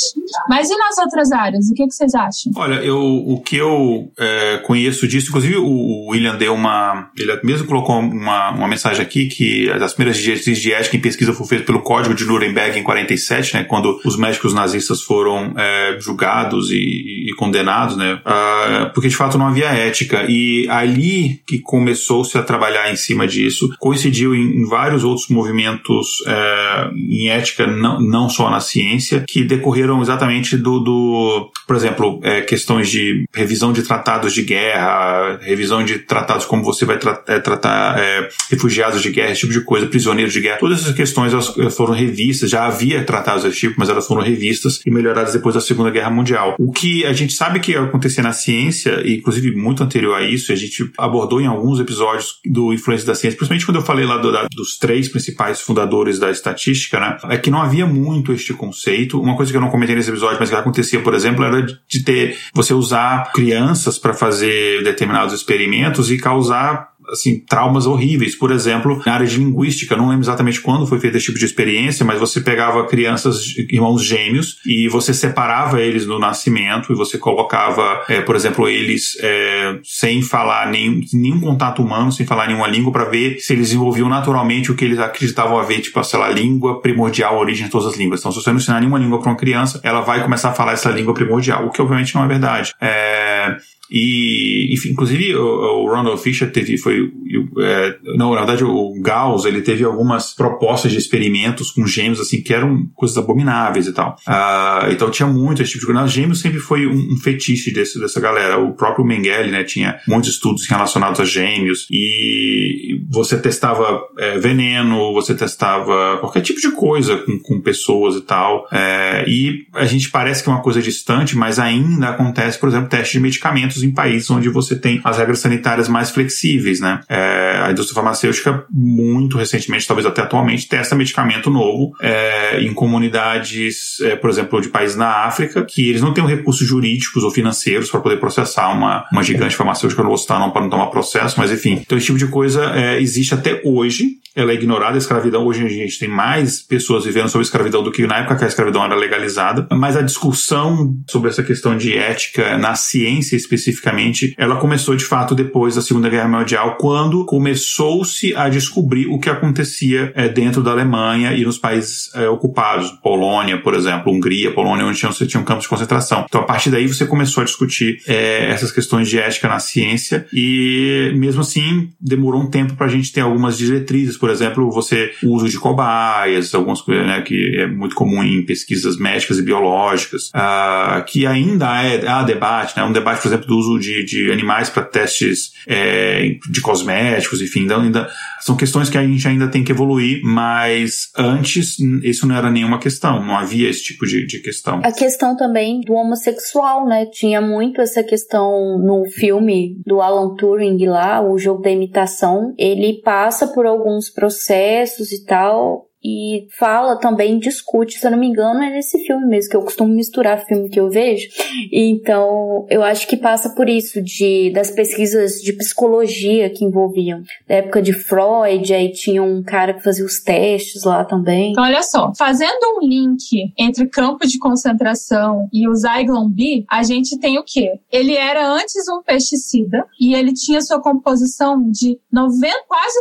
Mas 0.49 0.69
e 0.69 0.75
nas 0.75 0.97
outras 0.97 1.31
áreas? 1.31 1.69
O 1.69 1.73
que, 1.73 1.85
que 1.85 1.93
vocês 1.93 2.13
acham? 2.15 2.51
Olha, 2.57 2.83
eu, 2.83 2.99
o 2.99 3.39
que 3.41 3.55
eu 3.55 4.11
é, 4.17 4.57
conheço 4.65 5.07
disso, 5.07 5.29
inclusive 5.29 5.57
o 5.57 6.09
William 6.09 6.35
deu 6.35 6.53
uma. 6.53 7.11
Ele 7.17 7.39
mesmo 7.43 7.67
colocou 7.67 7.99
uma, 7.99 8.51
uma 8.51 8.67
mensagem 8.67 8.84
aqui 8.93 9.27
que 9.27 9.69
as 9.69 9.93
primeiras 9.93 10.21
diretrizes 10.21 10.61
de 10.61 10.73
ética 10.73 10.97
em 10.97 11.01
pesquisa 11.01 11.33
foram 11.33 11.47
feitas 11.47 11.65
pelo 11.65 11.81
Código 11.81 12.13
de 12.13 12.25
Nuremberg 12.25 12.79
em 12.79 12.83
47, 12.83 13.55
né, 13.55 13.63
quando 13.63 13.99
os 14.05 14.17
médicos 14.17 14.53
nazistas 14.53 15.01
foram 15.01 15.53
é, 15.57 15.97
julgados 15.99 16.71
e, 16.71 17.29
e, 17.29 17.33
condenados, 17.35 17.97
né, 17.97 18.19
uh, 18.25 18.93
porque 18.93 19.09
de 19.09 19.15
fato 19.15 19.37
não 19.37 19.47
havia 19.47 19.67
ética. 19.67 20.25
E 20.27 20.67
ali 20.69 21.41
que 21.45 21.59
começou-se 21.59 22.37
a 22.37 22.43
trabalhar 22.43 22.91
em 22.91 22.95
cima 22.95 23.27
disso, 23.27 23.69
coincidiu 23.79 24.35
em, 24.35 24.61
em 24.61 24.65
vários 24.65 25.03
outros 25.03 25.27
movimentos 25.29 26.23
é, 26.27 26.89
em 26.95 27.29
ética, 27.29 27.67
não, 27.67 27.99
não 27.99 28.29
só 28.29 28.49
na 28.49 28.59
ciência, 28.59 29.23
que 29.27 29.43
decorreram 29.43 30.01
exatamente 30.01 30.57
do, 30.57 30.79
do 30.79 31.51
por 31.67 31.75
exemplo, 31.75 32.19
é, 32.23 32.41
questões 32.41 32.89
de 32.89 33.25
revisão 33.33 33.73
de 33.73 33.83
tratados 33.83 34.33
de 34.33 34.43
guerra, 34.43 35.39
revisão 35.41 35.83
de 35.83 35.99
tratados 35.99 36.45
como 36.45 36.63
você 36.63 36.85
vai 36.85 36.97
tra 36.97 37.21
é, 37.27 37.39
tratar 37.39 37.97
é, 37.99 38.29
refugiados 38.75 39.01
de 39.01 39.11
guerra, 39.11 39.31
esse 39.31 39.41
tipo 39.41 39.53
de 39.53 39.61
coisa, 39.61 39.87
prisioneiros 39.87 40.33
de 40.33 40.41
guerra. 40.41 40.57
Todas 40.57 40.81
essas 40.81 40.95
questões 40.95 41.33
elas 41.33 41.75
foram 41.75 41.93
revistas, 41.93 42.49
já 42.49 42.65
havia 42.65 43.03
tratados 43.03 43.43
desse 43.43 43.57
tipo, 43.57 43.75
mas 43.77 43.89
elas 43.89 44.05
foram 44.05 44.21
revistas 44.21 44.81
e 44.85 44.91
melhoradas 44.91 45.33
depois 45.33 45.55
da 45.55 45.61
Segunda 45.61 45.89
Guerra 45.89 46.09
Mundial. 46.09 46.55
O 46.59 46.71
que 46.71 47.05
a 47.05 47.13
gente 47.13 47.33
sabe 47.33 47.59
que 47.59 47.75
acontecia 47.75 48.21
na 48.21 48.33
ciência, 48.33 49.01
e 49.05 49.17
inclusive 49.17 49.55
muito 49.55 49.83
anterior 49.83 50.15
a 50.15 50.23
isso, 50.23 50.51
a 50.51 50.55
gente 50.55 50.91
abordou 50.97 51.39
em 51.41 51.47
alguns 51.47 51.79
episódios 51.79 52.39
do 52.45 52.73
Influência 52.73 53.07
da 53.07 53.15
Ciência, 53.15 53.37
principalmente 53.37 53.65
quando 53.65 53.77
eu 53.77 53.83
falei 53.83 54.05
lá 54.05 54.17
do, 54.17 54.31
da, 54.31 54.47
dos 54.53 54.77
três 54.77 55.07
principais 55.07 55.61
fundadores 55.61 56.19
da 56.19 56.29
estatística, 56.29 56.99
né? 56.99 57.17
É 57.29 57.37
que 57.37 57.49
não 57.49 57.61
havia 57.61 57.85
muito 57.85 58.33
este 58.33 58.53
conceito. 58.53 59.21
Uma 59.21 59.35
coisa 59.35 59.51
que 59.51 59.57
eu 59.57 59.61
não 59.61 59.69
comentei 59.69 59.95
nesse 59.95 60.09
episódio, 60.09 60.37
mas 60.39 60.49
que 60.49 60.55
acontecia, 60.55 60.99
por 61.01 61.13
exemplo, 61.13 61.43
era 61.43 61.61
de 61.61 62.03
ter 62.03 62.37
você 62.53 62.73
usar 62.73 63.31
crianças 63.31 63.97
para 63.97 64.13
fazer 64.13 64.83
determinados 64.83 65.33
experimentos 65.33 66.11
e 66.11 66.17
causar 66.17 66.94
assim, 67.11 67.39
traumas 67.39 67.85
horríveis. 67.85 68.35
Por 68.35 68.51
exemplo, 68.51 69.01
na 69.05 69.13
área 69.13 69.27
de 69.27 69.37
linguística, 69.37 69.95
não 69.95 70.09
lembro 70.09 70.23
exatamente 70.23 70.61
quando 70.61 70.87
foi 70.87 70.99
feito 70.99 71.17
esse 71.17 71.27
tipo 71.27 71.39
de 71.39 71.45
experiência, 71.45 72.05
mas 72.05 72.19
você 72.19 72.41
pegava 72.41 72.85
crianças, 72.85 73.55
irmãos 73.69 74.03
gêmeos, 74.03 74.57
e 74.65 74.87
você 74.89 75.13
separava 75.13 75.81
eles 75.81 76.05
no 76.05 76.19
nascimento 76.19 76.91
e 76.91 76.95
você 76.95 77.17
colocava, 77.17 78.03
é, 78.07 78.21
por 78.21 78.35
exemplo, 78.35 78.67
eles 78.67 79.17
é, 79.21 79.79
sem 79.83 80.21
falar 80.21 80.69
nenhum, 80.69 81.01
nenhum 81.13 81.39
contato 81.39 81.81
humano, 81.81 82.11
sem 82.11 82.25
falar 82.25 82.47
nenhuma 82.47 82.67
língua, 82.67 82.91
para 82.91 83.05
ver 83.05 83.39
se 83.39 83.53
eles 83.53 83.69
desenvolviam 83.69 84.09
naturalmente 84.09 84.71
o 84.71 84.75
que 84.75 84.85
eles 84.85 84.99
acreditavam 84.99 85.59
haver, 85.59 85.81
tipo, 85.81 86.03
sei 86.03 86.19
lá, 86.19 86.29
língua 86.29 86.81
primordial, 86.81 87.37
origem 87.37 87.65
de 87.65 87.71
todas 87.71 87.87
as 87.87 87.97
línguas. 87.97 88.19
Então, 88.19 88.31
se 88.31 88.41
você 88.41 88.49
não 88.49 88.57
ensinar 88.57 88.79
nenhuma 88.79 88.99
língua 88.99 89.19
para 89.19 89.29
uma 89.29 89.37
criança, 89.37 89.79
ela 89.83 90.01
vai 90.01 90.21
começar 90.23 90.49
a 90.49 90.53
falar 90.53 90.73
essa 90.73 90.89
língua 90.89 91.13
primordial, 91.13 91.65
o 91.65 91.71
que 91.71 91.81
obviamente 91.81 92.13
não 92.15 92.23
é 92.23 92.27
verdade. 92.27 92.73
É, 92.79 93.57
E, 93.89 94.69
enfim, 94.73 94.89
inclusive 94.89 95.35
o, 95.35 95.83
o 95.83 95.89
Ronald 95.89 96.21
Fisher 96.21 96.51
teve, 96.51 96.77
foi, 96.77 97.11
é, 97.59 97.95
não, 98.15 98.31
na 98.31 98.39
verdade 98.39 98.63
o 98.63 98.93
Gauss, 99.01 99.45
ele 99.45 99.61
teve 99.61 99.83
algumas 99.83 100.33
propostas 100.33 100.91
de 100.91 100.97
experimentos 100.97 101.71
com 101.71 101.85
gêmeos, 101.85 102.19
assim, 102.19 102.41
que 102.41 102.53
eram 102.53 102.87
coisas 102.95 103.17
abomináveis 103.17 103.87
e 103.87 103.93
tal. 103.93 104.15
Uh, 104.27 104.91
então 104.91 105.09
tinha 105.09 105.27
muito 105.27 105.61
esse 105.61 105.71
tipo 105.71 105.85
de 105.85 105.93
coisa. 105.93 106.07
Gêmeos 106.07 106.39
sempre 106.39 106.59
foi 106.59 106.87
um, 106.87 107.13
um 107.13 107.17
fetiche 107.17 107.71
desse, 107.71 107.99
dessa 107.99 108.19
galera. 108.19 108.59
O 108.59 108.73
próprio 108.73 109.05
Mengele, 109.05 109.51
né, 109.51 109.63
tinha 109.63 109.99
muitos 110.07 110.31
estudos 110.31 110.67
relacionados 110.67 111.19
a 111.19 111.25
gêmeos 111.25 111.87
e 111.91 113.01
você 113.09 113.39
testava 113.39 114.01
é, 114.17 114.37
veneno, 114.37 115.13
você 115.13 115.33
testava 115.33 116.17
qualquer 116.19 116.41
tipo 116.41 116.59
de 116.59 116.71
coisa 116.71 117.17
com, 117.17 117.39
com 117.39 117.61
pessoas 117.61 118.15
e 118.15 118.21
tal. 118.21 118.67
É, 118.71 119.25
e 119.27 119.67
a 119.73 119.85
gente 119.85 120.09
parece 120.09 120.43
que 120.43 120.49
é 120.49 120.51
uma 120.51 120.61
coisa 120.61 120.81
distante, 120.81 121.37
mas 121.37 121.59
ainda 121.59 122.09
acontece, 122.09 122.59
por 122.59 122.69
exemplo, 122.69 122.89
teste 122.89 123.13
de 123.13 123.19
medicamentos 123.19 123.74
em 123.83 123.91
países 123.91 124.29
onde 124.29 124.49
você 124.49 124.75
tem 124.75 125.01
as 125.03 125.17
regras 125.17 125.39
sanitárias 125.39 125.87
mais 125.87 126.11
flexíveis, 126.11 126.79
né? 126.79 127.01
É, 127.09 127.61
a 127.63 127.71
indústria 127.71 127.95
farmacêutica, 127.95 128.65
muito 128.69 129.37
recentemente, 129.37 129.87
talvez 129.87 130.05
até 130.05 130.21
atualmente, 130.21 130.67
testa 130.67 130.95
medicamento 130.95 131.49
novo 131.49 131.93
é, 132.01 132.61
em 132.61 132.73
comunidades, 132.73 133.99
é, 134.01 134.15
por 134.15 134.29
exemplo, 134.29 134.61
de 134.61 134.69
países 134.69 134.95
na 134.95 135.25
África, 135.25 135.63
que 135.63 135.89
eles 135.89 136.01
não 136.01 136.13
têm 136.13 136.25
recursos 136.25 136.67
jurídicos 136.67 137.23
ou 137.23 137.31
financeiros 137.31 137.89
para 137.89 137.99
poder 137.99 138.19
processar 138.19 138.69
uma, 138.69 139.05
uma 139.11 139.23
gigante 139.23 139.55
farmacêutica, 139.55 140.03
não 140.03 140.15
não 140.39 140.51
para 140.51 140.61
não 140.61 140.69
tomar 140.69 140.87
processo, 140.87 141.35
mas 141.39 141.51
enfim. 141.51 141.81
Então 141.85 141.97
esse 141.97 142.07
tipo 142.07 142.17
de 142.17 142.27
coisa 142.27 142.71
é, 142.75 143.01
existe 143.01 143.33
até 143.33 143.61
hoje, 143.63 144.17
ela 144.35 144.51
é 144.51 144.55
ignorada, 144.55 144.95
a 144.95 144.97
escravidão, 144.97 145.45
hoje 145.45 145.65
a 145.65 145.69
gente 145.69 145.97
tem 145.97 146.09
mais 146.09 146.61
pessoas 146.61 147.05
vivendo 147.05 147.29
sob 147.29 147.41
escravidão 147.41 147.81
do 147.81 147.91
que 147.91 148.05
na 148.05 148.17
época 148.17 148.35
que 148.35 148.43
a 148.43 148.47
escravidão 148.47 148.83
era 148.83 148.95
legalizada, 148.95 149.67
mas 149.71 149.95
a 149.95 150.01
discussão 150.01 150.95
sobre 151.09 151.29
essa 151.29 151.41
questão 151.41 151.77
de 151.77 151.97
ética 151.97 152.57
na 152.57 152.75
ciência 152.75 153.35
especificamente, 153.65 154.33
ela 154.37 154.57
começou 154.57 154.95
de 154.95 155.03
fato 155.03 155.33
depois 155.33 155.75
da 155.75 155.81
Segunda 155.81 156.09
Guerra 156.09 156.27
Mundial, 156.27 156.77
quando 156.79 157.25
começou-se 157.25 158.35
a 158.35 158.47
descobrir 158.49 159.07
o 159.07 159.19
que 159.19 159.29
acontecia 159.29 160.11
é, 160.15 160.29
dentro 160.29 160.61
da 160.61 160.71
Alemanha 160.71 161.33
e 161.33 161.43
nos 161.43 161.57
países 161.57 162.09
é, 162.13 162.27
ocupados, 162.29 162.91
Polônia, 163.03 163.57
por 163.57 163.73
exemplo, 163.73 164.11
Hungria, 164.11 164.53
Polônia, 164.53 164.85
onde 164.85 165.01
você 165.01 165.25
tinha 165.25 165.41
um 165.41 165.45
campo 165.45 165.61
de 165.61 165.67
concentração. 165.67 166.25
Então, 166.27 166.41
a 166.41 166.45
partir 166.45 166.69
daí, 166.69 166.87
você 166.87 167.05
começou 167.05 167.41
a 167.41 167.45
discutir 167.45 167.99
é, 168.07 168.49
essas 168.49 168.71
questões 168.71 169.09
de 169.09 169.17
ética 169.17 169.47
na 169.47 169.59
ciência 169.59 170.25
e, 170.31 171.11
mesmo 171.15 171.41
assim, 171.41 171.89
demorou 171.99 172.41
um 172.41 172.49
tempo 172.49 172.75
para 172.75 172.85
a 172.85 172.89
gente 172.89 173.11
ter 173.11 173.21
algumas 173.21 173.57
diretrizes, 173.57 174.17
por 174.17 174.29
exemplo, 174.29 174.69
você 174.71 175.11
o 175.23 175.33
uso 175.33 175.49
de 175.49 175.57
cobaias, 175.57 176.53
algumas 176.53 176.81
coisas 176.81 177.05
né, 177.05 177.21
que 177.21 177.57
é 177.57 177.67
muito 177.67 177.95
comum 177.95 178.23
em 178.23 178.43
pesquisas 178.45 178.97
médicas 178.97 179.39
e 179.39 179.41
biológicas, 179.41 180.29
uh, 180.29 181.03
que 181.05 181.25
ainda 181.25 181.83
é, 181.83 182.07
há 182.07 182.23
debate, 182.23 182.75
né, 182.77 182.83
um 182.83 182.91
debate, 182.91 183.21
por 183.21 183.27
exemplo, 183.27 183.47
do 183.47 183.54
uso 183.57 183.79
de, 183.79 184.03
de 184.03 184.31
animais 184.31 184.69
para 184.69 184.83
testes 184.83 185.51
é, 185.67 186.37
de 186.49 186.61
cosméticos, 186.61 187.41
enfim, 187.41 187.63
então 187.63 187.81
ainda 187.81 188.09
são 188.41 188.55
questões 188.55 188.89
que 188.89 188.97
a 188.97 189.03
gente 189.03 189.27
ainda 189.27 189.47
tem 189.47 189.63
que 189.63 189.71
evoluir, 189.71 190.21
mas 190.23 191.09
antes 191.17 191.79
isso 192.03 192.27
não 192.27 192.35
era 192.35 192.51
nenhuma 192.51 192.79
questão, 192.79 193.25
não 193.25 193.35
havia 193.35 193.69
esse 193.69 193.83
tipo 193.83 194.05
de, 194.05 194.25
de 194.25 194.39
questão. 194.39 194.81
A 194.83 194.91
questão 194.91 195.35
também 195.35 195.81
do 195.81 195.93
homossexual, 195.93 196.87
né? 196.87 197.05
Tinha 197.07 197.41
muito 197.41 197.81
essa 197.81 198.03
questão 198.03 198.77
no 198.77 199.05
filme 199.05 199.81
do 199.85 200.01
Alan 200.01 200.35
Turing 200.35 200.85
lá, 200.85 201.21
o 201.21 201.37
jogo 201.37 201.61
da 201.61 201.71
imitação. 201.71 202.53
Ele 202.57 203.01
passa 203.03 203.47
por 203.47 203.65
alguns 203.65 204.09
processos 204.09 205.11
e 205.11 205.25
tal, 205.25 205.87
e 206.07 206.47
fala 206.59 206.99
também, 206.99 207.39
discute, 207.39 207.97
se 207.97 208.05
eu 208.05 208.11
não 208.11 208.19
me 208.19 208.27
engano, 208.27 208.61
é 208.61 208.69
nesse 208.69 208.99
filme 209.05 209.25
mesmo, 209.25 209.49
que 209.49 209.57
eu 209.57 209.63
costumo 209.63 209.91
misturar 209.91 210.45
filme 210.45 210.69
que 210.69 210.79
eu 210.79 210.87
vejo. 210.87 211.27
Então, 211.73 212.67
eu 212.69 212.83
acho 212.83 213.07
que 213.07 213.17
passa 213.17 213.49
por 213.55 213.67
isso, 213.67 214.03
de 214.03 214.51
das 214.53 214.69
pesquisas 214.69 215.41
de 215.41 215.51
psicologia 215.53 216.47
que 216.51 216.63
envolviam. 216.63 217.23
Da 217.47 217.55
época 217.55 217.81
de 217.81 217.91
Freud, 217.91 218.71
aí 218.71 218.91
tinha 218.91 219.23
um 219.23 219.41
cara 219.41 219.73
que 219.73 219.83
fazia 219.83 220.05
os 220.05 220.19
testes 220.19 220.83
lá 220.83 221.03
também. 221.03 221.53
Então, 221.53 221.63
olha 221.63 221.81
só, 221.81 222.13
fazendo 222.15 222.77
um 222.77 222.87
link 222.87 223.51
entre 223.57 223.87
campo 223.87 224.27
de 224.27 224.37
concentração 224.37 225.49
e 225.51 225.67
o 225.67 225.73
Zyklon 225.73 226.29
B, 226.29 226.65
a 226.69 226.83
gente 226.83 227.17
tem 227.17 227.39
o 227.39 227.43
quê? 227.43 227.79
Ele 227.91 228.13
era 228.13 228.47
antes 228.47 228.87
um 228.87 229.01
pesticida 229.01 229.87
e 229.99 230.13
ele 230.13 230.33
tinha 230.33 230.61
sua 230.61 230.79
composição 230.79 231.67
de 231.71 231.97
90, 232.11 232.53
quase 232.67 232.99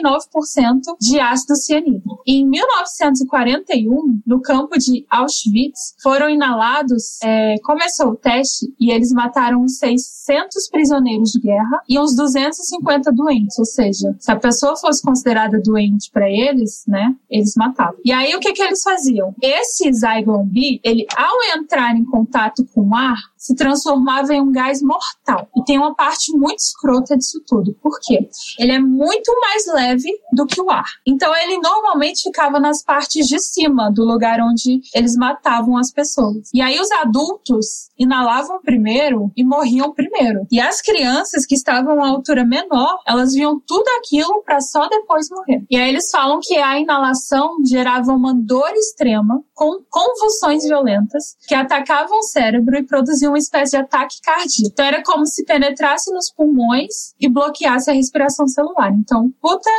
99% 0.00 0.96
de 0.98 1.20
ácido 1.20 1.54
cianídrico. 1.54 2.22
Em 2.46 2.48
1941, 2.48 4.20
no 4.24 4.40
campo 4.40 4.78
de 4.78 5.04
Auschwitz, 5.10 5.94
foram 6.00 6.30
inalados, 6.30 7.18
é, 7.22 7.56
começou 7.64 8.10
o 8.10 8.16
teste 8.16 8.72
e 8.78 8.92
eles 8.92 9.10
mataram 9.10 9.62
uns 9.62 9.78
600 9.78 10.68
prisioneiros 10.70 11.32
de 11.32 11.40
guerra 11.40 11.82
e 11.88 11.98
uns 11.98 12.14
250 12.14 13.12
doentes. 13.12 13.58
Ou 13.58 13.64
seja, 13.64 14.14
se 14.18 14.30
a 14.30 14.36
pessoa 14.36 14.76
fosse 14.76 15.02
considerada 15.02 15.60
doente 15.60 16.10
para 16.12 16.30
eles, 16.30 16.84
né, 16.86 17.14
eles 17.28 17.54
matavam. 17.56 17.96
E 18.04 18.12
aí 18.12 18.34
o 18.34 18.40
que 18.40 18.52
que 18.52 18.62
eles 18.62 18.82
faziam? 18.82 19.34
Esse 19.42 19.92
Zyklon 19.92 20.44
B, 20.46 20.80
ele 20.84 21.04
ao 21.16 21.58
entrar 21.58 21.96
em 21.96 22.04
contato 22.04 22.64
com 22.72 22.88
o 22.88 22.94
ar, 22.94 23.18
se 23.36 23.54
transformava 23.54 24.34
em 24.34 24.40
um 24.40 24.52
gás 24.52 24.82
mortal. 24.82 25.48
E 25.56 25.64
tem 25.64 25.78
uma 25.78 25.94
parte 25.94 26.36
muito 26.36 26.58
escrota 26.58 27.16
disso 27.16 27.40
tudo. 27.46 27.74
Por 27.80 27.98
quê? 28.02 28.28
Ele 28.58 28.72
é 28.72 28.78
muito 28.78 29.32
mais 29.40 29.66
leve 29.72 30.08
do 30.36 30.46
que 30.46 30.60
o 30.60 30.70
ar. 30.70 30.84
Então 31.04 31.34
ele 31.34 31.58
normalmente 31.58 32.22
ficava 32.22 32.60
nas 32.60 32.84
partes 32.84 33.26
de 33.26 33.40
cima 33.40 33.90
do 33.90 34.04
lugar 34.04 34.38
onde 34.40 34.82
eles 34.94 35.16
matavam 35.16 35.78
as 35.78 35.90
pessoas. 35.90 36.50
E 36.52 36.60
aí 36.60 36.78
os 36.78 36.90
adultos 36.92 37.88
inalavam 37.98 38.60
primeiro 38.60 39.32
e 39.34 39.42
morriam 39.42 39.92
primeiro. 39.92 40.46
E 40.52 40.60
as 40.60 40.82
crianças 40.82 41.46
que 41.46 41.54
estavam 41.54 42.04
a 42.04 42.08
altura 42.08 42.44
menor, 42.44 43.00
elas 43.06 43.32
viam 43.32 43.58
tudo 43.66 43.88
aquilo 43.98 44.42
para 44.44 44.60
só 44.60 44.86
depois 44.88 45.28
morrer. 45.30 45.64
E 45.70 45.76
aí 45.76 45.88
eles 45.88 46.10
falam 46.10 46.38
que 46.42 46.56
a 46.58 46.78
inalação 46.78 47.56
gerava 47.66 48.12
uma 48.12 48.34
dor 48.34 48.70
extrema, 48.74 49.42
com 49.54 49.80
convulsões 49.88 50.64
violentas, 50.64 51.36
que 51.48 51.54
atacavam 51.54 52.18
o 52.18 52.22
cérebro 52.22 52.76
e 52.76 52.84
produziam 52.84 53.32
uma 53.32 53.38
espécie 53.38 53.70
de 53.70 53.78
ataque 53.78 54.16
cardíaco. 54.22 54.70
Então 54.70 54.84
era 54.84 55.02
como 55.02 55.26
se 55.26 55.44
penetrasse 55.44 56.12
nos 56.12 56.30
pulmões 56.30 57.14
e 57.18 57.28
bloqueasse 57.28 57.90
a 57.90 57.94
respiração 57.94 58.46
celular. 58.46 58.92
Então, 58.92 59.32
puta 59.40 59.70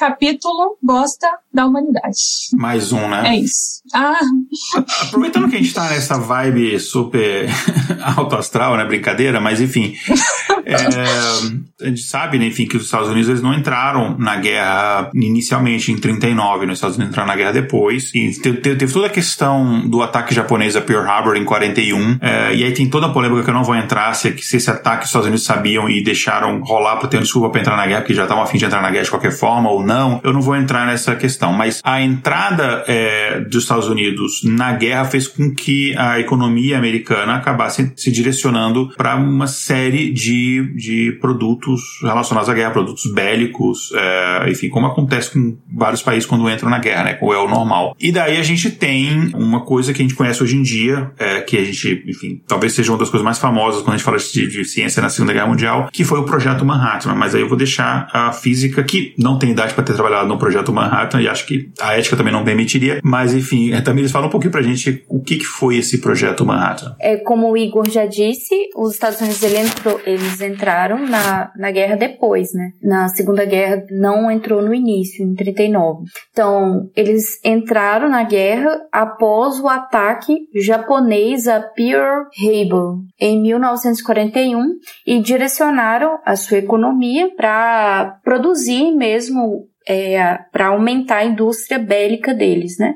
capítulo 0.00 0.78
bosta 0.82 1.28
da 1.52 1.66
humanidade. 1.66 2.16
Mais 2.54 2.90
um, 2.90 3.06
né? 3.06 3.22
É 3.26 3.36
isso. 3.36 3.82
Ah. 3.92 4.18
Aproveitando 5.02 5.50
que 5.50 5.56
a 5.56 5.58
gente 5.58 5.74
tá 5.74 5.90
nessa 5.90 6.18
vibe 6.18 6.80
super 6.80 7.46
alto 8.16 8.34
astral, 8.34 8.78
né? 8.78 8.84
Brincadeira, 8.86 9.42
mas 9.42 9.60
enfim. 9.60 9.94
é, 10.64 11.84
a 11.84 11.88
gente 11.88 12.02
sabe, 12.02 12.38
né, 12.38 12.46
enfim, 12.46 12.66
que 12.66 12.78
os 12.78 12.84
Estados 12.84 13.10
Unidos 13.10 13.28
eles 13.28 13.42
não 13.42 13.52
entraram 13.52 14.16
na 14.18 14.36
guerra 14.36 15.10
inicialmente 15.12 15.92
em 15.92 15.98
39, 15.98 16.64
né? 16.64 16.72
os 16.72 16.78
Estados 16.78 16.96
Unidos 16.96 17.12
entraram 17.12 17.28
na 17.28 17.36
guerra 17.36 17.52
depois. 17.52 18.10
E 18.14 18.40
teve, 18.40 18.58
teve 18.58 18.92
toda 18.92 19.06
a 19.06 19.10
questão 19.10 19.86
do 19.86 20.02
ataque 20.02 20.34
japonês 20.34 20.76
a 20.76 20.80
Pearl 20.80 21.06
Harbor 21.06 21.36
em 21.36 21.44
41. 21.44 22.18
É, 22.22 22.54
e 22.54 22.64
aí 22.64 22.72
tem 22.72 22.88
toda 22.88 23.06
a 23.06 23.10
polêmica 23.10 23.42
que 23.42 23.50
eu 23.50 23.54
não 23.54 23.64
vou 23.64 23.76
entrar 23.76 24.14
se, 24.14 24.34
se 24.38 24.56
esse 24.56 24.70
ataque 24.70 25.02
os 25.02 25.10
Estados 25.10 25.26
Unidos 25.26 25.44
sabiam 25.44 25.90
e 25.90 26.02
deixaram 26.02 26.62
rolar 26.62 26.96
para 26.96 27.08
ter 27.08 27.18
uma 27.18 27.22
desculpa 27.22 27.50
para 27.50 27.60
entrar 27.60 27.76
na 27.76 27.86
guerra, 27.86 28.00
porque 28.00 28.14
já 28.14 28.22
estavam 28.22 28.42
a 28.42 28.46
fim 28.46 28.56
de 28.56 28.64
entrar 28.64 28.80
na 28.80 28.90
guerra 28.90 29.04
de 29.04 29.10
qualquer 29.10 29.32
forma 29.32 29.70
ou 29.70 29.82
não. 29.82 29.89
Eu 30.22 30.32
não 30.32 30.40
vou 30.40 30.56
entrar 30.56 30.86
nessa 30.86 31.14
questão. 31.16 31.52
Mas 31.52 31.80
a 31.84 32.00
entrada 32.00 32.84
é, 32.86 33.40
dos 33.40 33.62
Estados 33.62 33.88
Unidos 33.88 34.42
na 34.44 34.72
guerra 34.72 35.04
fez 35.04 35.26
com 35.26 35.54
que 35.54 35.96
a 35.96 36.20
economia 36.20 36.78
americana 36.78 37.36
acabasse 37.36 37.92
se 37.96 38.10
direcionando 38.10 38.90
para 38.96 39.16
uma 39.16 39.46
série 39.46 40.10
de, 40.12 40.72
de 40.74 41.18
produtos 41.20 41.80
relacionados 42.02 42.48
à 42.48 42.54
guerra, 42.54 42.70
produtos 42.70 43.12
bélicos, 43.12 43.92
é, 43.94 44.50
enfim, 44.50 44.68
como 44.68 44.86
acontece 44.86 45.32
com 45.32 45.56
vários 45.72 46.02
países 46.02 46.28
quando 46.28 46.48
entram 46.48 46.70
na 46.70 46.78
guerra, 46.78 47.04
né? 47.04 47.18
Ou 47.20 47.34
é 47.34 47.38
o 47.38 47.48
normal. 47.48 47.96
E 47.98 48.12
daí 48.12 48.36
a 48.36 48.42
gente 48.42 48.70
tem 48.70 49.30
uma 49.34 49.60
coisa 49.60 49.92
que 49.92 50.00
a 50.00 50.04
gente 50.04 50.14
conhece 50.14 50.42
hoje 50.42 50.56
em 50.56 50.62
dia, 50.62 51.10
é, 51.18 51.40
que 51.40 51.56
a 51.56 51.64
gente, 51.64 52.04
enfim, 52.06 52.40
talvez 52.46 52.72
seja 52.72 52.92
uma 52.92 52.98
das 52.98 53.10
coisas 53.10 53.24
mais 53.24 53.38
famosas 53.38 53.82
quando 53.82 53.94
a 53.94 53.96
gente 53.96 54.04
fala 54.04 54.18
de, 54.18 54.46
de 54.48 54.64
ciência 54.64 55.02
na 55.02 55.08
Segunda 55.08 55.32
Guerra 55.32 55.46
Mundial, 55.46 55.88
que 55.92 56.04
foi 56.04 56.18
o 56.18 56.24
Projeto 56.24 56.64
Manhattan. 56.64 57.14
Mas 57.14 57.34
aí 57.34 57.40
eu 57.40 57.48
vou 57.48 57.58
deixar 57.58 58.08
a 58.12 58.32
física, 58.32 58.82
que 58.82 59.14
não 59.18 59.38
tem 59.38 59.50
idade 59.50 59.74
ter 59.82 59.94
trabalhado 59.94 60.28
no 60.28 60.38
Projeto 60.38 60.72
Manhattan, 60.72 61.20
e 61.20 61.28
acho 61.28 61.46
que 61.46 61.70
a 61.80 61.96
ética 61.96 62.16
também 62.16 62.32
não 62.32 62.44
permitiria, 62.44 63.00
mas 63.02 63.34
enfim, 63.34 63.72
é, 63.72 63.80
também 63.80 64.00
eles 64.00 64.12
falam 64.12 64.28
um 64.28 64.30
pouquinho 64.30 64.52
pra 64.52 64.62
gente 64.62 65.04
o 65.08 65.20
que, 65.20 65.38
que 65.38 65.44
foi 65.44 65.76
esse 65.76 65.98
Projeto 65.98 66.44
Manhattan. 66.44 66.94
É, 67.00 67.16
como 67.16 67.50
o 67.50 67.56
Igor 67.56 67.88
já 67.88 68.06
disse, 68.06 68.54
os 68.76 68.94
Estados 68.94 69.20
Unidos 69.20 69.42
ele 69.42 69.58
entrou, 69.58 70.00
eles 70.04 70.40
entraram 70.40 71.06
na, 71.06 71.50
na 71.56 71.70
guerra 71.70 71.96
depois, 71.96 72.52
né? 72.52 72.70
Na 72.82 73.08
Segunda 73.08 73.44
Guerra 73.44 73.84
não 73.90 74.30
entrou 74.30 74.62
no 74.62 74.74
início, 74.74 75.24
em 75.24 75.34
39. 75.34 76.04
Então, 76.30 76.88
eles 76.96 77.40
entraram 77.44 78.08
na 78.08 78.22
guerra 78.22 78.80
após 78.92 79.58
o 79.60 79.68
ataque 79.68 80.34
japonês 80.54 81.46
a 81.46 81.60
Pearl 81.60 82.24
Harbor 82.38 82.98
em 83.18 83.40
1941 83.40 84.60
e 85.06 85.20
direcionaram 85.20 86.18
a 86.24 86.36
sua 86.36 86.58
economia 86.58 87.34
para 87.36 88.18
produzir 88.24 88.92
mesmo 88.92 89.69
é, 89.90 90.38
para 90.52 90.68
aumentar 90.68 91.16
a 91.16 91.24
indústria 91.24 91.76
bélica 91.76 92.32
deles, 92.32 92.78
né? 92.78 92.94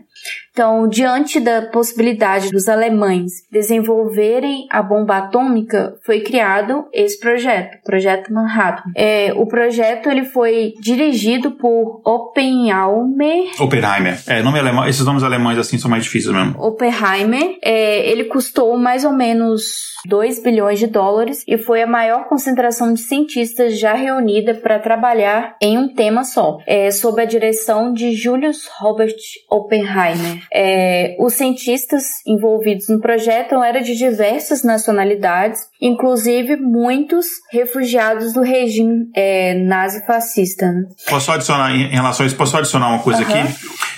Então, 0.54 0.86
diante 0.86 1.40
da 1.40 1.62
possibilidade 1.62 2.48
dos 2.50 2.68
alemães 2.68 3.32
desenvolverem 3.50 4.68
a 4.70 4.80
bomba 4.80 5.16
atômica, 5.16 5.96
foi 6.06 6.20
criado 6.20 6.84
esse 6.92 7.18
projeto, 7.18 7.78
o 7.78 7.82
Projeto 7.82 8.32
Manhattan. 8.32 8.92
É, 8.94 9.32
o 9.34 9.46
projeto 9.46 10.08
ele 10.08 10.24
foi 10.24 10.74
dirigido 10.80 11.50
por 11.50 12.00
Oppenheimer. 12.04 13.50
Oppenheimer. 13.58 14.22
É, 14.28 14.44
nome 14.44 14.60
alemão, 14.60 14.86
esses 14.86 15.04
nomes 15.04 15.24
alemães 15.24 15.58
assim 15.58 15.76
são 15.76 15.90
mais 15.90 16.04
difíceis 16.04 16.32
mesmo. 16.32 16.54
Oppenheimer. 16.62 17.58
É, 17.60 18.08
ele 18.08 18.26
custou 18.26 18.78
mais 18.78 19.04
ou 19.04 19.12
menos 19.12 19.94
2 20.06 20.40
bilhões 20.40 20.78
de 20.78 20.86
dólares 20.86 21.42
e 21.48 21.58
foi 21.58 21.82
a 21.82 21.86
maior 21.86 22.28
concentração 22.28 22.94
de 22.94 23.00
cientistas 23.00 23.76
já 23.76 23.94
reunida 23.94 24.54
para 24.54 24.78
trabalhar 24.78 25.56
em 25.60 25.76
um 25.76 25.92
tema 25.92 26.22
só, 26.22 26.58
é, 26.64 26.92
sob 26.92 27.20
a 27.20 27.24
direção 27.24 27.92
de 27.92 28.12
Julius 28.12 28.68
Robert 28.78 29.16
Oppenheimer. 29.50 30.43
É, 30.52 31.16
os 31.18 31.34
cientistas 31.34 32.04
envolvidos 32.26 32.88
no 32.88 33.00
projeto 33.00 33.62
eram 33.62 33.80
de 33.80 33.94
diversas 33.94 34.62
nacionalidades, 34.62 35.60
inclusive 35.80 36.56
muitos 36.56 37.26
refugiados 37.50 38.32
do 38.32 38.42
regime 38.42 39.06
é, 39.14 39.54
nazi-fascista. 39.54 40.72
Né? 40.72 40.84
Posso 41.08 41.30
adicionar, 41.32 41.74
em 41.74 41.88
relação 41.88 42.24
a 42.24 42.26
isso, 42.26 42.36
posso 42.36 42.56
adicionar 42.56 42.88
uma 42.88 43.02
coisa 43.02 43.22
uhum. 43.22 43.42
aqui? 43.42 43.54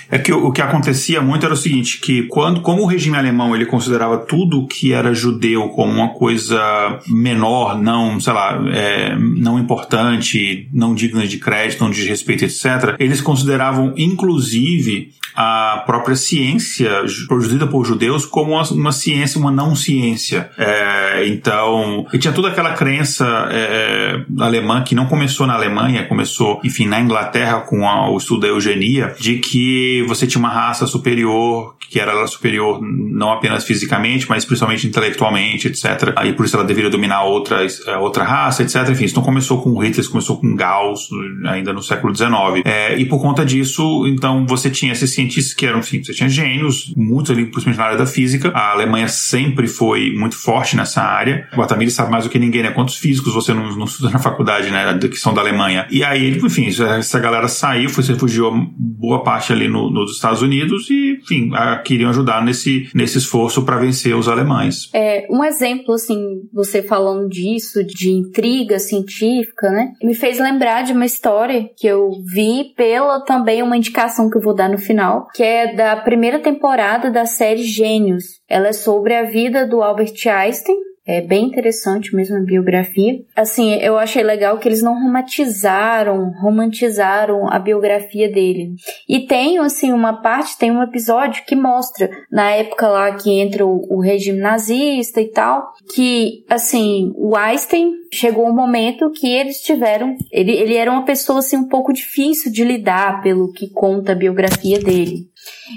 É 0.09 0.17
que 0.17 0.31
o, 0.31 0.51
que 0.51 0.61
acontecia 0.61 1.21
muito 1.21 1.45
era 1.45 1.53
o 1.53 1.57
seguinte, 1.57 1.99
que 1.99 2.23
quando, 2.23 2.61
como 2.61 2.83
o 2.83 2.85
regime 2.85 3.17
alemão 3.17 3.55
ele 3.55 3.65
considerava 3.65 4.17
tudo 4.17 4.67
que 4.67 4.93
era 4.93 5.13
judeu 5.13 5.69
como 5.69 5.91
uma 5.91 6.09
coisa 6.09 6.99
menor, 7.07 7.77
não, 7.79 8.19
sei 8.19 8.33
lá, 8.33 8.59
é, 8.73 9.15
não 9.15 9.59
importante, 9.59 10.69
não 10.73 10.95
digna 10.95 11.27
de 11.27 11.37
crédito, 11.37 11.83
não 11.83 11.91
de 11.91 12.07
respeito, 12.07 12.45
etc., 12.45 12.95
eles 12.99 13.21
consideravam, 13.21 13.93
inclusive, 13.97 15.11
a 15.37 15.83
própria 15.85 16.15
ciência 16.15 16.89
produzida 17.27 17.67
por 17.67 17.85
judeus 17.85 18.25
como 18.25 18.53
uma, 18.53 18.63
uma 18.71 18.91
ciência, 18.91 19.39
uma 19.39 19.51
não 19.51 19.75
ciência. 19.75 20.49
É, 20.57 21.27
então, 21.27 22.07
e 22.11 22.17
tinha 22.17 22.33
toda 22.33 22.47
aquela 22.47 22.73
crença 22.73 23.47
é, 23.51 24.25
alemã 24.39 24.81
que 24.81 24.95
não 24.95 25.05
começou 25.05 25.45
na 25.45 25.53
Alemanha, 25.53 26.07
começou, 26.07 26.59
enfim, 26.63 26.87
na 26.87 26.99
Inglaterra 26.99 27.61
com 27.61 27.87
a, 27.87 28.09
o 28.09 28.17
estudo 28.17 28.41
da 28.41 28.47
eugenia, 28.47 29.15
de 29.19 29.37
que 29.37 29.96
você 30.03 30.27
tinha 30.27 30.39
uma 30.39 30.49
raça 30.49 30.85
superior, 30.85 31.75
que 31.89 31.99
era 31.99 32.25
superior 32.27 32.79
não 32.81 33.31
apenas 33.31 33.63
fisicamente, 33.63 34.27
mas 34.29 34.45
principalmente 34.45 34.87
intelectualmente, 34.87 35.67
etc. 35.67 36.13
E 36.25 36.33
por 36.33 36.45
isso 36.45 36.55
ela 36.55 36.65
deveria 36.65 36.89
dominar 36.89 37.23
outra, 37.23 37.65
é, 37.65 37.97
outra 37.97 38.23
raça, 38.23 38.63
etc. 38.63 38.89
Enfim, 38.89 39.05
isso 39.05 39.15
não 39.15 39.23
começou 39.23 39.61
com 39.61 39.77
Hitler, 39.77 40.09
começou 40.09 40.37
com 40.39 40.55
Gauss, 40.55 41.09
ainda 41.45 41.73
no 41.73 41.81
século 41.81 42.15
XIX. 42.15 42.27
É, 42.65 42.97
e 42.97 43.05
por 43.05 43.21
conta 43.21 43.45
disso, 43.45 44.05
então, 44.07 44.45
você 44.45 44.69
tinha 44.69 44.91
esses 44.91 45.13
cientistas 45.13 45.53
que 45.53 45.65
eram, 45.65 45.79
enfim, 45.79 46.03
você 46.03 46.13
tinha 46.13 46.29
gênios, 46.29 46.93
muitos 46.95 47.31
ali, 47.31 47.45
principalmente 47.45 47.77
na 47.77 47.85
área 47.85 47.97
da 47.97 48.05
física. 48.05 48.51
A 48.53 48.71
Alemanha 48.71 49.07
sempre 49.07 49.67
foi 49.67 50.13
muito 50.13 50.35
forte 50.35 50.75
nessa 50.75 51.01
área. 51.01 51.47
O 51.55 51.61
Atamir 51.61 51.91
sabe 51.91 52.11
mais 52.11 52.23
do 52.23 52.29
que 52.29 52.39
ninguém, 52.39 52.63
né? 52.63 52.71
Quantos 52.71 52.95
físicos 52.95 53.33
você 53.33 53.53
não, 53.53 53.75
não 53.75 53.85
estuda 53.85 54.09
na 54.09 54.19
faculdade, 54.19 54.69
né? 54.69 54.97
Que 54.97 55.17
são 55.17 55.33
da 55.33 55.41
Alemanha. 55.41 55.87
E 55.89 56.03
aí, 56.03 56.37
enfim, 56.37 56.67
essa 56.67 57.19
galera 57.19 57.47
saiu, 57.47 57.89
foi, 57.89 58.03
se 58.03 58.11
refugiou 58.13 58.53
boa 58.77 59.23
parte 59.23 59.51
ali 59.53 59.67
no, 59.67 59.86
nos 59.91 60.15
Estados 60.15 60.41
Unidos 60.41 60.89
e, 60.89 61.19
enfim, 61.21 61.51
queriam 61.83 62.09
ajudar 62.09 62.43
nesse, 62.43 62.89
nesse 62.93 63.17
esforço 63.17 63.63
para 63.63 63.77
vencer 63.77 64.15
os 64.15 64.27
alemães. 64.27 64.89
É, 64.93 65.27
um 65.29 65.43
exemplo, 65.43 65.93
assim, 65.93 66.41
você 66.53 66.81
falando 66.81 67.27
disso, 67.27 67.83
de 67.83 68.09
intriga 68.09 68.79
científica, 68.79 69.69
né? 69.69 69.93
Me 70.01 70.13
fez 70.13 70.39
lembrar 70.39 70.83
de 70.83 70.93
uma 70.93 71.05
história 71.05 71.69
que 71.77 71.87
eu 71.87 72.09
vi 72.33 72.73
pela 72.75 73.23
também 73.23 73.61
uma 73.61 73.77
indicação 73.77 74.29
que 74.29 74.37
eu 74.37 74.41
vou 74.41 74.55
dar 74.55 74.69
no 74.69 74.77
final, 74.77 75.27
que 75.33 75.43
é 75.43 75.75
da 75.75 75.95
primeira 75.97 76.39
temporada 76.39 77.11
da 77.11 77.25
série 77.25 77.63
Gênios. 77.63 78.25
Ela 78.49 78.69
é 78.69 78.73
sobre 78.73 79.15
a 79.15 79.23
vida 79.23 79.67
do 79.67 79.81
Albert 79.81 80.15
Einstein, 80.25 80.75
é 81.07 81.21
bem 81.21 81.45
interessante 81.45 82.13
mesmo 82.13 82.35
a 82.35 82.41
biografia. 82.41 83.21
Assim, 83.33 83.75
eu 83.75 83.97
achei 83.97 84.21
legal 84.21 84.57
que 84.57 84.67
eles 84.67 84.81
não 84.81 84.93
romantizaram, 84.93 86.33
romantizaram 86.41 87.49
a 87.49 87.57
biografia 87.57 88.29
dele. 88.29 88.73
E 89.07 89.25
tem, 89.25 89.57
assim, 89.57 89.93
uma 89.93 90.21
parte, 90.21 90.57
tem 90.57 90.69
um 90.69 90.83
episódio 90.83 91.45
que 91.45 91.55
mostra, 91.55 92.09
na 92.29 92.51
época 92.51 92.89
lá 92.89 93.15
que 93.15 93.31
entra 93.31 93.65
o, 93.65 93.87
o 93.89 94.01
regime 94.01 94.39
nazista 94.39 95.21
e 95.21 95.29
tal, 95.29 95.71
que, 95.95 96.43
assim, 96.49 97.13
o 97.15 97.37
Einstein 97.37 97.93
chegou 98.11 98.45
um 98.45 98.55
momento 98.55 99.09
que 99.11 99.27
eles 99.27 99.61
tiveram, 99.61 100.15
ele, 100.31 100.51
ele 100.51 100.75
era 100.75 100.91
uma 100.91 101.05
pessoa, 101.05 101.39
assim, 101.39 101.55
um 101.55 101.67
pouco 101.69 101.93
difícil 101.93 102.51
de 102.51 102.65
lidar 102.65 103.21
pelo 103.21 103.53
que 103.53 103.69
conta 103.69 104.11
a 104.11 104.15
biografia 104.15 104.79
dele. 104.79 105.27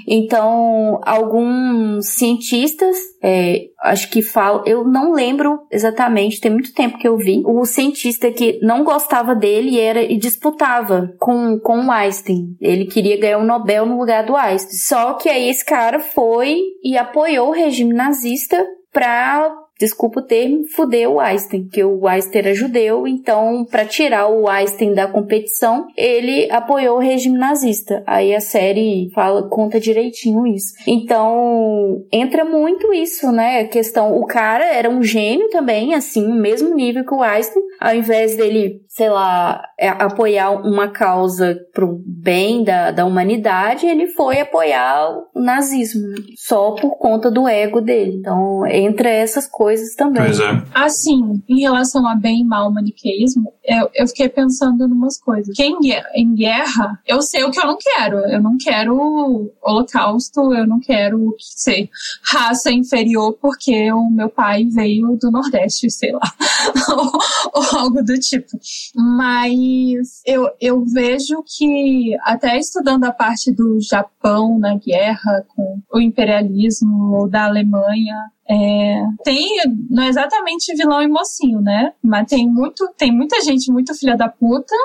Então, 0.07 0.99
alguns 1.03 2.07
cientistas, 2.07 2.95
é, 3.21 3.67
acho 3.83 4.09
que 4.09 4.21
falam, 4.21 4.63
eu 4.65 4.83
não 4.85 5.11
lembro 5.11 5.59
exatamente, 5.71 6.39
tem 6.39 6.51
muito 6.51 6.73
tempo 6.73 6.97
que 6.97 7.07
eu 7.07 7.17
vi, 7.17 7.43
o 7.45 7.65
cientista 7.65 8.31
que 8.31 8.59
não 8.61 8.83
gostava 8.83 9.35
dele 9.35 9.79
era 9.79 10.01
e 10.01 10.17
disputava 10.17 11.13
com, 11.19 11.59
com 11.59 11.85
o 11.85 11.91
Einstein. 11.91 12.55
Ele 12.59 12.85
queria 12.85 13.19
ganhar 13.19 13.37
o 13.37 13.41
um 13.41 13.45
Nobel 13.45 13.85
no 13.85 13.97
lugar 13.97 14.25
do 14.25 14.35
Einstein. 14.35 14.77
Só 14.77 15.13
que 15.13 15.29
aí 15.29 15.49
esse 15.49 15.65
cara 15.65 15.99
foi 15.99 16.57
e 16.83 16.97
apoiou 16.97 17.49
o 17.49 17.53
regime 17.53 17.93
nazista 17.93 18.65
para 18.91 19.60
desculpa 19.81 20.19
o 20.19 20.23
termo, 20.23 20.63
fudeu 20.75 21.13
o 21.13 21.19
Einstein, 21.19 21.67
que 21.67 21.83
o 21.83 22.07
Einstein 22.07 22.39
era 22.39 22.53
judeu, 22.53 23.07
então 23.07 23.65
para 23.65 23.83
tirar 23.83 24.29
o 24.29 24.47
Einstein 24.47 24.93
da 24.93 25.07
competição, 25.07 25.87
ele 25.97 26.49
apoiou 26.51 26.97
o 26.97 27.01
regime 27.01 27.37
nazista. 27.37 28.03
Aí 28.05 28.35
a 28.35 28.39
série 28.39 29.09
fala, 29.15 29.49
conta 29.49 29.79
direitinho 29.79 30.45
isso. 30.45 30.73
Então, 30.85 32.03
entra 32.11 32.45
muito 32.45 32.93
isso, 32.93 33.31
né? 33.31 33.61
A 33.61 33.67
questão, 33.67 34.15
o 34.17 34.25
cara 34.27 34.65
era 34.65 34.89
um 34.89 35.01
gênio 35.01 35.49
também, 35.49 35.95
assim, 35.95 36.27
o 36.27 36.35
mesmo 36.35 36.75
nível 36.75 37.03
que 37.03 37.13
o 37.13 37.23
Einstein, 37.23 37.63
ao 37.79 37.95
invés 37.95 38.37
dele, 38.37 38.81
sei 38.93 39.09
lá, 39.09 39.63
é, 39.79 39.87
apoiar 39.87 40.51
uma 40.51 40.89
causa 40.89 41.57
pro 41.73 42.03
bem 42.05 42.61
da, 42.61 42.91
da 42.91 43.05
humanidade, 43.05 43.85
ele 43.85 44.07
foi 44.07 44.41
apoiar 44.41 45.09
o 45.33 45.41
nazismo, 45.41 46.05
né? 46.09 46.17
só 46.35 46.71
por 46.71 46.97
conta 46.97 47.31
do 47.31 47.47
ego 47.47 47.79
dele. 47.79 48.17
Então, 48.17 48.67
entra 48.67 49.09
essas 49.09 49.47
coisas 49.47 49.95
também. 49.95 50.23
Pois 50.23 50.41
é. 50.41 50.63
Assim, 50.75 51.41
em 51.47 51.61
relação 51.61 52.05
a 52.05 52.15
bem 52.15 52.41
e 52.41 52.45
mal 52.45 52.69
maniqueísmo, 52.69 53.53
eu, 53.63 53.89
eu 53.95 54.07
fiquei 54.07 54.27
pensando 54.27 54.83
em 54.83 54.91
umas 54.91 55.17
coisas. 55.17 55.55
Que 55.55 55.63
em, 55.63 55.77
em 56.13 56.35
guerra, 56.35 56.99
eu 57.07 57.21
sei 57.21 57.45
o 57.45 57.51
que 57.51 57.61
eu 57.61 57.67
não 57.67 57.77
quero. 57.77 58.17
Eu 58.17 58.41
não 58.41 58.57
quero 58.57 59.53
holocausto, 59.61 60.53
eu 60.53 60.67
não 60.67 60.81
quero 60.81 61.33
ser 61.39 61.89
raça 62.23 62.69
inferior 62.69 63.37
porque 63.41 63.89
o 63.93 64.09
meu 64.09 64.27
pai 64.27 64.65
veio 64.65 65.15
do 65.15 65.31
Nordeste, 65.31 65.89
sei 65.89 66.11
lá. 66.11 66.33
ou, 66.91 67.11
ou 67.53 67.79
algo 67.79 68.03
do 68.03 68.19
tipo. 68.19 68.57
Mas 68.95 70.21
eu, 70.25 70.49
eu 70.59 70.83
vejo 70.85 71.43
que, 71.45 72.15
até 72.21 72.57
estudando 72.57 73.03
a 73.05 73.11
parte 73.11 73.51
do 73.51 73.79
Japão 73.81 74.57
na 74.59 74.75
guerra, 74.75 75.45
com 75.55 75.79
o 75.93 75.99
imperialismo 75.99 77.27
da 77.29 77.45
Alemanha, 77.45 78.15
é, 78.51 79.05
tem, 79.23 79.47
não 79.89 80.03
é 80.03 80.09
exatamente 80.09 80.75
vilão 80.75 81.01
e 81.01 81.07
mocinho, 81.07 81.61
né? 81.61 81.93
Mas 82.03 82.27
tem 82.27 82.45
muito, 82.45 82.85
tem 82.97 83.09
muita 83.09 83.39
gente 83.39 83.71
muito 83.71 83.97
filha 83.97 84.17
da 84.17 84.27
puta, 84.27 84.75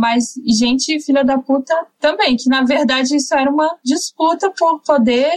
mas 0.00 0.32
gente 0.46 0.98
filha 1.04 1.22
da 1.22 1.36
puta 1.36 1.74
também, 2.00 2.34
que 2.34 2.48
na 2.48 2.62
verdade 2.62 3.14
isso 3.14 3.34
era 3.34 3.50
uma 3.50 3.76
disputa 3.84 4.50
por 4.58 4.80
poder 4.80 5.30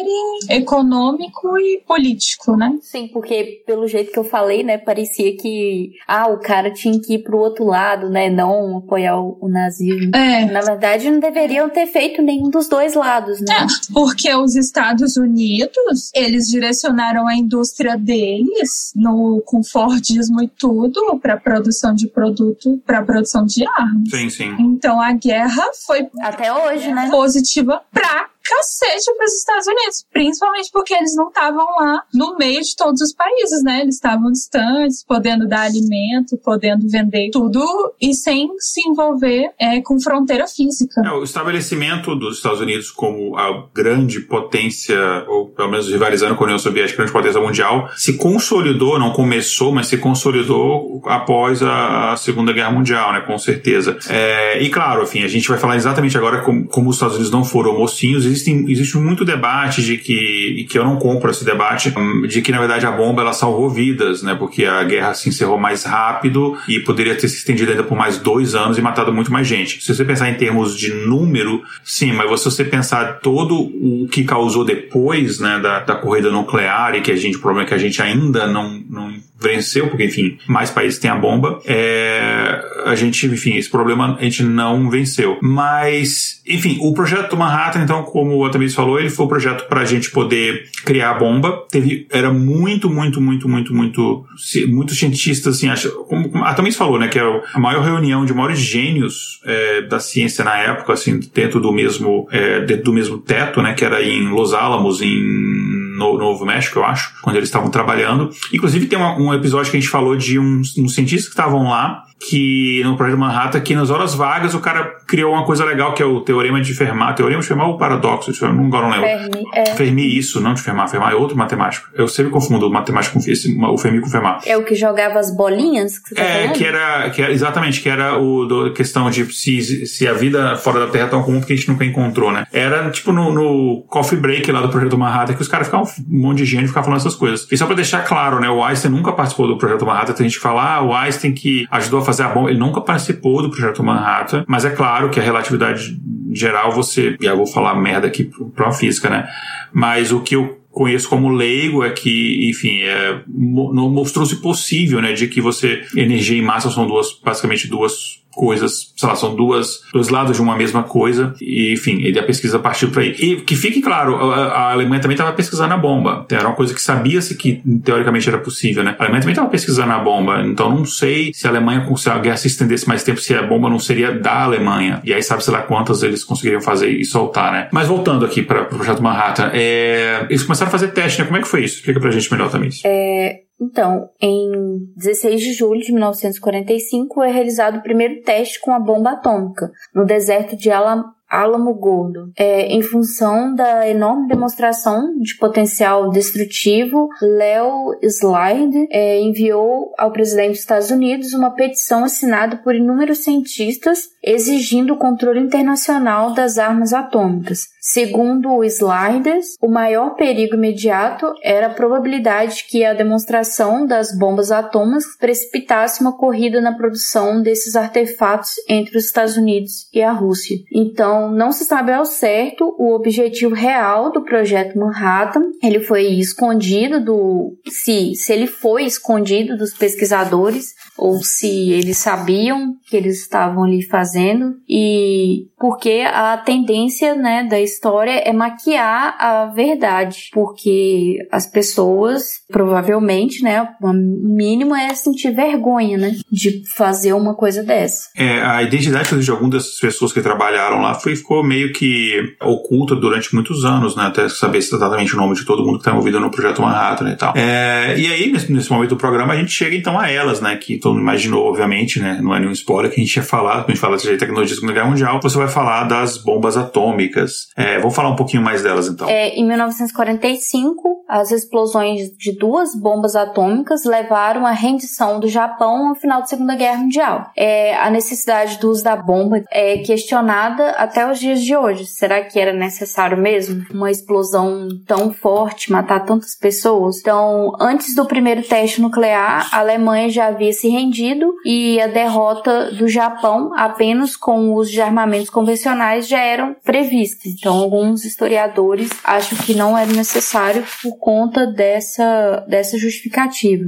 econômico 0.50 1.58
e 1.60 1.84
político, 1.86 2.56
né? 2.56 2.78
Sim, 2.82 3.10
porque 3.10 3.64
pelo 3.66 3.86
jeito 3.86 4.14
que 4.14 4.20
eu 4.20 4.24
falei, 4.24 4.64
né, 4.64 4.78
parecia 4.78 5.36
que 5.36 5.92
ah, 6.08 6.30
o 6.30 6.40
cara 6.40 6.72
tinha 6.72 6.98
que 7.02 7.16
ir 7.16 7.24
pro 7.24 7.38
outro 7.38 7.66
lado, 7.66 8.10
né, 8.10 8.30
não 8.30 8.78
apoiar 8.78 9.20
o, 9.20 9.38
o 9.42 9.50
nazismo. 9.50 10.16
É. 10.16 10.46
Na 10.46 10.62
verdade, 10.62 11.12
não 11.12 11.20
deveriam 11.20 11.70
ter 11.70 11.88
feito 11.88 12.22
nenhum 12.22 12.50
dos 12.50 12.70
dois 12.70 12.94
lados, 12.94 13.42
né? 13.42 13.54
É, 13.54 13.94
porque 13.94 14.34
os 14.34 14.56
Estados 14.56 15.18
Unidos, 15.18 16.12
eles 16.16 16.48
direcionaram 16.48 17.28
a 17.28 17.36
indústria 17.36 17.57
indústria 17.58 17.98
deles, 17.98 18.92
no, 18.96 19.42
com 19.46 19.64
Fordismo 19.64 20.42
e 20.42 20.48
tudo, 20.48 21.20
para 21.20 21.38
produção 21.38 21.94
de 21.94 22.08
produto, 22.08 22.82
para 22.86 23.02
produção 23.02 23.46
de 23.46 23.66
armas. 23.68 24.10
Sim, 24.10 24.30
sim. 24.30 24.56
Então 24.60 25.02
a 25.02 25.12
guerra 25.14 25.64
foi. 25.86 26.08
Até 26.22 26.54
hoje, 26.54 26.92
né? 26.92 27.10
Positiva 27.10 27.82
pra 27.92 28.30
cacete 28.48 29.14
para 29.16 29.26
os 29.26 29.34
Estados 29.34 29.68
Unidos, 29.68 30.06
principalmente 30.12 30.70
porque 30.72 30.94
eles 30.94 31.16
não 31.16 31.28
estavam 31.28 31.66
lá 31.80 32.04
no 32.14 32.38
meio 32.38 32.62
de 32.62 32.76
todos 32.76 33.02
os 33.02 33.14
países, 33.14 33.64
né? 33.64 33.82
Eles 33.82 33.96
estavam 33.96 34.32
distantes, 34.32 35.04
podendo 35.06 35.48
dar 35.48 35.62
alimento, 35.62 36.38
podendo 36.44 36.88
vender 36.88 37.30
tudo 37.32 37.66
e 38.02 38.14
sem 38.14 38.48
se 38.60 38.82
envolver 38.88 39.52
é, 39.60 39.82
com 39.82 40.00
fronteira 40.00 40.48
física. 40.48 41.02
É, 41.06 41.12
o 41.12 41.24
estabelecimento 41.24 42.16
dos 42.16 42.38
Estados 42.38 42.62
Unidos 42.62 42.90
como 42.92 43.38
a 43.38 43.68
grande 43.74 44.22
potência, 44.22 44.98
ou 45.28 45.50
pelo 45.50 45.70
menos 45.70 45.90
rivalizando 45.90 46.36
com 46.36 46.44
a 46.44 46.48
União 46.48 46.60
Soviética, 46.60 46.98
grande 46.98 47.12
potência 47.12 47.42
mundial, 47.42 47.90
se 47.96 48.18
consolidou, 48.18 48.98
não 48.98 49.12
começou, 49.12 49.72
mas 49.72 49.88
se 49.88 49.98
consolidou 49.98 51.02
após 51.06 51.62
a 51.62 52.16
Segunda 52.18 52.54
Guerra 52.54 52.72
Mundial, 52.72 53.12
né? 53.14 53.22
Com 53.22 53.38
certeza. 53.38 53.98
É, 54.10 54.62
e 54.62 54.70
claro, 54.70 55.04
enfim, 55.04 55.24
a 55.24 55.28
gente 55.28 55.48
vai 55.50 55.58
falar 55.58 55.76
exatamente 55.76 56.18
agora 56.18 56.42
como, 56.42 56.68
como 56.68 56.90
os 56.90 56.96
Estados 56.96 57.16
Unidos 57.16 57.32
não 57.32 57.44
foram 57.44 57.78
mocinhos, 57.78 58.26
existem, 58.38 58.70
existe 58.70 58.98
muito 58.98 59.26
debate 59.26 59.82
de 59.82 59.98
que, 59.98 60.66
que 60.70 60.78
eu 60.78 60.84
não 60.84 60.98
compro 60.98 61.30
esse 61.30 61.44
debate, 61.44 61.94
de 62.28 62.42
que 62.42 62.52
na 62.52 62.60
verdade 62.60 62.86
a 62.86 62.92
bomba 62.92 63.22
ela 63.22 63.34
salvou 63.34 63.70
vidas, 63.70 64.22
né? 64.22 64.36
Porque 64.36 64.66
a 64.66 64.84
guerra 64.84 65.14
se 65.14 65.30
encerrou 65.30 65.58
mais 65.58 65.84
rápido 65.84 66.58
e 66.68 66.80
poderia 66.80 67.16
ter 67.16 67.28
se 67.28 67.38
estendido 67.38 67.72
ainda 67.72 67.84
por 67.84 67.98
mais 67.98 68.18
dois 68.18 68.56
anos 68.56 68.78
e 68.78 68.82
matado 68.82 69.14
muito 69.14 69.32
mais 69.32 69.48
gente. 69.48 69.84
Se 69.84 69.94
você 69.94 70.06
pensar 70.06 70.30
em 70.30 70.36
termos 70.36 70.78
de 70.78 70.94
número, 70.94 71.62
sim, 71.84 72.14
mas 72.14 72.40
se 72.40 72.46
você 72.46 72.64
pensar 72.64 73.20
todo 73.20 73.56
o 73.56 74.08
que 74.10 74.24
causou 74.24 74.64
depois, 74.64 75.40
né, 75.40 75.60
da, 75.60 75.80
da 75.80 75.96
corrida 75.96 76.32
nuclear 76.32 76.96
e 76.96 77.02
que 77.02 77.12
a 77.12 77.16
gente, 77.16 77.38
o 77.38 77.42
problema 77.42 77.66
é 77.66 77.68
que 77.68 77.74
a 77.74 77.78
gente 77.78 78.02
ainda 78.02 78.48
não, 78.48 78.82
não 78.90 79.14
venceu, 79.40 79.88
porque 79.88 80.06
enfim, 80.06 80.38
mais 80.48 80.70
países 80.70 81.00
têm 81.00 81.12
a 81.12 81.16
bomba, 81.16 81.60
é, 81.66 82.62
a 82.86 82.96
gente, 82.96 83.26
enfim, 83.28 83.56
esse 83.56 83.70
problema 83.70 84.18
a 84.20 84.24
gente 84.24 84.44
não 84.44 84.90
venceu. 84.90 85.38
Mas, 85.42 86.42
enfim, 86.48 86.78
o 86.82 86.94
projeto 86.94 87.38
Manhattan, 87.38 87.84
então, 87.84 88.04
como 88.04 88.36
o 88.36 88.46
Atamis 88.46 88.74
falou, 88.74 89.00
ele 89.00 89.10
foi 89.10 89.26
um 89.26 89.30
projeto 89.30 89.68
para 89.68 89.82
a 89.82 89.86
gente 89.86 90.10
poder 90.12 90.66
criar 90.86 91.12
a 91.12 91.14
bomba. 91.14 91.66
Teve, 91.70 92.08
era 92.10 92.32
muito, 92.32 92.90
muito, 92.90 93.22
muito, 93.22 93.48
muito, 93.48 93.74
muito, 93.74 94.26
muitos 94.68 94.98
cientistas, 94.98 95.58
assim, 95.58 95.70
acho, 95.70 95.92
como 96.06 96.44
a 96.44 96.50
Atamis 96.50 96.76
falou, 96.76 96.98
né, 97.00 97.08
que 97.08 97.20
é 97.20 97.42
a 97.54 97.60
maior 97.60 97.84
reunião 97.84 98.26
de 98.26 98.34
maiores 98.34 98.60
gênios 98.60 99.40
é, 99.46 99.82
da 99.82 100.00
ciência 100.00 100.44
na 100.44 100.58
época, 100.58 100.94
assim, 100.94 101.20
dentro 101.34 101.60
do 101.60 101.72
mesmo, 101.72 102.28
é, 102.32 102.62
dentro 102.62 102.86
do 102.86 102.94
mesmo 102.94 103.18
teto, 103.18 103.62
né, 103.62 103.74
que 103.74 103.86
era 103.86 104.02
em 104.02 104.30
Los 104.30 104.54
Alamos, 104.54 105.02
em 105.02 105.67
no 105.98 106.18
Novo 106.18 106.46
México, 106.46 106.80
eu 106.80 106.86
acho, 106.86 107.12
quando 107.22 107.36
eles 107.36 107.50
estavam 107.50 107.70
trabalhando. 107.70 108.30
Inclusive 108.54 108.86
tem 108.86 108.98
uma, 108.98 109.18
um 109.18 109.34
episódio 109.34 109.72
que 109.72 109.78
a 109.78 109.80
gente 109.80 109.90
falou 109.90 110.16
de 110.16 110.38
uns, 110.38 110.78
uns 110.78 110.94
cientistas 110.94 111.26
que 111.26 111.34
estavam 111.34 111.70
lá 111.70 112.07
que 112.20 112.82
no 112.84 112.98
Projeto 112.98 113.18
Manhattan, 113.18 113.60
que 113.62 113.76
nas 113.76 113.90
horas 113.90 114.16
vagas 114.16 114.54
o 114.54 114.60
cara 114.60 114.98
criou 115.08 115.34
uma 115.34 115.46
coisa 115.46 115.64
legal 115.64 115.94
que 115.94 116.02
é 116.02 116.06
o 116.06 116.22
Teorema 116.22 116.60
de 116.62 116.74
Fermat. 116.74 117.16
Teorema 117.16 117.42
de 117.42 117.48
Fermat 117.48 117.70
ou 117.70 117.78
paradoxo? 117.78 118.32
Eu 118.42 118.54
não, 118.54 118.66
agora 118.66 118.88
não 118.88 118.92
lembro. 118.92 119.08
Fermi, 119.08 119.44
é. 119.54 119.66
Fermi, 119.76 120.18
isso, 120.18 120.42
não 120.42 120.54
de 120.54 120.62
Fermat. 120.62 120.90
Fermat 120.90 121.14
é 121.14 121.16
outro 121.16 121.38
matemático. 121.38 121.88
Eu 121.94 122.08
sempre 122.08 122.32
confundo 122.32 122.68
o 122.68 122.72
matemático 122.72 123.22
com 123.22 123.32
esse, 123.32 123.56
o 123.58 123.78
Fermi 123.78 124.02
com 124.02 124.08
o 124.08 124.10
Fermat. 124.10 124.48
É 124.48 124.58
o 124.58 124.64
que 124.64 124.76
jogava 124.76 125.20
as 125.20 125.36
bolinhas? 125.36 126.00
Que 126.00 126.10
você 126.10 126.16
tá 126.16 126.24
é, 126.24 126.42
falando? 126.42 126.58
que 126.58 126.64
era, 126.66 127.10
que 127.10 127.22
era, 127.22 127.32
exatamente, 127.32 127.82
que 127.82 127.90
era 127.90 128.18
o 128.18 128.46
do, 128.46 128.74
questão 128.74 129.10
de 129.10 129.26
se, 129.34 129.86
se 129.86 130.08
a 130.08 130.14
vida 130.14 130.56
fora 130.58 130.80
da 130.80 130.88
Terra 130.88 131.06
é 131.06 131.10
tão 131.10 131.24
comum 131.24 131.42
que 131.42 131.54
a 131.54 131.56
gente 131.56 131.70
nunca 131.70 131.86
encontrou, 131.86 132.32
né? 132.32 132.46
Era 132.52 132.90
tipo 132.90 133.12
no, 133.12 133.32
no 133.32 133.84
coffee 133.88 134.18
break 134.18 134.52
lá 134.52 134.62
do 134.62 134.70
Projeto 134.70 134.98
Manhattan 134.98 135.34
que 135.34 135.42
os 135.42 135.48
caras 135.48 135.68
ficavam, 135.68 135.88
um 136.10 136.22
monte 136.22 136.40
de 136.40 136.46
gente 136.46 136.68
ficava 136.68 136.86
falando 136.86 137.00
essas 137.00 137.16
coisas. 137.16 137.48
E 137.52 137.58
só 137.58 137.66
pra 137.66 137.76
deixar 137.76 138.04
claro, 138.04 138.40
né? 138.40 138.50
O 138.50 138.64
Einstein 138.64 138.92
nunca 138.92 139.12
participou 139.12 139.48
do 139.48 139.58
Projeto 139.58 139.86
Manhattan. 139.86 140.14
Tem 140.14 140.28
gente 140.28 140.38
que 140.38 140.44
fala, 140.44 140.78
ah, 140.78 140.82
o 140.82 140.94
Einstein 140.94 141.34
que 141.34 141.68
ajudou 141.72 142.00
a 142.00 142.04
fazer 142.08 142.24
a 142.24 142.30
bomba. 142.30 142.50
Ele 142.50 142.60
nunca 142.60 142.82
participou 142.82 143.42
do 143.42 143.50
projeto 143.50 143.84
Manhattan, 143.84 144.46
mas 144.48 144.64
é 144.66 144.70
claro 144.70 145.10
que 145.10 145.20
a 145.20 145.24
relatividade 145.24 146.00
geral 146.34 146.72
você, 146.72 147.18
e 147.20 147.26
eu 147.26 147.36
vou 147.36 147.46
falar 147.46 147.76
merda 147.76 148.08
aqui 148.08 148.32
para 148.56 148.66
uma 148.66 148.74
física, 148.74 149.10
né? 149.10 149.28
Mas 149.74 150.12
o 150.12 150.22
que 150.22 150.36
eu 150.36 150.58
conheço 150.72 151.10
como 151.10 151.30
leigo 151.30 151.84
é 151.84 151.90
que, 151.90 152.50
enfim, 152.50 152.82
é, 152.82 153.22
mostrou-se 153.28 154.36
possível, 154.38 155.02
né, 155.02 155.12
de 155.14 155.28
que 155.28 155.42
você 155.42 155.84
energia 155.96 156.38
e 156.38 156.42
massa 156.42 156.70
são 156.70 156.88
duas, 156.88 157.20
basicamente 157.24 157.68
duas 157.68 158.24
coisas, 158.38 158.94
sei 158.96 159.10
lá, 159.10 159.16
são 159.16 159.36
duas, 159.36 159.82
dois 159.92 160.10
lados 160.10 160.36
de 160.36 160.42
uma 160.42 160.56
mesma 160.56 160.84
coisa, 160.84 161.34
e 161.42 161.74
enfim, 161.74 162.04
ele 162.04 162.20
a 162.20 162.24
pesquisa 162.24 162.60
partiu 162.60 162.92
para 162.92 163.02
aí. 163.02 163.16
E 163.18 163.38
que 163.38 163.56
fique 163.56 163.82
claro, 163.82 164.32
a, 164.32 164.46
a 164.46 164.72
Alemanha 164.72 165.02
também 165.02 165.16
estava 165.16 165.34
pesquisando 165.34 165.74
a 165.74 165.78
bomba, 165.78 166.26
era 166.32 166.48
uma 166.48 166.56
coisa 166.56 166.74
que 166.74 166.82
sabia-se 166.82 167.36
que 167.36 167.64
teoricamente 167.84 168.30
era 168.30 168.38
possível, 168.38 168.84
né? 168.84 168.96
A 169.00 169.04
Alemanha 169.04 169.22
também 169.22 169.34
estava 169.34 169.50
pesquisando 169.50 169.92
a 169.92 169.98
bomba, 169.98 170.44
então 170.46 170.70
não 170.70 170.86
sei 170.86 171.32
se 171.34 171.48
a 171.48 171.50
Alemanha, 171.50 171.84
se 171.98 172.10
a 172.10 172.20
guerra 172.20 172.38
se 172.38 172.48
estendesse 172.48 172.88
mais 172.88 173.04
tempo, 173.04 173.20
se 173.20 173.34
a 173.34 173.42
bomba 173.42 173.70
não 173.70 173.80
seria 173.80 174.12
da 174.12 174.44
Alemanha, 174.44 175.02
e 175.04 175.12
aí 175.12 175.24
sabe, 175.24 175.44
sei 175.44 175.54
lá, 175.54 175.64
quantas 175.64 176.04
eles 176.04 176.24
conseguiriam 176.24 176.62
fazer 176.62 176.90
e 176.90 177.04
soltar, 177.04 177.52
né? 177.52 177.70
Mas 177.72 177.88
voltando 177.88 178.24
aqui 178.24 178.44
para 178.44 178.62
o 178.62 178.66
pro 178.66 178.78
projeto 178.78 179.02
Manhattan, 179.02 179.50
é, 179.54 180.26
eles 180.30 180.44
começaram 180.44 180.70
a 180.70 180.72
fazer 180.72 180.90
teste, 180.90 181.20
né? 181.20 181.26
Como 181.26 181.38
é 181.38 181.42
que 181.42 181.48
foi 181.48 181.64
isso? 181.64 181.78
Explica 181.78 182.00
pra 182.00 182.12
gente 182.12 182.32
melhor 182.32 182.52
também. 182.52 182.70
É, 182.86 183.47
então, 183.60 184.10
em 184.22 184.52
16 184.96 185.42
de 185.42 185.54
julho 185.54 185.82
de 185.82 185.92
1945 185.92 187.24
é 187.24 187.32
realizado 187.32 187.78
o 187.78 187.84
primeiro 187.84 188.22
teste 188.22 188.60
com 188.60 188.72
a 188.72 188.80
bomba 188.80 189.12
atômica 189.12 189.72
no 189.94 190.06
deserto 190.06 190.56
de 190.56 190.70
Alabama 190.70 191.17
Álamo 191.30 191.74
Gordo. 191.74 192.32
É, 192.38 192.68
em 192.68 192.82
função 192.82 193.54
da 193.54 193.88
enorme 193.88 194.28
demonstração 194.28 195.18
de 195.20 195.36
potencial 195.38 196.10
destrutivo, 196.10 197.10
Leo 197.22 197.98
Slide 198.02 198.88
é, 198.92 199.20
enviou 199.20 199.94
ao 199.98 200.12
presidente 200.12 200.52
dos 200.52 200.60
Estados 200.60 200.90
Unidos 200.90 201.34
uma 201.34 201.52
petição 201.52 202.04
assinada 202.04 202.58
por 202.58 202.76
inúmeros 202.76 203.20
cientistas 203.20 204.10
exigindo 204.28 204.94
o 204.94 204.98
controle 204.98 205.40
internacional 205.40 206.34
das 206.34 206.58
armas 206.58 206.92
atômicas. 206.92 207.68
Segundo 207.80 208.52
o 208.52 208.64
Sliders, 208.66 209.56
o 209.62 209.70
maior 209.70 210.16
perigo 210.16 210.56
imediato 210.56 211.34
era 211.42 211.68
a 211.68 211.74
probabilidade 211.74 212.66
que 212.70 212.84
a 212.84 212.94
demonstração 212.94 213.86
das 213.86 214.18
bombas 214.18 214.52
atômicas 214.52 215.06
precipitasse 215.18 216.02
uma 216.02 216.18
corrida 216.18 216.60
na 216.60 216.76
produção 216.76 217.42
desses 217.42 217.78
artefatos 217.78 218.52
entre 218.68 218.98
os 218.98 219.06
Estados 219.06 219.38
Unidos 219.38 219.88
e 219.94 220.02
a 220.02 220.12
Rússia. 220.12 220.58
Então, 220.74 221.17
então, 221.18 221.32
não 221.32 221.52
se 221.52 221.66
sabe 221.66 221.92
ao 221.92 222.06
certo 222.06 222.76
o 222.78 222.94
objetivo 222.94 223.56
real 223.56 224.12
do 224.12 224.24
projeto 224.24 224.78
Manhattan. 224.78 225.52
Ele 225.64 225.80
foi 225.80 226.06
escondido 226.06 227.04
do 227.04 227.58
se 227.68 228.14
se 228.16 228.32
ele 228.32 228.46
foi 228.46 228.86
escondido 228.86 229.58
dos 229.58 229.74
pesquisadores 229.74 230.76
ou 230.98 231.22
se 231.24 231.72
eles 231.72 231.98
sabiam 231.98 232.76
que 232.90 232.96
eles 232.96 233.22
estavam 233.22 233.64
ali 233.64 233.84
fazendo 233.84 234.56
e 234.68 235.48
porque 235.60 236.04
a 236.06 236.38
tendência, 236.38 237.16
né, 237.16 237.44
da 237.50 237.60
história 237.60 238.12
é 238.12 238.32
maquiar 238.32 239.16
a 239.20 239.46
verdade, 239.48 240.30
porque 240.32 241.18
as 241.32 241.48
pessoas 241.48 242.24
provavelmente, 242.52 243.44
né, 243.44 243.68
o 243.82 243.92
mínimo 243.92 244.76
é 244.76 244.94
sentir 244.94 245.32
vergonha, 245.32 245.98
né, 245.98 246.16
de 246.32 246.62
fazer 246.76 247.14
uma 247.14 247.36
coisa 247.36 247.64
dessa. 247.64 248.10
É, 248.16 248.42
a 248.42 248.62
identidade 248.62 249.18
de 249.20 249.32
algumas 249.32 249.52
dessas 249.52 249.80
pessoas 249.80 250.14
que 250.14 250.22
trabalharam 250.22 250.80
lá 250.82 250.94
foi 250.94 251.16
ficou 251.16 251.44
meio 251.44 251.74
que 251.74 252.36
oculta 252.42 252.96
durante 252.96 253.34
muitos 253.34 253.66
anos, 253.66 253.96
né, 253.96 254.04
até 254.04 254.30
saber 254.30 254.60
exatamente 254.60 255.16
o 255.16 255.18
nome 255.18 255.36
de 255.36 255.44
todo 255.44 255.66
mundo 255.66 255.74
que 255.74 255.82
está 255.82 255.92
envolvido 255.92 256.20
no 256.20 256.30
projeto 256.30 256.62
Manhattan 256.62 257.10
e 257.10 257.16
tal. 257.16 257.34
É, 257.36 257.98
e 257.98 258.08
aí 258.08 258.32
nesse, 258.32 258.72
momento 258.72 258.90
do 258.90 258.98
programa 258.98 259.34
a 259.34 259.38
gente 259.38 259.52
chega 259.52 259.76
então 259.76 260.00
a 260.00 260.10
elas, 260.10 260.40
né, 260.40 260.56
que 260.56 260.78
todo 260.88 260.94
mundo 260.94 261.02
imaginou, 261.02 261.46
obviamente, 261.46 262.00
né? 262.00 262.20
Não 262.22 262.34
é 262.34 262.40
nenhum 262.40 262.52
spoiler 262.52 262.90
que 262.92 263.02
a 263.02 263.04
gente 263.04 263.16
ia 263.16 263.24
falar, 263.24 263.58
quando 263.58 263.70
a 263.70 263.74
gente 263.74 263.80
fala 263.80 263.98
de 263.98 264.18
tecnologia 264.18 264.56
da 264.56 264.56
Segunda 264.56 264.74
Guerra 264.74 264.90
Mundial, 264.90 265.20
você 265.22 265.38
vai 265.38 265.48
falar 265.48 265.84
das 265.84 266.18
bombas 266.18 266.56
atômicas. 266.56 267.48
É, 267.56 267.78
vamos 267.80 267.96
falar 267.96 268.10
um 268.10 268.16
pouquinho 268.16 268.42
mais 268.42 268.64
delas 268.64 268.88
então. 268.88 269.10
É, 269.10 269.30
em 269.30 269.46
1945, 269.46 270.98
as 271.08 271.32
explosões 271.32 272.10
de 272.18 272.38
duas 272.38 272.76
bombas 272.76 273.16
atômicas 273.16 273.84
levaram 273.84 274.46
à 274.46 274.52
rendição 274.52 275.20
do 275.20 275.28
Japão 275.28 275.90
ao 275.90 275.96
final 275.96 276.22
da 276.22 276.28
Segunda 276.28 276.56
Guerra 276.56 276.78
Mundial. 276.78 277.32
É, 277.36 277.76
a 277.76 277.90
necessidade 277.90 278.60
do 278.60 278.70
uso 278.70 278.84
da 278.84 278.96
bomba 278.96 279.44
é 279.52 279.80
questionada 279.80 280.72
até 280.72 281.10
os 281.10 281.20
dias 281.20 281.42
de 281.42 281.56
hoje. 281.56 281.86
Será 281.86 282.22
que 282.22 282.40
era 282.40 282.54
necessário 282.54 283.18
mesmo 283.18 283.66
uma 283.74 283.92
explosão 283.92 284.68
tão 284.86 285.14
forte, 285.14 285.72
matar 285.72 286.06
tantas 286.06 286.36
pessoas? 286.36 287.00
Então, 287.00 287.52
antes 287.60 287.96
do 287.96 288.06
primeiro 288.06 288.42
teste 288.42 288.82
nuclear, 288.82 289.50
a 289.52 289.60
Alemanha 289.60 290.10
já 290.10 290.28
havia 290.28 290.54
se 290.54 290.70
rendido 290.78 291.34
e 291.44 291.80
a 291.82 291.88
derrota 291.88 292.72
do 292.72 292.88
Japão 292.88 293.52
apenas 293.56 294.16
com 294.16 294.50
o 294.50 294.56
uso 294.56 294.72
de 294.72 294.82
armamentos 294.82 295.30
convencionais 295.30 296.08
já 296.08 296.20
eram 296.20 296.56
previstas. 296.64 297.34
Então, 297.38 297.56
alguns 297.56 298.06
historiadores 298.06 298.90
acham 299.04 299.38
que 299.40 299.54
não 299.54 299.78
era 299.78 299.92
necessário 299.92 300.64
por 300.82 300.98
conta 300.98 301.48
dessa, 301.48 302.46
dessa 302.48 302.78
justificativa. 302.78 303.66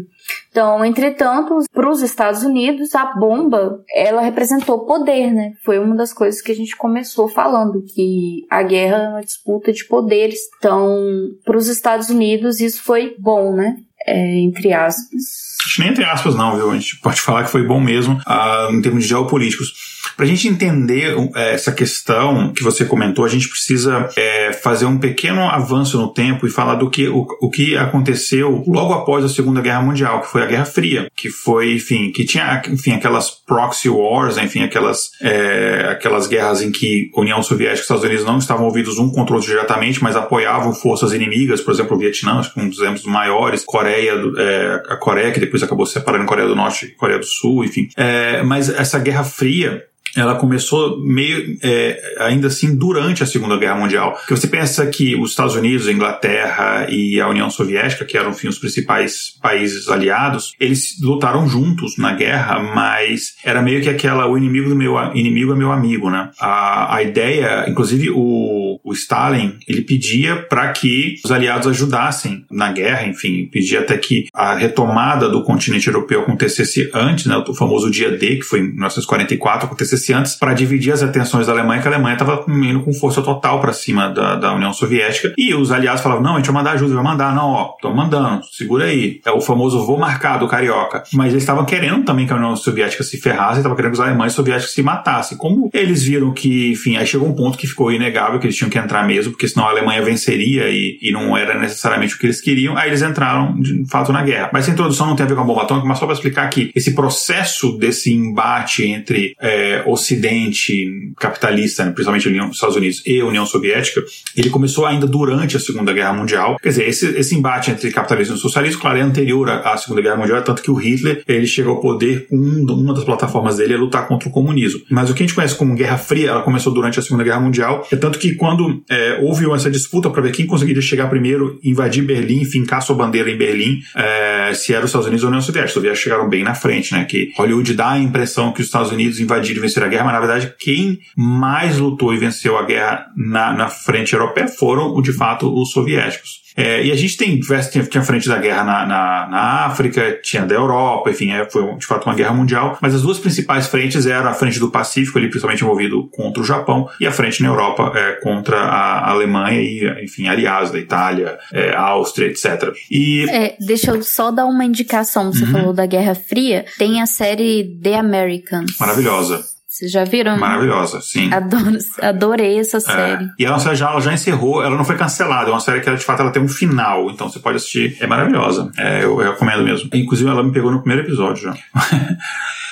Então, 0.51 0.83
entretanto, 0.85 1.57
para 1.71 1.89
os 1.89 2.01
Estados 2.01 2.43
Unidos, 2.43 2.93
a 2.93 3.05
bomba, 3.13 3.83
ela 3.93 4.21
representou 4.21 4.85
poder, 4.85 5.31
né? 5.31 5.53
Foi 5.63 5.79
uma 5.79 5.95
das 5.95 6.13
coisas 6.13 6.41
que 6.41 6.51
a 6.51 6.55
gente 6.55 6.75
começou 6.75 7.27
falando, 7.27 7.83
que 7.83 8.45
a 8.49 8.61
guerra 8.61 8.97
é 8.97 9.09
uma 9.09 9.21
disputa 9.21 9.71
de 9.71 9.85
poderes. 9.85 10.39
Então, 10.57 10.95
para 11.43 11.57
os 11.57 11.67
Estados 11.67 12.09
Unidos, 12.09 12.59
isso 12.59 12.83
foi 12.83 13.15
bom, 13.19 13.53
né? 13.53 13.77
É, 14.05 14.39
entre 14.39 14.71
aspas 14.71 15.48
Acho 15.65 15.81
nem 15.81 15.89
entre 15.89 16.03
aspas, 16.03 16.35
não, 16.35 16.55
viu? 16.55 16.71
A 16.71 16.73
gente 16.73 16.97
pode 16.97 17.21
falar 17.21 17.43
que 17.43 17.51
foi 17.51 17.63
bom 17.63 17.79
mesmo 17.79 18.21
uh, 18.27 18.73
em 18.73 18.81
termos 18.81 19.03
de 19.03 19.09
geopolíticos. 19.09 19.98
Para 20.15 20.25
a 20.25 20.27
gente 20.27 20.47
entender 20.47 21.15
uh, 21.15 21.31
essa 21.35 21.71
questão 21.71 22.53
que 22.53 22.63
você 22.63 22.85
comentou, 22.85 23.25
a 23.25 23.29
gente 23.29 23.47
precisa 23.47 24.05
uh, 24.05 24.53
fazer 24.61 24.85
um 24.85 24.97
pequeno 24.97 25.41
avanço 25.41 25.97
no 25.97 26.13
tempo 26.13 26.45
e 26.45 26.49
falar 26.49 26.75
do 26.75 26.89
que 26.89 27.07
o, 27.07 27.25
o 27.41 27.49
que 27.49 27.77
aconteceu 27.77 28.63
logo 28.67 28.93
após 28.93 29.23
a 29.23 29.29
Segunda 29.29 29.61
Guerra 29.61 29.81
Mundial, 29.81 30.21
que 30.21 30.27
foi 30.27 30.43
a 30.43 30.45
Guerra 30.45 30.65
Fria, 30.65 31.09
que 31.15 31.29
foi, 31.29 31.73
enfim, 31.73 32.11
que 32.11 32.25
tinha, 32.25 32.61
enfim, 32.67 32.93
aquelas 32.93 33.29
proxy 33.29 33.89
wars, 33.89 34.37
enfim, 34.37 34.63
aquelas, 34.63 35.11
é, 35.21 35.89
aquelas 35.91 36.27
guerras 36.27 36.61
em 36.61 36.71
que 36.71 37.09
União 37.15 37.41
Soviética 37.41 37.79
e 37.79 37.81
Estados 37.81 38.03
Unidos 38.03 38.25
não 38.25 38.37
estavam 38.37 38.65
ouvidos 38.65 38.97
um 38.99 39.09
contra 39.09 39.33
o 39.33 39.37
outro 39.37 39.51
diretamente, 39.51 40.01
mas 40.03 40.15
apoiavam 40.15 40.73
forças 40.73 41.13
inimigas, 41.13 41.61
por 41.61 41.73
exemplo, 41.73 41.95
o 41.95 41.99
Vietnã, 41.99 42.39
acho 42.39 42.53
que 42.53 42.59
um 42.59 42.69
dos 42.69 42.79
exemplos 42.79 43.05
maiores, 43.05 43.63
Coreia, 43.63 44.13
é, 44.37 44.83
a 44.89 44.97
Coreia, 44.97 45.31
que 45.31 45.39
depois 45.39 45.63
acabou 45.63 45.85
se 45.85 45.93
separando 45.93 46.25
Coreia 46.25 46.47
do 46.47 46.55
Norte 46.55 46.85
e 46.85 46.89
Coreia 46.91 47.19
do 47.19 47.25
Sul, 47.25 47.63
enfim. 47.65 47.89
É, 47.95 48.43
mas 48.43 48.69
essa 48.69 48.99
Guerra 48.99 49.23
Fria 49.23 49.83
ela 50.15 50.35
começou 50.35 50.99
meio 50.99 51.57
é, 51.61 52.15
ainda 52.19 52.47
assim 52.47 52.75
durante 52.75 53.23
a 53.23 53.25
Segunda 53.25 53.57
Guerra 53.57 53.75
Mundial. 53.75 54.13
Porque 54.13 54.35
você 54.35 54.47
pensa 54.47 54.85
que 54.87 55.15
os 55.15 55.31
Estados 55.31 55.55
Unidos, 55.55 55.87
a 55.87 55.91
Inglaterra 55.91 56.87
e 56.89 57.19
a 57.19 57.27
União 57.27 57.49
Soviética, 57.49 58.05
que 58.05 58.17
eram 58.17 58.31
enfim, 58.31 58.47
os 58.47 58.57
principais 58.57 59.33
países 59.41 59.87
aliados, 59.89 60.53
eles 60.59 60.99
lutaram 61.01 61.47
juntos 61.47 61.97
na 61.97 62.13
guerra, 62.13 62.59
mas 62.59 63.35
era 63.43 63.61
meio 63.61 63.81
que 63.81 63.89
aquela 63.89 64.27
o 64.27 64.37
inimigo 64.37 64.69
do 64.69 64.75
meu 64.75 64.95
inimigo 65.13 65.53
é 65.53 65.55
meu 65.55 65.71
amigo, 65.71 66.09
né? 66.09 66.29
A, 66.39 66.95
a 66.95 67.03
ideia, 67.03 67.65
inclusive 67.67 68.09
o, 68.09 68.79
o 68.83 68.93
Stalin, 68.93 69.57
ele 69.67 69.81
pedia 69.81 70.35
para 70.35 70.71
que 70.71 71.15
os 71.23 71.31
aliados 71.31 71.67
ajudassem 71.67 72.45
na 72.51 72.71
guerra, 72.71 73.07
enfim, 73.07 73.49
pedia 73.51 73.79
até 73.79 73.97
que 73.97 74.27
a 74.33 74.55
retomada 74.55 75.29
do 75.29 75.43
continente 75.43 75.87
europeu 75.87 76.21
acontecesse 76.21 76.89
antes, 76.93 77.25
né? 77.25 77.37
O 77.47 77.53
famoso 77.53 77.89
dia 77.89 78.11
D, 78.11 78.37
que 78.37 78.43
foi 78.43 78.59
em 78.59 78.63
1944, 78.63 79.67
acontecesse 79.67 79.98
antes 80.09 80.35
para 80.35 80.53
dividir 80.53 80.93
as 80.93 81.03
atenções 81.03 81.47
da 81.47 81.53
Alemanha, 81.53 81.81
que 81.81 81.87
a 81.87 81.91
Alemanha 81.91 82.13
estava 82.13 82.45
indo 82.47 82.81
com 82.81 82.93
força 82.93 83.21
total 83.21 83.59
para 83.59 83.73
cima 83.73 84.09
da, 84.09 84.35
da 84.35 84.53
União 84.53 84.71
Soviética. 84.73 85.33
E 85.37 85.53
os 85.53 85.71
aliados 85.71 86.01
falavam: 86.01 86.23
não, 86.23 86.33
a 86.33 86.37
gente 86.37 86.47
vai 86.47 86.55
mandar 86.55 86.71
ajuda, 86.71 86.95
vai 86.95 87.03
mandar, 87.03 87.35
não, 87.35 87.49
ó, 87.49 87.73
estão 87.75 87.93
mandando, 87.93 88.41
segura 88.51 88.85
aí. 88.85 89.19
É 89.25 89.31
o 89.31 89.41
famoso 89.41 89.85
vou 89.85 89.97
marcar 89.97 90.37
do 90.37 90.47
carioca. 90.47 91.03
Mas 91.13 91.31
eles 91.31 91.43
estavam 91.43 91.65
querendo 91.65 92.03
também 92.05 92.25
que 92.25 92.33
a 92.33 92.35
União 92.35 92.55
Soviética 92.55 93.03
se 93.03 93.17
ferrasse, 93.17 93.57
estavam 93.57 93.75
querendo 93.75 93.91
que 93.91 93.99
os 93.99 94.05
alemães 94.05 94.33
soviéticos 94.33 94.73
se 94.73 94.83
matassem. 94.83 95.37
Como 95.37 95.69
eles 95.73 96.03
viram 96.03 96.31
que, 96.31 96.71
enfim, 96.71 96.97
aí 96.97 97.05
chegou 97.05 97.27
um 97.27 97.33
ponto 97.33 97.57
que 97.57 97.67
ficou 97.67 97.91
inegável 97.91 98.39
que 98.39 98.45
eles 98.45 98.55
tinham 98.55 98.69
que 98.69 98.77
entrar 98.77 99.05
mesmo, 99.05 99.31
porque 99.31 99.47
senão 99.47 99.65
a 99.65 99.71
Alemanha 99.71 100.01
venceria 100.01 100.69
e, 100.69 100.97
e 101.01 101.11
não 101.11 101.35
era 101.35 101.57
necessariamente 101.57 102.15
o 102.15 102.19
que 102.19 102.25
eles 102.25 102.41
queriam, 102.41 102.77
aí 102.77 102.89
eles 102.89 103.01
entraram 103.01 103.59
de 103.59 103.85
fato 103.89 104.11
na 104.11 104.21
guerra. 104.23 104.49
Mas 104.53 104.65
essa 104.65 104.71
introdução 104.71 105.07
não 105.07 105.15
tem 105.15 105.25
a 105.25 105.29
ver 105.29 105.35
com 105.35 105.41
a 105.41 105.45
bomba 105.45 105.63
atômica, 105.63 105.87
mas 105.87 105.97
só 105.97 106.05
para 106.05 106.13
explicar 106.13 106.49
que 106.49 106.71
esse 106.75 106.93
processo 106.93 107.77
desse 107.77 108.13
embate 108.13 108.85
entre 108.85 109.35
é, 109.39 109.83
Ocidente 109.91 111.13
capitalista, 111.17 111.85
né, 111.85 111.91
principalmente 111.91 112.27
União, 112.27 112.49
Estados 112.49 112.75
Unidos 112.75 113.01
e 113.05 113.21
União 113.21 113.45
Soviética, 113.45 114.03
ele 114.35 114.49
começou 114.49 114.85
ainda 114.85 115.05
durante 115.05 115.57
a 115.57 115.59
Segunda 115.59 115.91
Guerra 115.93 116.13
Mundial. 116.13 116.57
Quer 116.61 116.69
dizer, 116.69 116.87
esse, 116.87 117.07
esse 117.17 117.35
embate 117.35 117.71
entre 117.71 117.91
capitalismo 117.91 118.35
e 118.35 118.39
socialismo, 118.39 118.81
claro, 118.81 118.97
é 118.97 119.01
anterior 119.01 119.49
à, 119.49 119.73
à 119.73 119.77
Segunda 119.77 120.01
Guerra 120.01 120.17
Mundial, 120.17 120.37
é 120.37 120.41
tanto 120.41 120.61
que 120.61 120.71
o 120.71 120.75
Hitler 120.75 121.23
ele 121.27 121.45
chega 121.47 121.69
ao 121.69 121.79
poder 121.79 122.27
com 122.27 122.37
um, 122.37 122.65
uma 122.73 122.93
das 122.93 123.03
plataformas 123.03 123.57
dele 123.57 123.73
é 123.73 123.77
lutar 123.77 124.07
contra 124.07 124.29
o 124.29 124.31
comunismo. 124.31 124.81
Mas 124.89 125.09
o 125.09 125.13
que 125.13 125.23
a 125.23 125.25
gente 125.25 125.35
conhece 125.35 125.55
como 125.55 125.75
Guerra 125.75 125.97
Fria, 125.97 126.29
ela 126.29 126.41
começou 126.41 126.73
durante 126.73 126.99
a 126.99 127.01
Segunda 127.01 127.23
Guerra 127.23 127.39
Mundial, 127.39 127.87
é 127.91 127.95
tanto 127.95 128.19
que 128.19 128.35
quando 128.35 128.81
é, 128.89 129.19
houve 129.21 129.49
essa 129.51 129.69
disputa 129.69 130.09
para 130.09 130.21
ver 130.21 130.31
quem 130.31 130.45
conseguiria 130.45 130.81
chegar 130.81 131.09
primeiro, 131.09 131.59
invadir 131.63 132.03
Berlim, 132.03 132.45
fincar 132.45 132.81
sua 132.81 132.95
bandeira 132.95 133.29
em 133.29 133.37
Berlim, 133.37 133.81
é, 133.95 134.53
se 134.53 134.73
era 134.73 134.83
os 134.83 134.89
Estados 134.89 135.07
Unidos 135.07 135.23
ou 135.23 135.27
a 135.27 135.31
União 135.31 135.41
Soviética. 135.41 135.69
Os 135.69 135.73
soviéticos 135.73 136.03
chegaram 136.03 136.29
bem 136.29 136.43
na 136.43 136.55
frente, 136.55 136.93
né? 136.93 137.05
Que 137.05 137.31
Hollywood 137.35 137.73
dá 137.73 137.91
a 137.91 137.99
impressão 137.99 138.51
que 138.51 138.61
os 138.61 138.67
Estados 138.67 138.91
Unidos 138.91 139.19
invadiram 139.19 139.59
e 139.59 139.61
venceram 139.61 139.78
a 139.85 139.89
guerra, 139.89 140.05
mas 140.05 140.13
na 140.13 140.19
verdade 140.19 140.53
quem 140.59 140.99
mais 141.15 141.77
lutou 141.77 142.13
e 142.13 142.17
venceu 142.17 142.57
a 142.57 142.63
guerra 142.63 143.07
na, 143.15 143.53
na 143.53 143.67
frente 143.67 144.13
europeia 144.13 144.47
foram, 144.47 145.01
de 145.01 145.13
fato, 145.13 145.53
os 145.53 145.71
soviéticos. 145.71 146.49
É, 146.59 146.83
e 146.85 146.91
a 146.91 146.95
gente 146.95 147.15
tem 147.15 147.39
diversas, 147.39 147.71
tinha, 147.71 147.85
tinha 147.85 148.03
frente 148.03 148.27
da 148.27 148.37
guerra 148.37 148.65
na, 148.65 148.85
na, 148.85 149.27
na, 149.29 149.65
África, 149.65 150.19
tinha 150.21 150.45
da 150.45 150.55
Europa, 150.55 151.09
enfim, 151.09 151.31
é, 151.31 151.49
foi 151.49 151.63
de 151.77 151.85
fato 151.85 152.05
uma 152.05 152.13
guerra 152.15 152.33
mundial, 152.33 152.77
mas 152.81 152.93
as 152.93 153.01
duas 153.01 153.17
principais 153.17 153.67
frentes 153.67 154.05
eram 154.05 154.29
a 154.29 154.33
frente 154.33 154.59
do 154.59 154.69
Pacífico, 154.69 155.17
ali 155.17 155.29
principalmente 155.29 155.63
envolvido 155.63 156.09
contra 156.11 156.41
o 156.41 156.45
Japão, 156.45 156.89
e 156.99 157.07
a 157.07 157.13
frente 157.13 157.41
na 157.41 157.47
Europa 157.47 157.93
é, 157.95 158.13
contra 158.21 158.57
a 158.57 159.09
Alemanha 159.09 159.61
e, 159.61 160.03
enfim, 160.03 160.27
aliados 160.27 160.71
da 160.71 160.79
Itália, 160.79 161.37
é, 161.53 161.73
Áustria, 161.73 162.27
etc. 162.27 162.73
E... 162.91 163.29
É, 163.29 163.55
deixa 163.59 163.91
eu 163.91 164.03
só 164.03 164.29
dar 164.29 164.45
uma 164.45 164.65
indicação, 164.65 165.31
você 165.31 165.45
uhum. 165.45 165.51
falou 165.51 165.73
da 165.73 165.85
Guerra 165.85 166.13
Fria, 166.13 166.65
tem 166.77 167.01
a 167.01 167.05
série 167.05 167.79
The 167.81 167.95
Americans. 167.95 168.75
Maravilhosa. 168.77 169.58
Vocês 169.69 169.91
já 169.91 170.03
viram? 170.03 170.35
Maravilhosa, 170.35 170.99
sim. 170.99 171.31
Adoro, 171.31 171.77
adorei 172.01 172.57
essa 172.57 172.77
é. 172.77 172.79
série. 172.79 173.25
É. 173.25 173.29
E 173.37 173.45
ela 173.45 173.59
já, 173.59 173.91
ela 173.91 174.01
já 174.01 174.11
encerrou, 174.11 174.63
ela 174.63 174.75
não 174.75 174.83
foi 174.83 174.97
cancelada, 174.97 175.51
é 175.51 175.53
uma 175.53 175.59
série 175.59 175.79
que 175.79 175.87
ela, 175.87 175.97
de 175.97 176.03
fato 176.03 176.23
ela 176.23 176.31
tem 176.31 176.41
um 176.41 176.47
final, 176.47 177.11
então 177.11 177.29
você 177.29 177.37
pode 177.37 177.57
assistir. 177.57 177.95
É 177.99 178.07
maravilhosa. 178.07 178.71
É, 178.75 179.03
eu, 179.03 179.21
eu 179.21 179.31
recomendo 179.33 179.63
mesmo. 179.63 179.87
Inclusive, 179.93 180.27
ela 180.27 180.41
me 180.41 180.51
pegou 180.51 180.71
no 180.71 180.79
primeiro 180.79 181.07
episódio 181.07 181.43
já. 181.43 181.53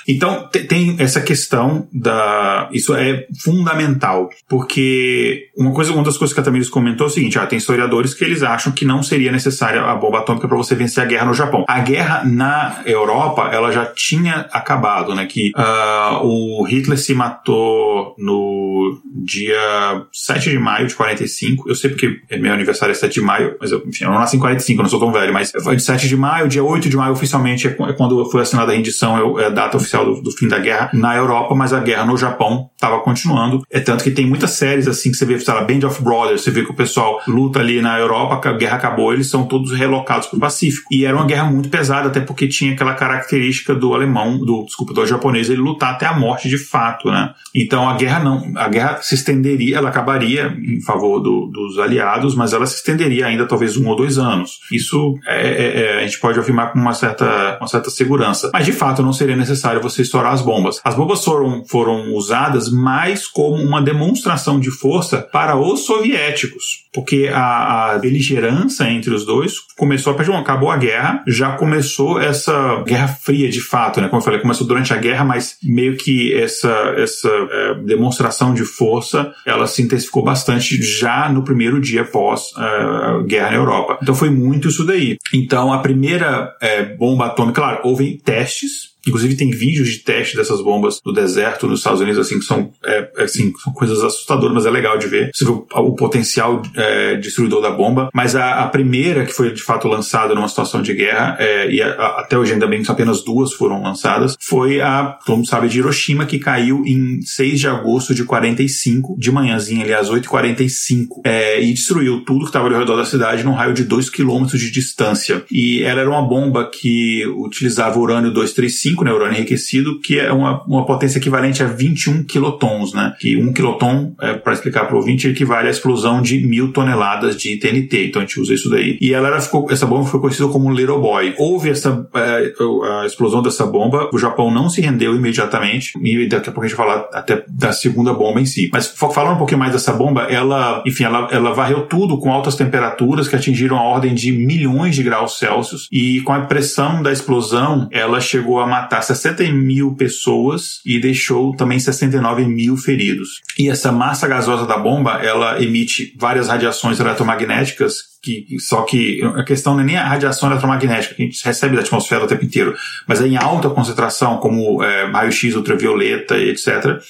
Então, 0.07 0.47
tem 0.69 0.95
essa 0.99 1.21
questão 1.21 1.87
da. 1.91 2.69
Isso 2.71 2.95
é 2.95 3.25
fundamental, 3.43 4.29
porque 4.47 5.49
uma, 5.57 5.71
coisa, 5.71 5.91
uma 5.91 6.03
das 6.03 6.17
coisas 6.17 6.33
que 6.33 6.39
a 6.39 6.43
Tamiris 6.43 6.69
comentou 6.69 7.07
é 7.07 7.09
o 7.09 7.13
seguinte: 7.13 7.37
ah, 7.37 7.45
tem 7.45 7.57
historiadores 7.57 8.13
que 8.13 8.23
eles 8.23 8.43
acham 8.43 8.71
que 8.71 8.85
não 8.85 9.03
seria 9.03 9.31
necessária 9.31 9.81
a 9.81 9.95
bomba 9.95 10.19
atômica 10.19 10.47
para 10.47 10.57
você 10.57 10.75
vencer 10.75 11.03
a 11.03 11.05
guerra 11.05 11.25
no 11.25 11.33
Japão. 11.33 11.65
A 11.67 11.79
guerra 11.79 12.23
na 12.25 12.81
Europa, 12.85 13.49
ela 13.51 13.71
já 13.71 13.85
tinha 13.85 14.47
acabado, 14.51 15.13
né? 15.13 15.25
Que 15.25 15.51
uh, 15.55 16.25
o 16.25 16.63
Hitler 16.63 16.97
se 16.97 17.13
matou 17.13 18.15
no 18.17 19.01
dia 19.23 20.05
7 20.13 20.49
de 20.49 20.59
maio 20.59 20.87
de 20.87 20.95
45. 20.95 21.69
Eu 21.69 21.75
sei 21.75 21.89
porque 21.89 22.19
meu 22.39 22.53
aniversário 22.53 22.91
é 22.91 22.95
7 22.95 23.13
de 23.13 23.21
maio, 23.21 23.57
mas 23.59 23.71
eu, 23.71 23.83
enfim, 23.85 24.05
eu 24.05 24.11
não 24.11 24.19
nasci 24.19 24.37
em 24.37 24.39
45, 24.39 24.79
eu 24.79 24.83
não 24.83 24.89
sou 24.89 24.99
tão 24.99 25.11
velho, 25.11 25.33
mas 25.33 25.51
foi 25.63 25.75
de 25.75 25.83
7 25.83 26.07
de 26.07 26.15
maio, 26.15 26.47
dia 26.47 26.63
8 26.63 26.89
de 26.89 26.95
maio 26.95 27.13
oficialmente 27.13 27.67
é, 27.67 27.71
é 27.71 27.93
quando 27.93 28.29
foi 28.29 28.41
assinada 28.41 28.71
a 28.71 28.75
rendição, 28.75 29.39
é 29.39 29.45
a 29.45 29.49
data 29.49 29.77
oficial 29.77 29.96
do, 30.03 30.21
do, 30.21 30.31
fim 30.31 30.47
da 30.47 30.59
guerra 30.59 30.89
na 30.93 31.15
Europa, 31.15 31.53
mas 31.55 31.73
a 31.73 31.79
guerra 31.79 32.05
no 32.05 32.17
Japão 32.17 32.69
estava 32.75 32.99
continuando. 32.99 33.63
É 33.69 33.79
tanto 33.79 34.03
que 34.03 34.11
tem 34.11 34.25
muitas 34.25 34.51
séries 34.51 34.87
assim 34.87 35.11
que 35.11 35.17
você 35.17 35.25
vê, 35.25 35.39
sei 35.39 35.53
lá, 35.53 35.61
Band 35.61 35.87
of 35.87 36.01
Brothers, 36.01 36.41
você 36.41 36.51
vê 36.51 36.63
que 36.63 36.71
o 36.71 36.75
pessoal 36.75 37.21
luta 37.27 37.59
ali 37.59 37.81
na 37.81 37.99
Europa, 37.99 38.49
a 38.49 38.53
guerra 38.53 38.77
acabou, 38.77 39.13
eles 39.13 39.29
são 39.29 39.45
todos 39.45 39.71
relocados 39.71 40.27
para 40.27 40.37
o 40.37 40.39
Pacífico. 40.39 40.87
E 40.91 41.05
era 41.05 41.15
uma 41.15 41.25
guerra 41.25 41.45
muito 41.45 41.69
pesada, 41.69 42.07
até 42.07 42.19
porque 42.19 42.47
tinha 42.47 42.73
aquela 42.73 42.93
característica 42.93 43.73
do 43.73 43.93
alemão, 43.93 44.37
do 44.37 44.63
desculpa, 44.65 44.93
do 44.93 45.05
japonês, 45.05 45.49
ele 45.49 45.61
lutar 45.61 45.93
até 45.93 46.05
a 46.05 46.13
morte 46.13 46.49
de 46.49 46.57
fato, 46.57 47.09
né? 47.09 47.33
Então 47.55 47.89
a 47.89 47.95
guerra 47.95 48.19
não, 48.19 48.51
a 48.55 48.67
guerra 48.67 48.99
se 49.01 49.15
estenderia, 49.15 49.77
ela 49.77 49.89
acabaria 49.89 50.55
em 50.61 50.81
favor 50.81 51.19
do, 51.19 51.47
dos 51.47 51.79
aliados, 51.79 52.35
mas 52.35 52.53
ela 52.53 52.65
se 52.65 52.75
estenderia 52.75 53.25
ainda 53.25 53.45
talvez 53.45 53.77
um 53.77 53.87
ou 53.87 53.95
dois 53.95 54.17
anos. 54.17 54.59
Isso 54.71 55.17
é, 55.25 55.47
é, 55.47 55.81
é, 55.81 55.99
a 55.99 56.01
gente 56.03 56.19
pode 56.19 56.39
afirmar 56.39 56.71
com 56.71 56.79
uma 56.79 56.93
certa, 56.93 57.57
uma 57.59 57.67
certa 57.67 57.89
segurança. 57.89 58.49
Mas 58.53 58.65
de 58.65 58.71
fato 58.71 59.01
não 59.01 59.13
seria 59.13 59.35
necessário 59.35 59.81
você 59.89 60.01
estourar 60.01 60.33
as 60.33 60.41
bombas. 60.41 60.79
As 60.83 60.95
bombas 60.95 61.23
foram, 61.23 61.63
foram 61.65 62.13
usadas 62.13 62.69
mais 62.69 63.27
como 63.27 63.55
uma 63.55 63.81
demonstração 63.81 64.59
de 64.59 64.71
força 64.71 65.17
para 65.21 65.57
os 65.57 65.85
soviéticos, 65.85 66.85
porque 66.93 67.29
a, 67.33 67.91
a 67.91 67.97
beligerância 67.99 68.89
entre 68.89 69.13
os 69.13 69.25
dois 69.25 69.55
começou 69.77 70.13
a 70.13 70.15
partir 70.15 70.27
acabou 70.31 70.69
a 70.69 70.77
guerra, 70.77 71.23
já 71.27 71.53
começou 71.53 72.19
essa 72.19 72.83
guerra 72.83 73.07
fria 73.07 73.49
de 73.49 73.61
fato, 73.61 74.01
né? 74.01 74.07
Como 74.07 74.19
eu 74.19 74.23
falei, 74.23 74.39
começou 74.39 74.67
durante 74.67 74.93
a 74.93 74.97
guerra, 74.97 75.23
mas 75.23 75.57
meio 75.63 75.95
que 75.95 76.33
essa 76.33 76.69
essa 76.97 77.29
é, 77.29 77.73
demonstração 77.85 78.53
de 78.53 78.63
força 78.63 79.33
ela 79.45 79.67
se 79.67 79.81
intensificou 79.81 80.23
bastante 80.23 80.81
já 80.81 81.29
no 81.29 81.43
primeiro 81.43 81.79
dia 81.79 82.03
pós 82.03 82.51
uh, 82.53 83.23
guerra 83.23 83.51
na 83.51 83.55
Europa. 83.55 83.99
Então 84.01 84.15
foi 84.15 84.29
muito 84.29 84.67
isso 84.67 84.85
daí. 84.85 85.17
Então 85.33 85.71
a 85.71 85.79
primeira 85.79 86.55
é, 86.61 86.83
bomba 86.83 87.27
atômica, 87.27 87.61
claro, 87.61 87.79
houve 87.83 88.17
testes 88.23 88.96
Inclusive 89.07 89.35
tem 89.35 89.49
vídeos 89.49 89.89
de 89.89 89.99
teste 89.99 90.35
dessas 90.35 90.61
bombas 90.61 90.99
no 91.05 91.13
deserto 91.13 91.67
nos 91.67 91.79
Estados 91.79 92.01
Unidos, 92.01 92.19
assim, 92.19 92.39
que 92.39 92.45
são, 92.45 92.71
é, 92.85 93.11
assim, 93.17 93.53
são 93.63 93.73
coisas 93.73 94.03
assustadoras, 94.03 94.53
mas 94.53 94.65
é 94.65 94.69
legal 94.69 94.97
de 94.97 95.07
ver. 95.07 95.31
Você 95.33 95.45
vê 95.45 95.51
o, 95.51 95.65
o 95.73 95.95
potencial 95.95 96.61
é, 96.75 97.15
destruidor 97.15 97.61
da 97.61 97.71
bomba. 97.71 98.09
Mas 98.13 98.35
a, 98.35 98.63
a, 98.63 98.67
primeira 98.67 99.25
que 99.25 99.33
foi 99.33 99.53
de 99.53 99.63
fato 99.63 99.87
lançada 99.87 100.35
numa 100.35 100.47
situação 100.47 100.81
de 100.81 100.93
guerra, 100.93 101.37
é, 101.39 101.71
e 101.71 101.81
a, 101.81 101.89
até 102.19 102.37
hoje 102.37 102.53
ainda 102.53 102.67
bem 102.67 102.83
que 102.83 102.91
apenas 102.91 103.23
duas 103.23 103.53
foram 103.53 103.81
lançadas, 103.81 104.35
foi 104.39 104.81
a, 104.81 105.17
todo 105.25 105.37
mundo 105.37 105.47
sabe, 105.47 105.67
de 105.67 105.79
Hiroshima, 105.79 106.25
que 106.25 106.39
caiu 106.39 106.83
em 106.85 107.21
6 107.21 107.59
de 107.59 107.67
agosto 107.67 108.13
de 108.13 108.23
45, 108.23 109.15
de 109.17 109.31
manhãzinha 109.31 109.83
ali 109.83 109.93
às 109.93 110.09
8h45, 110.09 111.21
é, 111.25 111.61
e 111.61 111.73
destruiu 111.73 112.23
tudo 112.23 112.41
que 112.41 112.45
estava 112.47 112.67
ao 112.67 112.79
redor 112.79 112.95
da 112.95 113.05
cidade 113.05 113.43
num 113.43 113.53
raio 113.53 113.73
de 113.73 113.83
2 113.83 114.09
quilômetros 114.09 114.59
de 114.59 114.71
distância. 114.71 115.43
E 115.51 115.81
ela 115.83 116.01
era 116.01 116.09
uma 116.09 116.21
bomba 116.21 116.69
que 116.69 117.25
utilizava 117.37 117.99
urânio 117.99 118.31
235, 118.31 118.96
5 118.97 119.03
neurônio 119.03 119.37
enriquecido, 119.37 119.99
que 119.99 120.19
é 120.19 120.31
uma, 120.31 120.63
uma 120.63 120.85
potência 120.85 121.19
equivalente 121.19 121.61
a 121.61 121.67
21 121.67 122.23
quilotons, 122.23 122.93
né? 122.93 123.13
Que 123.19 123.37
um 123.37 123.53
quiloton, 123.53 124.15
é, 124.19 124.33
para 124.33 124.53
explicar 124.53 124.85
para 124.85 124.95
o 124.95 124.99
ouvinte, 124.99 125.27
equivale 125.27 125.67
à 125.67 125.71
explosão 125.71 126.21
de 126.21 126.39
mil 126.45 126.71
toneladas 126.71 127.37
de 127.37 127.57
TNT. 127.57 128.07
Então 128.07 128.21
a 128.21 128.25
gente 128.25 128.39
usa 128.39 128.53
isso 128.53 128.69
daí. 128.69 128.97
E 128.99 129.13
ela 129.13 129.27
era, 129.27 129.39
ficou, 129.39 129.67
essa 129.69 129.85
bomba 129.85 130.05
foi 130.05 130.19
conhecida 130.19 130.47
como 130.47 130.73
Little 130.73 130.99
Boy. 130.99 131.35
Houve 131.37 131.69
essa 131.69 132.07
é, 132.15 132.53
a 133.01 133.05
explosão 133.05 133.41
dessa 133.41 133.65
bomba, 133.65 134.09
o 134.13 134.17
Japão 134.17 134.51
não 134.51 134.69
se 134.69 134.81
rendeu 134.81 135.15
imediatamente, 135.15 135.93
e 136.01 136.27
daqui 136.27 136.49
a 136.49 136.51
pouco 136.51 136.65
a 136.65 136.67
gente 136.67 136.77
vai 136.77 136.87
falar 136.87 137.07
até 137.13 137.43
da 137.47 137.71
segunda 137.71 138.13
bomba 138.13 138.41
em 138.41 138.45
si. 138.45 138.69
Mas 138.71 138.87
falando 138.87 139.35
um 139.35 139.37
pouquinho 139.37 139.59
mais 139.59 139.73
dessa 139.73 139.93
bomba, 139.93 140.23
ela, 140.23 140.81
enfim, 140.85 141.03
ela, 141.03 141.27
ela 141.31 141.53
varreu 141.53 141.85
tudo 141.85 142.17
com 142.17 142.31
altas 142.31 142.55
temperaturas 142.55 143.27
que 143.27 143.35
atingiram 143.35 143.77
a 143.77 143.83
ordem 143.83 144.13
de 144.13 144.31
milhões 144.31 144.95
de 144.95 145.03
graus 145.03 145.37
Celsius, 145.37 145.87
e 145.91 146.21
com 146.21 146.33
a 146.33 146.41
pressão 146.41 147.03
da 147.03 147.11
explosão, 147.11 147.87
ela 147.91 148.19
chegou 148.19 148.59
a 148.59 148.67
matar 148.67 148.86
matar 148.87 149.01
60 149.01 149.43
mil 149.51 149.93
pessoas 149.95 150.79
e 150.85 150.99
deixou 150.99 151.53
também 151.55 151.77
69 151.77 152.45
mil 152.45 152.77
feridos. 152.77 153.41
E 153.59 153.69
essa 153.69 153.91
massa 153.91 154.27
gasosa 154.27 154.65
da 154.65 154.77
bomba, 154.77 155.21
ela 155.21 155.61
emite 155.61 156.15
várias 156.17 156.47
radiações 156.47 156.99
eletromagnéticas 156.99 158.16
que, 158.21 158.45
só 158.59 158.81
que 158.81 159.21
a 159.35 159.43
questão 159.43 159.73
não 159.73 159.81
é 159.81 159.83
nem 159.83 159.97
a 159.97 160.07
radiação 160.07 160.49
eletromagnética 160.49 161.15
que 161.15 161.21
a 161.21 161.25
gente 161.25 161.45
recebe 161.45 161.75
da 161.75 161.81
atmosfera 161.81 162.23
o 162.23 162.27
tempo 162.27 162.43
inteiro, 162.43 162.75
mas 163.07 163.21
é 163.21 163.27
em 163.27 163.37
alta 163.37 163.69
concentração, 163.69 164.37
como 164.37 164.83
é, 164.83 165.05
raio-x 165.11 165.55
ultravioleta 165.55 166.37
etc. 166.37 167.01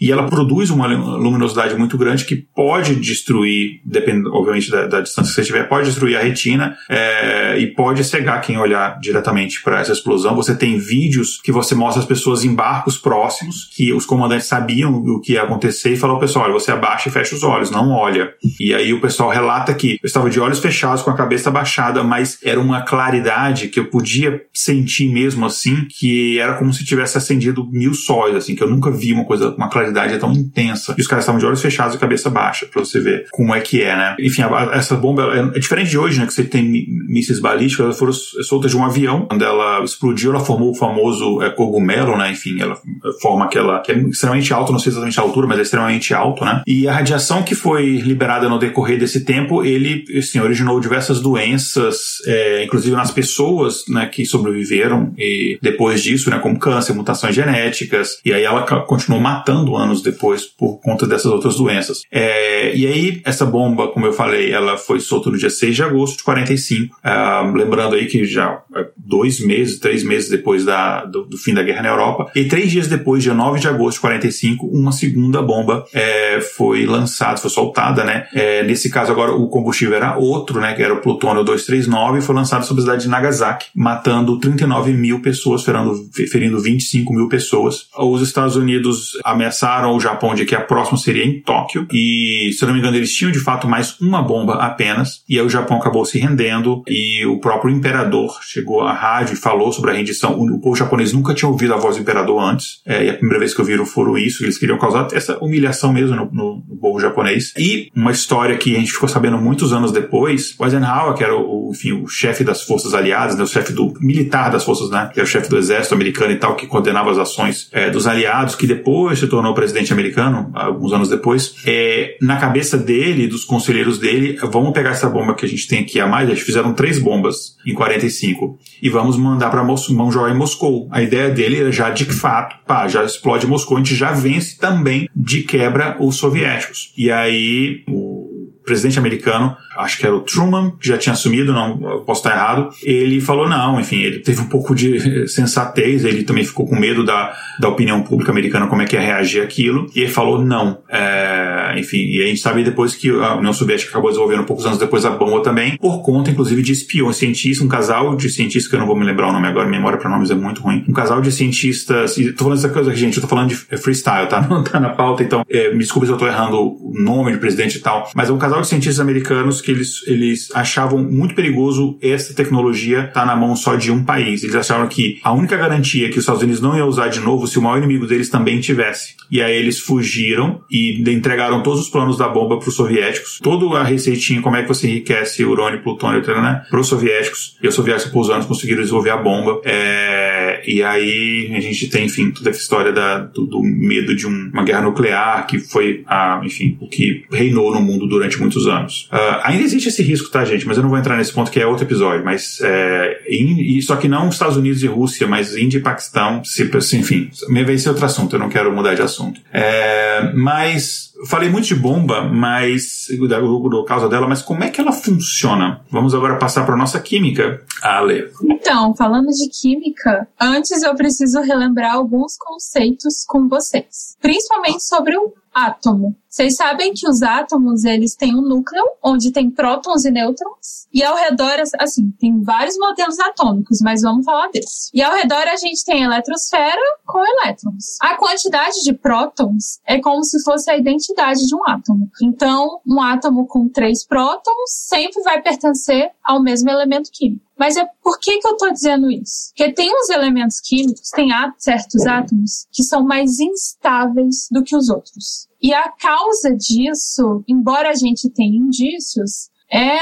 E 0.00 0.10
ela 0.10 0.26
produz 0.26 0.70
uma 0.70 0.86
luminosidade 0.86 1.76
muito 1.76 1.96
grande 1.96 2.24
que 2.24 2.36
pode 2.36 2.96
destruir, 2.96 3.80
dependendo, 3.84 4.34
obviamente, 4.34 4.70
da, 4.70 4.86
da 4.86 5.00
distância 5.00 5.30
que 5.30 5.34
você 5.34 5.40
estiver, 5.42 5.68
pode 5.68 5.86
destruir 5.86 6.16
a 6.16 6.20
retina 6.20 6.76
é, 6.88 7.58
e 7.58 7.68
pode 7.68 8.02
cegar 8.04 8.40
quem 8.40 8.58
olhar 8.58 8.98
diretamente 9.00 9.62
para 9.62 9.80
essa 9.80 9.92
explosão. 9.92 10.34
Você 10.34 10.56
tem 10.56 10.78
vídeos 10.78 11.40
que 11.42 11.52
você 11.52 11.74
mostra 11.74 12.02
as 12.02 12.08
pessoas 12.08 12.44
em 12.44 12.54
barcos 12.54 12.96
próximos, 12.96 13.70
que 13.74 13.92
os 13.92 14.04
comandantes 14.04 14.46
sabiam 14.46 14.92
o 14.92 15.20
que 15.20 15.34
ia 15.34 15.42
acontecer 15.42 15.92
e 15.92 15.96
falou, 15.96 16.18
pessoal, 16.18 16.46
olha, 16.46 16.54
você 16.54 16.72
abaixa 16.72 17.08
e 17.08 17.12
fecha 17.12 17.34
os 17.34 17.42
olhos, 17.42 17.70
não 17.70 17.90
olha. 17.90 18.34
E 18.58 18.74
aí 18.74 18.92
o 18.92 19.00
pessoal 19.00 19.30
relata 19.30 19.72
que 19.74 19.98
eu 20.02 20.06
estava 20.06 20.28
de 20.28 20.40
olhos 20.40 20.51
fechados, 20.58 21.02
com 21.02 21.10
a 21.10 21.16
cabeça 21.16 21.50
baixada, 21.50 22.02
mas 22.02 22.38
era 22.42 22.60
uma 22.60 22.82
claridade 22.82 23.68
que 23.68 23.80
eu 23.80 23.86
podia 23.86 24.42
sentir 24.52 25.08
mesmo 25.08 25.46
assim, 25.46 25.86
que 25.88 26.38
era 26.38 26.54
como 26.54 26.72
se 26.72 26.84
tivesse 26.84 27.18
acendido 27.18 27.68
mil 27.70 27.94
sóis, 27.94 28.34
assim, 28.34 28.54
que 28.54 28.62
eu 28.62 28.70
nunca 28.70 28.90
vi 28.90 29.12
uma 29.12 29.24
coisa, 29.24 29.50
uma 29.56 29.68
claridade 29.68 30.18
tão 30.18 30.32
intensa. 30.32 30.94
E 30.96 31.00
os 31.00 31.06
caras 31.06 31.24
estavam 31.24 31.38
de 31.38 31.46
olhos 31.46 31.60
fechados 31.60 31.94
e 31.94 31.98
cabeça 31.98 32.30
baixa, 32.30 32.66
pra 32.66 32.84
você 32.84 33.00
ver 33.00 33.26
como 33.30 33.54
é 33.54 33.60
que 33.60 33.82
é, 33.82 33.96
né? 33.96 34.16
Enfim, 34.20 34.42
a, 34.42 34.70
essa 34.74 34.96
bomba 34.96 35.34
é, 35.34 35.56
é, 35.56 35.60
diferente 35.60 35.90
de 35.90 35.98
hoje, 35.98 36.18
né? 36.18 36.26
Que 36.26 36.34
você 36.34 36.44
tem 36.44 36.86
mísseis 37.08 37.40
balísticos, 37.40 37.84
elas 37.84 37.98
foram 37.98 38.12
soltas 38.12 38.70
de 38.70 38.76
um 38.76 38.84
avião. 38.84 39.26
Quando 39.26 39.44
ela 39.44 39.82
explodiu, 39.82 40.30
ela 40.30 40.40
formou 40.40 40.70
o 40.70 40.74
famoso 40.74 41.42
é, 41.42 41.50
cogumelo, 41.50 42.16
né? 42.16 42.32
Enfim, 42.32 42.60
ela 42.60 42.78
forma 43.20 43.44
aquela 43.44 43.80
que 43.80 43.92
é 43.92 43.98
extremamente 43.98 44.52
alto, 44.52 44.72
não 44.72 44.78
sei 44.78 44.90
exatamente 44.90 45.18
a 45.18 45.22
altura, 45.22 45.46
mas 45.46 45.58
é 45.58 45.62
extremamente 45.62 46.14
alto, 46.14 46.44
né? 46.44 46.62
E 46.66 46.88
a 46.88 46.92
radiação 46.92 47.42
que 47.42 47.54
foi 47.54 47.96
liberada 47.96 48.48
no 48.48 48.58
decorrer 48.58 48.98
desse 48.98 49.24
tempo, 49.24 49.64
ele, 49.64 50.04
assim, 50.16 50.38
originou 50.42 50.80
diversas 50.80 51.20
doenças, 51.20 52.18
é, 52.26 52.64
inclusive 52.64 52.94
nas 52.94 53.10
pessoas, 53.10 53.84
né, 53.88 54.06
que 54.06 54.24
sobreviveram 54.24 55.12
e 55.16 55.58
depois 55.60 56.02
disso, 56.02 56.30
né, 56.30 56.38
como 56.38 56.58
câncer, 56.58 56.94
mutações 56.94 57.34
genéticas, 57.34 58.18
e 58.24 58.32
aí 58.32 58.42
ela 58.42 58.62
continuou 58.62 59.20
matando 59.20 59.76
anos 59.76 60.02
depois 60.02 60.44
por 60.44 60.80
conta 60.80 61.06
dessas 61.06 61.26
outras 61.26 61.56
doenças. 61.56 62.02
É, 62.10 62.74
e 62.74 62.86
aí, 62.86 63.22
essa 63.24 63.44
bomba, 63.44 63.88
como 63.88 64.06
eu 64.06 64.12
falei, 64.12 64.52
ela 64.52 64.76
foi 64.76 65.00
solta 65.00 65.30
no 65.30 65.38
dia 65.38 65.50
6 65.50 65.76
de 65.76 65.82
agosto 65.82 66.18
de 66.18 66.24
45, 66.24 66.96
ah, 67.02 67.52
lembrando 67.54 67.94
aí 67.94 68.06
que 68.06 68.24
já 68.24 68.62
é, 68.74 68.86
dois 68.96 69.40
meses, 69.40 69.78
três 69.78 70.04
meses 70.04 70.28
depois 70.28 70.64
da, 70.64 71.04
do, 71.04 71.24
do, 71.24 71.36
fim 71.36 71.54
da 71.54 71.62
guerra 71.62 71.82
na 71.82 71.88
Europa, 71.88 72.30
e 72.34 72.44
três 72.44 72.70
dias 72.70 72.86
depois, 72.86 73.22
dia 73.22 73.34
9 73.34 73.60
de 73.60 73.68
agosto 73.68 73.96
de 73.96 74.00
45, 74.00 74.66
uma 74.66 74.92
segunda 74.92 75.42
bomba 75.42 75.84
é, 75.92 76.40
foi 76.40 76.86
lançada, 76.86 77.36
foi 77.38 77.50
soltada, 77.50 78.04
né? 78.04 78.26
É, 78.34 78.62
nesse 78.62 78.90
caso 78.90 79.12
agora 79.12 79.32
o 79.32 79.48
combustível 79.48 79.96
era 79.96 80.18
outro, 80.32 80.60
né? 80.60 80.74
Que 80.74 80.82
era 80.82 80.94
o 80.94 81.00
plutônio 81.00 81.44
239, 81.44 82.18
e 82.18 82.22
foi 82.22 82.34
lançado 82.34 82.64
sobre 82.64 82.82
a 82.82 82.84
cidade 82.84 83.02
de 83.02 83.08
Nagasaki, 83.08 83.66
matando 83.74 84.38
39 84.38 84.92
mil 84.92 85.20
pessoas, 85.20 85.64
ferindo, 85.64 85.94
ferindo 86.30 86.60
25 86.60 87.12
mil 87.12 87.28
pessoas. 87.28 87.86
Os 87.98 88.22
Estados 88.22 88.56
Unidos 88.56 89.12
ameaçaram 89.24 89.94
o 89.94 90.00
Japão 90.00 90.34
de 90.34 90.44
que 90.44 90.54
a 90.54 90.60
próxima 90.60 90.98
seria 90.98 91.24
em 91.24 91.40
Tóquio, 91.40 91.86
e 91.92 92.50
se 92.52 92.62
eu 92.62 92.66
não 92.66 92.74
me 92.74 92.80
engano 92.80 92.96
eles 92.96 93.14
tinham 93.14 93.32
de 93.32 93.38
fato 93.38 93.68
mais 93.68 94.00
uma 94.00 94.22
bomba 94.22 94.54
apenas, 94.54 95.22
e 95.28 95.38
aí 95.38 95.44
o 95.44 95.50
Japão 95.50 95.76
acabou 95.76 96.04
se 96.04 96.18
rendendo, 96.18 96.82
e 96.88 97.24
o 97.26 97.38
próprio 97.38 97.74
imperador 97.74 98.38
chegou 98.42 98.82
à 98.82 98.92
rádio 98.92 99.34
e 99.34 99.36
falou 99.36 99.72
sobre 99.72 99.90
a 99.90 99.94
rendição. 99.94 100.38
O, 100.38 100.60
povo 100.60 100.76
japonês 100.76 101.12
nunca 101.12 101.34
tinha 101.34 101.48
ouvido 101.48 101.74
a 101.74 101.76
voz 101.76 101.96
do 101.96 102.02
imperador 102.02 102.40
antes, 102.40 102.80
é, 102.86 103.06
e 103.06 103.10
a 103.10 103.14
primeira 103.14 103.40
vez 103.40 103.52
que 103.54 103.60
ouviram 103.60 103.84
foram 103.84 104.16
isso, 104.16 104.44
eles 104.44 104.58
queriam 104.58 104.78
causar 104.78 105.08
essa 105.12 105.38
humilhação 105.42 105.92
mesmo 105.92 106.14
no, 106.14 106.30
no, 106.32 106.64
no 106.68 106.76
povo 106.76 107.00
japonês. 107.00 107.52
E 107.56 107.90
uma 107.94 108.12
história 108.12 108.56
que 108.56 108.74
a 108.74 108.78
gente 108.78 108.92
ficou 108.92 109.08
sabendo 109.08 109.38
muitos 109.38 109.72
anos 109.72 109.92
depois, 109.92 110.21
o 110.22 110.64
Eisenhower, 110.64 111.14
que 111.14 111.24
era 111.24 111.36
o, 111.36 111.70
enfim, 111.72 111.92
o 111.92 112.06
chefe 112.06 112.44
das 112.44 112.62
forças 112.62 112.94
aliadas, 112.94 113.36
né, 113.36 113.42
o 113.42 113.46
chefe 113.46 113.72
do 113.72 113.92
militar 114.00 114.50
das 114.50 114.64
forças, 114.64 114.90
né, 114.90 115.10
que 115.12 115.20
era 115.20 115.26
o 115.26 115.30
chefe 115.30 115.48
do 115.48 115.56
exército 115.56 115.94
americano 115.94 116.32
e 116.32 116.36
tal, 116.36 116.54
que 116.56 116.66
coordenava 116.66 117.10
as 117.10 117.18
ações 117.18 117.68
é, 117.72 117.90
dos 117.90 118.06
aliados, 118.06 118.54
que 118.54 118.66
depois 118.66 119.18
se 119.18 119.26
tornou 119.26 119.54
presidente 119.54 119.92
americano, 119.92 120.50
alguns 120.54 120.92
anos 120.92 121.08
depois, 121.08 121.56
é, 121.66 122.16
na 122.20 122.36
cabeça 122.36 122.76
dele, 122.76 123.26
dos 123.26 123.44
conselheiros 123.44 123.98
dele, 123.98 124.38
vamos 124.50 124.72
pegar 124.72 124.90
essa 124.90 125.08
bomba 125.08 125.34
que 125.34 125.44
a 125.44 125.48
gente 125.48 125.66
tem 125.66 125.80
aqui 125.80 126.00
a 126.00 126.06
mais, 126.06 126.28
eles 126.28 126.42
fizeram 126.42 126.72
três 126.72 126.98
bombas 126.98 127.56
em 127.66 127.74
45 127.74 128.58
e 128.82 128.88
vamos 128.88 129.16
mandar 129.16 129.50
para 129.50 129.64
mão 129.64 130.12
joia 130.12 130.32
em 130.32 130.36
Moscou. 130.36 130.88
A 130.90 131.02
ideia 131.02 131.30
dele 131.30 131.60
era 131.60 131.72
já 131.72 131.90
de 131.90 132.04
fato, 132.04 132.56
pá, 132.66 132.88
já 132.88 133.04
explode 133.04 133.46
Moscou, 133.46 133.76
a 133.76 133.80
gente 133.80 133.94
já 133.94 134.12
vence 134.12 134.58
também 134.58 135.08
de 135.14 135.42
quebra 135.42 135.96
os 136.00 136.16
soviéticos. 136.16 136.92
E 136.96 137.10
aí 137.10 137.84
o 137.88 138.31
presidente 138.64 138.98
americano 138.98 139.56
acho 139.76 139.98
que 139.98 140.06
era 140.06 140.14
o 140.14 140.20
Truman, 140.20 140.72
que 140.78 140.88
já 140.88 140.98
tinha 140.98 141.12
assumido, 141.12 141.52
não 141.52 142.02
posso 142.04 142.20
estar 142.20 142.34
errado, 142.34 142.70
ele 142.82 143.20
falou 143.20 143.48
não, 143.48 143.80
enfim, 143.80 144.00
ele 144.00 144.18
teve 144.18 144.40
um 144.40 144.48
pouco 144.48 144.74
de 144.74 145.26
sensatez, 145.28 146.04
ele 146.04 146.24
também 146.24 146.44
ficou 146.44 146.66
com 146.66 146.76
medo 146.76 147.04
da, 147.04 147.34
da 147.58 147.68
opinião 147.68 148.02
pública 148.02 148.30
americana, 148.30 148.66
como 148.66 148.82
é 148.82 148.84
que 148.84 148.96
ia 148.96 149.00
reagir 149.00 149.42
aquilo, 149.42 149.86
e 149.94 150.00
ele 150.00 150.10
falou 150.10 150.42
não. 150.42 150.78
É, 150.88 151.74
enfim, 151.78 151.98
e 151.98 152.22
a 152.22 152.26
gente 152.26 152.40
sabe 152.40 152.62
depois 152.62 152.94
que 152.94 153.10
a 153.10 153.36
União 153.36 153.52
Soviética 153.52 153.90
acabou 153.90 154.10
desenvolvendo 154.10 154.44
poucos 154.44 154.66
anos 154.66 154.78
depois 154.78 155.04
a 155.04 155.10
bomba 155.10 155.42
também, 155.42 155.76
por 155.76 156.02
conta, 156.02 156.30
inclusive, 156.30 156.62
de 156.62 156.72
espiões, 156.72 157.16
cientistas, 157.16 157.64
um 157.64 157.68
casal 157.68 158.14
de 158.16 158.28
cientistas, 158.28 158.68
que 158.68 158.76
eu 158.76 158.80
não 158.80 158.86
vou 158.86 158.96
me 158.96 159.04
lembrar 159.04 159.28
o 159.28 159.32
nome 159.32 159.46
agora, 159.46 159.68
memória 159.68 159.98
para 159.98 160.10
nomes 160.10 160.30
é 160.30 160.34
muito 160.34 160.62
ruim, 160.62 160.84
um 160.88 160.92
casal 160.92 161.20
de 161.20 161.32
cientistas, 161.32 162.16
e 162.18 162.32
tô 162.32 162.44
falando 162.44 162.60
dessa 162.60 162.72
coisa 162.72 162.94
gente, 162.94 163.16
eu 163.16 163.22
tô 163.22 163.28
falando 163.28 163.48
de 163.48 163.54
freestyle, 163.56 164.28
tá? 164.28 164.42
Não 164.52 164.62
tá 164.62 164.78
na 164.78 164.90
pauta, 164.90 165.22
então 165.22 165.44
é, 165.48 165.72
me 165.72 165.78
desculpe 165.78 166.06
se 166.06 166.12
eu 166.12 166.18
tô 166.18 166.26
errando 166.26 166.58
o 166.58 166.92
nome 166.94 167.32
de 167.32 167.38
presidente 167.38 167.78
e 167.78 167.80
tal, 167.80 168.10
mas 168.14 168.28
é 168.28 168.32
um 168.32 168.38
casal 168.38 168.51
de 168.60 168.68
cientistas 168.68 169.00
americanos 169.00 169.60
que 169.60 169.70
eles, 169.70 170.06
eles 170.06 170.50
achavam 170.54 171.02
muito 171.02 171.34
perigoso 171.34 171.96
essa 172.02 172.34
tecnologia 172.34 173.04
estar 173.04 173.20
tá 173.20 173.26
na 173.26 173.34
mão 173.34 173.56
só 173.56 173.74
de 173.74 173.90
um 173.90 174.04
país. 174.04 174.42
Eles 174.42 174.54
achavam 174.54 174.86
que 174.88 175.20
a 175.22 175.32
única 175.32 175.56
garantia 175.56 176.08
que 176.08 176.18
os 176.18 176.22
Estados 176.24 176.42
Unidos 176.42 176.60
não 176.60 176.76
iam 176.76 176.88
usar 176.88 177.08
de 177.08 177.20
novo 177.20 177.46
se 177.46 177.58
o 177.58 177.62
maior 177.62 177.78
inimigo 177.78 178.06
deles 178.06 178.28
também 178.28 178.60
tivesse. 178.60 179.14
E 179.30 179.40
aí 179.40 179.56
eles 179.56 179.78
fugiram 179.78 180.60
e 180.70 181.02
entregaram 181.10 181.62
todos 181.62 181.80
os 181.80 181.88
planos 181.88 182.18
da 182.18 182.28
bomba 182.28 182.58
para 182.58 182.68
os 182.68 182.76
soviéticos. 182.76 183.38
Toda 183.42 183.78
a 183.78 183.82
receitinha, 183.82 184.42
como 184.42 184.56
é 184.56 184.62
que 184.62 184.68
você 184.68 184.88
enriquece 184.88 185.44
urânio, 185.44 185.82
plutônio, 185.82 186.20
né? 186.20 186.62
Para 186.68 186.80
os 186.80 186.88
soviéticos. 186.88 187.56
E 187.62 187.68
os 187.68 187.74
soviéticos, 187.74 188.12
por 188.12 188.30
anos, 188.30 188.46
conseguiram 188.46 188.82
desenvolver 188.82 189.10
a 189.10 189.16
bomba. 189.16 189.60
É... 189.64 190.41
E 190.66 190.82
aí 190.82 191.52
a 191.54 191.60
gente 191.60 191.88
tem, 191.88 192.06
enfim, 192.06 192.30
toda 192.30 192.50
essa 192.50 192.60
história 192.60 192.92
da, 192.92 193.18
do, 193.18 193.46
do 193.46 193.62
medo 193.62 194.14
de 194.14 194.26
um, 194.26 194.50
uma 194.52 194.64
guerra 194.64 194.82
nuclear, 194.82 195.46
que 195.46 195.58
foi, 195.58 196.02
a, 196.06 196.40
enfim, 196.44 196.76
o 196.80 196.88
que 196.88 197.24
reinou 197.30 197.72
no 197.72 197.80
mundo 197.80 198.06
durante 198.06 198.38
muitos 198.38 198.66
anos. 198.66 199.08
Uh, 199.12 199.40
ainda 199.42 199.62
existe 199.62 199.88
esse 199.88 200.02
risco, 200.02 200.30
tá, 200.30 200.44
gente? 200.44 200.66
Mas 200.66 200.76
eu 200.76 200.82
não 200.82 200.90
vou 200.90 200.98
entrar 200.98 201.16
nesse 201.16 201.32
ponto 201.32 201.50
que 201.50 201.60
é 201.60 201.66
outro 201.66 201.84
episódio. 201.84 202.24
Mas 202.24 202.58
é, 202.62 203.20
in, 203.28 203.80
só 203.80 203.96
que 203.96 204.08
não 204.08 204.28
Estados 204.28 204.56
Unidos 204.56 204.82
e 204.82 204.86
Rússia, 204.86 205.26
mas 205.26 205.56
Índia 205.56 205.78
e 205.78 205.82
Paquistão, 205.82 206.42
se, 206.44 206.70
enfim, 206.96 207.30
vai 207.64 207.78
ser 207.78 207.90
outro 207.90 208.04
assunto. 208.04 208.36
Eu 208.36 208.40
não 208.40 208.48
quero 208.48 208.72
mudar 208.72 208.94
de 208.94 209.02
assunto. 209.02 209.40
É, 209.52 210.32
mas 210.34 211.11
falei 211.26 211.48
muito 211.50 211.66
de 211.66 211.74
bomba, 211.74 212.22
mas 212.22 213.06
da, 213.28 213.40
da 213.40 213.84
causa 213.86 214.08
dela, 214.08 214.28
mas 214.28 214.42
como 214.42 214.64
é 214.64 214.70
que 214.70 214.80
ela 214.80 214.92
funciona? 214.92 215.80
Vamos 215.90 216.14
agora 216.14 216.38
passar 216.38 216.64
para 216.64 216.76
nossa 216.76 217.00
química, 217.00 217.64
Ale. 217.82 218.30
Então, 218.44 218.94
falando 218.94 219.28
de 219.28 219.48
química, 219.48 220.28
antes 220.40 220.82
eu 220.82 220.94
preciso 220.94 221.40
relembrar 221.40 221.94
alguns 221.94 222.36
conceitos 222.36 223.24
com 223.26 223.48
vocês, 223.48 224.16
principalmente 224.20 224.82
sobre 224.84 225.16
o 225.16 225.32
átomo. 225.54 226.16
Vocês 226.32 226.56
sabem 226.56 226.94
que 226.94 227.06
os 227.06 227.20
átomos, 227.20 227.84
eles 227.84 228.16
têm 228.16 228.34
um 228.34 228.40
núcleo 228.40 228.82
onde 229.04 229.30
tem 229.30 229.50
prótons 229.50 230.06
e 230.06 230.10
nêutrons, 230.10 230.88
e 230.90 231.04
ao 231.04 231.14
redor, 231.14 231.62
assim, 231.78 232.10
tem 232.18 232.42
vários 232.42 232.78
modelos 232.78 233.20
atômicos, 233.20 233.80
mas 233.82 234.00
vamos 234.00 234.24
falar 234.24 234.48
desse. 234.48 234.88
E 234.94 235.02
ao 235.02 235.14
redor 235.14 235.46
a 235.46 235.56
gente 235.56 235.84
tem 235.84 236.02
eletrosfera 236.02 236.80
com 237.06 237.22
elétrons. 237.22 237.98
A 238.00 238.16
quantidade 238.16 238.82
de 238.82 238.94
prótons 238.94 239.78
é 239.86 240.00
como 240.00 240.24
se 240.24 240.42
fosse 240.42 240.70
a 240.70 240.76
identidade 240.78 241.46
de 241.46 241.54
um 241.54 241.68
átomo. 241.68 242.10
Então, 242.22 242.80
um 242.86 243.02
átomo 243.02 243.46
com 243.46 243.68
três 243.68 244.02
prótons 244.02 244.70
sempre 244.70 245.22
vai 245.22 245.42
pertencer 245.42 246.12
ao 246.24 246.42
mesmo 246.42 246.70
elemento 246.70 247.10
químico. 247.12 247.44
Mas 247.58 247.76
é 247.76 247.86
por 248.02 248.18
que, 248.18 248.38
que 248.38 248.48
eu 248.48 248.52
estou 248.52 248.72
dizendo 248.72 249.10
isso? 249.10 249.50
Porque 249.50 249.70
tem 249.72 249.94
uns 249.94 250.08
elementos 250.08 250.60
químicos, 250.60 251.10
tem 251.10 251.28
certos 251.58 252.06
átomos 252.06 252.66
que 252.72 252.82
são 252.82 253.04
mais 253.04 253.38
instáveis 253.38 254.48
do 254.50 254.64
que 254.64 254.74
os 254.74 254.88
outros. 254.88 255.51
E 255.62 255.72
a 255.72 255.88
causa 255.90 256.54
disso, 256.56 257.44
embora 257.46 257.90
a 257.90 257.94
gente 257.94 258.28
tenha 258.28 258.56
indícios, 258.56 259.48
é 259.70 259.96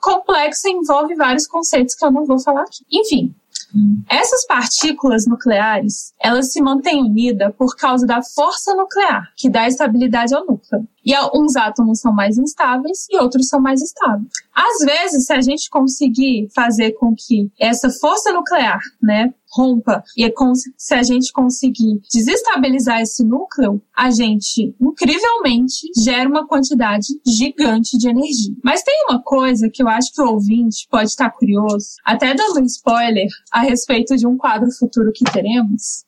complexa 0.00 0.68
e 0.68 0.72
envolve 0.72 1.14
vários 1.14 1.46
conceitos 1.46 1.94
que 1.94 2.04
eu 2.04 2.10
não 2.10 2.24
vou 2.24 2.38
falar 2.38 2.62
aqui. 2.62 2.84
Enfim, 2.90 3.34
essas 4.08 4.46
partículas 4.46 5.26
nucleares, 5.26 6.12
elas 6.20 6.52
se 6.52 6.60
mantêm 6.60 7.02
unidas 7.02 7.54
por 7.56 7.74
causa 7.74 8.06
da 8.06 8.22
força 8.22 8.74
nuclear, 8.74 9.32
que 9.36 9.48
dá 9.48 9.66
estabilidade 9.66 10.34
ao 10.34 10.46
núcleo. 10.46 10.86
E 11.04 11.14
uns 11.34 11.56
átomos 11.56 12.00
são 12.00 12.12
mais 12.12 12.36
instáveis 12.36 13.06
e 13.10 13.18
outros 13.18 13.48
são 13.48 13.60
mais 13.60 13.80
estáveis. 13.80 14.30
Às 14.54 14.84
vezes, 14.84 15.26
se 15.26 15.32
a 15.32 15.40
gente 15.40 15.70
conseguir 15.70 16.48
fazer 16.54 16.92
com 16.92 17.14
que 17.16 17.50
essa 17.58 17.90
força 17.90 18.32
nuclear, 18.32 18.80
né, 19.02 19.32
rompa 19.52 20.02
e 20.16 20.24
é 20.24 20.32
se 20.76 20.94
a 20.94 21.02
gente 21.02 21.32
conseguir 21.32 22.00
desestabilizar 22.12 23.00
esse 23.00 23.24
núcleo, 23.24 23.80
a 23.96 24.10
gente 24.10 24.74
incrivelmente 24.80 25.88
gera 26.02 26.28
uma 26.28 26.46
quantidade 26.46 27.06
gigante 27.26 27.98
de 27.98 28.08
energia. 28.08 28.54
Mas 28.62 28.82
tem 28.82 28.94
uma 29.08 29.22
coisa 29.22 29.68
que 29.68 29.82
eu 29.82 29.88
acho 29.88 30.12
que 30.12 30.22
o 30.22 30.32
ouvinte 30.32 30.88
pode 30.90 31.10
estar 31.10 31.30
curioso, 31.30 31.96
até 32.04 32.34
dando 32.34 32.60
um 32.60 32.64
spoiler 32.64 33.28
a 33.52 33.60
respeito 33.60 34.16
de 34.16 34.26
um 34.26 34.36
quadro 34.36 34.70
futuro 34.72 35.12
que 35.12 35.24
teremos. 35.24 36.04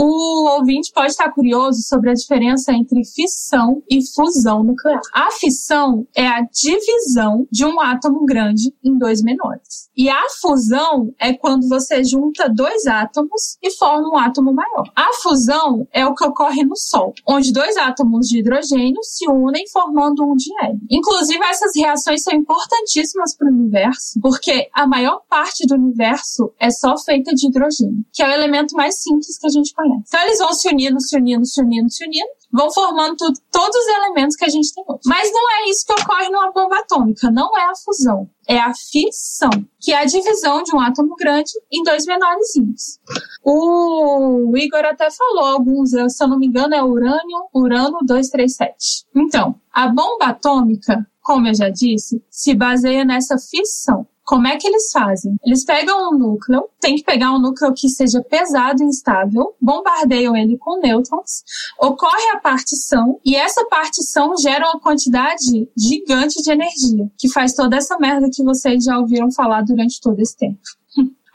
O 0.00 0.48
ouvinte 0.50 0.92
pode 0.94 1.08
estar 1.08 1.28
curioso 1.32 1.82
sobre 1.82 2.10
a 2.10 2.14
diferença 2.14 2.72
entre 2.72 3.04
fissão 3.04 3.82
e 3.90 3.98
fusão 4.14 4.62
nuclear. 4.62 5.00
A 5.12 5.30
fissão 5.32 6.06
é 6.14 6.24
a 6.24 6.42
divisão 6.42 7.48
de 7.50 7.64
um 7.64 7.80
átomo 7.80 8.24
grande 8.24 8.72
em 8.84 8.96
dois 8.96 9.22
menores. 9.22 9.88
E 9.96 10.08
a 10.08 10.22
fusão 10.40 11.12
é 11.18 11.32
quando 11.32 11.68
você 11.68 12.04
junta 12.04 12.48
dois 12.48 12.86
átomos 12.86 13.58
e 13.60 13.72
forma 13.76 14.08
um 14.08 14.16
átomo 14.16 14.52
maior. 14.52 14.84
A 14.94 15.12
fusão 15.14 15.88
é 15.92 16.06
o 16.06 16.14
que 16.14 16.24
ocorre 16.24 16.64
no 16.64 16.76
Sol, 16.76 17.12
onde 17.26 17.52
dois 17.52 17.76
átomos 17.76 18.28
de 18.28 18.38
hidrogênio 18.38 19.02
se 19.02 19.28
unem 19.28 19.64
formando 19.72 20.22
um 20.22 20.36
de 20.36 20.52
hélio. 20.62 20.80
Inclusive, 20.88 21.44
essas 21.44 21.72
reações 21.74 22.22
são 22.22 22.32
importantíssimas 22.34 23.36
para 23.36 23.48
o 23.48 23.52
universo, 23.52 24.20
porque 24.20 24.68
a 24.72 24.86
maior 24.86 25.22
parte 25.28 25.66
do 25.66 25.74
universo 25.74 26.52
é 26.60 26.70
só 26.70 26.96
feita 26.96 27.34
de 27.34 27.48
hidrogênio, 27.48 28.04
que 28.12 28.22
é 28.22 28.28
o 28.28 28.32
elemento 28.32 28.76
mais 28.76 28.97
simples 29.02 29.38
que 29.38 29.46
a 29.46 29.50
gente 29.50 29.72
conhece. 29.74 30.04
Então 30.06 30.20
eles 30.22 30.38
vão 30.38 30.52
se 30.52 30.68
unindo, 30.68 31.00
se 31.00 31.16
unindo, 31.16 31.46
se 31.46 31.60
unindo, 31.60 31.90
se 31.90 32.04
unindo, 32.04 32.28
vão 32.52 32.70
formando 32.72 33.16
todos 33.50 33.76
os 33.76 33.88
elementos 33.88 34.36
que 34.36 34.44
a 34.44 34.48
gente 34.48 34.72
tem 34.74 34.84
hoje. 34.88 35.00
Mas 35.06 35.30
não 35.32 35.50
é 35.50 35.70
isso 35.70 35.86
que 35.86 35.92
ocorre 35.92 36.28
numa 36.28 36.50
bomba 36.52 36.78
atômica, 36.78 37.30
não 37.30 37.56
é 37.56 37.64
a 37.64 37.74
fusão, 37.74 38.28
é 38.46 38.58
a 38.58 38.72
fissão, 38.74 39.50
que 39.80 39.92
é 39.92 39.98
a 39.98 40.04
divisão 40.04 40.62
de 40.62 40.74
um 40.74 40.80
átomo 40.80 41.14
grande 41.16 41.50
em 41.70 41.82
dois 41.82 42.06
menorzinhos. 42.06 42.98
O 43.44 44.56
Igor 44.56 44.84
até 44.84 45.08
falou 45.10 45.44
alguns, 45.44 45.90
se 45.90 46.24
eu 46.24 46.28
não 46.28 46.38
me 46.38 46.46
engano, 46.46 46.74
é 46.74 46.82
urânio, 46.82 47.48
urano 47.54 47.98
237. 48.02 49.06
Então, 49.14 49.60
a 49.72 49.88
bomba 49.88 50.26
atômica, 50.26 51.06
como 51.22 51.46
eu 51.46 51.54
já 51.54 51.68
disse, 51.68 52.22
se 52.30 52.54
baseia 52.54 53.04
nessa 53.04 53.36
fissão. 53.38 54.06
Como 54.28 54.46
é 54.46 54.58
que 54.58 54.68
eles 54.68 54.90
fazem? 54.92 55.36
Eles 55.42 55.64
pegam 55.64 56.10
um 56.10 56.18
núcleo, 56.18 56.68
tem 56.78 56.96
que 56.96 57.02
pegar 57.02 57.32
um 57.32 57.38
núcleo 57.38 57.72
que 57.72 57.88
seja 57.88 58.22
pesado 58.22 58.82
e 58.82 58.86
instável, 58.86 59.54
bombardeiam 59.58 60.36
ele 60.36 60.58
com 60.58 60.78
nêutrons, 60.78 61.42
ocorre 61.80 62.28
a 62.34 62.38
partição 62.38 63.18
e 63.24 63.34
essa 63.34 63.64
partição 63.70 64.36
gera 64.36 64.66
uma 64.66 64.80
quantidade 64.80 65.66
gigante 65.74 66.42
de 66.42 66.52
energia, 66.52 67.10
que 67.16 67.32
faz 67.32 67.54
toda 67.54 67.78
essa 67.78 67.96
merda 67.98 68.28
que 68.30 68.44
vocês 68.44 68.84
já 68.84 68.98
ouviram 68.98 69.32
falar 69.32 69.62
durante 69.62 69.98
todo 69.98 70.20
esse 70.20 70.36
tempo. 70.36 70.60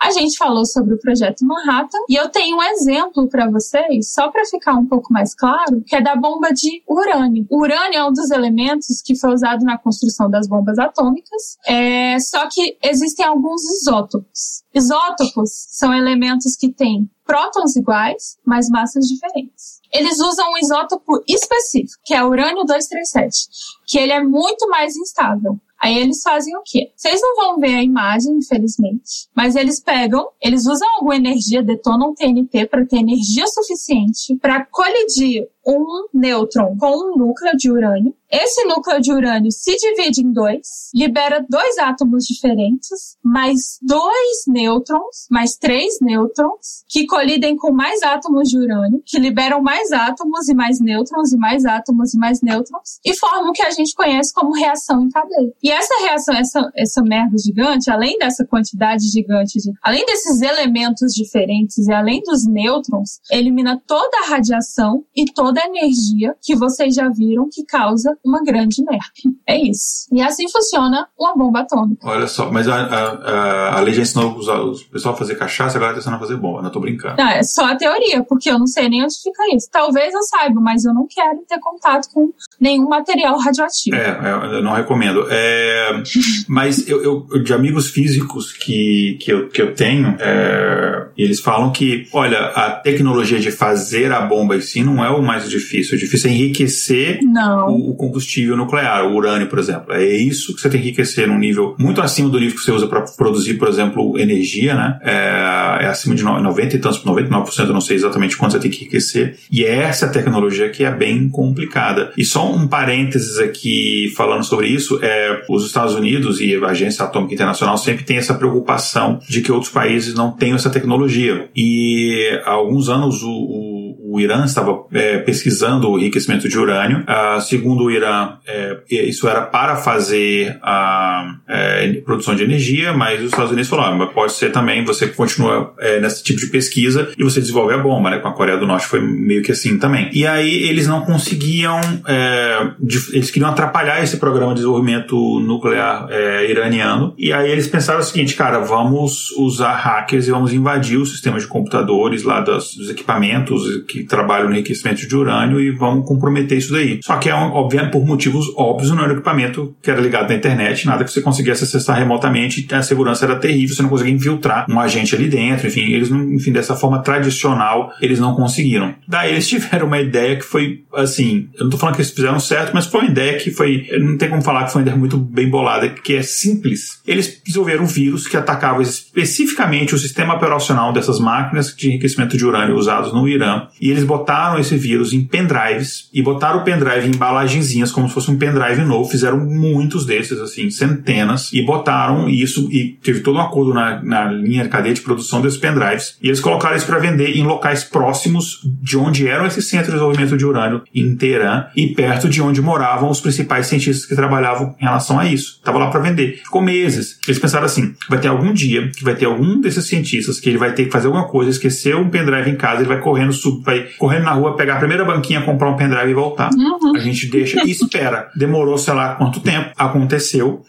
A 0.03 0.11
gente 0.11 0.37
falou 0.37 0.65
sobre 0.65 0.95
o 0.95 0.99
projeto 0.99 1.45
Manhattan 1.45 1.97
e 2.09 2.15
eu 2.15 2.27
tenho 2.27 2.57
um 2.57 2.61
exemplo 2.61 3.29
para 3.29 3.49
vocês, 3.49 4.11
só 4.11 4.29
para 4.29 4.43
ficar 4.43 4.73
um 4.73 4.85
pouco 4.85 5.13
mais 5.13 5.33
claro, 5.33 5.81
que 5.87 5.95
é 5.95 6.01
da 6.01 6.13
bomba 6.13 6.49
de 6.49 6.83
urânio. 6.85 7.47
O 7.49 7.61
urânio 7.61 7.99
é 7.99 8.03
um 8.03 8.11
dos 8.11 8.29
elementos 8.29 9.01
que 9.01 9.17
foi 9.17 9.33
usado 9.33 9.63
na 9.63 9.77
construção 9.77 10.29
das 10.29 10.45
bombas 10.45 10.77
atômicas, 10.77 11.57
é, 11.65 12.19
só 12.19 12.49
que 12.49 12.77
existem 12.83 13.25
alguns 13.25 13.61
isótopos. 13.79 14.63
Isótopos 14.73 15.49
são 15.69 15.93
elementos 15.93 16.57
que 16.57 16.67
têm 16.67 17.09
prótons 17.25 17.77
iguais, 17.77 18.37
mas 18.45 18.67
massas 18.67 19.05
diferentes. 19.05 19.79
Eles 19.89 20.19
usam 20.19 20.51
um 20.51 20.57
isótopo 20.57 21.23
específico, 21.29 22.01
que 22.03 22.13
é 22.13 22.21
urânio 22.21 22.65
237, 22.65 23.47
que 23.87 23.97
ele 23.97 24.11
é 24.11 24.21
muito 24.21 24.67
mais 24.67 24.97
instável. 24.97 25.57
Aí 25.83 25.97
eles 25.97 26.21
fazem 26.23 26.55
o 26.55 26.61
quê? 26.63 26.93
Vocês 26.95 27.19
não 27.21 27.35
vão 27.35 27.59
ver 27.59 27.75
a 27.75 27.83
imagem, 27.83 28.37
infelizmente, 28.37 29.27
mas 29.35 29.53
eles 29.53 29.81
pegam, 29.81 30.29
eles 30.41 30.65
usam 30.65 30.87
alguma 30.95 31.17
energia, 31.17 31.61
detonam 31.61 32.15
TNT 32.15 32.67
para 32.67 32.85
ter 32.85 32.99
energia 32.99 33.45
suficiente 33.47 34.33
para 34.41 34.65
colidir 34.71 35.45
um 35.65 36.07
nêutron 36.13 36.75
com 36.77 37.11
um 37.11 37.17
núcleo 37.17 37.55
de 37.57 37.71
urânio. 37.71 38.13
Esse 38.29 38.63
núcleo 38.65 38.99
de 38.99 39.13
urânio 39.13 39.51
se 39.51 39.75
divide 39.75 40.21
em 40.21 40.33
dois, 40.33 40.89
libera 40.93 41.45
dois 41.47 41.77
átomos 41.77 42.25
diferentes, 42.25 43.15
mais 43.23 43.77
dois 43.79 44.45
nêutrons, 44.47 45.27
mais 45.29 45.55
três 45.55 45.99
nêutrons, 46.01 46.83
que 46.89 47.05
colidem 47.05 47.55
com 47.55 47.71
mais 47.71 48.01
átomos 48.01 48.49
de 48.49 48.57
urânio, 48.57 49.03
que 49.05 49.19
liberam 49.19 49.61
mais 49.61 49.91
átomos 49.91 50.49
e 50.49 50.55
mais 50.55 50.79
nêutrons 50.79 51.31
e 51.31 51.37
mais 51.37 51.63
átomos 51.63 52.15
e 52.15 52.17
mais 52.17 52.41
nêutrons, 52.41 52.99
e 53.05 53.15
formam 53.15 53.51
o 53.51 53.53
que 53.53 53.61
a 53.61 53.69
gente 53.69 53.93
conhece 53.93 54.33
como 54.33 54.51
reação 54.51 55.03
em 55.03 55.09
cadeia. 55.09 55.53
E 55.61 55.69
essa 55.69 55.93
reação, 56.01 56.35
essa, 56.35 56.71
essa 56.75 57.03
merda 57.03 57.37
gigante, 57.37 57.91
além 57.91 58.17
dessa 58.17 58.43
quantidade 58.43 59.03
gigante 59.11 59.59
de, 59.59 59.71
além 59.81 60.03
desses 60.07 60.41
elementos 60.41 61.13
diferentes 61.13 61.87
e 61.87 61.93
além 61.93 62.21
dos 62.23 62.47
nêutrons, 62.47 63.19
elimina 63.31 63.79
toda 63.85 64.17
a 64.23 64.29
radiação 64.29 65.05
e 65.15 65.25
toda 65.25 65.52
toda 65.53 65.61
a 65.61 65.67
energia 65.67 66.35
que 66.41 66.55
vocês 66.55 66.95
já 66.95 67.07
viram 67.09 67.47
que 67.51 67.63
causa 67.63 68.17
uma 68.25 68.43
grande 68.43 68.83
merda. 68.83 69.37
É 69.47 69.57
isso. 69.57 70.07
E 70.11 70.21
assim 70.21 70.49
funciona 70.49 71.07
uma 71.17 71.35
bomba 71.35 71.59
atômica. 71.59 72.07
Olha 72.07 72.27
só, 72.27 72.51
mas 72.51 72.67
a, 72.67 72.75
a, 72.75 73.77
a 73.77 73.79
lei 73.81 73.93
já 73.93 74.01
ensinou 74.01 74.31
o 74.31 74.89
pessoal 74.89 75.13
a 75.13 75.17
fazer 75.17 75.35
cachaça, 75.35 75.77
agora 75.77 75.93
tá 75.93 75.99
ensinando 75.99 76.17
a 76.17 76.27
fazer 76.27 76.37
bomba. 76.37 76.63
Não 76.63 76.71
tô 76.71 76.79
brincando. 76.79 77.17
Não, 77.17 77.29
é 77.29 77.43
só 77.43 77.65
a 77.65 77.75
teoria, 77.75 78.23
porque 78.23 78.49
eu 78.49 78.57
não 78.57 78.65
sei 78.65 78.89
nem 78.89 79.03
onde 79.03 79.15
fica 79.21 79.55
isso. 79.55 79.69
Talvez 79.71 80.13
eu 80.13 80.23
saiba, 80.23 80.59
mas 80.59 80.85
eu 80.85 80.93
não 80.93 81.05
quero 81.07 81.39
ter 81.47 81.59
contato 81.59 82.09
com 82.11 82.33
nenhum 82.59 82.87
material 82.87 83.37
radioativo. 83.37 83.95
É, 83.95 84.09
é 84.09 84.57
eu 84.57 84.63
não 84.63 84.73
recomendo. 84.73 85.27
É, 85.29 86.01
mas 86.49 86.87
eu, 86.87 87.03
eu, 87.03 87.43
de 87.43 87.53
amigos 87.53 87.89
físicos 87.89 88.51
que, 88.51 89.19
que, 89.21 89.31
eu, 89.31 89.49
que 89.49 89.61
eu 89.61 89.75
tenho, 89.75 90.15
é, 90.19 91.07
eles 91.15 91.39
falam 91.39 91.71
que, 91.71 92.07
olha, 92.11 92.39
a 92.47 92.71
tecnologia 92.71 93.39
de 93.39 93.51
fazer 93.51 94.11
a 94.11 94.21
bomba 94.21 94.55
em 94.55 94.61
si 94.61 94.83
não 94.83 95.03
é 95.03 95.09
o 95.09 95.21
mais 95.21 95.42
mais 95.43 95.49
difícil. 95.49 95.95
O 95.95 95.99
difícil 95.99 96.29
é 96.29 96.33
enriquecer 96.33 97.19
o, 97.67 97.91
o, 97.91 97.95
combustível 97.95 98.55
nuclear, 98.55 99.05
o 99.05 99.15
urânio, 99.15 99.47
por 99.47 99.59
exemplo. 99.59 99.93
É 99.93 100.05
isso 100.05 100.55
que 100.55 100.61
você 100.61 100.69
tem 100.69 100.81
que 100.81 100.87
enriquecer 100.87 101.27
num 101.27 101.37
nível 101.37 101.75
muito 101.77 102.01
acima 102.01 102.29
do 102.29 102.39
nível 102.39 102.55
que 102.55 102.63
você 102.63 102.71
usa 102.71 102.87
para 102.87 103.01
produzir, 103.01 103.55
por 103.55 103.67
exemplo, 103.67 104.17
energia, 104.17 104.73
né? 104.73 104.99
É, 105.01 105.85
é 105.85 105.87
acima 105.87 106.15
de 106.15 106.23
90 106.23 106.75
e 106.75 106.79
tantos, 106.79 107.03
99%, 107.03 107.59
eu 107.59 107.73
não 107.73 107.81
sei 107.81 107.95
exatamente 107.95 108.37
quanto 108.37 108.53
você 108.53 108.59
tem 108.59 108.71
que 108.71 108.81
enriquecer. 108.81 109.37
E 109.51 109.63
é 109.63 109.79
essa 109.79 110.07
tecnologia 110.07 110.69
que 110.69 110.83
é 110.83 110.91
bem 110.91 111.29
complicada. 111.29 112.11
E 112.17 112.23
só 112.23 112.49
um 112.51 112.67
parênteses 112.67 113.37
aqui 113.39 114.11
falando 114.15 114.43
sobre 114.43 114.67
isso, 114.67 114.99
é 115.01 115.43
os 115.49 115.65
Estados 115.65 115.93
Unidos 115.95 116.39
e 116.39 116.55
a 116.55 116.67
Agência 116.67 117.03
Atômica 117.03 117.33
Internacional 117.33 117.77
sempre 117.77 118.03
tem 118.03 118.17
essa 118.17 118.33
preocupação 118.33 119.19
de 119.27 119.41
que 119.41 119.51
outros 119.51 119.71
países 119.71 120.13
não 120.13 120.31
tenham 120.31 120.55
essa 120.55 120.69
tecnologia. 120.69 121.49
E 121.55 122.39
há 122.45 122.51
alguns 122.51 122.89
anos 122.89 123.21
o, 123.23 123.29
o 123.29 123.72
o 124.13 124.21
Irã 124.21 124.45
estava 124.45 124.85
é, 124.93 125.17
pesquisando 125.17 125.89
o 125.89 125.97
enriquecimento 125.97 126.47
de 126.47 126.55
urânio. 126.55 127.03
Ah, 127.07 127.39
segundo 127.39 127.85
o 127.85 127.91
Irã, 127.91 128.33
é, 128.45 128.77
isso 128.87 129.27
era 129.27 129.41
para 129.41 129.75
fazer 129.75 130.55
a 130.61 131.33
é, 131.47 131.93
produção 132.05 132.35
de 132.35 132.43
energia, 132.43 132.93
mas 132.93 133.19
os 133.21 133.31
Estados 133.31 133.49
Unidos 133.49 133.67
falaram, 133.67 133.99
ah, 133.99 134.05
pode 134.05 134.33
ser 134.33 134.51
também, 134.51 134.85
você 134.85 135.07
continua 135.07 135.73
é, 135.79 135.99
nesse 135.99 136.23
tipo 136.23 136.39
de 136.39 136.45
pesquisa 136.45 137.11
e 137.17 137.23
você 137.23 137.39
desenvolve 137.39 137.73
a 137.73 137.79
bomba, 137.79 138.11
né? 138.11 138.19
Com 138.19 138.27
a 138.27 138.33
Coreia 138.33 138.55
do 138.55 138.67
Norte 138.67 138.85
foi 138.85 139.01
meio 139.01 139.41
que 139.41 139.51
assim 139.51 139.79
também. 139.79 140.11
E 140.13 140.27
aí 140.27 140.69
eles 140.69 140.87
não 140.87 141.01
conseguiam, 141.01 141.81
é, 142.07 142.67
eles 143.13 143.31
queriam 143.31 143.49
atrapalhar 143.49 144.03
esse 144.03 144.17
programa 144.17 144.51
de 144.51 144.57
desenvolvimento 144.59 145.39
nuclear 145.39 146.05
é, 146.11 146.51
iraniano. 146.51 147.15
E 147.17 147.33
aí 147.33 147.49
eles 147.49 147.65
pensaram 147.65 147.99
o 147.99 148.03
seguinte, 148.03 148.35
cara, 148.35 148.59
vamos 148.59 149.31
usar 149.31 149.73
hackers 149.73 150.27
e 150.27 150.31
vamos 150.31 150.53
invadir 150.53 150.99
os 150.99 151.09
sistemas 151.09 151.41
de 151.41 151.47
computadores 151.47 152.21
lá 152.21 152.41
dos, 152.41 152.75
dos 152.75 152.91
equipamentos 152.91 153.83
que 153.87 154.02
trabalham 154.03 154.49
no 154.49 154.53
enriquecimento 154.53 155.07
de 155.07 155.15
urânio 155.15 155.59
e 155.59 155.71
vão 155.71 156.01
comprometer 156.01 156.57
isso 156.57 156.71
daí. 156.71 156.99
Só 157.03 157.17
que 157.17 157.29
é, 157.29 157.33
obviamente, 157.33 157.91
por 157.91 158.05
motivos 158.05 158.47
óbvios, 158.55 158.91
não 158.91 159.03
era 159.03 159.13
um 159.13 159.15
equipamento 159.15 159.75
que 159.81 159.89
era 159.89 159.99
ligado 159.99 160.31
à 160.31 160.35
internet, 160.35 160.85
nada 160.85 161.03
que 161.03 161.11
você 161.11 161.21
conseguisse 161.21 161.63
acessar 161.63 161.97
remotamente, 161.97 162.67
a 162.73 162.81
segurança 162.81 163.25
era 163.25 163.35
terrível, 163.35 163.75
você 163.75 163.81
não 163.81 163.89
conseguia 163.89 164.13
infiltrar 164.13 164.65
um 164.69 164.79
agente 164.79 165.15
ali 165.15 165.27
dentro, 165.27 165.67
enfim, 165.67 165.91
eles, 165.91 166.09
enfim, 166.09 166.51
dessa 166.51 166.75
forma 166.75 167.01
tradicional, 167.01 167.91
eles 168.01 168.19
não 168.19 168.35
conseguiram. 168.35 168.95
Daí 169.07 169.31
eles 169.31 169.47
tiveram 169.49 169.87
uma 169.87 169.99
ideia 169.99 170.35
que 170.35 170.43
foi, 170.43 170.83
assim, 170.93 171.49
eu 171.57 171.65
não 171.65 171.69
tô 171.69 171.77
falando 171.77 171.95
que 171.95 172.01
eles 172.01 172.11
fizeram 172.11 172.39
certo, 172.39 172.71
mas 172.73 172.85
foi 172.85 173.01
uma 173.01 173.09
ideia 173.09 173.37
que 173.37 173.51
foi, 173.51 173.87
não 173.99 174.17
tem 174.17 174.29
como 174.29 174.41
falar 174.41 174.65
que 174.65 174.71
foi 174.71 174.81
uma 174.81 174.87
ideia 174.87 174.97
muito 174.97 175.17
bem 175.17 175.49
bolada, 175.49 175.89
que 175.89 176.15
é 176.15 176.21
simples. 176.21 177.01
Eles 177.05 177.41
desenvolveram 177.45 177.83
um 177.83 177.87
vírus 177.87 178.27
que 178.27 178.37
atacava 178.37 178.81
especificamente 178.81 179.95
o 179.95 179.97
sistema 179.97 180.35
operacional 180.35 180.93
dessas 180.93 181.19
máquinas 181.19 181.75
de 181.75 181.89
enriquecimento 181.89 182.37
de 182.37 182.45
urânio 182.45 182.75
usados 182.75 183.13
no 183.13 183.27
Irã, 183.27 183.67
e 183.79 183.89
eles 183.93 184.03
botaram 184.03 184.59
esse 184.59 184.75
vírus 184.75 185.13
em 185.13 185.23
pendrives 185.23 186.09
e 186.13 186.21
botaram 186.21 186.59
o 186.59 186.63
pendrive 186.63 187.07
em 187.07 187.11
embalagenzinhas 187.11 187.91
como 187.91 188.07
se 188.07 188.13
fosse 188.13 188.31
um 188.31 188.37
pendrive 188.37 188.81
novo. 188.83 189.09
Fizeram 189.09 189.39
muitos 189.39 190.05
desses, 190.05 190.39
assim, 190.39 190.69
centenas, 190.69 191.51
e 191.53 191.61
botaram 191.61 192.27
isso 192.29 192.67
e 192.71 192.97
teve 193.03 193.21
todo 193.21 193.37
um 193.37 193.41
acordo 193.41 193.73
na, 193.73 194.01
na 194.03 194.25
linha 194.25 194.63
de 194.63 194.69
cadeia 194.69 194.93
de 194.93 195.01
produção 195.01 195.41
desses 195.41 195.57
pendrives. 195.57 196.17
E 196.21 196.27
eles 196.27 196.39
colocaram 196.39 196.75
isso 196.75 196.85
para 196.85 196.99
vender 196.99 197.37
em 197.37 197.43
locais 197.43 197.83
próximos 197.83 198.59
de 198.81 198.97
onde 198.97 199.27
eram 199.27 199.45
esses 199.45 199.67
centros 199.67 199.87
de 199.87 199.93
desenvolvimento 199.93 200.37
de 200.37 200.45
urânio 200.45 200.81
em 200.93 201.15
Teherã 201.15 201.65
e 201.75 201.87
perto 201.87 202.27
de 202.27 202.41
onde 202.41 202.61
moravam 202.61 203.09
os 203.09 203.21
principais 203.21 203.67
cientistas 203.67 204.05
que 204.05 204.15
trabalhavam 204.15 204.75
em 204.79 204.83
relação 204.83 205.19
a 205.19 205.27
isso. 205.27 205.59
Tava 205.63 205.77
lá 205.77 205.89
para 205.89 206.01
vender. 206.01 206.41
Ficou 206.43 206.61
meses. 206.61 207.19
Eles 207.27 207.39
pensaram 207.39 207.65
assim: 207.65 207.93
vai 208.09 208.19
ter 208.19 208.27
algum 208.27 208.53
dia 208.53 208.89
que 208.89 209.03
vai 209.03 209.15
ter 209.15 209.25
algum 209.25 209.61
desses 209.61 209.85
cientistas 209.85 210.39
que 210.39 210.49
ele 210.49 210.57
vai 210.57 210.73
ter 210.73 210.85
que 210.85 210.91
fazer 210.91 211.07
alguma 211.07 211.27
coisa, 211.27 211.51
esqueceu 211.51 211.99
um 211.99 212.09
pendrive 212.09 212.49
em 212.49 212.55
casa, 212.55 212.81
ele 212.81 212.89
vai 212.89 212.99
correndo, 212.99 213.33
sub, 213.33 213.63
vai 213.63 213.82
correndo 213.97 214.23
na 214.23 214.33
rua, 214.33 214.55
pegar 214.55 214.75
a 214.75 214.79
primeira 214.79 215.05
banquinha, 215.05 215.41
comprar 215.41 215.69
um 215.69 215.77
pendrive 215.77 216.11
e 216.11 216.13
voltar. 216.13 216.49
Uhum. 216.53 216.95
A 216.95 216.99
gente 216.99 217.29
deixa 217.29 217.65
e 217.65 217.71
espera. 217.71 218.29
Demorou, 218.35 218.77
sei 218.77 218.93
lá 218.93 219.15
quanto 219.15 219.39
tempo. 219.39 219.71
Aconteceu. 219.77 220.63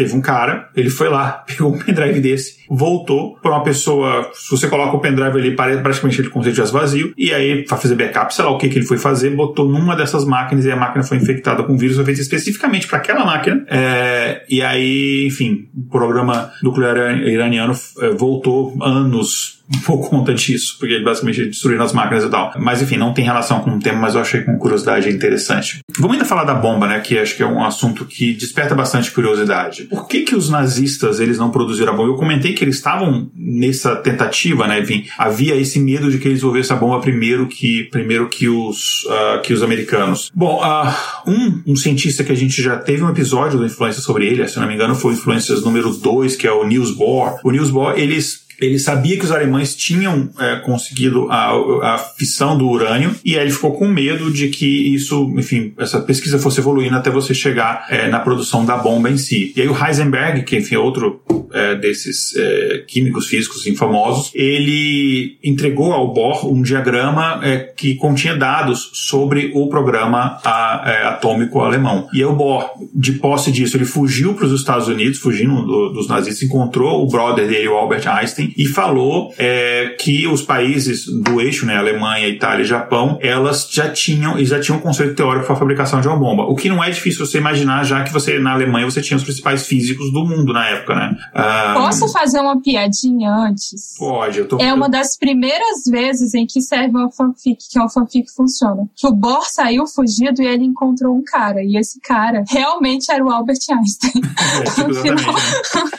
Teve 0.00 0.16
um 0.16 0.22
cara, 0.22 0.70
ele 0.74 0.88
foi 0.88 1.10
lá, 1.10 1.44
pegou 1.46 1.74
um 1.74 1.78
pendrive 1.78 2.20
desse, 2.20 2.56
voltou 2.70 3.36
para 3.42 3.50
uma 3.50 3.62
pessoa. 3.62 4.30
Se 4.32 4.50
você 4.50 4.66
coloca 4.66 4.96
o 4.96 4.98
pendrive 4.98 5.36
ali, 5.36 5.54
praticamente 5.54 6.22
ele 6.22 6.30
com 6.30 6.40
o 6.40 6.72
vazio, 6.72 7.12
e 7.18 7.34
aí 7.34 7.66
para 7.66 7.76
fazer 7.76 7.94
backup, 7.96 8.34
sei 8.34 8.46
lá 8.46 8.50
o 8.50 8.56
que, 8.56 8.70
que 8.70 8.78
ele 8.78 8.86
foi 8.86 8.96
fazer, 8.96 9.28
botou 9.36 9.68
numa 9.68 9.94
dessas 9.94 10.24
máquinas 10.24 10.64
e 10.64 10.70
a 10.70 10.76
máquina 10.76 11.04
foi 11.04 11.18
infectada 11.18 11.62
com 11.64 11.76
vírus, 11.76 11.96
foi 11.96 12.06
feito 12.06 12.22
especificamente 12.22 12.86
para 12.86 12.96
aquela 12.96 13.26
máquina. 13.26 13.62
É, 13.68 14.42
e 14.48 14.62
aí, 14.62 15.26
enfim, 15.26 15.68
o 15.76 15.90
programa 15.90 16.50
nuclear 16.62 17.18
iraniano 17.18 17.74
é, 18.00 18.08
voltou 18.08 18.74
anos 18.82 19.60
por 19.84 20.08
conta 20.08 20.34
disso, 20.34 20.76
porque 20.78 20.98
basicamente 21.00 21.46
destruíram 21.46 21.84
as 21.84 21.92
máquinas 21.92 22.24
e 22.24 22.28
tal. 22.28 22.52
Mas 22.58 22.82
enfim, 22.82 22.96
não 22.96 23.14
tem 23.14 23.24
relação 23.24 23.60
com 23.60 23.70
o 23.70 23.78
tema, 23.78 24.00
mas 24.00 24.14
eu 24.14 24.20
achei 24.20 24.42
com 24.42 24.58
curiosidade 24.58 25.08
interessante. 25.08 25.80
Vamos 25.96 26.14
ainda 26.14 26.24
falar 26.24 26.44
da 26.44 26.54
bomba, 26.54 26.86
né, 26.86 27.00
que 27.00 27.18
acho 27.18 27.36
que 27.36 27.42
é 27.42 27.46
um 27.46 27.64
assunto 27.64 28.04
que 28.04 28.34
desperta 28.34 28.74
bastante 28.74 29.10
curiosidade. 29.10 29.88
Por 29.90 30.06
que 30.06 30.20
que 30.20 30.36
os 30.36 30.48
nazistas, 30.48 31.18
eles 31.18 31.36
não 31.36 31.50
produziram 31.50 31.92
a 31.92 31.96
bomba? 31.96 32.10
Eu 32.10 32.16
comentei 32.16 32.54
que 32.54 32.62
eles 32.62 32.76
estavam 32.76 33.30
nessa 33.34 33.96
tentativa, 33.96 34.66
né, 34.66 34.80
enfim, 34.80 35.04
havia 35.18 35.56
esse 35.56 35.80
medo 35.80 36.10
de 36.10 36.18
que 36.18 36.28
eles 36.28 36.38
desenvolvessem 36.38 36.76
a 36.76 36.78
bomba 36.78 37.00
primeiro 37.00 37.48
que 37.48 37.84
primeiro 37.90 38.28
que 38.28 38.48
os 38.48 39.04
uh, 39.06 39.42
que 39.42 39.52
os 39.52 39.62
americanos. 39.62 40.30
Bom, 40.34 40.62
uh, 40.62 41.30
um, 41.30 41.72
um 41.72 41.76
cientista 41.76 42.22
que 42.22 42.32
a 42.32 42.36
gente 42.36 42.62
já 42.62 42.76
teve 42.76 43.02
um 43.02 43.10
episódio 43.10 43.58
do 43.58 43.66
Influência 43.66 44.00
sobre 44.00 44.26
ele, 44.26 44.46
se 44.46 44.58
não 44.58 44.66
me 44.66 44.74
engano, 44.74 44.94
foi 44.94 45.14
Influências 45.14 45.62
número 45.62 45.90
2, 45.90 46.36
que 46.36 46.46
é 46.46 46.52
o 46.52 46.64
Niels 46.64 46.92
Bohr. 46.92 47.38
O 47.42 47.50
Niels 47.50 47.70
Bohr, 47.70 47.98
eles 47.98 48.46
ele 48.60 48.78
sabia 48.78 49.18
que 49.18 49.24
os 49.24 49.30
alemães 49.30 49.74
tinham 49.74 50.28
é, 50.38 50.56
conseguido 50.56 51.28
a, 51.30 51.94
a 51.94 51.98
fissão 51.98 52.56
do 52.56 52.68
urânio 52.68 53.14
e 53.24 53.36
aí 53.36 53.44
ele 53.44 53.52
ficou 53.52 53.72
com 53.72 53.88
medo 53.88 54.30
de 54.30 54.48
que 54.48 54.94
isso, 54.94 55.32
enfim, 55.36 55.72
essa 55.78 56.00
pesquisa 56.00 56.38
fosse 56.38 56.60
evoluindo 56.60 56.96
até 56.96 57.10
você 57.10 57.32
chegar 57.32 57.86
é, 57.88 58.08
na 58.08 58.20
produção 58.20 58.64
da 58.64 58.76
bomba 58.76 59.10
em 59.10 59.16
si. 59.16 59.52
E 59.56 59.62
aí 59.62 59.68
o 59.68 59.76
Heisenberg, 59.76 60.42
que 60.42 60.56
enfim 60.56 60.74
é 60.74 60.78
outro 60.78 61.22
é, 61.52 61.74
desses 61.74 62.34
é, 62.36 62.84
químicos 62.86 63.26
físicos 63.26 63.60
famosos, 63.76 64.30
ele 64.34 65.38
entregou 65.42 65.92
ao 65.92 66.12
Bohr 66.12 66.46
um 66.52 66.62
diagrama 66.62 67.40
é, 67.42 67.58
que 67.58 67.94
continha 67.94 68.36
dados 68.36 68.90
sobre 68.94 69.52
o 69.54 69.68
programa 69.68 70.38
a, 70.44 70.82
é, 70.86 71.06
atômico 71.06 71.60
alemão. 71.60 72.08
E 72.12 72.18
aí 72.18 72.24
o 72.24 72.34
Bohr, 72.34 72.70
de 72.94 73.12
posse 73.12 73.50
disso, 73.50 73.76
ele 73.76 73.84
fugiu 73.84 74.34
para 74.34 74.46
os 74.46 74.52
Estados 74.52 74.88
Unidos, 74.88 75.18
fugindo 75.18 75.62
do, 75.62 75.90
dos 75.90 76.08
nazistas, 76.08 76.42
encontrou 76.42 77.02
o 77.02 77.06
brother 77.06 77.46
dele, 77.46 77.68
o 77.68 77.76
Albert 77.76 78.06
Einstein, 78.06 78.49
e 78.56 78.66
falou 78.66 79.32
é, 79.38 79.96
que 79.98 80.26
os 80.26 80.42
países 80.42 81.06
do 81.06 81.40
eixo, 81.40 81.66
né, 81.66 81.76
Alemanha, 81.76 82.28
Itália 82.28 82.62
e 82.62 82.66
Japão, 82.66 83.18
elas 83.20 83.68
já 83.70 83.90
tinham 83.90 84.38
e 84.38 84.44
já 84.44 84.60
tinham 84.60 84.78
um 84.78 84.80
conceito 84.80 85.14
teórico 85.14 85.46
para 85.46 85.54
a 85.54 85.58
fabricação 85.58 86.00
de 86.00 86.08
uma 86.08 86.16
bomba. 86.16 86.44
O 86.44 86.54
que 86.54 86.68
não 86.68 86.82
é 86.82 86.90
difícil 86.90 87.24
você 87.24 87.38
imaginar, 87.38 87.84
já 87.84 88.02
que 88.02 88.12
você 88.12 88.38
na 88.38 88.52
Alemanha 88.52 88.84
você 88.84 89.00
tinha 89.00 89.16
os 89.16 89.24
principais 89.24 89.66
físicos 89.66 90.12
do 90.12 90.24
mundo 90.24 90.52
na 90.52 90.68
época, 90.68 90.94
né? 90.94 91.16
Um, 91.34 91.74
Posso 91.74 92.08
fazer 92.12 92.40
uma 92.40 92.60
piadinha 92.60 93.30
antes? 93.30 93.96
Pode, 93.98 94.38
eu 94.38 94.48
tô. 94.48 94.58
É 94.58 94.72
uma 94.72 94.88
das 94.88 95.16
primeiras 95.16 95.84
vezes 95.88 96.34
em 96.34 96.46
que 96.46 96.60
serve 96.60 96.90
uma 96.90 97.10
fanfic, 97.10 97.58
que 97.70 97.78
é 97.78 97.80
uma 97.80 97.90
fanfic 97.90 98.30
funciona. 98.34 98.88
Que 98.96 99.06
o 99.06 99.12
Bohr 99.12 99.44
saiu 99.44 99.86
fugido 99.86 100.42
e 100.42 100.46
ele 100.46 100.64
encontrou 100.64 101.16
um 101.16 101.22
cara. 101.22 101.62
E 101.62 101.76
esse 101.76 102.00
cara 102.00 102.44
realmente 102.48 103.10
era 103.10 103.24
o 103.24 103.30
Albert 103.30 103.58
Einstein. 103.70 104.20
É, 104.50 104.64
tipo, 104.64 104.90
exatamente. 104.90 105.14
Né? 105.14 105.90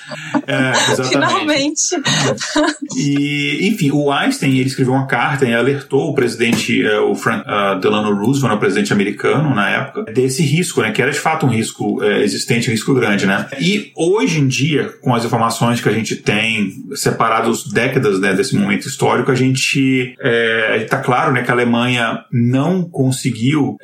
é, 0.47 0.71
exatamente. 0.91 1.09
Finalmente. 1.09 1.81
E, 2.95 3.67
enfim, 3.67 3.91
o 3.91 4.11
Einstein 4.11 4.57
ele 4.57 4.67
escreveu 4.67 4.93
uma 4.93 5.07
carta 5.07 5.45
e 5.45 5.53
alertou 5.53 6.09
o 6.09 6.15
presidente, 6.15 6.83
uh, 6.85 7.09
o 7.09 7.15
Frank 7.15 7.45
uh, 7.47 7.79
Delano 7.79 8.13
Roosevelt, 8.13 8.55
o 8.55 8.59
presidente 8.59 8.93
americano 8.93 9.53
na 9.53 9.69
época, 9.69 10.11
desse 10.11 10.43
risco, 10.43 10.81
né? 10.81 10.91
Que 10.91 11.01
era 11.01 11.11
de 11.11 11.19
fato 11.19 11.45
um 11.45 11.49
risco 11.49 12.01
uh, 12.01 12.21
existente, 12.21 12.69
um 12.69 12.71
risco 12.71 12.93
grande, 12.93 13.25
né? 13.25 13.47
E 13.59 13.91
hoje 13.95 14.39
em 14.39 14.47
dia, 14.47 14.93
com 15.01 15.13
as 15.13 15.25
informações 15.25 15.81
que 15.81 15.89
a 15.89 15.91
gente 15.91 16.15
tem, 16.15 16.71
separados 16.95 17.71
décadas 17.71 18.19
né, 18.19 18.33
desse 18.33 18.55
momento 18.55 18.87
histórico, 18.87 19.31
a 19.31 19.35
gente 19.35 20.15
está 20.81 20.97
claro, 20.97 21.31
né, 21.31 21.43
que 21.43 21.49
a 21.49 21.53
Alemanha 21.53 22.23
não 22.31 22.83
conseguiu 22.83 23.77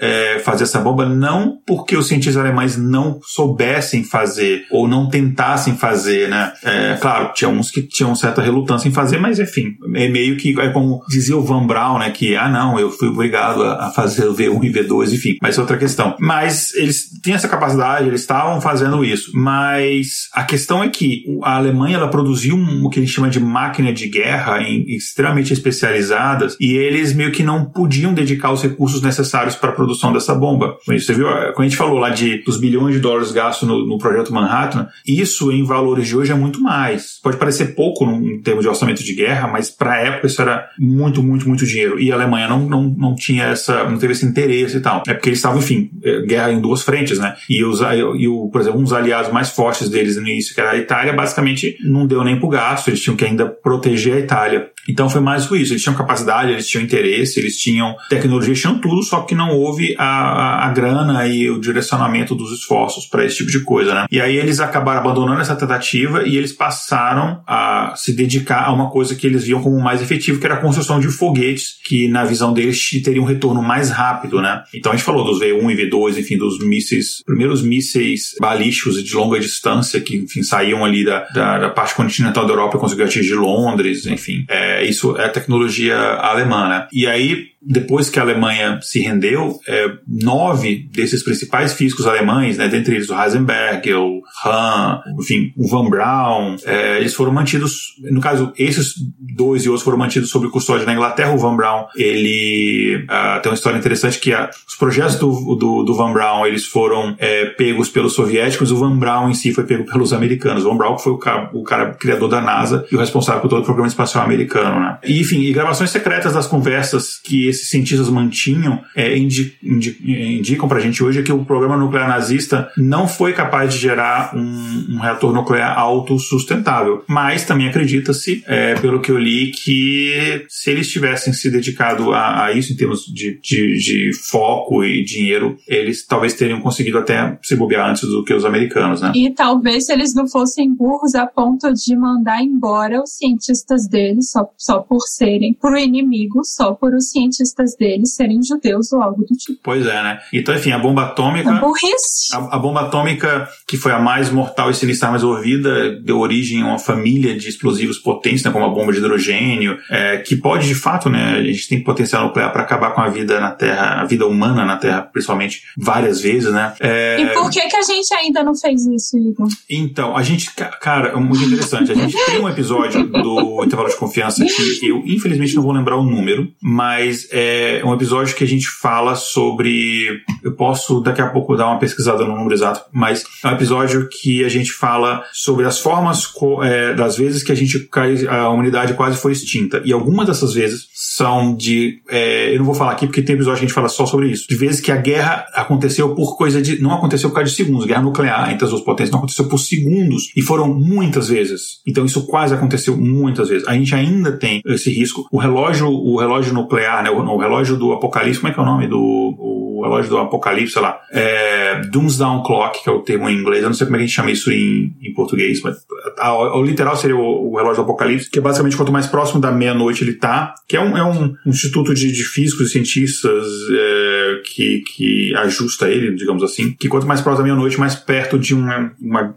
fazer 0.44 0.64
essa 0.64 0.80
bomba, 0.80 1.08
não 1.08 1.60
porque 1.66 1.96
os 1.96 2.08
cientistas 2.08 2.38
alemães 2.38 2.78
não 2.78 3.20
soubessem 3.24 4.04
fazer 4.04 4.66
ou 4.72 4.88
não 4.88 5.10
tentassem 5.10 5.76
fazer, 5.76 6.30
né? 6.30 6.54
claro, 7.00 7.34
tinha 7.34 7.50
uns 7.50 7.72
que 7.72 7.82
tinham 7.82 8.16
certa 8.16 8.37
relutância 8.42 8.88
em 8.88 8.94
fazer, 8.94 9.20
mas 9.20 9.40
enfim, 9.40 9.76
é 9.96 10.08
meio 10.08 10.38
que 10.38 10.60
é 10.60 10.70
como 10.70 11.02
dizia 11.10 11.38
o 11.38 11.44
Van 11.44 11.66
Braun, 11.66 12.00
né, 12.00 12.10
que 12.12 12.36
ah 12.36 12.50
não, 12.50 12.80
eu 12.80 12.92
fui 12.92 13.08
obrigado 13.08 13.64
a 13.64 13.92
fazer 13.92 14.28
o 14.28 14.36
V1 14.36 14.64
e 14.64 14.72
V2, 14.72 15.14
enfim, 15.14 15.38
mas 15.42 15.58
é 15.58 15.62
outra 15.62 15.78
questão. 15.78 16.16
Mas 16.20 16.74
eles 16.76 17.10
tinham 17.24 17.36
essa 17.36 17.48
capacidade, 17.48 18.08
eles 18.08 18.22
estavam 18.22 18.60
fazendo 18.62 19.04
isso, 19.04 19.32
mas 19.34 20.30
a 20.34 20.44
questão 20.44 20.84
é 20.84 20.90
que 20.90 21.24
a 21.44 21.58
Alemanha 21.58 21.98
ela 21.98 22.08
produziu 22.08 22.56
um, 22.56 22.86
o 22.86 22.90
que 22.90 23.00
a 23.00 23.02
gente 23.02 23.14
chama 23.14 23.30
de 23.30 23.40
máquina 23.40 23.94
de 23.94 24.08
guerra 24.08 24.62
em, 24.62 24.86
extremamente 24.96 25.54
especializadas 25.54 26.56
e 26.60 26.76
eles 26.76 27.14
meio 27.14 27.32
que 27.32 27.44
não 27.44 27.66
podiam 27.66 28.14
dedicar 28.14 28.52
os 28.52 28.62
recursos 28.62 29.02
necessários 29.02 29.56
para 29.56 29.70
a 29.70 29.74
produção 29.74 30.12
dessa 30.14 30.34
bomba. 30.34 30.78
Você 30.88 31.14
viu, 31.14 31.28
quando 31.54 31.62
a 31.62 31.64
gente 31.64 31.78
falou 31.78 32.00
lá 32.00 32.10
de 32.10 32.44
dos 32.44 32.58
bilhões 32.58 32.96
de 32.96 33.02
dólares 33.02 33.32
gastos 33.32 33.68
no, 33.68 33.86
no 33.86 33.98
projeto 33.98 34.34
Manhattan, 34.34 34.88
isso 35.06 35.52
em 35.52 35.64
valores 35.64 36.08
de 36.08 36.18
hoje 36.18 36.32
é 36.32 36.36
muito 36.36 36.62
mais. 36.62 37.20
Pode 37.22 37.38
parecer 37.38 37.76
pouco 37.76 38.06
em 38.28 38.42
termos 38.42 38.64
de 38.64 38.70
orçamento 38.70 39.04
de 39.04 39.14
guerra, 39.14 39.48
mas 39.48 39.70
para 39.70 39.94
a 39.94 39.98
época 39.98 40.28
isso 40.28 40.42
era 40.42 40.70
muito, 40.78 41.24
muito, 41.24 41.48
muito 41.48 41.66
dinheiro. 41.66 42.00
E 42.00 42.12
a 42.12 42.16
Alemanha 42.16 42.48
não, 42.48 42.60
não, 42.68 42.84
não 42.84 43.16
tinha 43.16 43.46
essa, 43.46 43.84
não 43.86 43.98
teve 43.98 44.14
esse 44.14 44.26
interesse 44.26 44.78
e 44.78 44.80
tal. 44.80 45.04
É 45.08 45.14
porque 45.14 45.30
eles 45.30 45.40
estavam, 45.40 45.60
enfim, 45.60 45.90
é, 46.04 46.22
guerra 46.22 46.52
em 46.52 46.60
duas 46.60 46.82
frentes, 46.82 47.20
né? 47.20 47.36
E, 47.50 47.64
os, 47.64 47.80
e 47.82 48.28
o, 48.28 48.50
por 48.50 48.62
exemplo, 48.62 48.80
um 48.80 48.84
dos 48.84 48.94
aliados 48.94 49.32
mais 49.32 49.50
fortes 49.50 49.90
deles 49.90 50.16
no 50.18 50.28
início, 50.28 50.54
que 50.54 50.62
era 50.62 50.72
a 50.72 50.78
Itália, 50.78 51.14
basicamente 51.14 51.78
não 51.84 52.06
deu 52.06 52.24
nem 52.24 52.40
pro 52.40 52.50
gasto, 52.50 52.90
eles 52.90 53.02
tinham 53.02 53.16
que 53.16 53.26
ainda 53.26 53.46
proteger 53.46 54.16
a 54.16 54.20
Itália. 54.20 54.70
Então 54.88 55.10
foi 55.10 55.22
mais 55.22 55.44
isso. 55.44 55.74
Eles 55.74 55.82
tinham 55.82 55.96
capacidade, 55.96 56.52
eles 56.52 56.68
tinham 56.68 56.84
interesse, 56.84 57.40
eles 57.40 57.58
tinham 57.58 57.96
tecnologia, 58.10 58.50
eles 58.50 58.62
tinham 58.62 58.80
tudo, 58.80 59.04
só 59.04 59.22
que 59.22 59.36
não 59.36 59.52
houve 59.52 59.96
a, 59.98 60.06
a, 60.06 60.68
a 60.68 60.72
grana 60.72 61.28
e 61.28 61.50
o 61.50 61.60
direcionamento 61.60 62.36
dos 62.36 62.52
esforços 62.52 63.06
para 63.06 63.26
esse 63.26 63.38
tipo 63.38 63.52
de 63.52 63.62
coisa, 63.62 63.94
né? 63.94 64.06
E 64.12 64.22
aí 64.22 64.38
eles 64.38 64.60
acabaram 64.60 65.02
abandonando 65.02 65.42
essa 65.42 65.56
tentativa 65.56 66.24
e 66.28 66.38
eles 66.38 66.54
passaram 66.54 67.42
a 67.48 67.94
se 67.96 68.14
dedicar 68.14 68.66
a 68.66 68.74
uma 68.74 68.90
coisa 68.90 69.16
que 69.16 69.28
eles 69.28 69.44
viam 69.44 69.62
como 69.62 69.80
mais 69.80 70.02
efetivo, 70.02 70.40
que 70.40 70.46
era 70.46 70.56
a 70.56 70.62
construção 70.62 71.00
de 71.00 71.08
foguetes, 71.08 71.78
que 71.84 72.08
na 72.08 72.24
visão 72.24 72.54
deles 72.54 72.90
teriam 73.04 73.24
um 73.24 73.28
retorno 73.28 73.62
mais 73.62 73.90
rápido, 73.90 74.42
né? 74.42 74.64
Então 74.74 74.92
a 74.92 74.96
gente 74.96 75.06
falou 75.06 75.24
dos 75.24 75.40
V1 75.40 75.72
e 75.72 75.90
V2, 75.90 76.18
enfim, 76.18 76.38
dos 76.38 76.60
mísseis, 76.60 77.24
primeiros 77.26 77.62
mísseis 77.62 78.36
balísticos 78.40 79.04
de 79.04 79.16
longa 79.16 79.40
distância 79.40 80.00
que, 80.02 80.18
enfim, 80.18 80.44
saíam 80.44 80.84
ali 80.84 81.04
da, 81.04 81.28
da, 81.30 81.60
da 81.60 81.70
parte 81.70 81.96
continental 81.96 82.46
da 82.46 82.54
Europa 82.54 82.78
e 82.78 82.80
conseguiam 82.80 83.08
atingir 83.08 83.36
Londres, 83.36 84.06
enfim. 84.06 84.46
É, 84.78 84.84
isso 84.86 85.18
é 85.18 85.28
tecnologia 85.28 85.98
alemã, 85.98 86.70
né? 86.70 86.88
E 86.92 87.08
aí 87.08 87.48
depois 87.70 88.10
que 88.10 88.18
a 88.18 88.22
Alemanha 88.22 88.80
se 88.82 89.02
rendeu, 89.02 89.60
é, 89.68 89.92
nove 90.08 90.88
desses 90.94 91.22
principais 91.22 91.74
físicos 91.74 92.08
alemães, 92.08 92.58
né, 92.58 92.70
dentre 92.70 92.96
eles 92.96 93.10
o 93.10 93.22
Heisenberg, 93.22 93.94
o 93.94 94.22
Hahn, 94.46 95.02
enfim, 95.20 95.52
o 95.58 95.68
Van 95.68 95.90
Braun, 95.90 96.56
é, 96.66 96.98
eles 96.98 97.14
foram 97.14 97.34
mantidos, 97.34 97.96
no 98.10 98.22
caso, 98.22 98.54
esses 98.58 98.94
dois 99.20 99.66
e 99.66 99.70
outros 99.70 99.84
foram 99.84 99.98
mantidos 99.98 100.30
sob 100.30 100.50
custódia 100.50 100.86
na 100.86 100.94
Inglaterra. 100.94 101.34
O 101.34 101.38
Van 101.38 101.58
Braun, 101.58 101.86
ele 101.98 103.06
uh, 103.06 103.42
tem 103.42 103.52
uma 103.52 103.56
história 103.56 103.78
interessante 103.78 104.20
que 104.20 104.34
a, 104.34 104.50
os 104.68 104.76
projetos 104.76 105.18
do, 105.18 105.56
do, 105.56 105.84
do, 105.84 105.94
Van 105.94 106.14
Braun, 106.14 106.46
eles 106.46 106.66
foram 106.66 107.16
é, 107.20 107.48
pegos 107.48 107.90
pelos 107.90 108.14
soviéticos, 108.14 108.72
o 108.72 108.78
Van 108.78 108.98
Braun 108.98 109.30
em 109.30 109.34
si 109.34 109.54
foi 109.54 109.66
pego 109.66 109.86
pelos 109.86 110.14
americanos. 110.14 110.64
O 110.64 110.70
Van 110.70 110.78
Braun 110.78 110.98
foi 110.98 111.12
o 111.12 111.18
cara, 111.18 111.50
o 111.54 111.64
cara 111.64 111.94
criador 111.94 112.30
da 112.30 112.40
NASA 112.40 112.86
e 112.90 112.96
o 112.96 113.00
responsável 113.00 113.42
por 113.42 113.50
todo 113.50 113.62
o 113.62 113.66
programa 113.66 113.88
espacial 113.88 114.24
americano, 114.24 114.80
né? 114.80 114.98
E, 115.04 115.20
enfim, 115.20 115.42
e 115.42 115.52
gravações 115.52 115.90
secretas 115.90 116.34
das 116.34 116.48
conversas 116.48 117.20
que 117.22 117.48
esses 117.58 117.70
cientistas 117.70 118.10
mantinham 118.10 118.82
é, 118.96 119.18
indi, 119.18 119.56
indi, 119.64 119.98
indicam 120.40 120.68
pra 120.68 120.80
gente 120.80 121.04
hoje 121.04 121.20
é 121.20 121.24
que 121.24 121.32
o 121.32 121.44
programa 121.44 121.78
nuclear 121.78 122.08
nazista 122.08 122.72
não 122.78 123.08
foi 123.08 123.34
capaz 123.34 123.74
de 123.74 123.80
gerar 123.80 124.36
um, 124.36 124.96
um 124.96 125.00
reator 125.00 125.34
nuclear 125.34 125.78
autossustentável. 125.78 127.04
Mas 127.08 127.46
também 127.46 127.68
acredita-se, 127.68 128.44
é, 128.46 128.76
pelo 128.76 129.02
que 129.02 129.12
eu 129.12 129.18
li, 129.18 129.52
que 129.52 130.46
se 130.48 130.72
eles 130.72 130.90
tivessem 130.90 131.34
se 131.34 131.50
dedicado 131.50 132.14
a, 132.14 132.46
a 132.46 132.52
isso 132.54 132.74
em 132.74 132.76
termos 132.76 133.06
de, 133.06 133.40
de, 133.42 133.78
de, 133.78 134.14
foco 134.14 134.84
e 134.84 135.04
dinheiro, 135.04 135.58
eles 135.68 136.06
talvez 136.06 136.34
teriam 136.34 136.62
conseguido 136.62 136.98
até 136.98 137.38
se 137.44 137.56
bobear 137.56 137.90
antes 137.90 138.04
do 138.04 138.24
que 138.24 138.34
os 138.34 138.46
americanos, 138.46 139.02
né? 139.02 139.12
E 139.16 139.32
talvez 139.32 139.86
se 139.86 139.94
eles 139.94 140.14
não 140.14 140.28
fossem 140.28 140.74
burros 140.74 141.16
a 141.16 141.26
ponto 141.26 141.72
de 141.74 141.96
mandar 141.96 142.42
embora 142.44 143.02
os 143.02 143.12
cientistas 143.12 143.88
deles 143.88 144.32
só, 144.32 144.50
só 144.58 144.80
por 144.80 145.02
serem 145.02 145.54
pro 145.54 145.78
inimigo, 145.78 146.44
só 146.44 146.74
por 146.74 146.94
os 146.94 147.10
cientistas 147.10 147.47
deles 147.78 148.16
serem 148.16 148.42
judeus 148.44 148.92
ou 148.92 149.02
algo 149.02 149.24
do 149.24 149.36
tipo. 149.36 149.60
Pois 149.64 149.86
é, 149.86 150.04
né? 150.04 150.20
Então, 150.34 150.56
enfim, 150.56 150.72
a 150.72 150.80
bomba 150.80 151.04
atômica. 151.04 151.50
A 151.50 151.60
burrice. 151.60 152.34
A, 152.34 152.56
a 152.56 152.60
bomba 152.60 152.82
atômica, 152.82 153.48
que 153.68 153.78
foi 153.78 153.92
a 153.92 154.00
mais 154.00 154.30
mortal 154.30 154.70
e 154.70 154.74
sinistra 154.74 155.10
mais 155.10 155.24
ouvida, 155.24 156.00
deu 156.00 156.20
origem 156.20 156.62
a 156.62 156.68
uma 156.68 156.80
família 156.80 157.38
de 157.38 157.50
explosivos 157.50 157.98
potentes, 157.98 158.44
né, 158.44 158.52
como 158.52 158.66
a 158.66 158.70
bomba 158.70 158.92
de 158.92 159.00
hidrogênio, 159.00 159.78
é, 159.90 160.18
que 160.18 160.36
pode, 160.36 160.68
de 160.68 160.76
fato, 160.76 161.10
né, 161.10 161.38
a 161.40 161.44
gente 161.44 161.68
tem 161.68 161.84
potencial 161.84 162.26
nuclear 162.26 162.52
para 162.52 162.64
acabar 162.64 162.92
com 162.92 163.02
a 163.02 163.10
vida 163.10 163.40
na 163.40 163.52
Terra, 163.52 164.02
a 164.02 164.06
vida 164.06 164.26
humana 164.26 164.66
na 164.66 164.78
Terra, 164.78 165.02
principalmente, 165.02 165.62
várias 165.78 166.22
vezes, 166.22 166.52
né? 166.52 166.74
É... 166.80 167.22
E 167.22 167.28
por 167.34 167.50
que, 167.50 167.62
que 167.62 167.76
a 167.76 167.82
gente 167.82 168.14
ainda 168.14 168.44
não 168.44 168.56
fez 168.56 168.86
isso, 168.86 169.18
Igor? 169.18 169.48
Então, 169.70 170.16
a 170.16 170.24
gente, 170.24 170.52
cara, 170.82 171.10
é 171.10 171.16
muito 171.16 171.44
interessante. 171.44 171.92
A 171.92 171.96
gente 171.96 172.16
tem 172.26 172.40
um 172.40 172.50
episódio 172.50 173.06
do 173.08 173.64
Intervalo 173.64 173.90
de 173.90 173.96
Confiança 173.96 174.44
que 174.46 174.88
eu, 174.88 175.04
infelizmente, 175.06 175.56
não 175.56 175.64
vou 175.64 175.72
lembrar 175.72 175.98
o 175.98 176.04
número, 176.04 176.52
mas 176.62 177.27
é 177.32 177.82
um 177.84 177.94
episódio 177.94 178.36
que 178.36 178.44
a 178.44 178.48
gente 178.48 178.68
fala 178.68 179.16
sobre. 179.16 180.22
Eu 180.44 180.54
posso 180.54 181.00
daqui 181.02 181.22
a 181.22 181.30
pouco 181.30 181.56
dar 181.56 181.68
uma 181.68 181.80
pesquisada 181.80 182.26
no 182.26 182.36
número 182.36 182.54
exato, 182.54 182.82
mas 182.92 183.24
é 183.44 183.48
um 183.48 183.52
episódio 183.52 184.08
que 184.10 184.44
a 184.44 184.50
gente 184.50 184.72
fala 184.72 185.24
sobre 185.34 185.66
as 185.66 185.80
formas 185.80 186.32
é, 186.64 186.94
das 186.94 187.18
vezes 187.18 187.44
que 187.44 187.52
a 187.52 187.56
gente 187.56 187.90
a 188.30 188.50
humanidade 188.50 188.94
quase 188.94 189.18
foi 189.18 189.32
extinta. 189.32 189.82
E 189.84 189.92
algumas 189.92 190.28
dessas 190.28 190.54
vezes 190.54 190.88
são 190.94 191.56
de. 191.56 192.02
É, 192.10 192.54
eu 192.54 192.60
não 192.60 192.66
vou 192.66 192.76
falar 192.76 192.92
aqui 192.92 193.06
porque 193.06 193.22
tem 193.22 193.36
episódio 193.36 193.60
que 193.60 193.66
a 193.66 193.68
gente 193.68 193.76
fala 193.76 193.90
só 193.90 194.06
sobre 194.06 194.30
isso. 194.30 194.48
De 194.48 194.56
vezes 194.56 194.82
que 194.82 194.92
a 194.92 194.98
guerra 194.98 195.46
aconteceu 195.54 196.14
por 196.16 196.38
coisa 196.38 196.62
de. 196.62 196.82
Não 196.82 196.94
aconteceu 196.94 197.30
por 197.30 197.36
causa 197.36 197.50
de 197.50 197.56
segundos. 197.56 197.86
Guerra 197.86 198.02
nuclear 198.02 198.52
entre 198.52 198.66
as 198.66 198.72
duas 198.72 198.84
potências 198.84 199.12
não 199.12 199.20
aconteceu 199.20 199.46
por 199.46 199.58
segundos. 199.58 200.32
E 200.36 200.42
foram 200.42 200.74
muitas 200.74 201.30
vezes. 201.30 201.82
Então 201.86 202.06
isso 202.06 202.26
quase 202.28 202.54
aconteceu 202.54 202.96
muitas 202.96 203.50
vezes. 203.50 203.68
A 203.68 203.74
gente 203.74 203.94
ainda 203.96 204.32
tem 204.32 204.62
esse 204.66 204.92
risco. 204.92 205.28
O 205.32 205.38
relógio, 205.38 205.88
o 205.88 206.18
relógio 206.18 206.54
nuclear, 206.54 207.04
né, 207.04 207.10
o, 207.20 207.38
relógio 207.38 207.78
do 207.78 207.94
apocalipse, 207.94 208.40
como 208.40 208.52
é 208.52 208.54
que 208.54 208.60
é 208.60 208.64
o 208.64 208.66
nome 208.66 208.88
do. 208.88 209.34
O 209.78 209.84
relógio 209.84 210.10
do 210.10 210.18
apocalipse, 210.18 210.74
sei 210.74 210.82
lá. 210.82 211.00
É, 211.12 211.82
Doomsdown 211.92 212.44
Clock, 212.44 212.84
que 212.84 212.90
é 212.90 212.92
o 212.92 213.02
termo 213.02 213.30
em 213.30 213.38
inglês. 213.38 213.62
Eu 213.62 213.70
não 213.70 213.76
sei 213.76 213.86
como 213.86 213.96
é 213.96 214.00
que 214.00 214.04
a 214.04 214.08
gente 214.08 214.16
chama 214.16 214.32
isso 214.32 214.52
em, 214.52 214.96
em 215.02 215.14
português, 215.14 215.62
mas 215.62 215.78
a, 216.18 216.28
a, 216.28 216.58
o 216.58 216.64
literal 216.64 216.96
seria 216.96 217.16
o, 217.16 217.52
o, 217.52 217.56
relógio 217.56 217.78
do 217.78 217.82
apocalipse, 217.84 218.30
que 218.30 218.40
é 218.40 218.42
basicamente 218.42 218.76
quanto 218.76 218.92
mais 218.92 219.08
próximo 219.08 219.40
da 219.40 219.52
meia-noite 219.52 220.04
ele 220.04 220.14
tá, 220.14 220.56
que 220.68 220.76
é 220.76 220.82
um, 220.82 220.98
é 220.98 221.04
um 221.04 221.36
instituto 221.46 221.94
de, 221.94 222.12
de 222.12 222.24
físicos 222.24 222.70
e 222.70 222.72
cientistas 222.72 223.46
é, 223.72 224.42
que, 224.46 224.84
que 224.96 225.36
ajusta 225.36 225.90
ele, 225.90 226.16
digamos 226.16 226.44
assim, 226.44 226.74
que 226.74 226.88
quanto 226.88 227.06
mais 227.06 227.22
próximo 227.22 227.44
da 227.46 227.54
meia-noite, 227.54 227.80
mais 227.80 227.96
perto 227.96 228.40
de 228.40 228.54
uma, 228.54 228.92
uma, 229.00 229.36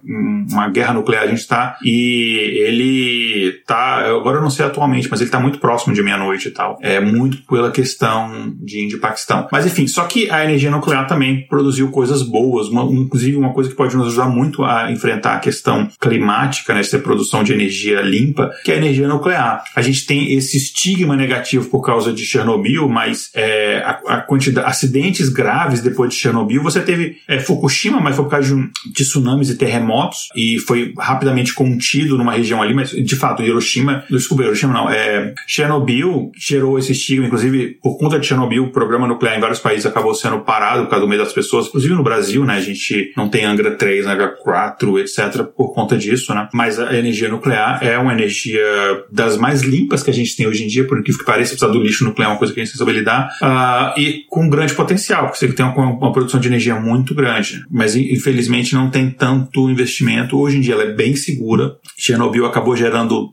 uma 0.51 0.69
guerra 0.69 0.95
nuclear 0.95 1.25
a 1.25 1.27
gente 1.27 1.41
está. 1.41 1.77
E 1.85 2.63
ele 2.67 3.53
tá, 3.67 4.07
agora 4.07 4.39
eu 4.39 4.43
não 4.43 4.51
sei 4.51 4.65
atualmente, 4.65 5.09
mas 5.11 5.21
ele 5.21 5.29
está 5.29 5.41
muito 5.41 5.59
próximo 5.59 5.95
de 5.95 6.03
meia-noite 6.03 6.49
e 6.49 6.51
tal. 6.51 6.79
É 6.81 7.01
muito 7.01 7.39
pela 7.47 7.71
questão 7.71 8.55
de 8.61 8.85
Índia-Paquistão. 8.85 9.49
Mas 9.53 9.67
enfim, 9.67 9.87
só 9.87 10.05
que 10.05 10.30
a 10.31 10.45
energia 10.45 10.71
nuclear 10.71 11.07
também 11.07 11.47
produziu 11.47 11.91
coisas 11.91 12.23
boas, 12.23 12.69
uma, 12.69 12.83
inclusive 12.85 13.37
uma 13.37 13.53
coisa 13.53 13.69
que 13.69 13.77
pode 13.77 13.97
nos 13.97 14.09
ajudar 14.09 14.29
muito 14.29 14.65
a 14.65 14.91
enfrentar 14.91 15.35
a 15.35 15.39
questão 15.39 15.89
climática, 16.01 16.73
né, 16.73 16.81
essa 16.81 16.99
produção 16.99 17.43
de 17.43 17.53
energia 17.53 18.01
limpa, 18.01 18.51
que 18.65 18.71
é 18.71 18.75
a 18.75 18.79
energia 18.79 19.09
nuclear. 19.09 19.63
A 19.75 19.83
gente 19.83 20.07
tem 20.07 20.33
esse 20.35 20.57
estigma 20.57 21.17
negativo 21.17 21.69
por 21.69 21.83
causa 21.83 22.13
de 22.13 22.25
Chernobyl, 22.25 22.89
mas 22.89 23.31
é, 23.35 23.79
a, 23.79 24.17
a 24.17 24.21
quantidade, 24.21 24.67
acidentes 24.67 25.29
graves 25.29 25.81
depois 25.81 26.11
de 26.11 26.17
Chernobyl, 26.17 26.63
você 26.63 26.81
teve 26.81 27.17
é, 27.27 27.39
Fukushima, 27.39 28.01
mas 28.01 28.17
foi 28.17 28.25
por 28.25 28.31
causa 28.31 28.49
de, 28.49 28.55
um, 28.55 28.69
de 28.87 29.05
tsunamis 29.05 29.51
e 29.51 29.57
terremotos, 29.57 30.29
e 30.37 30.59
foi 30.59 30.95
rapidamente 30.99 31.55
contido 31.55 32.17
numa 32.17 32.33
região 32.33 32.63
ali, 32.63 32.75
mas 32.75 32.91
de 32.91 33.17
fato, 33.17 33.43
Hiroshima, 33.43 34.05
desculpa, 34.09 34.45
Hiroshima 34.45 34.73
não, 34.73 34.89
é, 34.89 35.35
Chernobyl 35.47 36.31
gerou 36.37 36.79
esse 36.79 36.93
estigma, 36.93 37.27
inclusive 37.27 37.79
por 37.83 37.99
conta 37.99 38.19
de 38.19 38.27
Chernobyl, 38.27 38.65
o 38.65 38.71
programa 38.71 39.07
nuclear 39.07 39.37
em 39.37 39.41
vários 39.41 39.59
países 39.59 39.87
acabou 39.87 40.15
sendo 40.21 40.41
parado 40.41 40.83
por 40.85 40.91
causa 40.91 41.05
do 41.05 41.09
medo 41.09 41.23
das 41.23 41.33
pessoas, 41.33 41.67
inclusive 41.67 41.95
no 41.95 42.03
Brasil, 42.03 42.45
né, 42.45 42.55
a 42.55 42.61
gente 42.61 43.13
não 43.17 43.29
tem 43.29 43.45
Angra 43.45 43.73
3, 43.73 44.07
Angra 44.07 44.29
4, 44.29 44.99
etc, 44.99 45.45
por 45.57 45.73
conta 45.75 45.97
disso, 45.97 46.35
né, 46.35 46.49
mas 46.53 46.79
a 46.79 46.97
energia 46.97 47.29
nuclear 47.29 47.79
é 47.83 47.99
uma 47.99 48.13
energia 48.13 48.61
das 49.11 49.37
mais 49.37 49.63
limpas 49.63 50.03
que 50.03 50.11
a 50.11 50.15
gente 50.15 50.37
tem 50.37 50.47
hoje 50.47 50.65
em 50.65 50.67
dia, 50.67 50.87
por 50.87 50.99
incrível 50.99 51.21
que 51.21 51.27
pareça, 51.27 51.55
apesar 51.55 51.69
do 51.69 51.83
lixo 51.83 52.05
nuclear 52.05 52.31
é 52.31 52.33
uma 52.33 52.39
coisa 52.39 52.53
que 52.53 52.61
a 52.61 52.65
gente 52.65 52.77
sabe 52.77 52.93
lidar, 52.93 53.29
uh, 53.43 53.99
e 53.99 54.25
com 54.29 54.49
grande 54.49 54.75
potencial, 54.75 55.25
porque 55.25 55.39
você 55.39 55.53
tem 55.53 55.65
uma, 55.65 55.93
uma, 55.93 56.13
produção 56.13 56.41
de 56.41 56.49
energia 56.49 56.75
muito 56.75 57.15
grande, 57.15 57.65
mas 57.71 57.95
infelizmente 57.95 58.75
não 58.75 58.91
tem 58.91 59.11
tanto 59.11 59.71
investimento. 59.71 60.39
Hoje 60.39 60.59
em 60.59 60.61
dia 60.61 60.75
ela 60.75 60.85
é 60.85 60.93
bem 60.93 61.15
segura. 61.17 61.77
Chernobyl 61.97 62.47
acabou 62.47 62.77
gerando 62.77 63.31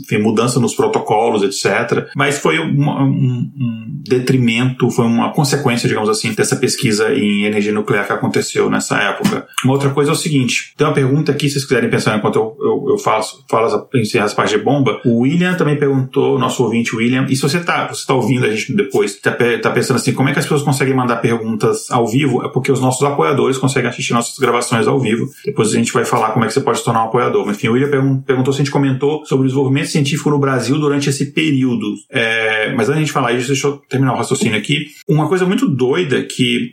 enfim, 0.00 0.18
mudança 0.18 0.60
nos 0.60 0.74
protocolos, 0.74 1.42
etc. 1.42 2.08
Mas 2.16 2.38
foi 2.38 2.58
um, 2.58 2.88
um, 2.88 3.52
um 3.56 4.02
detrimento, 4.06 4.90
foi 4.90 5.06
uma 5.06 5.32
consequência, 5.32 5.88
digamos 5.88 6.08
assim, 6.08 6.21
dessa 6.30 6.56
pesquisa 6.56 7.12
em 7.12 7.44
energia 7.44 7.72
nuclear 7.72 8.06
que 8.06 8.12
aconteceu 8.12 8.70
nessa 8.70 8.96
época. 8.98 9.46
Uma 9.64 9.74
outra 9.74 9.90
coisa 9.90 10.10
é 10.10 10.14
o 10.14 10.16
seguinte: 10.16 10.72
tem 10.76 10.86
uma 10.86 10.94
pergunta 10.94 11.32
aqui, 11.32 11.48
se 11.48 11.54
vocês 11.54 11.64
quiserem 11.64 11.90
pensar 11.90 12.16
enquanto 12.16 12.36
eu, 12.36 12.56
eu, 12.60 12.86
eu 12.90 12.98
faço, 12.98 13.44
falo 13.50 13.88
encerrar 13.94 14.24
as 14.24 14.34
partes 14.34 14.56
de 14.56 14.64
bomba. 14.64 15.00
O 15.04 15.20
William 15.20 15.54
também 15.54 15.78
perguntou, 15.78 16.38
nosso 16.38 16.62
ouvinte 16.62 16.94
William, 16.94 17.26
e 17.28 17.36
se 17.36 17.42
você 17.42 17.58
está 17.58 17.88
você 17.88 18.06
tá 18.06 18.14
ouvindo 18.14 18.46
a 18.46 18.50
gente 18.50 18.74
depois, 18.74 19.12
está 19.12 19.32
tá 19.32 19.70
pensando 19.70 19.96
assim, 19.96 20.12
como 20.12 20.28
é 20.28 20.32
que 20.32 20.38
as 20.38 20.44
pessoas 20.44 20.62
conseguem 20.62 20.94
mandar 20.94 21.16
perguntas 21.16 21.90
ao 21.90 22.06
vivo? 22.06 22.44
É 22.44 22.48
porque 22.48 22.70
os 22.70 22.80
nossos 22.80 23.02
apoiadores 23.02 23.58
conseguem 23.58 23.88
assistir 23.88 24.12
nossas 24.12 24.38
gravações 24.38 24.86
ao 24.86 24.98
vivo. 24.98 25.28
Depois 25.44 25.72
a 25.72 25.76
gente 25.76 25.92
vai 25.92 26.04
falar 26.04 26.30
como 26.30 26.44
é 26.44 26.48
que 26.48 26.54
você 26.54 26.60
pode 26.60 26.78
se 26.78 26.84
tornar 26.84 27.04
um 27.04 27.06
apoiador. 27.06 27.46
Mas, 27.46 27.56
enfim, 27.56 27.68
o 27.68 27.72
William 27.72 28.22
perguntou 28.26 28.52
se 28.52 28.60
a 28.60 28.64
gente 28.64 28.72
comentou 28.72 29.24
sobre 29.26 29.44
o 29.44 29.48
desenvolvimento 29.48 29.88
científico 29.88 30.30
no 30.30 30.38
Brasil 30.38 30.78
durante 30.78 31.08
esse 31.08 31.26
período. 31.32 31.86
É, 32.10 32.72
mas 32.74 32.88
antes 32.88 33.06
de 33.06 33.12
falar 33.12 33.32
isso, 33.32 33.48
deixa 33.48 33.66
eu 33.66 33.76
terminar 33.88 34.14
o 34.14 34.16
raciocínio 34.16 34.58
aqui. 34.58 34.86
Uma 35.08 35.28
coisa 35.28 35.44
muito 35.44 35.68
doida 35.68 36.11
que 36.22 36.72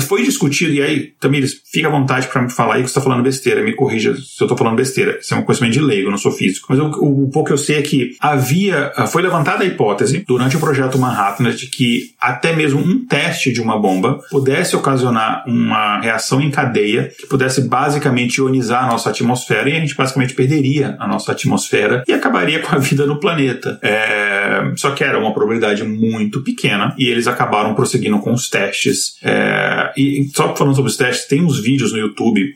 foi 0.00 0.22
discutido, 0.22 0.72
e 0.72 0.82
aí, 0.82 1.12
Tamires, 1.18 1.60
fica 1.70 1.88
à 1.88 1.90
vontade 1.90 2.28
para 2.28 2.42
me 2.42 2.50
falar 2.50 2.76
aí 2.76 2.82
que 2.82 2.88
você 2.88 2.98
está 2.98 3.00
falando 3.00 3.22
besteira, 3.22 3.62
me 3.62 3.74
corrija 3.74 4.14
se 4.14 4.40
eu 4.40 4.44
estou 4.44 4.56
falando 4.56 4.76
besteira. 4.76 5.18
Isso 5.20 5.34
é 5.34 5.36
um 5.36 5.42
conhecimento 5.42 5.74
de 5.74 5.80
leigo, 5.80 6.10
não 6.10 6.18
sou 6.18 6.32
físico. 6.32 6.66
Mas 6.68 6.78
o, 6.78 6.84
o, 6.84 7.24
o 7.24 7.30
pouco 7.30 7.48
que 7.48 7.52
eu 7.52 7.58
sei 7.58 7.78
é 7.78 7.82
que 7.82 8.16
havia, 8.20 8.92
foi 9.08 9.22
levantada 9.22 9.64
a 9.64 9.66
hipótese 9.66 10.24
durante 10.26 10.56
o 10.56 10.60
projeto 10.60 10.98
Manhattan 10.98 11.50
de 11.50 11.66
que 11.66 12.10
até 12.20 12.54
mesmo 12.54 12.80
um 12.80 13.06
teste 13.06 13.52
de 13.52 13.60
uma 13.60 13.78
bomba 13.78 14.20
pudesse 14.30 14.74
ocasionar 14.74 15.44
uma 15.46 16.00
reação 16.00 16.40
em 16.40 16.50
cadeia 16.50 17.10
que 17.18 17.26
pudesse 17.26 17.62
basicamente 17.62 18.38
ionizar 18.38 18.84
a 18.84 18.88
nossa 18.88 19.10
atmosfera 19.10 19.68
e 19.68 19.76
a 19.76 19.80
gente 19.80 19.94
basicamente 19.94 20.34
perderia 20.34 20.96
a 20.98 21.06
nossa 21.06 21.32
atmosfera 21.32 22.02
e 22.06 22.12
acabaria 22.12 22.60
com 22.60 22.74
a 22.74 22.78
vida 22.78 23.06
no 23.06 23.20
planeta. 23.20 23.78
É, 23.82 24.72
só 24.76 24.90
que 24.90 25.04
era 25.04 25.18
uma 25.18 25.32
probabilidade 25.32 25.84
muito 25.84 26.42
pequena 26.42 26.94
e 26.98 27.08
eles 27.08 27.26
acabaram 27.26 27.74
prosseguindo 27.74 28.18
com 28.18 28.32
os 28.32 28.48
testes. 28.48 28.75
É, 29.22 29.92
e 29.96 30.30
só 30.34 30.54
falando 30.54 30.74
sobre 30.74 30.90
os 30.90 30.96
testes, 30.96 31.26
tem 31.26 31.42
uns 31.42 31.60
vídeos 31.60 31.92
no 31.92 31.98
YouTube. 31.98 32.54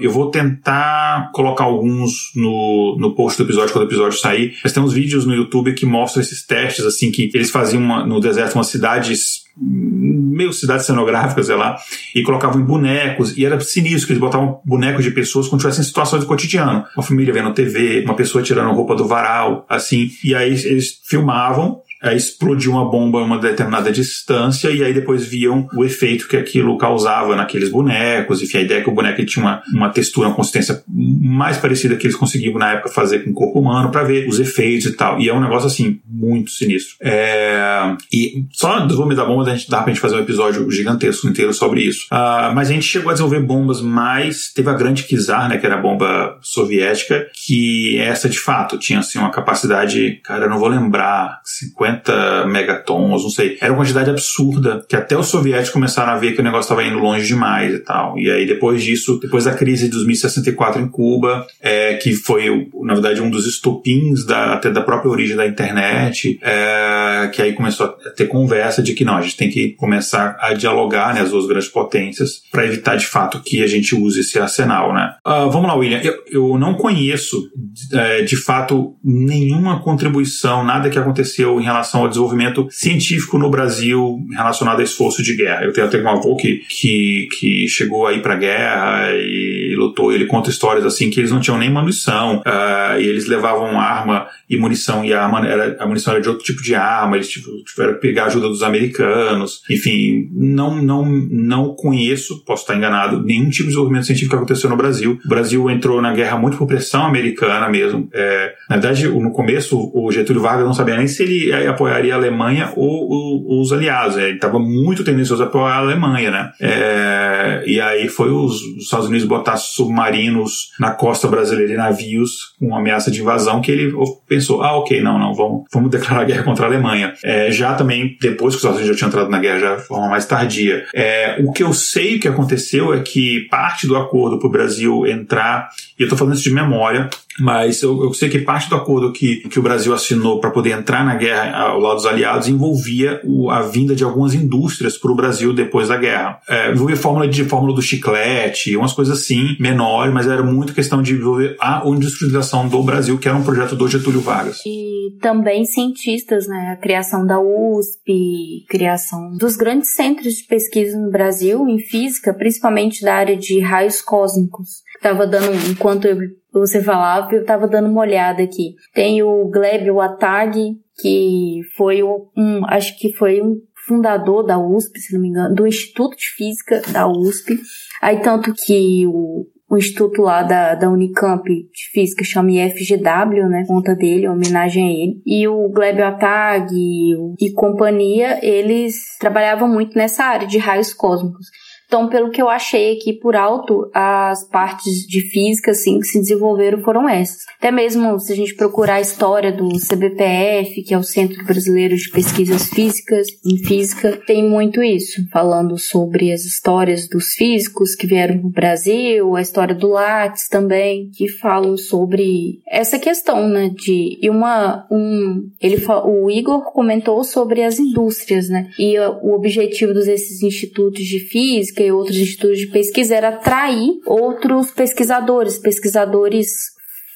Eu 0.00 0.10
vou 0.10 0.30
tentar 0.30 1.30
colocar 1.32 1.64
alguns 1.64 2.30
no, 2.34 2.96
no 2.98 3.14
post 3.14 3.36
do 3.38 3.46
episódio 3.46 3.72
quando 3.72 3.84
o 3.84 3.88
episódio 3.88 4.18
sair, 4.18 4.56
mas 4.62 4.72
tem 4.72 4.82
uns 4.82 4.92
vídeos 4.92 5.26
no 5.26 5.34
YouTube 5.34 5.74
que 5.74 5.86
mostram 5.86 6.22
esses 6.22 6.44
testes, 6.46 6.84
assim, 6.84 7.10
que 7.10 7.30
eles 7.34 7.50
faziam 7.50 7.82
uma, 7.82 8.04
no 8.06 8.20
deserto 8.20 8.54
umas 8.54 8.68
cidades 8.68 9.50
meio 9.60 10.52
cidades 10.52 10.86
cenográficas, 10.86 11.46
sei 11.46 11.56
lá, 11.56 11.76
e 12.14 12.22
colocavam 12.22 12.60
em 12.60 12.64
bonecos, 12.64 13.36
e 13.36 13.44
era 13.44 13.60
sinistro 13.60 14.06
que 14.06 14.12
eles 14.12 14.20
botavam 14.20 14.60
bonecos 14.64 15.04
de 15.04 15.10
pessoas 15.10 15.48
quando 15.48 15.60
tivessem 15.60 15.84
situações 15.84 16.22
do 16.22 16.26
cotidiano. 16.26 16.84
Uma 16.96 17.02
família 17.02 17.32
vendo 17.32 17.52
TV, 17.52 18.02
uma 18.04 18.14
pessoa 18.14 18.42
tirando 18.42 18.72
roupa 18.72 18.94
do 18.94 19.06
varal, 19.06 19.66
assim, 19.68 20.10
e 20.24 20.34
aí 20.34 20.50
eles 20.50 21.00
filmavam 21.04 21.82
aí 22.02 22.16
explodiu 22.16 22.72
uma 22.72 22.90
bomba 22.90 23.20
a 23.20 23.24
uma 23.24 23.38
determinada 23.38 23.92
distância 23.92 24.70
e 24.70 24.82
aí 24.82 24.94
depois 24.94 25.24
viam 25.24 25.68
o 25.74 25.84
efeito 25.84 26.26
que 26.26 26.36
aquilo 26.36 26.78
causava 26.78 27.36
naqueles 27.36 27.70
bonecos. 27.70 28.42
Enfim, 28.42 28.58
a 28.58 28.62
ideia 28.62 28.78
é 28.78 28.82
que 28.82 28.88
o 28.88 28.94
boneco 28.94 29.24
tinha 29.24 29.44
uma, 29.44 29.62
uma 29.72 29.90
textura, 29.90 30.28
uma 30.28 30.34
consistência 30.34 30.82
mais 30.88 31.58
parecida 31.58 31.96
que 31.96 32.06
eles 32.06 32.16
conseguiam 32.16 32.58
na 32.58 32.72
época 32.72 32.88
fazer 32.88 33.24
com 33.24 33.30
o 33.30 33.34
corpo 33.34 33.60
humano 33.60 33.90
para 33.90 34.02
ver 34.02 34.28
os 34.28 34.40
efeitos 34.40 34.86
e 34.86 34.92
tal. 34.92 35.20
E 35.20 35.28
é 35.28 35.34
um 35.34 35.40
negócio 35.40 35.66
assim, 35.66 36.00
muito 36.06 36.50
sinistro. 36.50 36.96
É... 37.02 37.96
E 38.12 38.44
só 38.52 38.80
do 38.80 38.96
volume 38.96 39.14
da 39.14 39.24
bomba 39.24 39.50
a 39.50 39.54
gente 39.54 39.70
dá 39.70 39.82
pra 39.82 39.92
gente 39.92 40.00
fazer 40.00 40.16
um 40.16 40.20
episódio 40.20 40.70
gigantesco 40.70 41.28
inteiro 41.28 41.52
sobre 41.52 41.82
isso. 41.82 42.06
Uh, 42.06 42.54
mas 42.54 42.70
a 42.70 42.72
gente 42.72 42.86
chegou 42.86 43.10
a 43.10 43.12
desenvolver 43.12 43.40
bombas 43.40 43.80
mais. 43.80 44.52
Teve 44.52 44.70
a 44.70 44.74
grande 44.74 45.04
Kizar, 45.04 45.48
né, 45.48 45.58
que 45.58 45.66
era 45.66 45.74
a 45.74 45.80
bomba 45.80 46.38
soviética, 46.40 47.26
que 47.34 47.98
essa 47.98 48.28
de 48.28 48.38
fato 48.38 48.78
tinha 48.78 49.00
assim 49.00 49.18
uma 49.18 49.30
capacidade, 49.30 50.20
cara, 50.24 50.46
eu 50.46 50.50
não 50.50 50.58
vou 50.58 50.68
lembrar, 50.68 51.40
50 51.44 51.89
50 51.90 52.46
megatons, 52.46 53.22
não 53.22 53.30
sei. 53.30 53.58
Era 53.60 53.72
uma 53.72 53.78
quantidade 53.78 54.10
absurda 54.10 54.84
que 54.88 54.96
até 54.96 55.16
os 55.16 55.28
soviéticos 55.28 55.70
começaram 55.70 56.12
a 56.12 56.16
ver 56.16 56.32
que 56.32 56.40
o 56.40 56.44
negócio 56.44 56.72
estava 56.72 56.84
indo 56.84 56.98
longe 56.98 57.26
demais 57.26 57.74
e 57.74 57.78
tal. 57.78 58.18
E 58.18 58.30
aí 58.30 58.46
depois 58.46 58.82
disso, 58.82 59.18
depois 59.20 59.44
da 59.44 59.54
crise 59.54 59.84
de 59.84 59.90
2064 59.92 60.80
em 60.80 60.88
Cuba, 60.88 61.46
é, 61.60 61.94
que 61.94 62.12
foi, 62.12 62.68
na 62.82 62.94
verdade, 62.94 63.20
um 63.20 63.30
dos 63.30 63.46
estopins 63.46 64.24
da, 64.24 64.54
até 64.54 64.70
da 64.70 64.82
própria 64.82 65.10
origem 65.10 65.36
da 65.36 65.46
internet, 65.46 66.38
é, 66.42 67.30
que 67.32 67.42
aí 67.42 67.52
começou 67.52 67.86
a 67.86 68.10
ter 68.10 68.26
conversa 68.26 68.82
de 68.82 68.94
que 68.94 69.04
não, 69.04 69.16
a 69.16 69.22
gente 69.22 69.36
tem 69.36 69.50
que 69.50 69.70
começar 69.70 70.36
a 70.40 70.52
dialogar, 70.52 71.14
né, 71.14 71.20
as 71.20 71.30
duas 71.30 71.46
grandes 71.46 71.68
potências, 71.68 72.42
para 72.50 72.64
evitar 72.64 72.96
de 72.96 73.06
fato 73.06 73.40
que 73.40 73.62
a 73.62 73.66
gente 73.66 73.94
use 73.94 74.20
esse 74.20 74.38
arsenal, 74.38 74.92
né. 74.92 75.14
Uh, 75.26 75.50
vamos 75.50 75.68
lá, 75.68 75.74
William. 75.74 76.00
Eu, 76.02 76.14
eu 76.30 76.58
não 76.58 76.74
conheço, 76.74 77.50
é, 77.92 78.22
de 78.22 78.36
fato, 78.36 78.94
nenhuma 79.02 79.80
contribuição, 79.82 80.64
nada 80.64 80.90
que 80.90 80.98
aconteceu 80.98 81.60
em 81.60 81.64
relação 81.64 81.79
ao 82.02 82.08
desenvolvimento 82.08 82.66
científico 82.70 83.38
no 83.38 83.50
Brasil 83.50 84.20
relacionado 84.30 84.80
a 84.80 84.82
esforço 84.82 85.22
de 85.22 85.34
guerra. 85.34 85.64
Eu 85.64 85.72
tenho 85.72 85.86
até 85.86 86.02
um 86.02 86.08
avô 86.08 86.36
que, 86.36 86.62
que, 86.68 87.28
que 87.38 87.68
chegou 87.68 88.06
aí 88.06 88.20
para 88.20 88.36
guerra 88.36 89.12
e 89.12 89.74
lutou, 89.76 90.12
ele 90.12 90.26
conta 90.26 90.50
histórias 90.50 90.84
assim 90.84 91.10
que 91.10 91.20
eles 91.20 91.30
não 91.30 91.40
tinham 91.40 91.58
nem 91.58 91.70
munição, 91.70 92.38
uh, 92.38 93.00
e 93.00 93.06
eles 93.06 93.26
levavam 93.26 93.80
arma 93.80 94.26
e 94.48 94.56
munição, 94.56 95.04
e 95.04 95.12
a 95.12 95.24
arma 95.24 95.46
era, 95.46 95.76
a 95.80 95.86
munição 95.86 96.12
era 96.12 96.22
de 96.22 96.28
outro 96.28 96.44
tipo 96.44 96.62
de 96.62 96.74
arma, 96.74 97.16
eles 97.16 97.28
tipo, 97.28 97.48
tiveram 97.64 97.94
que 97.94 98.00
pegar 98.00 98.24
a 98.24 98.26
ajuda 98.26 98.48
dos 98.48 98.62
americanos. 98.62 99.62
Enfim, 99.70 100.28
não, 100.32 100.82
não, 100.82 101.04
não 101.04 101.74
conheço, 101.74 102.44
posso 102.44 102.62
estar 102.62 102.76
enganado, 102.76 103.22
nenhum 103.22 103.48
tipo 103.48 103.64
de 103.64 103.68
desenvolvimento 103.68 104.06
científico 104.06 104.30
que 104.30 104.36
aconteceu 104.36 104.68
no 104.68 104.76
Brasil. 104.76 105.18
O 105.24 105.28
Brasil 105.28 105.70
entrou 105.70 106.02
na 106.02 106.12
guerra 106.12 106.36
muito 106.36 106.56
por 106.56 106.66
pressão 106.66 107.06
americana 107.06 107.68
mesmo. 107.68 108.08
É, 108.12 108.54
na 108.68 108.76
verdade, 108.76 109.08
no 109.08 109.30
começo, 109.32 109.90
o 109.94 110.10
Getúlio 110.10 110.42
Vargas 110.42 110.66
não 110.66 110.74
sabia 110.74 110.96
nem 110.96 111.06
se 111.06 111.22
ele 111.22 111.52
apoiaria 111.70 112.14
a 112.14 112.16
Alemanha 112.16 112.72
ou, 112.76 113.60
os 113.60 113.72
aliados. 113.72 114.16
Ele 114.16 114.34
estava 114.34 114.58
muito 114.58 115.04
tendencioso 115.04 115.42
a 115.42 115.46
apoiar 115.46 115.74
a 115.74 115.78
Alemanha, 115.78 116.30
né? 116.30 116.52
É, 116.60 117.62
e 117.66 117.80
aí 117.80 118.08
foi 118.08 118.30
os, 118.30 118.60
os 118.62 118.84
Estados 118.84 119.06
Unidos 119.06 119.26
botar 119.26 119.56
submarinos 119.56 120.70
na 120.78 120.92
costa 120.92 121.28
brasileira 121.28 121.72
e 121.72 121.76
navios 121.76 122.54
com 122.58 122.74
ameaça 122.74 123.10
de 123.10 123.20
invasão 123.20 123.60
que 123.60 123.70
ele 123.70 123.92
pensou, 124.28 124.62
ah, 124.62 124.76
ok, 124.78 125.00
não, 125.00 125.18
não, 125.18 125.34
vamos, 125.34 125.64
vamos 125.72 125.90
declarar 125.90 126.24
guerra 126.24 126.42
contra 126.42 126.66
a 126.66 126.68
Alemanha. 126.68 127.14
É, 127.24 127.50
já 127.50 127.74
também, 127.74 128.16
depois 128.20 128.54
que 128.54 128.58
os 128.58 128.62
Estados 128.62 128.78
Unidos 128.78 128.96
já 128.96 128.98
tinham 128.98 129.08
entrado 129.08 129.30
na 129.30 129.38
guerra, 129.38 129.58
já 129.58 129.76
de 129.76 129.82
forma 129.82 130.08
mais 130.08 130.26
tardia. 130.26 130.86
É, 130.94 131.36
o 131.40 131.52
que 131.52 131.62
eu 131.62 131.72
sei 131.72 132.18
que 132.18 132.28
aconteceu 132.28 132.92
é 132.92 133.00
que 133.00 133.46
parte 133.50 133.86
do 133.86 133.96
acordo 133.96 134.38
para 134.38 134.48
o 134.48 134.50
Brasil 134.50 135.06
entrar, 135.06 135.68
e 135.98 136.02
eu 136.02 136.06
estou 136.06 136.18
falando 136.18 136.34
isso 136.34 136.44
de 136.44 136.50
memória, 136.54 137.08
mas 137.38 137.82
eu, 137.82 138.04
eu, 138.04 138.12
sei 138.12 138.28
que 138.28 138.38
parte 138.40 138.68
do 138.68 138.76
acordo 138.76 139.12
que, 139.12 139.48
que 139.48 139.58
o 139.58 139.62
Brasil 139.62 139.94
assinou 139.94 140.40
para 140.40 140.50
poder 140.50 140.72
entrar 140.72 141.04
na 141.04 141.14
guerra 141.14 141.56
ao 141.60 141.80
lado 141.80 141.96
dos 141.96 142.06
aliados 142.06 142.48
envolvia 142.48 143.20
o, 143.24 143.50
a 143.50 143.62
vinda 143.62 143.94
de 143.94 144.04
algumas 144.04 144.34
indústrias 144.34 144.96
para 144.96 145.10
o 145.10 145.14
Brasil 145.14 145.52
depois 145.52 145.88
da 145.88 145.96
guerra. 145.96 146.40
É, 146.48 146.70
envolvia 146.72 146.96
fórmula 146.96 147.28
de 147.28 147.44
fórmula 147.44 147.74
do 147.74 147.82
chiclete, 147.82 148.76
umas 148.76 148.92
coisas 148.92 149.18
assim, 149.18 149.56
menores, 149.58 150.12
mas 150.12 150.26
era 150.26 150.42
muito 150.42 150.74
questão 150.74 151.02
de 151.02 151.14
envolver 151.14 151.56
a 151.60 151.82
industrialização 151.86 152.68
do 152.68 152.82
Brasil, 152.82 153.18
que 153.18 153.28
era 153.28 153.36
um 153.36 153.44
projeto 153.44 153.76
do 153.76 153.88
Getúlio 153.88 154.20
Vargas. 154.20 154.60
E 154.64 155.16
também 155.20 155.64
cientistas, 155.64 156.46
né? 156.46 156.72
A 156.72 156.76
criação 156.76 157.26
da 157.26 157.40
USP, 157.40 158.64
criação 158.68 159.36
dos 159.36 159.56
grandes 159.56 159.90
centros 159.90 160.34
de 160.34 160.44
pesquisa 160.44 160.98
no 160.98 161.10
Brasil 161.10 161.66
em 161.68 161.78
física, 161.78 162.32
principalmente 162.34 163.02
da 163.02 163.14
área 163.14 163.36
de 163.36 163.60
raios 163.60 164.00
cósmicos. 164.00 164.82
Estava 164.96 165.26
dando, 165.26 165.52
enquanto 165.70 166.04
eu 166.04 166.18
você 166.52 166.82
falava, 166.82 167.32
eu 167.32 167.42
estava 167.42 167.68
dando 167.68 167.88
uma 167.88 168.00
olhada 168.00 168.42
aqui. 168.42 168.74
Tem 168.92 169.22
o 169.22 169.48
Gleb 169.48 169.90
Watag, 169.90 170.76
que 171.00 171.60
foi 171.76 172.02
um, 172.02 172.64
acho 172.66 172.98
que 172.98 173.12
foi 173.12 173.40
um 173.42 173.60
fundador 173.86 174.44
da 174.44 174.58
USP, 174.58 175.00
se 175.00 175.14
não 175.14 175.20
me 175.20 175.28
engano, 175.28 175.54
do 175.54 175.66
Instituto 175.66 176.16
de 176.16 176.26
Física 176.36 176.82
da 176.92 177.08
USP. 177.08 177.58
Aí 178.00 178.20
tanto 178.20 178.52
que 178.54 179.06
o, 179.06 179.46
o 179.70 179.76
instituto 179.76 180.22
lá 180.22 180.42
da, 180.42 180.74
da 180.74 180.90
Unicamp 180.90 181.44
de 181.48 181.90
Física 181.92 182.24
chama 182.24 182.50
IFGW, 182.50 183.48
né? 183.48 183.64
Conta 183.66 183.94
dele, 183.94 184.28
homenagem 184.28 184.84
a 184.84 184.92
ele. 184.92 185.22
E 185.24 185.46
o 185.46 185.68
Gleb 185.68 186.00
Atag 186.02 186.74
e, 186.74 187.14
e 187.40 187.52
companhia, 187.52 188.38
eles 188.42 189.16
trabalhavam 189.18 189.68
muito 189.68 189.96
nessa 189.96 190.24
área 190.24 190.46
de 190.46 190.58
raios 190.58 190.92
cósmicos. 190.92 191.46
Então, 191.90 192.08
pelo 192.08 192.30
que 192.30 192.40
eu 192.40 192.48
achei 192.48 192.96
aqui 192.96 193.12
por 193.12 193.34
alto, 193.34 193.90
as 193.92 194.48
partes 194.48 195.04
de 195.08 195.22
física 195.22 195.72
assim 195.72 195.98
que 195.98 196.06
se 196.06 196.20
desenvolveram 196.20 196.80
foram 196.82 197.08
essas. 197.08 197.42
Até 197.58 197.72
mesmo 197.72 198.16
se 198.20 198.32
a 198.32 198.36
gente 198.36 198.54
procurar 198.54 198.94
a 198.94 199.00
história 199.00 199.50
do 199.50 199.68
CBPF, 199.70 200.84
que 200.84 200.94
é 200.94 200.98
o 200.98 201.02
Centro 201.02 201.44
Brasileiro 201.44 201.96
de 201.96 202.08
Pesquisas 202.10 202.68
Físicas 202.68 203.26
em 203.44 203.56
Física, 203.56 204.16
tem 204.24 204.48
muito 204.48 204.80
isso, 204.80 205.20
falando 205.32 205.76
sobre 205.76 206.30
as 206.30 206.44
histórias 206.44 207.08
dos 207.08 207.32
físicos 207.32 207.96
que 207.96 208.06
vieram 208.06 208.38
para 208.38 208.46
o 208.46 208.52
Brasil, 208.52 209.34
a 209.34 209.40
história 209.40 209.74
do 209.74 209.88
Lattes 209.88 210.46
também, 210.46 211.10
que 211.16 211.26
falam 211.26 211.76
sobre 211.76 212.60
essa 212.68 213.00
questão, 213.00 213.48
né, 213.48 213.68
de 213.74 214.16
e 214.22 214.30
uma 214.30 214.86
um 214.92 215.50
ele 215.60 215.84
o 216.04 216.30
Igor 216.30 216.70
comentou 216.72 217.24
sobre 217.24 217.64
as 217.64 217.80
indústrias, 217.80 218.48
né? 218.48 218.70
E 218.78 218.96
o 218.98 219.32
objetivo 219.34 219.92
desses 219.92 220.40
institutos 220.40 221.04
de 221.04 221.18
física 221.18 221.79
e 221.82 221.92
outros 221.92 222.16
institutos 222.16 222.58
de 222.58 222.66
pesquisa 222.66 223.14
era 223.14 223.28
atrair 223.28 224.00
outros 224.06 224.70
pesquisadores, 224.70 225.58
pesquisadores 225.58 226.48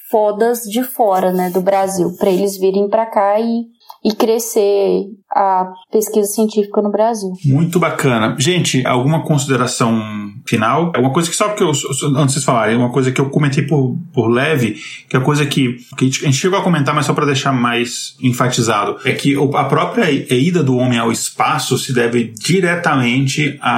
fodas 0.09 0.61
de 0.61 0.83
fora, 0.83 1.31
né, 1.31 1.49
do 1.49 1.61
Brasil, 1.61 2.15
para 2.17 2.29
eles 2.29 2.57
virem 2.57 2.87
para 2.87 3.05
cá 3.05 3.39
e 3.39 3.74
e 4.05 4.13
crescer 4.13 5.07
a 5.35 5.73
pesquisa 5.91 6.27
científica 6.27 6.79
no 6.79 6.91
Brasil. 6.91 7.33
Muito 7.43 7.79
bacana. 7.79 8.35
Gente, 8.37 8.85
alguma 8.85 9.23
consideração 9.23 9.99
final? 10.47 10.93
Uma 10.95 11.11
coisa 11.11 11.29
que 11.29 11.35
só 11.35 11.49
que 11.49 11.63
eu, 11.63 11.69
antes 11.69 11.89
de 11.89 12.09
vocês 12.09 12.43
falarem, 12.43 12.77
uma 12.77 12.91
coisa 12.91 13.11
que 13.11 13.19
eu 13.19 13.29
comentei 13.29 13.63
por, 13.63 13.97
por 14.13 14.27
leve, 14.27 14.77
que 15.09 15.17
é 15.17 15.19
a 15.19 15.23
coisa 15.23 15.45
que, 15.45 15.77
que 15.97 16.05
a 16.05 16.25
gente 16.25 16.33
chegou 16.33 16.59
a 16.59 16.61
comentar, 16.61 16.93
mas 16.93 17.07
só 17.07 17.13
para 17.13 17.25
deixar 17.25 17.51
mais 17.51 18.15
enfatizado, 18.21 18.97
é 19.03 19.11
que 19.11 19.35
a 19.55 19.63
própria 19.63 20.09
ida 20.09 20.63
do 20.63 20.77
homem 20.77 20.99
ao 20.99 21.11
espaço 21.11 21.77
se 21.77 21.91
deve 21.91 22.31
diretamente 22.39 23.57
à, 23.59 23.71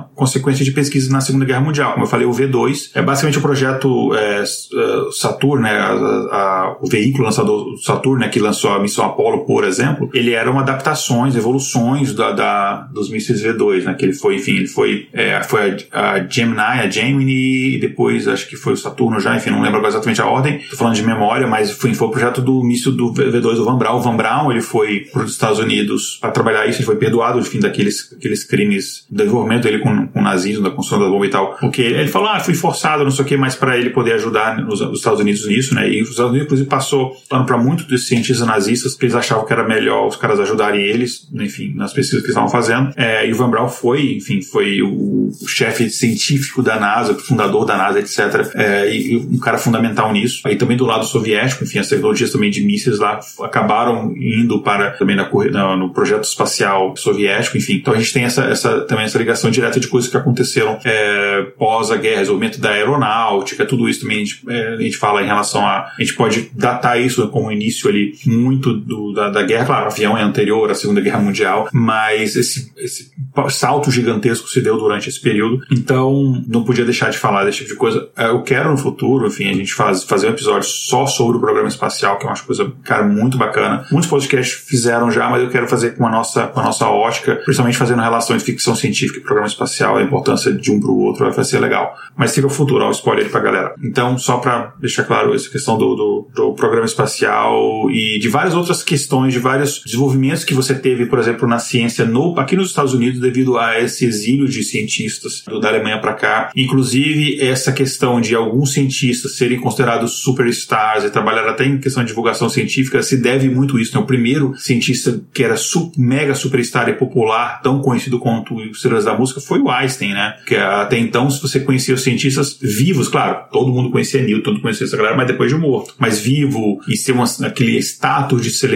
à 0.00 0.04
consequência 0.14 0.64
de 0.64 0.70
pesquisa 0.70 1.12
na 1.12 1.20
Segunda 1.20 1.44
Guerra 1.44 1.60
Mundial. 1.60 1.92
Como 1.92 2.04
eu 2.04 2.08
falei, 2.08 2.26
o 2.26 2.32
V2 2.32 2.90
é 2.94 3.02
basicamente 3.02 3.38
o 3.38 3.42
projeto 3.42 4.14
é, 4.14 4.42
é 4.42 5.56
né, 5.60 5.70
a, 5.78 5.92
a, 5.92 6.76
o 6.80 6.88
veículo 6.88 7.24
lançador 7.24 7.76
Saturn, 7.84 8.20
né, 8.20 8.28
que 8.28 8.40
lançou 8.40 8.72
a 8.72 8.78
missão 8.78 9.04
Apollo 9.04 9.25
Apollo, 9.26 9.44
por 9.44 9.64
exemplo, 9.64 10.08
ele 10.14 10.32
eram 10.32 10.58
adaptações, 10.58 11.34
evoluções 11.36 12.12
da, 12.12 12.32
da 12.32 12.88
dos 12.92 13.10
mísseis 13.10 13.42
V2, 13.42 13.84
né? 13.84 13.94
Que 13.94 14.04
ele 14.04 14.12
foi, 14.12 14.36
enfim, 14.36 14.56
ele 14.56 14.66
foi, 14.66 15.08
é, 15.12 15.42
foi 15.42 15.76
a, 15.92 16.12
a, 16.12 16.26
Gemini, 16.26 16.60
a 16.60 16.88
Gemini, 16.88 17.74
e 17.74 17.78
depois 17.80 18.28
acho 18.28 18.48
que 18.48 18.56
foi 18.56 18.72
o 18.72 18.76
Saturno 18.76 19.18
já, 19.20 19.36
enfim, 19.36 19.50
não 19.50 19.62
lembro 19.62 19.84
exatamente 19.86 20.20
a 20.20 20.26
ordem, 20.26 20.60
tô 20.70 20.76
falando 20.76 20.94
de 20.94 21.02
memória, 21.02 21.46
mas 21.46 21.72
foi, 21.72 21.94
foi 21.94 22.08
o 22.08 22.10
projeto 22.10 22.40
do 22.40 22.62
míssil 22.62 22.92
do 22.92 23.12
V2 23.12 23.40
do 23.56 23.64
Van 23.64 23.76
Braun. 23.76 23.98
O 23.98 24.00
Van 24.00 24.16
Braun, 24.16 24.50
ele 24.50 24.60
foi 24.60 25.00
para 25.12 25.22
os 25.22 25.32
Estados 25.32 25.58
Unidos 25.58 26.18
para 26.20 26.30
trabalhar 26.30 26.66
isso, 26.66 26.78
ele 26.78 26.86
foi 26.86 26.96
perdoado, 26.96 27.38
enfim, 27.38 27.58
daqueles 27.58 28.12
aqueles 28.16 28.44
crimes 28.44 29.06
do 29.10 29.22
envolvimento 29.22 29.64
dele 29.64 29.80
com, 29.80 30.06
com 30.08 30.20
o 30.20 30.22
nazismo, 30.22 30.62
da 30.62 30.70
construção 30.70 31.04
da 31.04 31.10
bomba 31.10 31.26
e 31.26 31.30
tal, 31.30 31.56
porque 31.60 31.82
ele, 31.82 32.00
ele 32.00 32.08
falou, 32.08 32.28
ah, 32.28 32.40
fui 32.40 32.54
forçado, 32.54 33.04
não 33.04 33.10
sei 33.10 33.24
o 33.24 33.28
que, 33.28 33.36
mas 33.36 33.54
para 33.54 33.76
ele 33.76 33.90
poder 33.90 34.12
ajudar 34.14 34.64
os, 34.68 34.80
os, 34.80 34.98
Estados 34.98 35.20
Unidos 35.20 35.46
nisso, 35.46 35.74
né? 35.74 35.88
E 35.88 36.02
os 36.02 36.10
Estados 36.10 36.30
Unidos, 36.30 36.46
inclusive, 36.46 36.68
passou 36.68 37.16
plano 37.28 37.44
para 37.44 37.56
muitos 37.56 37.86
dos 37.86 38.06
cientistas 38.06 38.46
nazistas, 38.46 38.94
que 38.94 39.04
eles 39.04 39.14
achavam 39.16 39.44
que 39.44 39.52
era 39.52 39.66
melhor 39.66 40.06
os 40.06 40.16
caras 40.16 40.38
ajudarem 40.40 40.80
eles, 40.80 41.28
enfim, 41.32 41.72
nas 41.74 41.92
pesquisas 41.92 42.22
que 42.22 42.28
estavam 42.28 42.48
fazendo. 42.48 42.92
É, 42.96 43.26
e 43.26 43.32
o 43.32 43.36
Van 43.36 43.50
Braun 43.50 43.68
foi, 43.68 44.16
enfim, 44.16 44.42
foi 44.42 44.82
o, 44.82 45.28
o 45.28 45.48
chefe 45.48 45.88
científico 45.90 46.62
da 46.62 46.78
NASA, 46.78 47.12
o 47.12 47.18
fundador 47.18 47.64
da 47.64 47.76
NASA, 47.76 47.98
etc. 47.98 48.52
É, 48.54 48.90
e, 48.90 49.12
e, 49.12 49.16
um 49.16 49.38
cara 49.38 49.58
fundamental 49.58 50.12
nisso. 50.12 50.42
Aí 50.44 50.56
também 50.56 50.76
do 50.76 50.86
lado 50.86 51.04
soviético, 51.04 51.64
enfim, 51.64 51.78
as 51.78 51.88
tecnologias 51.88 52.30
também 52.30 52.50
de 52.50 52.62
mísseis 52.62 52.98
lá 52.98 53.20
acabaram 53.42 54.14
indo 54.16 54.62
para 54.62 54.92
também 54.92 55.16
na, 55.16 55.28
na, 55.50 55.76
no 55.76 55.92
projeto 55.92 56.24
espacial 56.24 56.96
soviético, 56.96 57.56
enfim. 57.56 57.74
Então 57.74 57.94
a 57.94 57.98
gente 57.98 58.12
tem 58.12 58.24
essa, 58.24 58.44
essa 58.44 58.80
também 58.82 59.04
essa 59.04 59.18
ligação 59.18 59.50
direta 59.50 59.80
de 59.80 59.88
coisas 59.88 60.10
que 60.10 60.16
aconteceram 60.16 60.78
é, 60.84 61.42
pós 61.58 61.90
a 61.90 61.96
guerra, 61.96 62.20
desenvolvimento 62.20 62.60
da 62.60 62.70
aeronáutica, 62.70 63.64
tudo 63.64 63.88
isso 63.88 64.00
também 64.00 64.16
a 64.16 64.20
gente, 64.20 64.42
é, 64.48 64.68
a 64.74 64.80
gente 64.80 64.96
fala 64.96 65.22
em 65.22 65.26
relação 65.26 65.66
a. 65.66 65.86
A 65.96 66.00
gente 66.00 66.14
pode 66.14 66.50
datar 66.54 67.00
isso 67.00 67.26
como 67.28 67.50
início 67.50 67.88
ali 67.88 68.14
muito 68.26 68.72
do, 68.72 68.95
da, 69.12 69.30
da 69.30 69.42
guerra, 69.42 69.66
claro, 69.66 69.84
o 69.84 69.92
avião 69.92 70.16
anterior 70.16 70.70
à 70.70 70.74
Segunda 70.74 71.00
Guerra 71.00 71.18
Mundial, 71.18 71.68
mas 71.72 72.36
esse, 72.36 72.72
esse 72.76 73.10
salto 73.50 73.90
gigantesco 73.90 74.48
se 74.48 74.60
deu 74.60 74.76
durante 74.76 75.08
esse 75.08 75.20
período, 75.20 75.60
então 75.70 76.42
não 76.46 76.64
podia 76.64 76.84
deixar 76.84 77.10
de 77.10 77.18
falar 77.18 77.44
desse 77.44 77.58
tipo 77.58 77.70
de 77.70 77.76
coisa. 77.76 78.08
É, 78.16 78.26
eu 78.26 78.42
quero 78.42 78.70
no 78.70 78.76
futuro, 78.76 79.26
enfim, 79.26 79.48
a 79.48 79.54
gente 79.54 79.74
faz, 79.74 80.04
fazer 80.04 80.28
um 80.28 80.30
episódio 80.30 80.68
só 80.68 81.06
sobre 81.06 81.36
o 81.36 81.40
programa 81.40 81.68
espacial, 81.68 82.18
que 82.18 82.26
é 82.26 82.28
uma 82.28 82.36
coisa, 82.36 82.72
cara, 82.84 83.04
muito 83.04 83.36
bacana. 83.36 83.86
Muitos 83.90 84.08
podcasts 84.08 84.64
fizeram 84.66 85.10
já, 85.10 85.28
mas 85.28 85.42
eu 85.42 85.50
quero 85.50 85.68
fazer 85.68 85.96
com 85.96 86.06
a 86.06 86.10
nossa, 86.10 86.46
com 86.46 86.60
a 86.60 86.62
nossa 86.62 86.88
ótica, 86.88 87.36
principalmente 87.36 87.78
fazendo 87.78 88.02
relações 88.02 88.42
de 88.42 88.46
ficção 88.46 88.74
científica 88.74 89.18
e 89.18 89.22
programa 89.22 89.48
espacial, 89.48 89.96
a 89.96 90.02
importância 90.02 90.52
de 90.52 90.70
um 90.70 90.80
para 90.80 90.90
o 90.90 90.98
outro 90.98 91.30
vai 91.30 91.44
ser 91.44 91.58
legal. 91.58 91.94
Mas 92.16 92.34
fica 92.34 92.46
o 92.46 92.50
futuro, 92.50 92.84
ó, 92.84 92.88
o 92.88 92.92
spoiler 92.92 93.24
aí 93.24 93.30
pra 93.30 93.40
galera. 93.40 93.74
Então, 93.82 94.18
só 94.18 94.38
para 94.38 94.74
deixar 94.80 95.04
claro 95.04 95.34
essa 95.34 95.50
questão 95.50 95.76
do, 95.76 95.94
do, 95.94 96.28
do 96.34 96.52
programa 96.54 96.86
espacial 96.86 97.90
e 97.90 98.18
de 98.18 98.28
várias 98.28 98.54
outras 98.54 98.82
questões, 98.86 99.32
de 99.32 99.40
vários 99.40 99.82
desenvolvimentos 99.84 100.44
que 100.44 100.54
você 100.54 100.74
teve, 100.74 101.06
por 101.06 101.18
exemplo, 101.18 101.46
na 101.48 101.58
ciência 101.58 102.04
no, 102.04 102.38
aqui 102.38 102.56
nos 102.56 102.68
Estados 102.68 102.94
Unidos, 102.94 103.20
devido 103.20 103.58
a 103.58 103.80
esse 103.80 104.04
exílio 104.04 104.48
de 104.48 104.62
cientistas 104.62 105.42
da 105.60 105.68
Alemanha 105.68 105.98
para 105.98 106.14
cá. 106.14 106.50
Inclusive, 106.54 107.40
essa 107.40 107.72
questão 107.72 108.20
de 108.20 108.34
alguns 108.34 108.72
cientistas 108.72 109.36
serem 109.36 109.58
considerados 109.58 110.20
superstars 110.22 111.04
e 111.04 111.10
trabalhar 111.10 111.48
até 111.48 111.66
em 111.66 111.78
questão 111.78 112.02
de 112.02 112.08
divulgação 112.08 112.48
científica 112.48 113.02
se 113.02 113.16
deve 113.16 113.48
muito 113.48 113.78
isso. 113.78 113.94
Né? 113.94 114.00
O 114.00 114.06
primeiro 114.06 114.54
cientista 114.56 115.20
que 115.32 115.42
era 115.42 115.56
super, 115.56 115.98
mega 115.98 116.34
superstar 116.34 116.88
e 116.88 116.94
popular, 116.94 117.60
tão 117.62 117.80
conhecido 117.80 118.18
quanto 118.18 118.54
os 118.54 118.76
estrelas 118.76 119.04
da 119.04 119.16
música, 119.16 119.40
foi 119.40 119.58
o 119.58 119.70
Einstein, 119.70 120.12
né? 120.12 120.36
Que 120.46 120.56
até 120.56 120.98
então, 120.98 121.28
se 121.30 121.42
você 121.42 121.60
conhecia 121.60 121.94
os 121.94 122.02
cientistas 122.02 122.56
vivos, 122.60 123.08
claro, 123.08 123.44
todo 123.50 123.72
mundo 123.72 123.90
conhecia 123.90 124.22
Newton, 124.22 124.42
todo 124.42 124.54
mundo 124.54 124.62
conhecia 124.62 124.86
essa 124.86 124.96
galera, 124.96 125.16
mas 125.16 125.26
depois 125.26 125.50
de 125.50 125.58
morto. 125.58 125.94
Mas 125.98 126.18
vivo 126.18 126.80
e 126.88 126.96
ser 126.96 127.12
uma, 127.12 127.24
aquele 127.44 127.76
status 127.78 128.42
de 128.42 128.50
celebridade, 128.50 128.75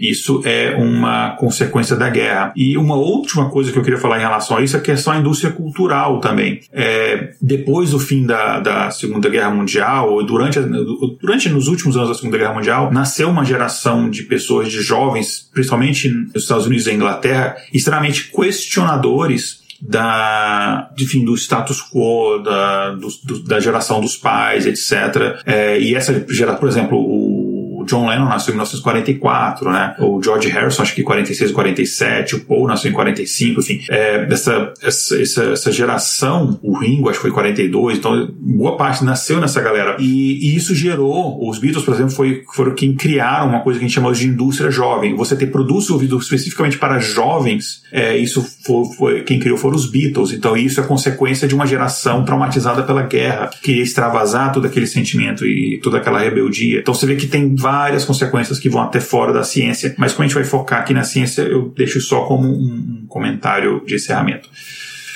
isso 0.00 0.42
é 0.44 0.74
uma 0.76 1.30
consequência 1.36 1.96
da 1.96 2.08
guerra. 2.08 2.52
E 2.56 2.76
uma 2.76 2.94
última 2.96 3.50
coisa 3.50 3.72
que 3.72 3.78
eu 3.78 3.82
queria 3.82 3.98
falar 3.98 4.18
em 4.18 4.22
relação 4.22 4.56
a 4.56 4.62
isso 4.62 4.76
é 4.76 4.78
a 4.80 4.82
questão 4.82 5.12
da 5.12 5.20
indústria 5.20 5.52
cultural 5.52 6.20
também. 6.20 6.60
É, 6.72 7.32
depois 7.40 7.90
do 7.90 7.98
fim 7.98 8.26
da, 8.26 8.60
da 8.60 8.90
Segunda 8.90 9.28
Guerra 9.28 9.50
Mundial, 9.50 10.22
durante, 10.24 10.58
durante 11.20 11.48
nos 11.48 11.68
últimos 11.68 11.96
anos 11.96 12.08
da 12.08 12.14
Segunda 12.14 12.38
Guerra 12.38 12.54
Mundial, 12.54 12.92
nasceu 12.92 13.28
uma 13.28 13.44
geração 13.44 14.08
de 14.10 14.22
pessoas, 14.24 14.70
de 14.70 14.80
jovens, 14.82 15.48
principalmente 15.52 16.08
nos 16.08 16.42
Estados 16.42 16.66
Unidos 16.66 16.86
e 16.86 16.92
Inglaterra, 16.92 17.56
extremamente 17.72 18.30
questionadores 18.30 19.68
da, 19.80 20.90
enfim, 20.98 21.24
do 21.24 21.34
status 21.36 21.80
quo, 21.80 22.38
da, 22.38 22.90
do, 22.92 23.42
da 23.44 23.60
geração 23.60 24.00
dos 24.00 24.16
pais, 24.16 24.66
etc. 24.66 25.40
É, 25.46 25.80
e 25.80 25.94
essa 25.94 26.24
geração, 26.28 26.58
por 26.58 26.68
exemplo, 26.68 26.98
John 27.88 28.06
Lennon 28.08 28.26
nasceu 28.26 28.52
em 28.52 28.56
1944, 28.56 29.70
né? 29.70 29.96
O 29.98 30.22
George 30.22 30.48
Harrison, 30.48 30.82
acho 30.82 30.94
que 30.94 31.02
46 31.02 31.52
47, 31.52 32.36
o 32.36 32.40
Paul 32.40 32.66
nasceu 32.66 32.90
em 32.90 32.94
45, 32.94 33.60
enfim. 33.60 33.80
É, 33.90 34.26
essa, 34.30 34.72
essa, 34.82 35.42
essa, 35.52 35.72
geração, 35.72 36.58
o 36.62 36.78
Ringo, 36.78 37.08
acho 37.08 37.18
que 37.18 37.22
foi 37.22 37.30
42, 37.30 37.98
então 37.98 38.28
boa 38.38 38.76
parte 38.76 39.04
nasceu 39.04 39.40
nessa 39.40 39.60
galera. 39.60 39.96
E, 39.98 40.50
e 40.50 40.56
isso 40.56 40.74
gerou, 40.74 41.48
os 41.48 41.58
Beatles, 41.58 41.84
por 41.84 41.94
exemplo, 41.94 42.12
foi, 42.12 42.42
foram 42.54 42.74
quem 42.74 42.94
criaram 42.94 43.48
uma 43.48 43.60
coisa 43.60 43.78
que 43.78 43.84
a 43.84 43.88
gente 43.88 43.94
chama 43.94 44.12
de 44.12 44.26
indústria 44.26 44.70
jovem. 44.70 45.16
Você 45.16 45.34
ter 45.34 45.46
produtos 45.46 45.90
ouvidos 45.90 46.24
especificamente 46.24 46.78
para 46.78 46.98
jovens, 46.98 47.82
é, 47.90 48.16
isso 48.16 48.44
foi, 48.64 48.84
foi, 48.96 49.22
quem 49.22 49.38
criou 49.38 49.56
foram 49.56 49.76
os 49.76 49.90
Beatles. 49.90 50.32
Então 50.32 50.56
isso 50.56 50.80
é 50.80 50.82
consequência 50.82 51.48
de 51.48 51.54
uma 51.54 51.66
geração 51.66 52.24
traumatizada 52.24 52.82
pela 52.82 53.02
guerra, 53.02 53.48
que 53.48 53.60
queria 53.60 53.82
extravasar 53.82 54.52
todo 54.52 54.66
aquele 54.66 54.86
sentimento 54.86 55.46
e 55.46 55.80
toda 55.82 55.98
aquela 55.98 56.18
rebeldia. 56.18 56.80
Então 56.80 56.94
você 56.94 57.06
vê 57.06 57.16
que 57.16 57.26
tem 57.26 57.54
vários 57.54 57.77
várias 57.78 58.04
consequências 58.04 58.58
que 58.58 58.68
vão 58.68 58.82
até 58.82 59.00
fora 59.00 59.32
da 59.32 59.44
ciência, 59.44 59.94
mas 59.96 60.12
como 60.12 60.24
a 60.24 60.26
gente 60.26 60.34
vai 60.34 60.44
focar 60.44 60.80
aqui 60.80 60.92
na 60.92 61.04
ciência, 61.04 61.42
eu 61.42 61.68
deixo 61.76 62.00
só 62.00 62.24
como 62.24 62.48
um, 62.48 63.06
comentário 63.08 63.84
de 63.86 63.94
encerramento. 63.94 64.48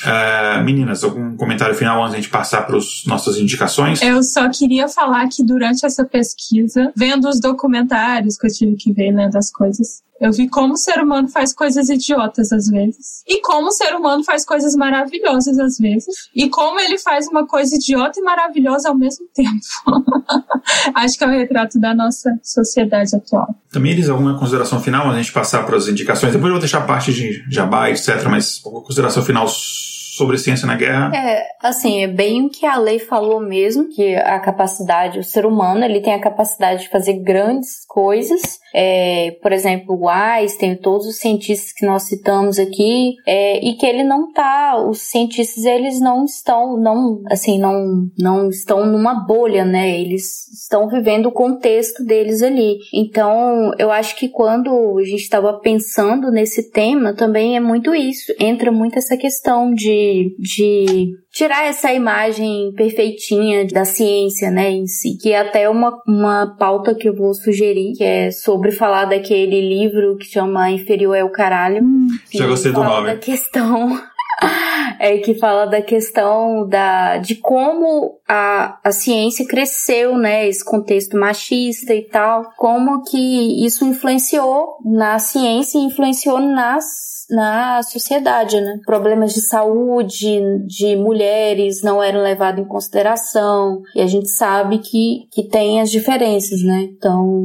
Uh, 0.05 0.65
meninas, 0.65 1.05
algum 1.05 1.37
comentário 1.37 1.75
final 1.75 2.01
antes 2.01 2.13
de 2.13 2.19
a 2.19 2.21
gente 2.23 2.31
passar 2.31 2.63
para 2.63 2.77
as 2.77 3.05
nossas 3.07 3.37
indicações? 3.37 4.01
Eu 4.01 4.23
só 4.23 4.49
queria 4.49 4.89
falar 4.89 5.29
que 5.29 5.45
durante 5.45 5.85
essa 5.85 6.05
pesquisa, 6.05 6.93
vendo 6.97 7.29
os 7.29 7.41
documentários 7.41 8.37
que 8.37 8.47
eu 8.47 8.53
tive 8.53 8.77
que 8.77 8.93
ver, 8.93 9.13
né, 9.13 9.29
das 9.29 9.51
coisas, 9.51 10.03
eu 10.23 10.33
vi 10.33 10.49
como 10.49 10.75
o 10.75 10.77
ser 10.77 11.03
humano 11.03 11.29
faz 11.29 11.53
coisas 11.53 11.89
idiotas 11.89 12.53
às 12.53 12.69
vezes. 12.69 13.25
E 13.27 13.41
como 13.41 13.67
o 13.67 13.73
ser 13.73 13.93
humano 13.97 14.23
faz 14.23 14.45
coisas 14.45 14.77
maravilhosas 14.77 15.59
às 15.59 15.77
vezes. 15.79 16.15
E 16.33 16.49
como 16.49 16.79
ele 16.79 16.97
faz 16.97 17.27
uma 17.27 17.45
coisa 17.45 17.75
idiota 17.75 18.21
e 18.21 18.23
maravilhosa 18.23 18.89
ao 18.89 18.97
mesmo 18.97 19.27
tempo. 19.35 19.51
Acho 20.95 21.19
que 21.19 21.25
é 21.25 21.27
o 21.27 21.31
um 21.31 21.33
retrato 21.33 21.81
da 21.81 21.93
nossa 21.93 22.31
sociedade 22.41 23.17
atual. 23.17 23.53
Também, 23.73 23.91
Elis, 23.91 24.09
alguma 24.09 24.39
consideração 24.39 24.81
final 24.81 25.07
antes 25.07 25.15
de 25.15 25.19
a 25.19 25.23
gente 25.25 25.33
passar 25.33 25.67
para 25.67 25.77
as 25.77 25.89
indicações? 25.89 26.33
Depois 26.33 26.47
eu 26.47 26.53
vou 26.53 26.61
deixar 26.61 26.79
a 26.79 26.87
parte 26.87 27.13
de 27.13 27.45
jabá, 27.51 27.91
etc., 27.91 28.25
mas 28.31 28.61
alguma 28.65 28.85
consideração 28.85 29.25
final 29.25 29.49
sobre 29.49 30.39
ciência 30.39 30.69
na 30.69 30.77
guerra? 30.77 31.11
É, 31.17 31.49
assim, 31.61 32.05
é 32.05 32.07
bem 32.07 32.47
o 32.47 32.49
que 32.49 32.65
a 32.65 32.77
lei 32.79 33.01
falou 33.01 33.41
mesmo, 33.41 33.89
que 33.89 34.15
a 34.15 34.39
capacidade, 34.39 35.19
o 35.19 35.25
ser 35.25 35.45
humano, 35.45 35.85
ele 35.85 36.01
tem 36.01 36.15
a 36.15 36.21
capacidade 36.21 36.83
de 36.83 36.91
fazer 36.91 37.15
grandes 37.15 37.85
coisas. 37.89 38.62
É, 38.75 39.37
por 39.43 39.53
exemplo, 39.53 39.99
o 39.99 40.09
Einstein, 40.09 40.77
todos 40.77 41.07
os 41.07 41.19
cientistas 41.19 41.73
que 41.73 41.87
nós 41.87 42.05
citamos 42.05 42.59
aqui, 42.59 43.15
é, 43.27 43.65
e 43.65 43.75
que 43.75 43.87
ele 43.87 44.03
não 44.03 44.33
tá, 44.33 44.77
os 44.89 45.03
cientistas, 45.03 45.65
eles 45.65 46.01
não 46.01 46.25
estão, 46.25 46.77
não, 46.77 47.23
assim, 47.31 47.59
não, 47.59 48.09
não 48.19 48.49
estão 48.49 48.87
numa 48.87 49.15
bolha, 49.15 49.65
né? 49.65 50.01
Eles 50.01 50.49
estão 50.53 50.89
vivendo 50.89 51.27
o 51.27 51.33
contexto 51.33 52.05
deles 52.05 52.43
ali. 52.43 52.79
Então, 52.93 53.73
eu 53.79 53.91
acho 53.91 54.17
que 54.17 54.29
quando 54.29 54.99
a 54.99 55.05
gente 55.05 55.23
estava 55.23 55.53
pensando 55.55 56.31
nesse 56.31 56.71
tema, 56.71 57.15
também 57.15 57.57
é 57.57 57.61
muito 57.61 57.95
isso. 57.95 58.33
Entra 58.39 58.71
muito 58.71 58.99
essa 58.99 59.17
questão 59.17 59.73
de 59.73 60.33
de, 60.39 61.15
tirar 61.33 61.65
essa 61.65 61.93
imagem 61.93 62.73
perfeitinha 62.77 63.67
da 63.67 63.85
ciência, 63.85 64.51
né, 64.51 64.71
em 64.71 64.87
si, 64.87 65.17
que 65.17 65.33
é 65.33 65.39
até 65.39 65.69
uma, 65.69 65.99
uma 66.07 66.57
pauta 66.59 66.95
que 66.95 67.09
eu 67.09 67.17
vou 67.17 67.33
sugerir, 67.33 67.95
que 67.97 68.05
é 68.05 68.31
sobre 68.31 68.62
falar 68.71 69.07
daquele 69.07 69.61
livro 69.61 70.17
que 70.17 70.27
chama 70.27 70.71
Inferior 70.71 71.17
é 71.17 71.25
o 71.25 71.31
Caralho. 71.31 71.83
Hum, 71.83 72.07
Já 72.33 72.47
gostei 72.47 72.71
do 72.71 72.85
nome. 72.85 73.09
da 73.09 73.17
questão 73.17 73.99
é 75.03 75.19
que 75.19 75.35
fala 75.35 75.67
da 75.67 75.83
questão 75.83 76.69
da, 76.69 77.19
de 77.19 77.35
como 77.35 78.21
a, 78.29 78.79
a 78.85 78.93
ciência 78.93 79.45
cresceu, 79.45 80.17
né, 80.17 80.49
esse 80.49 80.65
contexto 80.65 81.19
machista 81.19 81.93
e 81.93 82.03
tal, 82.03 82.53
como 82.57 83.03
que 83.03 83.67
isso 83.67 83.85
influenciou 83.85 84.77
na 84.85 85.19
ciência 85.19 85.77
e 85.77 85.83
influenciou 85.83 86.39
nas 86.39 87.11
na 87.31 87.83
sociedade, 87.83 88.61
né? 88.61 88.79
Problemas 88.85 89.33
de 89.33 89.41
saúde 89.41 90.39
de 90.67 90.97
mulheres 90.97 91.83
não 91.83 92.03
eram 92.03 92.21
levados 92.21 92.63
em 92.63 92.69
consideração 92.69 93.81
e 93.95 94.03
a 94.03 94.07
gente 94.07 94.29
sabe 94.29 94.79
que, 94.79 95.29
que 95.33 95.49
tem 95.49 95.81
as 95.81 95.91
diferenças, 95.91 96.63
né? 96.63 96.89
Então 96.95 97.43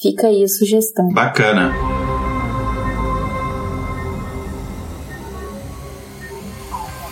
fica 0.00 0.28
aí 0.28 0.42
a 0.42 0.48
sugestão. 0.48 1.08
Bacana. 1.08 1.97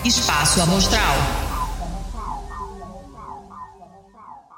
Espaço 0.06 0.62
Amostral. 0.62 1.35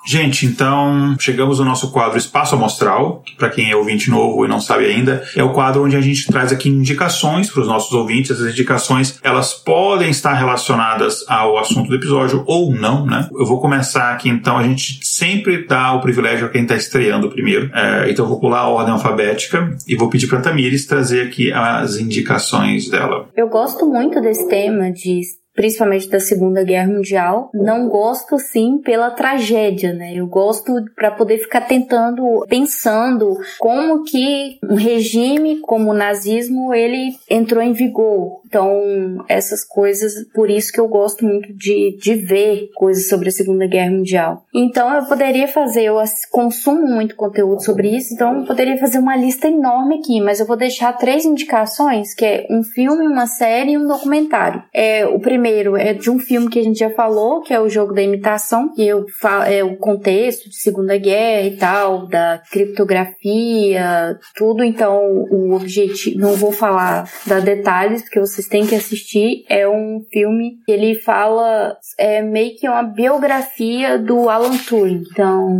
Gente, 0.09 0.47
então 0.47 1.15
chegamos 1.21 1.61
ao 1.61 1.67
nosso 1.67 1.93
quadro 1.93 2.17
Espaço 2.17 2.55
Amostral, 2.55 3.23
que 3.27 3.37
para 3.37 3.51
quem 3.51 3.71
é 3.71 3.77
ouvinte 3.77 4.09
novo 4.09 4.43
e 4.43 4.49
não 4.49 4.59
sabe 4.59 4.87
ainda, 4.87 5.23
é 5.37 5.45
o 5.45 5.53
quadro 5.53 5.85
onde 5.85 5.99
a 5.99 6.01
gente 6.01 6.27
traz 6.27 6.51
aqui 6.51 6.71
indicações 6.71 7.51
para 7.51 7.61
os 7.61 7.69
nossos 7.69 7.93
ouvintes. 7.93 8.31
Essas 8.31 8.51
indicações, 8.51 9.21
elas 9.23 9.53
podem 9.53 10.09
estar 10.09 10.33
relacionadas 10.33 11.29
ao 11.29 11.59
assunto 11.59 11.91
do 11.91 11.95
episódio 11.95 12.43
ou 12.47 12.73
não, 12.73 13.05
né? 13.05 13.29
Eu 13.39 13.45
vou 13.45 13.61
começar 13.61 14.15
aqui 14.15 14.31
então, 14.31 14.57
a 14.57 14.63
gente 14.63 15.07
sempre 15.07 15.67
dá 15.67 15.93
o 15.93 16.01
privilégio 16.01 16.47
a 16.47 16.49
quem 16.49 16.63
está 16.63 16.75
estreando 16.75 17.29
primeiro. 17.29 17.71
É, 17.75 18.11
então 18.11 18.25
eu 18.25 18.31
vou 18.31 18.41
pular 18.41 18.61
a 18.61 18.69
ordem 18.69 18.95
alfabética 18.95 19.77
e 19.87 19.95
vou 19.95 20.09
pedir 20.09 20.27
para 20.27 20.41
Tamires 20.41 20.87
trazer 20.87 21.27
aqui 21.27 21.53
as 21.53 21.99
indicações 21.99 22.89
dela. 22.89 23.29
Eu 23.37 23.51
gosto 23.51 23.85
muito 23.85 24.23
desse 24.23 24.49
tema 24.49 24.91
de 24.91 25.21
principalmente 25.59 26.09
da 26.09 26.21
Segunda 26.21 26.63
Guerra 26.63 26.87
Mundial. 26.87 27.51
Não 27.53 27.89
gosto 27.89 28.39
sim 28.39 28.79
pela 28.79 29.11
tragédia, 29.11 29.93
né? 29.93 30.13
Eu 30.15 30.29
gosto 30.29 30.73
para 30.95 31.11
poder 31.11 31.39
ficar 31.39 31.63
tentando, 31.63 32.47
pensando 32.49 33.37
como 33.59 34.05
que 34.05 34.61
um 34.63 34.77
regime 34.77 35.59
como 35.59 35.91
o 35.91 35.95
nazismo 35.95 36.73
ele 36.73 37.17
entrou 37.29 37.61
em 37.61 37.73
vigor. 37.73 38.41
Então, 38.47 39.25
essas 39.29 39.65
coisas, 39.65 40.25
por 40.33 40.49
isso 40.49 40.73
que 40.73 40.79
eu 40.79 40.87
gosto 40.87 41.25
muito 41.25 41.53
de, 41.53 41.99
de 42.01 42.15
ver 42.15 42.71
coisas 42.77 43.09
sobre 43.09 43.29
a 43.29 43.33
Segunda 43.33 43.67
Guerra 43.67 43.91
Mundial. 43.91 44.45
Então, 44.55 44.95
eu 44.95 45.07
poderia 45.07 45.49
fazer, 45.49 45.83
eu 45.83 45.97
consumo 46.31 46.87
muito 46.87 47.17
conteúdo 47.17 47.65
sobre 47.65 47.97
isso, 47.97 48.15
então 48.15 48.39
eu 48.39 48.47
poderia 48.47 48.79
fazer 48.79 48.99
uma 48.99 49.17
lista 49.17 49.49
enorme 49.49 49.97
aqui, 49.97 50.21
mas 50.21 50.39
eu 50.39 50.47
vou 50.47 50.57
deixar 50.57 50.93
três 50.93 51.25
indicações, 51.25 52.15
que 52.15 52.25
é 52.25 52.47
um 52.49 52.63
filme, 52.63 53.09
uma 53.09 53.27
série 53.27 53.73
e 53.73 53.79
um 53.79 53.89
documentário. 53.89 54.63
É, 54.73 55.05
o 55.05 55.19
primeiro 55.19 55.48
primeiro 55.49 55.77
é 55.77 55.95
de 55.95 56.11
um 56.11 56.19
filme 56.19 56.49
que 56.49 56.59
a 56.59 56.63
gente 56.63 56.79
já 56.79 56.91
falou, 56.91 57.41
que 57.41 57.55
é 57.55 57.61
o 57.61 57.69
Jogo 57.69 57.95
da 57.95 58.03
Imitação, 58.03 58.73
que 58.75 58.87
eu 58.87 59.07
falo, 59.21 59.45
é 59.45 59.65
o 59.65 59.77
contexto 59.77 60.49
de 60.49 60.57
Segunda 60.57 60.97
Guerra 60.99 61.47
e 61.47 61.57
tal, 61.57 62.07
da 62.07 62.43
criptografia, 62.51 64.19
tudo. 64.37 64.63
Então, 64.63 65.01
o 65.31 65.55
objetivo, 65.55 66.21
não 66.21 66.35
vou 66.35 66.53
falar 66.53 67.11
da 67.27 67.41
detalhes, 67.41 68.03
porque 68.03 68.21
vocês 68.21 68.47
têm 68.47 68.67
que 68.67 68.75
assistir. 68.75 69.45
É 69.49 69.67
um 69.67 70.05
filme 70.13 70.59
que 70.67 70.73
ele 70.73 70.95
fala, 70.97 71.77
é 71.97 72.21
meio 72.21 72.57
que 72.57 72.69
uma 72.69 72.83
biografia 72.83 73.99
do 73.99 74.29
Alan 74.29 74.57
Turing. 74.59 75.05
Então, 75.11 75.59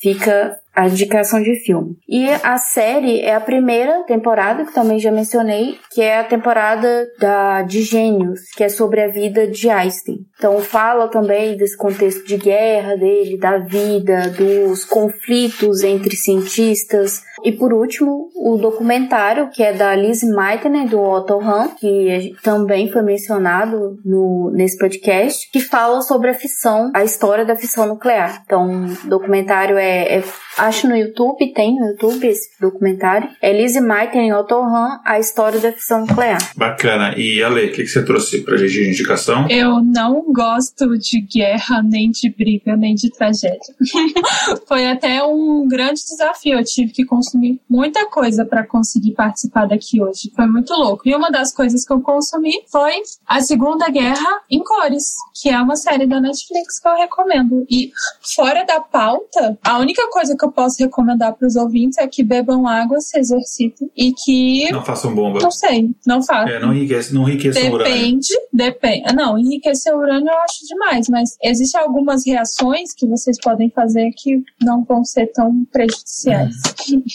fica 0.00 0.58
a 0.74 0.86
indicação 0.86 1.42
de 1.42 1.56
filme. 1.64 1.96
E 2.08 2.28
a 2.30 2.56
série 2.56 3.20
é 3.20 3.34
a 3.34 3.40
primeira 3.40 4.04
temporada, 4.04 4.64
que 4.64 4.72
também 4.72 4.98
já 4.98 5.10
mencionei, 5.10 5.78
que 5.90 6.00
é 6.00 6.18
a 6.18 6.24
temporada 6.24 7.06
da, 7.18 7.62
de 7.62 7.82
Gênios, 7.82 8.40
que 8.56 8.64
é 8.64 8.68
sobre 8.68 9.02
a 9.02 9.08
vida 9.08 9.46
de 9.46 9.68
Einstein. 9.68 10.18
Então 10.38 10.60
fala 10.60 11.08
também 11.08 11.56
desse 11.56 11.76
contexto 11.76 12.24
de 12.24 12.36
guerra 12.36 12.96
dele, 12.96 13.38
da 13.38 13.58
vida, 13.58 14.28
dos 14.30 14.84
conflitos 14.84 15.82
entre 15.82 16.14
cientistas. 16.16 17.22
E 17.44 17.52
por 17.52 17.72
último, 17.72 18.28
o 18.34 18.56
documentário, 18.56 19.50
que 19.50 19.62
é 19.62 19.72
da 19.72 19.94
Liz 19.94 20.22
Meitner, 20.22 20.88
do 20.88 21.00
Otto 21.00 21.38
Hahn, 21.38 21.68
que 21.78 22.34
também 22.42 22.90
foi 22.90 23.02
mencionado 23.02 23.98
no, 24.04 24.50
nesse 24.54 24.78
podcast, 24.78 25.50
que 25.50 25.60
fala 25.60 26.00
sobre 26.02 26.30
a 26.30 26.34
fissão, 26.34 26.90
a 26.94 27.04
história 27.04 27.44
da 27.44 27.56
fissão 27.56 27.86
nuclear. 27.86 28.42
Então, 28.44 28.86
o 29.04 29.08
documentário 29.08 29.76
é, 29.76 30.16
é 30.16 30.24
acho 30.58 30.88
no 30.88 30.96
YouTube, 30.96 31.52
tem 31.52 31.76
no 31.76 31.88
YouTube 31.88 32.26
esse 32.26 32.50
documentário. 32.60 33.28
É 33.40 33.52
Lizzie 33.52 33.80
Meitner 33.80 34.24
em 34.24 34.32
Otto 34.32 34.54
Hahn, 34.54 35.00
A 35.04 35.18
História 35.18 35.58
da 35.60 35.72
Fissão 35.72 36.00
Nuclear. 36.00 36.38
Bacana. 36.56 37.14
E 37.16 37.42
Ale, 37.42 37.66
o 37.66 37.72
que, 37.72 37.82
que 37.82 37.88
você 37.88 38.04
trouxe 38.04 38.42
pra 38.42 38.56
gente 38.56 38.72
de 38.72 38.88
indicação? 38.88 39.46
Eu 39.48 39.82
não 39.82 40.24
gosto 40.32 40.98
de 40.98 41.20
guerra, 41.20 41.82
nem 41.82 42.10
de 42.10 42.30
briga, 42.30 42.76
nem 42.76 42.94
de 42.94 43.10
tragédia. 43.10 43.74
Foi 44.66 44.86
até 44.86 45.22
um 45.22 45.66
grande 45.68 46.00
desafio. 46.02 46.58
Eu 46.58 46.64
tive 46.64 46.92
que 46.92 47.04
consumir 47.30 47.60
muita 47.68 48.06
coisa 48.06 48.44
para 48.44 48.66
conseguir 48.66 49.12
participar 49.12 49.66
daqui 49.66 50.02
hoje. 50.02 50.30
Foi 50.34 50.46
muito 50.46 50.72
louco. 50.74 51.08
E 51.08 51.14
uma 51.14 51.30
das 51.30 51.52
coisas 51.52 51.84
que 51.84 51.92
eu 51.92 52.00
consumi 52.00 52.52
foi 52.70 52.92
a 53.26 53.40
Segunda 53.40 53.88
Guerra 53.88 54.42
em 54.50 54.62
Cores, 54.62 55.14
que 55.40 55.48
é 55.48 55.60
uma 55.60 55.76
série 55.76 56.06
da 56.06 56.20
Netflix 56.20 56.80
que 56.80 56.88
eu 56.88 56.96
recomendo. 56.96 57.64
E 57.70 57.92
fora 58.34 58.64
da 58.64 58.80
pauta, 58.80 59.58
a 59.64 59.78
única 59.78 60.08
coisa 60.10 60.36
que 60.36 60.44
eu 60.44 60.50
posso 60.50 60.82
recomendar 60.82 61.34
para 61.34 61.46
os 61.46 61.56
ouvintes 61.56 61.98
é 61.98 62.06
que 62.06 62.22
bebam 62.22 62.66
água, 62.66 63.00
se 63.00 63.18
exercitem 63.18 63.90
e 63.96 64.12
que. 64.12 64.70
Não 64.72 64.84
façam 64.84 65.14
bomba. 65.14 65.40
Não 65.40 65.50
sei, 65.50 65.90
não 66.06 66.22
façam. 66.22 66.48
É, 66.48 66.60
não 66.60 66.74
enriqueça, 66.74 67.14
não 67.14 67.28
enriqueça 67.28 67.60
depende, 67.60 67.74
urânio. 67.74 67.94
Depende, 67.94 68.28
depende. 68.52 69.14
Não, 69.14 69.38
enriquecer 69.38 69.94
urânio 69.94 70.28
eu 70.28 70.38
acho 70.40 70.66
demais, 70.66 71.08
mas 71.08 71.36
existem 71.42 71.80
algumas 71.80 72.26
reações 72.26 72.92
que 72.94 73.06
vocês 73.06 73.38
podem 73.40 73.70
fazer 73.70 74.10
que 74.16 74.42
não 74.60 74.84
vão 74.84 75.04
ser 75.04 75.26
tão 75.28 75.64
prejudiciais. 75.72 76.54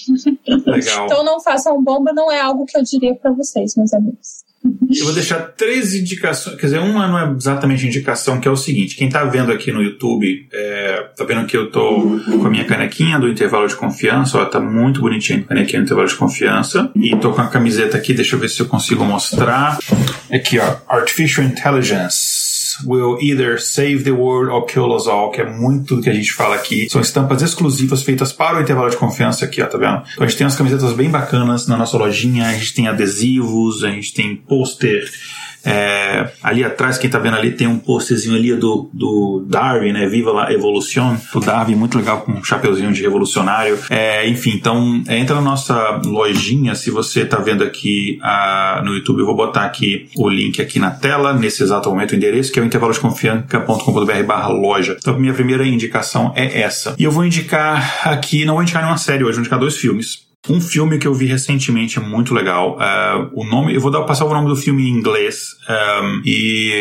Legal. 0.66 1.06
então 1.06 1.24
não 1.24 1.40
façam 1.40 1.82
bomba, 1.84 2.14
não 2.14 2.32
é 2.32 2.40
algo 2.40 2.66
que 2.66 2.78
eu 2.78 2.84
diria 2.84 3.16
para 3.16 3.32
vocês, 3.32 3.76
meus 3.76 3.94
amigos. 3.94 4.46
Eu 4.98 5.06
vou 5.06 5.14
deixar 5.14 5.40
três 5.40 5.94
indicações, 5.94 6.56
quer 6.56 6.68
dizer, 6.68 6.80
uma 6.80 7.08
não 7.08 7.20
é 7.20 7.36
exatamente 7.36 7.86
indicação, 7.86 8.40
que 8.40 8.48
é 8.48 8.52
o 8.52 8.56
seguinte: 8.56 8.96
quem 8.96 9.10
tá 9.10 9.24
vendo 9.24 9.52
aqui 9.52 9.72
no 9.72 9.82
YouTube, 9.82 10.48
é, 10.52 11.10
tá 11.16 11.24
vendo 11.24 11.46
que 11.46 11.56
eu 11.56 11.70
tô 11.70 12.20
com 12.40 12.48
a 12.48 12.50
minha 12.50 12.66
canequinha 12.66 13.20
do 13.20 13.28
intervalo 13.30 13.68
de 13.68 13.76
confiança, 13.76 14.40
ó, 14.40 14.46
tá 14.46 14.60
muito 14.60 15.02
bonitinho 15.02 15.42
a 15.42 15.50
canequinha 15.50 15.82
do 15.82 15.86
intervalo 15.86 16.08
de 16.08 16.16
confiança, 16.16 16.92
e 16.96 17.16
tô 17.18 17.32
com 17.32 17.42
a 17.42 17.48
camiseta 17.48 17.98
aqui, 17.98 18.14
deixa 18.14 18.36
eu 18.36 18.40
ver 18.40 18.50
se 18.50 18.60
eu 18.60 18.66
consigo 18.66 19.04
mostrar. 19.06 19.78
Aqui, 20.32 20.58
ó, 20.58 20.78
Artificial 20.88 21.46
Intelligence 21.46 22.45
will 22.86 23.18
either 23.22 23.60
save 23.60 24.04
the 24.04 24.12
world 24.12 24.52
or 24.52 24.66
kill 24.66 24.94
us 24.94 25.08
all, 25.08 25.32
que 25.32 25.42
é 25.42 25.50
muito 25.50 25.96
do 25.96 26.02
que 26.02 26.10
a 26.10 26.14
gente 26.14 26.32
fala 26.32 26.56
aqui. 26.56 26.90
São 26.90 27.02
estampas 27.02 27.42
exclusivas 27.42 28.04
feitas 28.04 28.34
para 28.34 28.58
o 28.58 28.62
intervalo 28.62 28.90
de 28.90 28.98
confiança 28.98 29.46
aqui, 29.46 29.62
ó, 29.62 29.68
tá 29.68 29.78
vendo? 29.78 30.04
Então 30.14 30.24
a 30.24 30.28
gente 30.28 30.38
tem 30.38 30.46
umas 30.46 30.56
camisetas 30.56 30.94
bem 30.94 31.10
bacanas 31.10 31.68
na 31.68 31.78
nossa 31.78 31.98
lojinha, 31.98 32.48
a 32.48 32.54
gente 32.54 32.74
tem 32.74 32.88
adesivos, 32.88 33.84
a 33.84 33.90
gente 33.90 34.14
tem 34.14 34.36
pôster. 34.36 35.10
É, 35.66 36.30
ali 36.44 36.64
atrás, 36.64 36.98
quem 36.98 37.10
tá 37.10 37.20
vendo 37.20 37.36
ali, 37.36 37.52
tem 37.52 37.68
um 37.68 37.80
posterzinho 37.80 38.36
ali 38.36 38.56
do, 38.56 38.90
do 38.94 39.46
Darwin, 39.48 39.92
né? 39.92 40.08
Viva 40.08 40.32
la 40.32 40.52
Evolution. 40.52 41.18
O 41.34 41.40
Darwin, 41.40 41.76
muito 41.76 41.98
legal, 41.98 42.22
com 42.22 42.32
um 42.34 42.44
chapeuzinho 42.44 42.92
de 42.92 43.02
revolucionário. 43.02 43.78
É, 43.90 44.28
enfim, 44.28 44.52
então, 44.52 45.04
entra 45.10 45.36
na 45.36 45.42
nossa 45.42 46.02
lojinha. 46.06 46.76
Se 46.76 46.92
você 46.92 47.26
tá 47.26 47.38
vendo 47.38 47.64
aqui 47.64 48.20
a, 48.22 48.82
no 48.86 48.94
YouTube, 48.94 49.20
eu 49.20 49.26
vou 49.26 49.36
botar 49.36 49.66
aqui 49.66 50.10
o 50.16 50.30
link 50.30 50.62
aqui 50.62 50.80
na 50.80 50.92
tela, 50.92 51.34
nesse 51.34 51.64
exato 51.64 51.90
momento, 51.90 52.12
o 52.12 52.16
endereço, 52.16 52.52
que 52.52 52.60
é 52.60 52.62
o 52.62 52.66
intervalosconfianca.com.br 52.66 54.24
barra 54.26 54.48
loja. 54.50 54.98
Então, 55.00 55.18
minha 55.20 55.34
primeira 55.34 55.66
indicação 55.66 56.32
é 56.36 56.62
essa. 56.62 56.96
E 56.98 57.04
eu 57.04 57.12
vou 57.12 57.26
indicar 57.26 58.02
aqui, 58.08 58.46
não 58.46 58.54
vou 58.54 58.64
indicar 58.64 58.82
nenhuma 58.82 58.98
série 58.98 59.24
hoje, 59.24 59.34
vou 59.34 59.42
indicar 59.42 59.60
dois 59.60 59.78
filmes. 59.78 60.25
Um 60.50 60.62
filme 60.62 60.98
que 60.98 61.08
eu 61.08 61.14
vi 61.14 61.26
recentemente 61.26 61.98
é 61.98 62.02
muito 62.02 62.34
legal. 62.34 62.78
Uh, 62.78 63.30
o 63.34 63.46
nome, 63.46 63.74
eu 63.74 63.82
vou 63.82 63.92
dar, 63.92 64.02
passar 64.04 64.26
o 64.26 64.34
nome 64.34 64.48
do 64.48 64.56
filme 64.56 64.88
em 64.88 64.92
inglês. 64.92 65.56
Um, 65.68 66.22
e, 66.26 66.74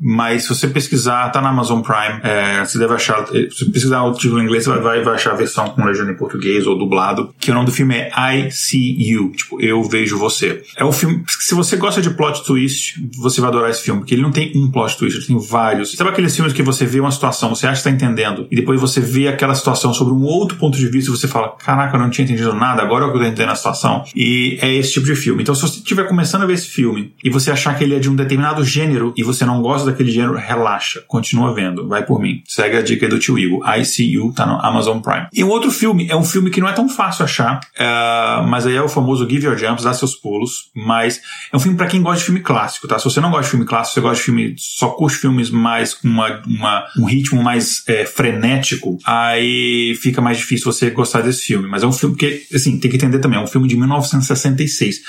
mas 0.00 0.44
se 0.44 0.48
você 0.48 0.68
pesquisar, 0.68 1.28
tá 1.30 1.40
na 1.40 1.50
Amazon 1.50 1.80
Prime. 1.80 2.20
É, 2.22 2.64
você 2.64 2.78
deve 2.78 2.94
achar. 2.94 3.26
Se 3.26 3.70
pesquisar 3.70 4.02
o 4.04 4.12
título 4.12 4.40
em 4.40 4.44
inglês, 4.44 4.64
você 4.64 4.78
vai, 4.78 5.02
vai 5.02 5.14
achar 5.14 5.32
a 5.32 5.36
versão 5.36 5.68
com 5.70 5.84
legenda 5.84 6.10
em 6.10 6.16
português 6.16 6.66
ou 6.66 6.78
dublado. 6.78 7.34
Que 7.38 7.50
o 7.50 7.54
nome 7.54 7.66
do 7.66 7.72
filme 7.72 7.94
é 7.94 8.10
I 8.16 8.50
See 8.50 8.96
You. 8.98 9.32
Tipo, 9.32 9.60
eu 9.60 9.82
vejo 9.84 10.18
você. 10.18 10.62
É 10.76 10.84
um 10.84 10.92
filme. 10.92 11.22
Se 11.28 11.54
você 11.54 11.76
gosta 11.76 12.00
de 12.00 12.10
plot 12.10 12.44
twist, 12.44 12.94
você 13.18 13.40
vai 13.40 13.50
adorar 13.50 13.70
esse 13.70 13.82
filme, 13.82 14.00
porque 14.00 14.14
ele 14.14 14.22
não 14.22 14.32
tem 14.32 14.52
um 14.56 14.70
plot 14.70 14.96
twist, 14.96 15.18
ele 15.18 15.26
tem 15.26 15.38
vários. 15.38 15.92
Sabe 15.92 16.10
aqueles 16.10 16.34
filmes 16.34 16.52
que 16.52 16.62
você 16.62 16.86
vê 16.86 17.00
uma 17.00 17.10
situação, 17.10 17.54
você 17.54 17.66
acha 17.66 17.82
que 17.82 17.88
está 17.88 17.90
entendendo, 17.90 18.46
e 18.50 18.56
depois 18.56 18.80
você 18.80 19.00
vê 19.00 19.28
aquela 19.28 19.54
situação 19.54 19.92
sobre 19.92 20.14
um 20.14 20.22
outro 20.22 20.56
ponto 20.56 20.76
de 20.76 20.88
vista 20.88 21.10
e 21.10 21.16
você 21.16 21.28
fala: 21.28 21.50
Caraca, 21.56 21.96
eu 21.96 22.00
não 22.00 22.10
tinha 22.10 22.24
entendido 22.24 22.54
nada 22.54 22.85
agora 22.86 23.04
eu 23.04 23.12
tô 23.12 23.18
entendendo 23.22 23.50
a 23.50 23.56
situação. 23.56 24.04
E 24.14 24.58
é 24.60 24.72
esse 24.74 24.92
tipo 24.92 25.06
de 25.06 25.14
filme. 25.14 25.42
Então, 25.42 25.54
se 25.54 25.62
você 25.62 25.78
estiver 25.78 26.04
começando 26.08 26.42
a 26.42 26.46
ver 26.46 26.54
esse 26.54 26.68
filme 26.68 27.14
e 27.22 27.30
você 27.30 27.50
achar 27.50 27.76
que 27.76 27.84
ele 27.84 27.94
é 27.94 27.98
de 27.98 28.08
um 28.08 28.16
determinado 28.16 28.64
gênero 28.64 29.12
e 29.16 29.22
você 29.22 29.44
não 29.44 29.60
gosta 29.60 29.90
daquele 29.90 30.10
gênero, 30.10 30.36
relaxa, 30.36 31.02
continua 31.06 31.54
vendo, 31.54 31.86
vai 31.86 32.04
por 32.04 32.20
mim. 32.20 32.42
Segue 32.46 32.76
a 32.76 32.82
dica 32.82 33.08
do 33.08 33.18
tio 33.18 33.38
Igor. 33.38 33.62
ICU 33.78 34.32
tá 34.32 34.46
no 34.46 34.60
Amazon 34.64 35.00
Prime. 35.00 35.26
E 35.32 35.44
um 35.44 35.48
outro 35.48 35.70
filme, 35.70 36.08
é 36.08 36.16
um 36.16 36.24
filme 36.24 36.50
que 36.50 36.60
não 36.60 36.68
é 36.68 36.72
tão 36.72 36.88
fácil 36.88 37.24
achar, 37.24 37.60
uh, 37.78 38.46
mas 38.46 38.66
aí 38.66 38.76
é 38.76 38.82
o 38.82 38.88
famoso 38.88 39.28
Give 39.28 39.46
Your 39.46 39.56
Jumps, 39.56 39.84
dá 39.84 39.92
seus 39.92 40.14
pulos, 40.14 40.70
mas 40.74 41.20
é 41.52 41.56
um 41.56 41.60
filme 41.60 41.76
para 41.76 41.86
quem 41.86 42.02
gosta 42.02 42.18
de 42.18 42.24
filme 42.24 42.40
clássico, 42.40 42.88
tá? 42.88 42.98
Se 42.98 43.04
você 43.04 43.20
não 43.20 43.30
gosta 43.30 43.44
de 43.44 43.50
filme 43.50 43.66
clássico, 43.66 43.94
você 43.94 44.00
gosta 44.00 44.16
de 44.16 44.22
filme, 44.22 44.54
só 44.56 44.88
curte 44.90 45.16
filmes 45.18 45.50
mais 45.50 45.94
com 45.94 46.08
uma, 46.08 46.42
uma, 46.46 46.86
um 46.98 47.04
ritmo 47.04 47.42
mais 47.42 47.82
é, 47.86 48.04
frenético, 48.04 48.98
aí 49.04 49.96
fica 50.00 50.20
mais 50.20 50.38
difícil 50.38 50.72
você 50.72 50.90
gostar 50.90 51.22
desse 51.22 51.42
filme. 51.42 51.68
Mas 51.68 51.82
é 51.82 51.86
um 51.86 51.92
filme 51.92 52.16
que, 52.16 52.46
assim, 52.54 52.75
tem 52.78 52.90
que 52.90 52.96
entender 52.96 53.18
também, 53.18 53.38
é 53.38 53.42
um 53.42 53.46
filme 53.46 53.68
de 53.68 53.76
1966. 53.76 55.00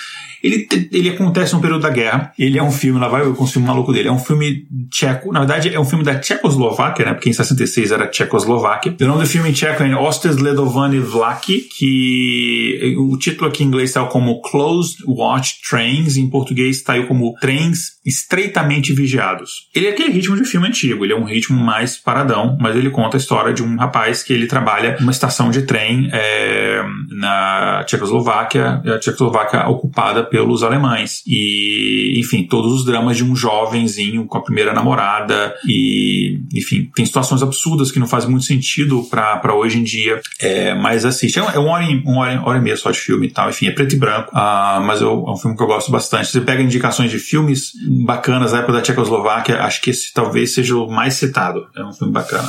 Ele, 0.44 0.68
ele 0.92 1.10
acontece 1.10 1.54
no 1.54 1.62
período 1.62 1.82
da 1.82 1.90
guerra. 1.90 2.32
Ele 2.38 2.58
é 2.58 2.64
um 2.64 2.72
filme, 2.72 3.00
lá 3.00 3.08
vai 3.08 3.22
eu 3.22 3.34
com 3.34 3.44
o 3.44 3.48
filme 3.48 3.68
maluco 3.68 3.92
dele. 3.92 4.08
É 4.08 4.12
um 4.12 4.20
filme 4.20 4.66
tcheco. 4.90 5.32
Na 5.32 5.40
verdade, 5.40 5.74
é 5.74 5.80
um 5.80 5.86
filme 5.86 6.04
da 6.04 6.20
Tchecoslováquia, 6.20 7.06
né? 7.06 7.14
Porque 7.14 7.30
em 7.30 7.34
66 7.34 7.92
era 7.92 8.08
Tchecoslováquia. 8.08 8.96
O 9.00 9.06
nome 9.06 9.24
do 9.24 9.28
filme 9.28 9.50
em 9.50 9.54
tcheco 9.54 9.84
é 9.84 9.96
Ostres 9.96 10.38
Ledovany 10.38 11.00
Vlaki, 11.00 11.62
que 11.62 12.96
o 12.98 13.18
título 13.18 13.50
aqui 13.50 13.64
em 13.64 13.68
inglês 13.68 13.92
saiu 13.92 14.08
como 14.08 14.42
Closed 14.42 14.98
Watch 15.08 15.62
Trains, 15.68 16.18
em 16.18 16.30
português 16.30 16.84
saiu 16.84 17.08
como 17.08 17.34
Trens 17.40 17.98
Estreitamente 18.06 18.94
Vigiados. 18.94 19.68
Ele 19.76 19.88
é 19.88 19.90
aquele 19.90 20.12
ritmo 20.12 20.36
de 20.36 20.46
filme 20.46 20.68
antigo, 20.68 21.04
ele 21.04 21.14
é 21.14 21.16
um 21.16 21.26
ritmo 21.26 21.60
mais 21.60 21.98
paradão, 21.98 22.58
mas 22.60 22.76
ele 22.76 22.90
conta 22.90 23.18
a 23.18 23.20
história 23.20 23.54
de 23.54 23.64
um 23.64 23.76
rapaz 23.76 24.24
que 24.24 24.32
ele 24.32 24.48
trabalha 24.48 24.98
numa 25.00 25.12
estação 25.12 25.50
de 25.50 25.64
trem 25.64 26.10
é, 26.14 26.84
na 27.18 27.84
Tchecoslováquia, 27.86 28.82
a 28.86 29.00
Tchecoslováquia 29.00 29.68
ocupada 29.68 30.24
pelos 30.24 30.62
alemães. 30.62 31.24
E, 31.26 32.20
enfim, 32.20 32.44
todos 32.44 32.72
os 32.72 32.86
dramas 32.86 33.18
de 33.18 33.24
um 33.24 33.36
jovenzinho 33.36 34.26
com 34.26 34.38
a 34.38 34.44
primeira 34.44 34.72
namorada 34.72 35.56
e, 35.66 36.40
enfim, 36.54 36.92
tem 36.96 37.06
situações 37.06 37.42
absurdas 37.42 37.92
que 37.92 38.00
não 38.00 38.08
fazem 38.08 38.30
muito 38.30 38.46
sentido 38.46 39.04
para 39.10 39.56
hoje 39.56 39.80
em 39.80 39.84
dia, 39.84 40.22
é, 40.40 40.76
mas 40.76 41.06
assiste. 41.06 41.40
É, 41.40 41.42
é 41.42 41.60
uma 41.60 41.72
hora, 41.72 41.84
e, 41.84 42.04
hora, 42.06 42.42
hora 42.44 42.58
e 42.60 42.62
meia 42.62 42.78
só 42.78 42.92
de 42.92 43.00
filme 43.00 43.28
e 43.28 43.32
tal, 43.32 43.50
enfim, 43.50 43.66
é 43.66 43.72
preto 43.72 43.96
e 43.96 43.98
branco, 43.98 44.32
uh, 44.36 44.82
mas 44.84 45.02
eu, 45.02 45.26
é 45.28 45.32
um 45.32 45.38
filme 45.38 45.58
que 45.58 45.64
eu 45.64 45.68
gosto 45.68 45.92
bastante. 45.92 46.28
Você 46.28 46.42
pega 46.42 46.62
indicações 46.62 47.10
de 47.10 47.18
filmes 47.18 47.72
bacanas 48.06 48.52
da 48.52 48.60
época 48.60 48.74
da 48.74 48.82
Tchecoslováquia, 48.82 49.64
acho 49.64 49.82
que 49.82 49.90
esse 49.90 50.14
talvez 50.14 50.54
seja 50.54 50.76
o 50.76 50.88
mais 50.88 51.16
citado. 51.16 51.68
É 51.76 51.84
um 51.84 51.94
filme 51.94 52.14
bacana. 52.14 52.48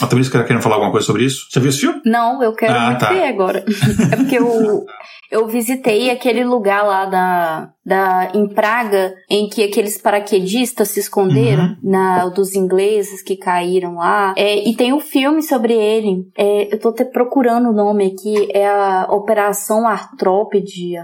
Ah, 0.00 0.06
também 0.06 0.22
você 0.22 0.30
querendo 0.30 0.62
falar 0.62 0.74
alguma 0.74 0.90
coisa 0.92 1.06
sobre 1.06 1.24
isso? 1.24 1.46
Você 1.50 1.58
viu 1.58 1.70
esse 1.70 1.80
filme? 1.80 2.02
Não, 2.04 2.42
eu 2.42 2.52
quero 2.52 2.74
ah, 2.74 2.86
muito 2.86 3.00
tá. 3.00 3.12
ver 3.12 3.24
agora. 3.24 3.64
é 4.12 4.16
porque 4.16 4.38
eu, 4.38 4.84
eu 5.30 5.46
visitei 5.46 6.10
aquele 6.10 6.44
lugar 6.44 6.84
lá 6.84 7.06
da, 7.06 7.70
da, 7.84 8.30
em 8.34 8.46
Praga, 8.46 9.14
em 9.30 9.48
que 9.48 9.64
aqueles 9.64 9.96
paraquedistas 9.96 10.88
se 10.88 11.00
esconderam, 11.00 11.64
uhum. 11.64 11.76
na, 11.82 12.28
dos 12.28 12.54
ingleses 12.54 13.22
que 13.22 13.38
caíram 13.38 13.94
lá. 13.94 14.34
É, 14.36 14.68
e 14.68 14.76
tem 14.76 14.92
um 14.92 15.00
filme 15.00 15.42
sobre 15.42 15.72
ele. 15.72 16.24
É, 16.36 16.74
eu 16.74 16.78
tô 16.78 16.90
até 16.90 17.04
procurando 17.04 17.70
o 17.70 17.74
nome 17.74 18.06
aqui. 18.06 18.48
É 18.52 18.68
a 18.68 19.06
Operação 19.10 19.88
Artrópede 19.88 20.96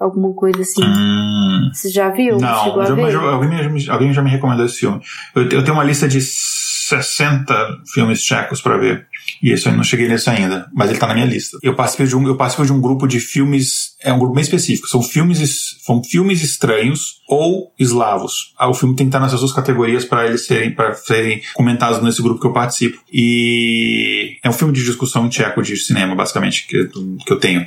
alguma 0.00 0.32
coisa 0.32 0.62
assim. 0.62 0.84
Hum, 0.84 1.70
Você 1.72 1.88
já 1.88 2.08
viu? 2.08 2.38
Não, 2.38 2.48
a 2.48 2.84
já- 2.84 2.84
já- 2.84 2.92
alguém, 2.92 3.80
já- 3.80 3.92
alguém 3.92 4.12
já 4.12 4.22
me 4.22 4.30
recomendou 4.30 4.64
esse 4.64 4.78
filme. 4.78 5.00
Eu, 5.34 5.42
eu 5.42 5.64
tenho 5.64 5.74
uma 5.74 5.82
lista 5.82 6.06
de 6.06 6.20
60 6.88 7.82
filmes 7.92 8.24
tchecos 8.24 8.60
pra 8.60 8.76
ver. 8.76 9.07
E 9.42 9.50
esse 9.52 9.66
eu 9.66 9.72
não 9.72 9.84
cheguei 9.84 10.08
nesse 10.08 10.28
ainda, 10.30 10.66
mas 10.74 10.90
ele 10.90 10.98
tá 10.98 11.06
na 11.06 11.14
minha 11.14 11.26
lista. 11.26 11.58
Eu 11.62 11.74
participei 11.74 12.06
de 12.06 12.16
um, 12.16 12.26
eu 12.26 12.36
participei 12.36 12.66
de 12.66 12.72
um 12.72 12.80
grupo 12.80 13.06
de 13.06 13.20
filmes, 13.20 13.94
é 14.02 14.12
um 14.12 14.18
grupo 14.18 14.34
bem 14.34 14.42
específico. 14.42 14.88
São 14.88 15.02
filmes, 15.02 15.40
es- 15.40 15.76
são 15.84 16.02
filmes 16.02 16.42
estranhos 16.42 17.18
ou 17.28 17.72
eslavos. 17.78 18.54
Ah, 18.58 18.68
o 18.68 18.74
filme 18.74 18.96
tem 18.96 19.06
que 19.06 19.08
estar 19.10 19.20
nessas 19.20 19.40
duas 19.40 19.52
categorias 19.52 20.04
para 20.04 20.26
eles 20.26 20.46
serem, 20.46 20.70
para 20.74 20.94
serem 20.94 21.40
comentados 21.54 22.02
nesse 22.02 22.22
grupo 22.22 22.40
que 22.40 22.46
eu 22.46 22.52
participo. 22.52 22.98
E 23.12 24.36
é 24.42 24.48
um 24.48 24.52
filme 24.52 24.72
de 24.72 24.82
discussão 24.84 25.28
tcheco 25.28 25.62
de 25.62 25.76
cinema, 25.76 26.14
basicamente, 26.14 26.66
que, 26.66 26.86
que 26.86 27.32
eu 27.32 27.38
tenho. 27.38 27.66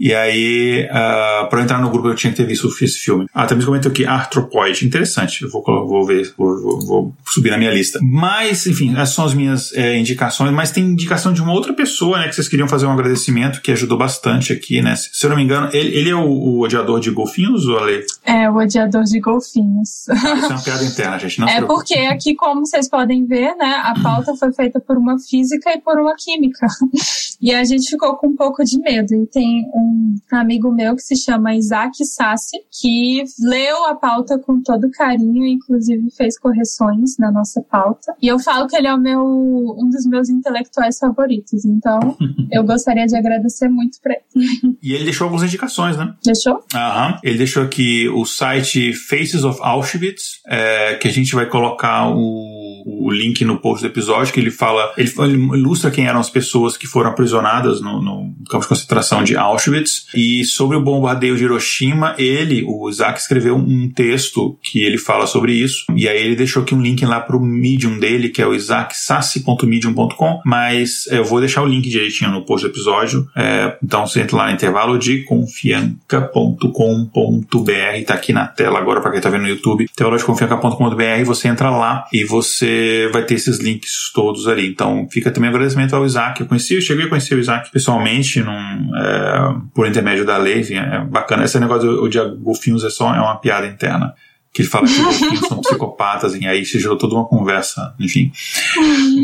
E 0.00 0.14
aí, 0.14 0.86
uh, 0.90 1.48
para 1.48 1.62
entrar 1.62 1.80
no 1.80 1.90
grupo, 1.90 2.08
eu 2.08 2.14
tinha 2.14 2.30
que 2.30 2.36
ter 2.36 2.46
visto 2.46 2.68
esse 2.82 2.98
filme. 2.98 3.26
Ah, 3.32 3.46
também 3.46 3.64
comentou 3.66 3.90
aqui, 3.90 4.04
Arthropoid. 4.04 4.84
Interessante. 4.86 5.42
Eu 5.42 5.50
vou, 5.50 5.62
vou 5.64 6.04
ver, 6.06 6.32
vou, 6.36 6.60
vou- 6.62 6.80
vou 6.86 7.14
subir 7.26 7.50
na 7.50 7.58
minha 7.58 7.70
lista. 7.70 7.98
Mas, 8.02 8.66
enfim, 8.66 8.92
essas 8.94 9.14
são 9.14 9.24
as 9.24 9.34
minhas 9.34 9.72
eh, 9.74 9.96
indicações. 9.98 10.52
Mas 10.52 10.70
tem 10.70 10.94
indicação 10.96 11.32
de 11.32 11.42
uma 11.42 11.52
outra 11.52 11.72
pessoa, 11.72 12.18
né, 12.18 12.28
que 12.28 12.34
vocês 12.34 12.48
queriam 12.48 12.68
fazer 12.68 12.86
um 12.86 12.92
agradecimento, 12.92 13.60
que 13.60 13.70
ajudou 13.72 13.98
bastante 13.98 14.52
aqui, 14.52 14.80
né? 14.82 14.96
Se 14.96 15.10
se 15.12 15.24
eu 15.26 15.30
não 15.30 15.36
me 15.36 15.42
engano, 15.42 15.68
ele, 15.72 15.96
ele 15.96 16.10
é 16.10 16.14
o, 16.14 16.26
o 16.26 16.60
odiador 16.60 17.00
de 17.00 17.10
golfinhos, 17.10 17.66
ou 17.66 17.78
Ale? 17.78 18.04
É, 18.24 18.48
o 18.50 18.56
odiador 18.56 19.02
de 19.04 19.20
golfinhos. 19.20 20.06
Isso 20.08 20.12
é 20.12 20.48
uma 20.48 20.62
piada 20.62 20.84
interna, 20.84 21.18
gente. 21.18 21.40
Não 21.40 21.48
É 21.56 21.62
porque 21.62 21.94
aqui, 21.94 22.34
como 22.34 22.64
vocês 22.64 22.88
podem 22.88 23.26
ver, 23.26 23.54
né, 23.56 23.80
a 23.82 23.94
pauta 24.02 24.34
foi 24.36 24.52
feita 24.52 24.80
por 24.80 24.96
uma 24.96 25.18
física 25.18 25.70
e 25.74 25.80
por 25.80 25.98
uma 25.98 26.14
química. 26.16 26.66
E 27.38 27.52
a 27.52 27.62
gente 27.64 27.90
ficou 27.90 28.16
com 28.16 28.28
um 28.28 28.34
pouco 28.34 28.64
de 28.64 28.80
medo. 28.80 29.14
E 29.14 29.26
tem 29.26 29.66
um 29.74 30.16
amigo 30.32 30.72
meu 30.72 30.96
que 30.96 31.02
se 31.02 31.14
chama 31.14 31.54
Isaac 31.54 32.02
Sassi, 32.02 32.56
que 32.72 33.22
leu 33.38 33.84
a 33.84 33.94
pauta 33.94 34.38
com 34.38 34.62
todo 34.62 34.90
carinho 34.90 35.46
inclusive 35.46 36.10
fez 36.16 36.38
correções 36.38 37.16
na 37.18 37.30
nossa 37.30 37.60
pauta. 37.62 38.14
E 38.22 38.28
eu 38.28 38.38
falo 38.38 38.66
que 38.66 38.76
ele 38.76 38.86
é 38.86 38.94
o 38.94 38.98
meu, 38.98 39.22
um 39.22 39.88
dos 39.90 40.06
meus 40.06 40.28
intelectuais 40.28 40.85
favoritos. 40.92 41.64
Então, 41.64 42.16
eu 42.50 42.64
gostaria 42.64 43.06
de 43.06 43.16
agradecer 43.16 43.68
muito 43.68 43.98
pra 44.02 44.14
ele. 44.34 44.76
E 44.82 44.92
ele 44.92 45.04
deixou 45.04 45.24
algumas 45.24 45.44
indicações, 45.44 45.96
né? 45.96 46.14
Deixou? 46.24 46.64
Aham. 46.74 47.18
Ele 47.22 47.38
deixou 47.38 47.62
aqui 47.62 48.08
o 48.08 48.24
site 48.24 48.92
Faces 48.92 49.44
of 49.44 49.58
Auschwitz, 49.62 50.40
é, 50.46 50.94
que 50.94 51.08
a 51.08 51.12
gente 51.12 51.34
vai 51.34 51.46
colocar 51.46 52.10
o, 52.10 53.06
o 53.06 53.10
link 53.10 53.44
no 53.44 53.58
post 53.60 53.82
do 53.82 53.90
episódio, 53.90 54.32
que 54.32 54.40
ele 54.40 54.50
fala, 54.50 54.92
ele, 54.96 55.12
ele 55.18 55.36
ilustra 55.58 55.90
quem 55.90 56.06
eram 56.06 56.20
as 56.20 56.30
pessoas 56.30 56.76
que 56.76 56.86
foram 56.86 57.10
aprisionadas 57.10 57.80
no, 57.80 58.00
no 58.02 58.34
campo 58.48 58.62
de 58.62 58.68
concentração 58.68 59.24
de 59.24 59.36
Auschwitz. 59.36 60.06
E 60.14 60.44
sobre 60.44 60.76
o 60.76 60.82
bombardeio 60.82 61.36
de 61.36 61.44
Hiroshima, 61.44 62.14
ele, 62.18 62.64
o 62.66 62.88
Isaac, 62.88 63.20
escreveu 63.20 63.56
um 63.56 63.90
texto 63.90 64.58
que 64.62 64.80
ele 64.80 64.98
fala 64.98 65.26
sobre 65.26 65.52
isso. 65.52 65.84
E 65.94 66.08
aí 66.08 66.18
ele 66.18 66.36
deixou 66.36 66.62
aqui 66.62 66.74
um 66.74 66.82
link 66.82 67.04
lá 67.04 67.20
pro 67.20 67.40
Medium 67.40 67.98
dele, 67.98 68.28
que 68.28 68.42
é 68.42 68.46
o 68.46 68.54
isaacsassi.medium.com, 68.54 70.40
mas 70.44 70.75
é, 70.82 71.18
eu 71.18 71.24
vou 71.24 71.40
deixar 71.40 71.62
o 71.62 71.66
link 71.66 71.88
direitinho 71.88 72.30
no 72.30 72.44
post 72.44 72.66
do 72.66 72.72
episódio. 72.72 73.28
É, 73.36 73.76
então 73.82 74.06
você 74.06 74.20
entra 74.20 74.36
lá 74.36 74.46
no 74.46 74.52
intervalo 74.52 74.98
de 74.98 75.22
confianca.com.br, 75.24 78.04
tá 78.06 78.14
aqui 78.14 78.32
na 78.32 78.46
tela 78.46 78.78
agora 78.78 79.00
para 79.00 79.12
quem 79.12 79.20
tá 79.20 79.28
vendo 79.28 79.42
no 79.42 79.48
YouTube. 79.48 79.84
Intervalo 79.84 80.18
de 80.18 80.24
confianca.com.br, 80.24 81.24
você 81.24 81.48
entra 81.48 81.70
lá 81.70 82.04
e 82.12 82.24
você 82.24 83.08
vai 83.12 83.22
ter 83.22 83.34
esses 83.34 83.58
links 83.58 84.10
todos 84.14 84.48
ali. 84.48 84.68
Então 84.68 85.06
fica 85.10 85.30
também 85.30 85.50
um 85.50 85.54
agradecimento 85.54 85.94
ao 85.94 86.04
Isaac. 86.04 86.40
Eu 86.40 86.46
conheci, 86.46 86.74
eu 86.74 86.80
cheguei 86.80 87.06
a 87.06 87.08
conhecer 87.08 87.34
o 87.34 87.38
Isaac 87.38 87.70
pessoalmente 87.70 88.40
num, 88.40 88.96
é, 88.96 89.54
por 89.74 89.86
intermédio 89.86 90.24
da 90.24 90.36
lei. 90.36 90.60
enfim, 90.60 90.74
É 90.74 91.00
bacana. 91.00 91.44
Esse 91.44 91.58
negócio 91.60 92.08
de 92.08 92.18
golfinhos 92.38 92.84
é 92.84 92.90
só 92.90 93.14
é 93.14 93.20
uma 93.20 93.36
piada 93.36 93.66
interna 93.66 94.14
que 94.56 94.62
ele 94.62 94.68
fala 94.70 94.86
que 94.86 94.92
os 94.92 94.98
golfinhos 94.98 95.40
são 95.40 95.60
psicopatas, 95.60 96.34
e 96.34 96.46
aí 96.46 96.64
se 96.64 96.78
gerou 96.78 96.96
toda 96.96 97.14
uma 97.14 97.26
conversa, 97.26 97.94
enfim. 98.00 98.32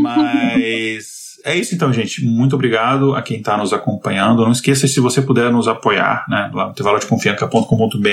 Mas 0.02 1.21
é 1.44 1.56
isso 1.56 1.74
então, 1.74 1.92
gente. 1.92 2.24
Muito 2.24 2.54
obrigado 2.54 3.14
a 3.14 3.22
quem 3.22 3.38
está 3.38 3.56
nos 3.56 3.72
acompanhando. 3.72 4.44
Não 4.44 4.52
esqueça, 4.52 4.86
se 4.86 5.00
você 5.00 5.22
puder 5.22 5.50
nos 5.52 5.68
apoiar, 5.68 6.24
né, 6.28 6.50
lá 6.52 6.66
no 6.66 6.70
intervalodeconfianca.com.br 6.72 8.08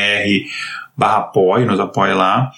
barra 0.95 1.17
apoio, 1.17 1.65
nos 1.65 1.79
apoie 1.79 2.13
lá. 2.13 2.51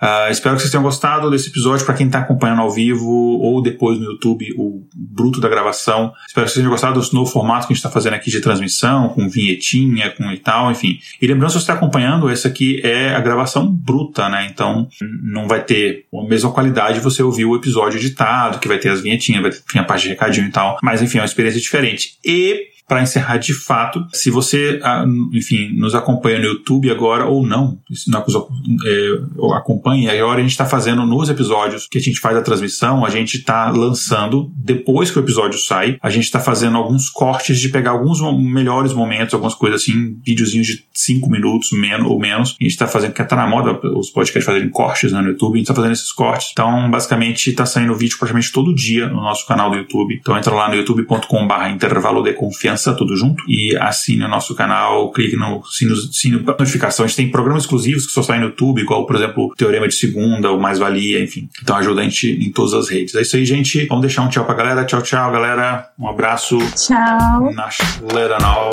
Ah, 0.00 0.28
espero 0.30 0.54
que 0.54 0.62
vocês 0.62 0.70
tenham 0.70 0.82
gostado 0.82 1.30
desse 1.30 1.48
episódio. 1.48 1.84
Para 1.84 1.94
quem 1.94 2.06
está 2.06 2.20
acompanhando 2.20 2.60
ao 2.60 2.70
vivo 2.70 3.06
ou 3.06 3.62
depois 3.62 3.98
no 3.98 4.04
YouTube, 4.04 4.46
o 4.58 4.86
bruto 4.94 5.40
da 5.40 5.48
gravação. 5.48 6.12
Espero 6.26 6.46
que 6.46 6.52
vocês 6.52 6.62
tenham 6.62 6.70
gostado 6.70 7.00
do 7.00 7.14
novo 7.14 7.30
formato 7.30 7.66
que 7.66 7.72
a 7.72 7.74
gente 7.74 7.78
está 7.78 7.90
fazendo 7.90 8.14
aqui 8.14 8.30
de 8.30 8.40
transmissão, 8.40 9.08
com 9.10 9.28
vinhetinha, 9.28 10.10
com 10.10 10.30
e 10.30 10.38
tal, 10.38 10.70
enfim. 10.70 10.98
E 11.20 11.26
lembrando, 11.26 11.50
se 11.50 11.54
você 11.54 11.62
está 11.62 11.74
acompanhando, 11.74 12.28
essa 12.28 12.48
aqui 12.48 12.80
é 12.84 13.14
a 13.14 13.20
gravação 13.20 13.66
bruta, 13.66 14.28
né? 14.28 14.46
Então 14.50 14.88
não 15.22 15.48
vai 15.48 15.62
ter 15.62 16.06
a 16.14 16.28
mesma 16.28 16.52
qualidade 16.52 17.00
você 17.00 17.22
ouvir 17.22 17.44
o 17.44 17.56
episódio 17.56 17.98
editado, 17.98 18.58
que 18.58 18.68
vai 18.68 18.78
ter 18.78 18.90
as 18.90 19.00
vinhetinhas, 19.00 19.42
vai 19.42 19.50
ter 19.50 19.78
a 19.78 19.84
parte 19.84 20.02
de 20.02 20.08
recadinho 20.10 20.48
e 20.48 20.50
tal. 20.50 20.78
Mas 20.82 21.00
enfim, 21.00 21.18
é 21.18 21.20
uma 21.22 21.26
experiência 21.26 21.60
diferente. 21.60 22.18
E 22.24 22.75
para 22.86 23.02
encerrar 23.02 23.38
de 23.38 23.52
fato, 23.52 24.06
se 24.12 24.30
você, 24.30 24.80
ah, 24.82 25.04
enfim, 25.32 25.70
nos 25.76 25.94
acompanha 25.94 26.38
no 26.38 26.44
YouTube 26.44 26.90
agora 26.90 27.26
ou 27.26 27.44
não, 27.44 27.78
se 27.92 28.10
não 28.10 28.20
é, 28.20 29.56
acompanha, 29.56 30.12
agora 30.12 30.38
a 30.38 30.42
gente 30.42 30.52
está 30.52 30.66
fazendo 30.66 31.04
nos 31.04 31.28
episódios 31.28 31.86
que 31.86 31.98
a 31.98 32.00
gente 32.00 32.20
faz 32.20 32.36
a 32.36 32.42
transmissão, 32.42 33.04
a 33.04 33.10
gente 33.10 33.38
está 33.38 33.70
lançando, 33.70 34.52
depois 34.54 35.10
que 35.10 35.18
o 35.18 35.22
episódio 35.22 35.58
sai, 35.58 35.98
a 36.00 36.10
gente 36.10 36.24
está 36.24 36.40
fazendo 36.40 36.76
alguns 36.76 37.10
cortes 37.10 37.58
de 37.58 37.68
pegar 37.68 37.90
alguns 37.90 38.20
melhores 38.40 38.92
momentos, 38.92 39.34
algumas 39.34 39.54
coisas 39.54 39.82
assim, 39.82 40.18
videozinhos 40.24 40.66
de 40.66 40.84
5 40.92 41.28
minutos 41.30 41.70
menos, 41.72 42.06
ou 42.08 42.18
menos. 42.18 42.56
A 42.60 42.64
gente 42.64 42.72
está 42.72 42.86
fazendo, 42.86 43.12
que 43.12 43.24
tá 43.24 43.36
na 43.36 43.46
moda 43.46 43.80
os 43.96 44.10
podcasts 44.10 44.44
fazerem 44.44 44.68
cortes 44.68 45.12
né, 45.12 45.20
no 45.20 45.28
YouTube, 45.28 45.54
a 45.54 45.56
gente 45.56 45.64
está 45.64 45.74
fazendo 45.74 45.92
esses 45.92 46.12
cortes. 46.12 46.50
Então, 46.52 46.90
basicamente, 46.90 47.50
está 47.50 47.66
saindo 47.66 47.94
vídeo 47.94 48.16
praticamente 48.18 48.52
todo 48.52 48.74
dia 48.74 49.08
no 49.08 49.16
nosso 49.16 49.46
canal 49.46 49.70
do 49.70 49.76
YouTube. 49.76 50.18
Então, 50.20 50.36
entra 50.36 50.54
lá 50.54 50.68
no 50.68 50.74
youtube.com/barra 50.74 51.70
intervalo 51.70 52.22
de 52.22 52.32
confiança, 52.32 52.75
tudo 52.94 53.16
junto, 53.16 53.42
e 53.48 53.76
assine 53.76 54.24
o 54.24 54.28
nosso 54.28 54.54
canal, 54.54 55.10
clique 55.12 55.36
no 55.36 55.64
sino, 55.64 55.96
sino 55.96 56.42
da 56.42 56.56
notificação. 56.58 57.04
A 57.04 57.08
gente 57.08 57.16
tem 57.16 57.30
programas 57.30 57.64
exclusivos 57.64 58.06
que 58.06 58.12
só 58.12 58.22
saem 58.22 58.40
no 58.40 58.48
YouTube, 58.48 58.80
igual, 58.80 59.06
por 59.06 59.16
exemplo, 59.16 59.54
Teorema 59.56 59.88
de 59.88 59.94
Segunda, 59.94 60.50
o 60.50 60.60
Mais 60.60 60.78
Valia, 60.78 61.22
enfim. 61.22 61.48
Então, 61.62 61.76
ajuda 61.76 62.00
a 62.00 62.04
gente 62.04 62.30
em 62.30 62.50
todas 62.52 62.74
as 62.74 62.88
redes. 62.88 63.14
É 63.14 63.22
isso 63.22 63.36
aí, 63.36 63.44
gente. 63.44 63.86
Vamos 63.86 64.02
deixar 64.02 64.22
um 64.22 64.28
tchau 64.28 64.44
pra 64.44 64.54
galera. 64.54 64.84
Tchau, 64.84 65.02
tchau, 65.02 65.30
galera. 65.30 65.88
Um 65.98 66.08
abraço. 66.08 66.58
Tchau. 66.74 67.52
Na 67.52 67.68
Leranol. 68.12 68.70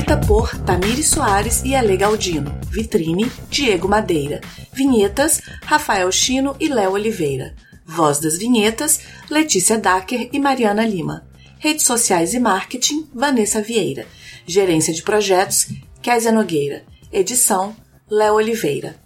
Escrita 0.00 0.16
por 0.16 0.56
Tamiri 0.60 1.02
Soares 1.02 1.62
e 1.62 1.76
Ale 1.76 1.94
Galdino. 1.96 2.58
Vitrine, 2.70 3.30
Diego 3.50 3.86
Madeira. 3.86 4.40
Vinhetas, 4.72 5.42
Rafael 5.62 6.10
Chino 6.10 6.56
e 6.58 6.68
Léo 6.68 6.92
Oliveira. 6.92 7.54
Voz 7.84 8.18
das 8.18 8.38
vinhetas, 8.38 9.00
Letícia 9.28 9.76
Dacker 9.76 10.30
e 10.32 10.38
Mariana 10.38 10.86
Lima. 10.86 11.26
Redes 11.58 11.84
sociais 11.84 12.32
e 12.32 12.40
marketing, 12.40 13.10
Vanessa 13.14 13.60
Vieira. 13.60 14.06
Gerência 14.46 14.94
de 14.94 15.02
projetos, 15.02 15.68
Kézia 16.00 16.32
Nogueira. 16.32 16.82
Edição, 17.12 17.76
Léo 18.10 18.36
Oliveira. 18.36 18.96